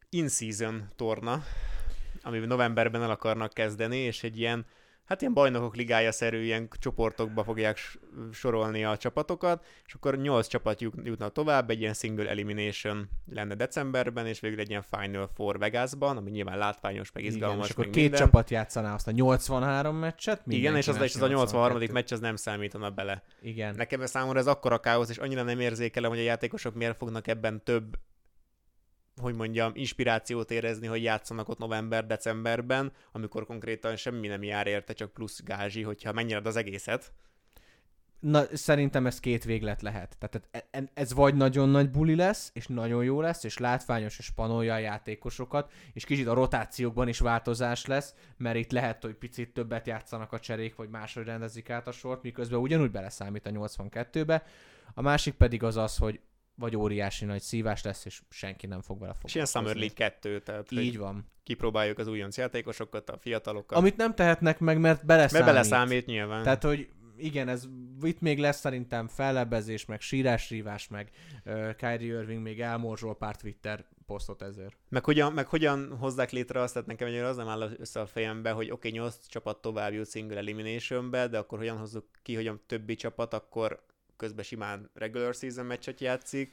in-season 0.09 0.89
torna, 0.97 1.43
ami 2.23 2.39
novemberben 2.39 3.03
el 3.03 3.11
akarnak 3.11 3.53
kezdeni, 3.53 3.97
és 3.97 4.23
egy 4.23 4.39
ilyen 4.39 4.67
hát 5.05 5.21
ilyen 5.21 5.35
bajnokok 5.35 5.77
ligája 5.77 6.13
szerű 6.13 6.43
ilyen 6.43 6.69
csoportokba 6.79 7.45
fogják 7.45 7.79
sorolni 8.33 8.85
a 8.85 8.97
csapatokat, 8.97 9.67
és 9.87 9.95
akkor 9.95 10.17
8 10.19 10.47
csapat 10.47 10.81
jutna 10.81 11.29
tovább, 11.29 11.71
egy 11.71 11.81
ilyen 11.81 11.95
single 11.95 12.29
elimination 12.29 13.09
lenne 13.33 13.55
decemberben, 13.55 14.27
és 14.27 14.41
végül 14.41 14.61
egy 14.61 14.69
ilyen 14.69 14.85
Final 14.91 15.31
Four 15.35 15.59
Vegasban, 15.59 16.17
ami 16.17 16.31
nyilván 16.31 16.59
látványos, 16.59 17.13
meg 17.13 17.25
izgalmas. 17.25 17.57
Igen, 17.57 17.67
és 17.67 17.71
akkor 17.71 17.85
két 17.85 17.95
minden. 18.03 18.21
csapat 18.21 18.51
játszaná 18.51 18.95
azt 18.95 19.09
a 19.09 19.11
83 19.11 19.97
meccset. 19.97 20.43
Igen, 20.47 20.77
és 20.77 20.89
az, 20.89 21.01
és 21.01 21.15
az 21.15 21.23
a 21.23 21.29
83. 21.29 21.83
meccs 21.93 22.13
az 22.13 22.21
nem 22.21 22.37
számítana 22.37 22.91
bele. 22.91 23.23
Igen. 23.43 23.75
Nekem 23.75 24.07
számomra 24.07 24.39
ez 24.39 24.47
akkora 24.47 24.79
káosz, 24.79 25.11
és 25.11 25.19
annyira 25.19 25.43
nem 25.43 25.61
érzékelem, 25.61 26.11
hogy 26.11 26.19
a 26.19 26.23
játékosok 26.23 26.75
miért 26.75 26.97
fognak 26.97 27.27
ebben 27.27 27.63
több 27.65 27.97
hogy 29.21 29.35
mondjam, 29.35 29.73
inspirációt 29.75 30.51
érezni, 30.51 30.87
hogy 30.87 31.03
játszanak 31.03 31.49
ott 31.49 31.59
november-decemberben, 31.59 32.93
amikor 33.13 33.47
konkrétan 33.47 33.97
semmi 33.97 34.27
nem 34.27 34.43
jár 34.43 34.67
érte, 34.67 34.93
csak 34.93 35.13
plusz 35.13 35.43
gázsi, 35.43 35.83
hogyha 35.83 36.13
mennyire 36.13 36.41
az 36.45 36.57
egészet. 36.57 37.13
Na, 38.23 38.43
szerintem 38.53 39.07
ez 39.07 39.21
két 39.21 39.45
véglet 39.45 39.83
lehet. 39.83 40.17
Tehát 40.19 40.67
e, 40.71 40.91
ez 40.95 41.13
vagy 41.13 41.35
nagyon 41.35 41.69
nagy 41.69 41.91
buli 41.91 42.15
lesz, 42.15 42.51
és 42.55 42.67
nagyon 42.67 43.05
jó 43.05 43.21
lesz, 43.21 43.45
és 43.45 43.59
látványos, 43.59 44.19
és 44.19 44.31
panolja 44.31 44.75
a 44.75 44.79
játékosokat, 44.79 45.73
és 45.93 46.05
kicsit 46.05 46.27
a 46.27 46.35
rotációkban 46.35 47.09
is 47.09 47.19
változás 47.19 47.87
lesz, 47.87 48.15
mert 48.37 48.57
itt 48.57 48.73
lehet, 48.73 49.03
hogy 49.03 49.15
picit 49.15 49.53
többet 49.53 49.87
játszanak 49.87 50.33
a 50.33 50.39
cserék, 50.39 50.77
vagy 50.77 50.89
máshogy 50.89 51.25
rendezik 51.25 51.71
át 51.71 51.87
a 51.87 51.93
sort, 51.93 52.23
miközben 52.23 52.61
ugyanúgy 52.61 52.91
beleszámít 52.91 53.47
a 53.47 53.51
82-be. 53.51 54.43
A 54.95 55.03
másik 55.03 55.35
pedig 55.35 55.63
az 55.63 55.77
az, 55.77 55.97
hogy 55.97 56.21
vagy 56.55 56.77
óriási 56.77 57.25
nagy 57.25 57.43
szívás 57.43 57.83
lesz, 57.83 58.05
és 58.05 58.23
senki 58.31 58.67
nem 58.67 58.81
fog 58.83 58.99
vele 59.01 59.13
foglalkozni. 59.13 59.29
És 59.29 59.35
ilyen 59.35 59.47
Summer 59.47 59.77
League 59.77 60.11
2, 60.11 60.41
tehát 60.41 60.71
Így 60.71 60.99
van. 60.99 61.31
kipróbáljuk 61.43 61.99
az 61.99 62.07
újonc 62.07 62.37
játékosokat, 62.37 63.11
a 63.11 63.19
fiatalokat. 63.19 63.79
Amit 63.79 63.97
nem 63.97 64.15
tehetnek 64.15 64.59
meg, 64.59 64.79
mert 64.79 65.07
beleszámít. 65.07 65.45
Mert 65.45 65.57
beleszámít 65.57 66.07
nyilván. 66.07 66.43
Tehát, 66.43 66.63
hogy 66.63 66.89
igen, 67.17 67.49
ez 67.49 67.65
itt 68.03 68.21
még 68.21 68.39
lesz 68.39 68.59
szerintem 68.59 69.09
fellebezés, 69.09 69.85
meg 69.85 70.01
sírás-rívás, 70.01 70.89
meg 70.89 71.11
uh, 71.45 71.75
Kyrie 71.75 72.19
Irving 72.19 72.43
még 72.43 72.61
elmorzsol 72.61 73.17
pár 73.17 73.37
Twitter 73.37 73.85
posztot 74.07 74.43
ezért. 74.43 74.77
Meg 74.89 75.05
hogyan, 75.05 75.33
meg 75.33 75.47
hogyan 75.47 75.97
hozzák 75.97 76.31
létre 76.31 76.61
azt, 76.61 76.73
tehát 76.73 76.89
nekem 76.89 77.25
az 77.25 77.37
nem 77.37 77.49
áll 77.49 77.71
össze 77.79 78.01
a 78.01 78.07
fejembe, 78.07 78.51
hogy 78.51 78.71
oké, 78.71 78.89
okay, 78.89 79.01
8 79.01 79.27
csapat 79.27 79.61
tovább 79.61 79.93
jut 79.93 80.11
single 80.11 80.37
eliminationbe, 80.37 81.29
de 81.29 81.39
akkor 81.39 81.59
hogyan 81.59 81.77
hozzuk 81.77 82.05
ki, 82.23 82.35
hogy 82.35 82.47
a 82.47 82.61
többi 82.67 82.95
csapat 82.95 83.35
akkor 83.35 83.83
közben 84.23 84.45
simán 84.45 84.91
regular 84.95 85.35
season 85.35 85.67
meccset 85.67 86.01
játszik, 86.01 86.53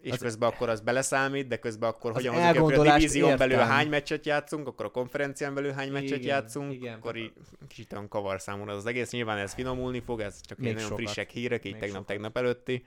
és 0.00 0.12
az 0.12 0.18
közben 0.18 0.48
akkor 0.48 0.68
az 0.68 0.80
beleszámít, 0.80 1.48
de 1.48 1.58
közben 1.58 1.88
akkor 1.88 2.12
hogyan 2.12 2.34
hozzuk 2.34 2.64
hogy 2.64 2.88
a 2.88 2.94
divízión 2.96 3.36
belül 3.36 3.56
hány 3.56 3.88
meccset 3.88 4.26
játszunk, 4.26 4.66
akkor 4.66 4.84
a 4.84 4.90
konferencián 4.90 5.54
belül 5.54 5.70
hány 5.70 5.92
meccset 5.92 6.18
igen, 6.18 6.28
játszunk, 6.28 6.72
igen, 6.72 6.94
akkor 6.94 7.16
így 7.16 7.32
kicsit 7.68 7.92
olyan 7.92 8.08
kavar 8.08 8.40
számomra 8.40 8.72
az 8.72 8.86
egész. 8.86 9.10
Nyilván 9.10 9.38
ez 9.38 9.54
finomulni 9.54 10.00
fog, 10.00 10.20
ez 10.20 10.40
csak 10.40 10.58
egy 10.58 10.74
nagyon 10.74 10.96
frissek 10.96 11.30
hírek, 11.30 11.64
így 11.64 11.78
tegnap-tegnap 11.78 12.36
előtti 12.36 12.84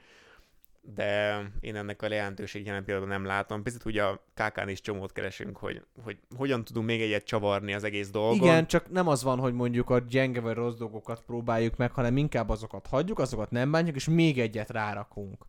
de 0.94 1.40
én 1.60 1.76
ennek 1.76 2.02
a 2.02 2.08
lejelentőség 2.08 2.66
jelen 2.66 2.84
pillanatban 2.84 3.18
nem 3.18 3.26
látom. 3.26 3.62
Picit 3.62 3.84
ugye 3.84 4.02
a 4.02 4.24
KK-n 4.34 4.68
is 4.68 4.80
csomót 4.80 5.12
keresünk, 5.12 5.56
hogy, 5.56 5.82
hogy 6.02 6.18
hogyan 6.36 6.64
tudunk 6.64 6.86
még 6.86 7.00
egyet 7.00 7.24
csavarni 7.24 7.74
az 7.74 7.84
egész 7.84 8.10
dolgon. 8.10 8.48
Igen, 8.48 8.66
csak 8.66 8.90
nem 8.90 9.08
az 9.08 9.22
van, 9.22 9.38
hogy 9.38 9.52
mondjuk 9.52 9.90
a 9.90 9.98
gyenge 9.98 10.40
vagy 10.40 10.54
rossz 10.54 10.76
dolgokat 10.76 11.22
próbáljuk 11.26 11.76
meg, 11.76 11.92
hanem 11.92 12.16
inkább 12.16 12.48
azokat 12.48 12.86
hagyjuk, 12.86 13.18
azokat 13.18 13.50
nem 13.50 13.70
bántjuk, 13.70 13.96
és 13.96 14.08
még 14.08 14.40
egyet 14.40 14.70
rárakunk. 14.70 15.46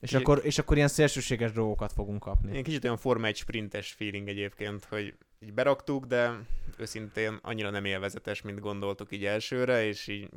És, 0.00 0.14
akkor, 0.14 0.40
és 0.42 0.58
akkor 0.58 0.76
ilyen 0.76 0.88
szélsőséges 0.88 1.52
dolgokat 1.52 1.92
fogunk 1.92 2.20
kapni. 2.20 2.56
Én 2.56 2.62
kicsit 2.62 2.84
olyan 2.84 2.96
Forma 2.96 3.26
1 3.26 3.36
sprintes 3.36 3.92
feeling 3.92 4.28
egyébként, 4.28 4.84
hogy 4.84 5.14
így 5.40 5.52
beraktuk, 5.52 6.06
de 6.06 6.38
őszintén 6.76 7.38
annyira 7.42 7.70
nem 7.70 7.84
élvezetes, 7.84 8.42
mint 8.42 8.60
gondoltuk 8.60 9.12
így 9.12 9.24
elsőre, 9.24 9.84
és 9.84 10.06
így 10.06 10.28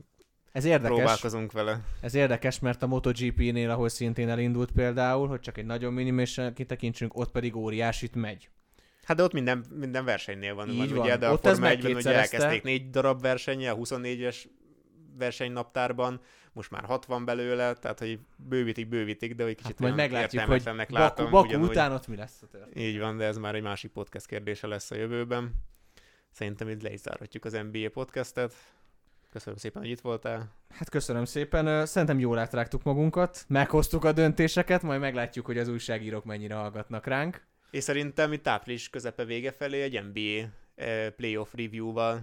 ez 0.54 0.66
érdekes. 0.66 0.96
Próbálkozunk 0.96 1.52
vele. 1.52 1.82
Ez 2.02 2.14
érdekes, 2.16 2.60
mert 2.60 2.84
a 2.84 2.88
MotoGP-nél, 2.88 3.70
ahol 3.70 3.90
szintén 3.90 4.30
elindult 4.30 4.72
például, 4.72 5.28
hogy 5.28 5.40
csak 5.40 5.58
egy 5.58 5.66
nagyon 5.66 5.94
minimálisan 5.94 6.54
kitekintsünk, 6.54 7.18
ott 7.18 7.32
pedig 7.32 7.56
óriásit 7.56 8.16
megy. 8.16 8.50
Hát 9.04 9.18
de 9.18 9.24
ott 9.24 9.34
minden, 9.34 9.66
minden 9.70 10.06
versenynél 10.06 10.56
van, 10.56 10.70
Így 10.70 10.90
van. 10.90 11.00
ugye, 11.00 11.18
de 11.18 11.30
ott 11.30 11.46
a 11.46 11.50
Forma 11.50 11.68
1 11.68 11.86
ugye 11.86 12.14
elkezdték 12.14 12.64
négy 12.64 12.90
darab 12.90 13.22
versenye, 13.22 13.72
a 13.72 13.76
24-es 13.76 14.46
versenynaptárban, 15.18 16.22
most 16.52 16.72
már 16.72 16.84
60 16.84 17.26
belőle, 17.26 17.74
tehát 17.74 18.00
hogy 18.00 18.20
bővítik, 18.36 18.88
bővítik, 18.88 19.36
de 19.36 19.44
hogy 19.44 19.56
kicsit 19.56 19.72
hát 19.72 19.80
majd 19.80 19.96
meglátjuk, 19.96 20.44
hogy 20.44 20.64
látom. 20.88 21.30
Baku, 21.30 21.50
Baku 21.50 21.66
után 21.66 21.92
ott 21.92 22.08
mi 22.08 22.16
lesz 22.16 22.42
a 22.42 22.48
történet. 22.48 22.88
Így 22.88 23.00
van, 23.00 23.18
de 23.18 23.26
ez 23.26 23.38
már 23.38 23.56
egy 23.56 23.62
másik 23.62 23.92
podcast 23.92 24.26
kérdése 24.26 24.68
lesz 24.68 24.92
a 24.92 24.96
jövőben. 24.96 25.54
szerintem 26.32 26.70
itt 26.70 26.82
le 26.82 26.94
is 26.94 27.00
zárhatjuk 27.00 27.46
az 27.46 27.54
NBA 27.72 27.90
podcastet. 27.90 28.54
Köszönöm 29.34 29.58
szépen, 29.58 29.82
hogy 29.82 29.92
itt 29.92 30.02
voltál. 30.02 30.52
Hát 30.70 30.90
köszönöm 30.90 31.26
szépen. 31.26 31.86
Szerintem 31.86 32.20
jól 32.20 32.38
átrágtuk 32.38 32.84
magunkat, 32.84 33.46
meghoztuk 33.48 34.04
a 34.04 34.12
döntéseket, 34.12 34.82
majd 34.82 35.00
meglátjuk, 35.00 35.46
hogy 35.46 35.58
az 35.58 35.68
újságírók 35.68 36.26
mennyire 36.26 36.56
hallgatnak 36.56 37.06
ránk. 37.06 37.46
És 37.72 37.84
szerintem 37.84 38.34
itt 38.34 38.48
április 38.48 38.90
közepe 38.90 39.26
vége 39.26 39.52
felé 39.52 39.82
egy 39.82 40.04
NBA 40.04 40.50
playoff 41.16 41.54
review-val 41.54 42.22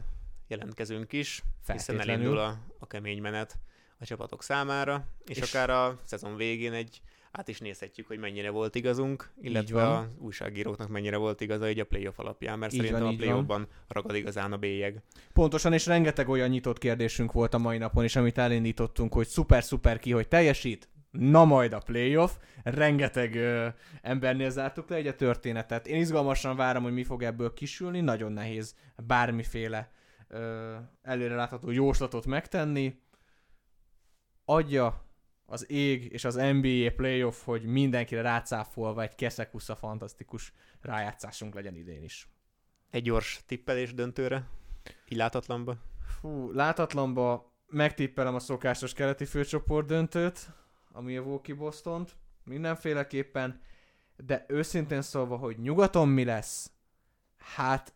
jelentkezünk 0.48 1.12
is, 1.12 1.42
hiszen 1.72 2.00
elindul 2.00 2.38
a, 2.38 2.58
a 2.78 2.86
kemény 2.86 3.20
menet 3.20 3.58
a 3.98 4.04
csapatok 4.04 4.42
számára, 4.42 5.06
és, 5.26 5.36
és 5.36 5.54
akár 5.54 5.70
a 5.70 6.00
szezon 6.04 6.36
végén 6.36 6.72
egy 6.72 7.00
át 7.30 7.48
is 7.48 7.58
nézhetjük, 7.58 8.06
hogy 8.06 8.18
mennyire 8.18 8.50
volt 8.50 8.74
igazunk, 8.74 9.32
illetve 9.40 9.86
a 9.86 10.08
újságíróknak 10.18 10.88
mennyire 10.88 11.16
volt 11.16 11.40
igaza 11.40 11.66
egy 11.66 11.78
a 11.78 11.84
playoff 11.84 12.18
alapján, 12.18 12.58
mert 12.58 12.72
így 12.72 12.80
szerintem 12.80 13.02
van, 13.02 13.14
a 13.14 13.16
playoffban 13.16 13.68
ragad 13.88 14.14
igazán 14.14 14.52
a 14.52 14.56
bélyeg. 14.56 15.02
Pontosan, 15.32 15.72
és 15.72 15.86
rengeteg 15.86 16.28
olyan 16.28 16.48
nyitott 16.48 16.78
kérdésünk 16.78 17.32
volt 17.32 17.54
a 17.54 17.58
mai 17.58 17.78
napon 17.78 18.04
is, 18.04 18.16
amit 18.16 18.38
elindítottunk, 18.38 19.12
hogy 19.12 19.26
szuper-szuper 19.26 19.98
ki, 19.98 20.12
hogy 20.12 20.28
teljesít, 20.28 20.88
na 21.10 21.44
majd 21.44 21.72
a 21.72 21.78
playoff. 21.78 22.32
Rengeteg 22.62 23.34
ö, 23.34 23.68
embernél 24.02 24.50
zártuk 24.50 24.88
le 24.88 24.96
egy 24.96 25.06
a 25.06 25.14
történetet. 25.14 25.86
Én 25.86 26.00
izgalmasan 26.00 26.56
várom, 26.56 26.82
hogy 26.82 26.92
mi 26.92 27.04
fog 27.04 27.22
ebből 27.22 27.52
kisülni, 27.52 28.00
nagyon 28.00 28.32
nehéz 28.32 28.76
bármiféle 29.06 29.90
ö, 30.28 30.74
előrelátható 31.02 31.70
jóslatot 31.70 32.26
megtenni. 32.26 33.00
Adja 34.44 35.09
az 35.50 35.70
ég 35.70 36.12
és 36.12 36.24
az 36.24 36.34
NBA 36.34 36.90
playoff, 36.96 37.44
hogy 37.44 37.64
mindenkire 37.64 38.22
rácáfolva 38.22 39.02
egy 39.02 39.14
keszekusza 39.14 39.76
fantasztikus 39.76 40.52
rájátszásunk 40.80 41.54
legyen 41.54 41.76
idén 41.76 42.02
is. 42.02 42.28
Egy 42.90 43.02
gyors 43.02 43.42
tippelés 43.46 43.94
döntőre? 43.94 44.48
Így 45.08 45.18
látatlanba? 45.18 45.76
Fú, 46.20 46.52
látatlanba 46.52 47.52
megtippelem 47.66 48.34
a 48.34 48.38
szokásos 48.38 48.92
keleti 48.92 49.24
főcsoport 49.24 49.86
döntőt, 49.86 50.50
ami 50.92 51.16
a 51.16 51.22
Voki 51.22 51.52
boston 51.52 52.06
mindenféleképpen, 52.44 53.60
de 54.16 54.44
őszintén 54.48 55.02
szólva, 55.02 55.36
hogy 55.36 55.58
nyugaton 55.58 56.08
mi 56.08 56.24
lesz, 56.24 56.70
hát 57.36 57.94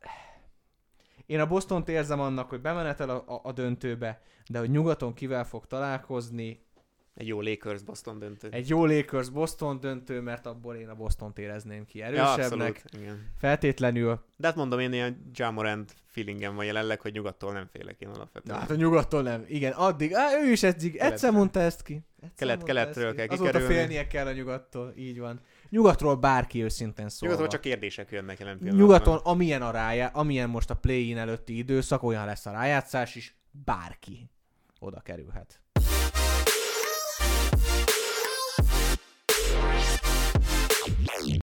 én 1.27 1.41
a 1.41 1.47
Boston-t 1.47 1.89
érzem 1.89 2.21
annak, 2.21 2.49
hogy 2.49 2.61
bemenetel 2.61 3.11
a, 3.11 3.25
a, 3.27 3.41
a 3.43 3.53
döntőbe, 3.53 4.23
de 4.49 4.59
hogy 4.59 4.71
nyugaton 4.71 5.15
kivel 5.15 5.45
fog 5.45 5.67
találkozni, 5.67 6.64
egy 7.15 7.27
jó 7.27 7.41
Lakers 7.41 7.83
Boston 7.83 8.19
döntő. 8.19 8.49
Egy 8.51 8.69
jó 8.69 8.87
Lakers 8.87 9.29
Boston 9.29 9.81
döntő, 9.81 10.21
mert 10.21 10.47
abból 10.47 10.77
én 10.77 10.89
a 10.89 10.95
Boston 10.95 11.33
érezném 11.37 11.85
ki 11.85 12.03
erősebbnek. 12.03 12.85
Ja, 12.85 13.01
igen. 13.01 13.33
Feltétlenül. 13.39 14.25
De 14.37 14.47
hát 14.47 14.57
mondom, 14.57 14.79
én 14.79 14.93
ilyen 14.93 15.31
Jamorant 15.33 15.95
feelingem 16.07 16.55
van 16.55 16.65
jelenleg, 16.65 17.01
hogy 17.01 17.13
nyugattól 17.13 17.53
nem 17.53 17.67
félek 17.67 18.01
én 18.01 18.09
alapvetően. 18.09 18.57
Na, 18.57 18.61
hát 18.61 18.71
a 18.71 18.75
nyugattól 18.75 19.23
nem. 19.23 19.45
Igen, 19.49 19.73
addig, 19.73 20.15
á, 20.15 20.43
ő 20.45 20.51
is 20.51 20.63
eddig, 20.63 20.97
egyszer 20.97 21.33
mondta 21.33 21.61
ezt 21.61 21.83
ki. 21.83 22.01
Kelet, 22.37 22.63
keletről 22.63 23.15
kell 23.15 23.27
kikerülni. 23.27 23.57
Azóta 23.57 23.73
félnie 23.73 24.07
kell 24.07 24.27
a 24.27 24.33
nyugattól, 24.33 24.93
így 24.97 25.19
van. 25.19 25.41
Nyugatról 25.69 26.17
bárki 26.17 26.63
őszintén 26.63 27.09
szól. 27.09 27.29
Nyugatról 27.29 27.51
csak 27.51 27.61
kérdések 27.61 28.11
jönnek 28.11 28.39
jelen 28.39 28.59
pillanatban. 28.59 28.87
Nyugaton, 28.87 29.17
amilyen 29.17 29.63
a 29.63 29.71
rájá, 29.71 30.07
amilyen 30.07 30.51
most 30.51 30.71
a 30.71 30.75
play-in 30.75 31.19
előtti 31.19 31.57
időszak, 31.57 32.03
olyan 32.03 32.27
lesz 32.27 32.47
a 32.47 32.51
rájátszás 32.51 33.15
is, 33.15 33.37
bárki 33.65 34.31
oda 34.79 35.01
kerülhet. 35.01 35.64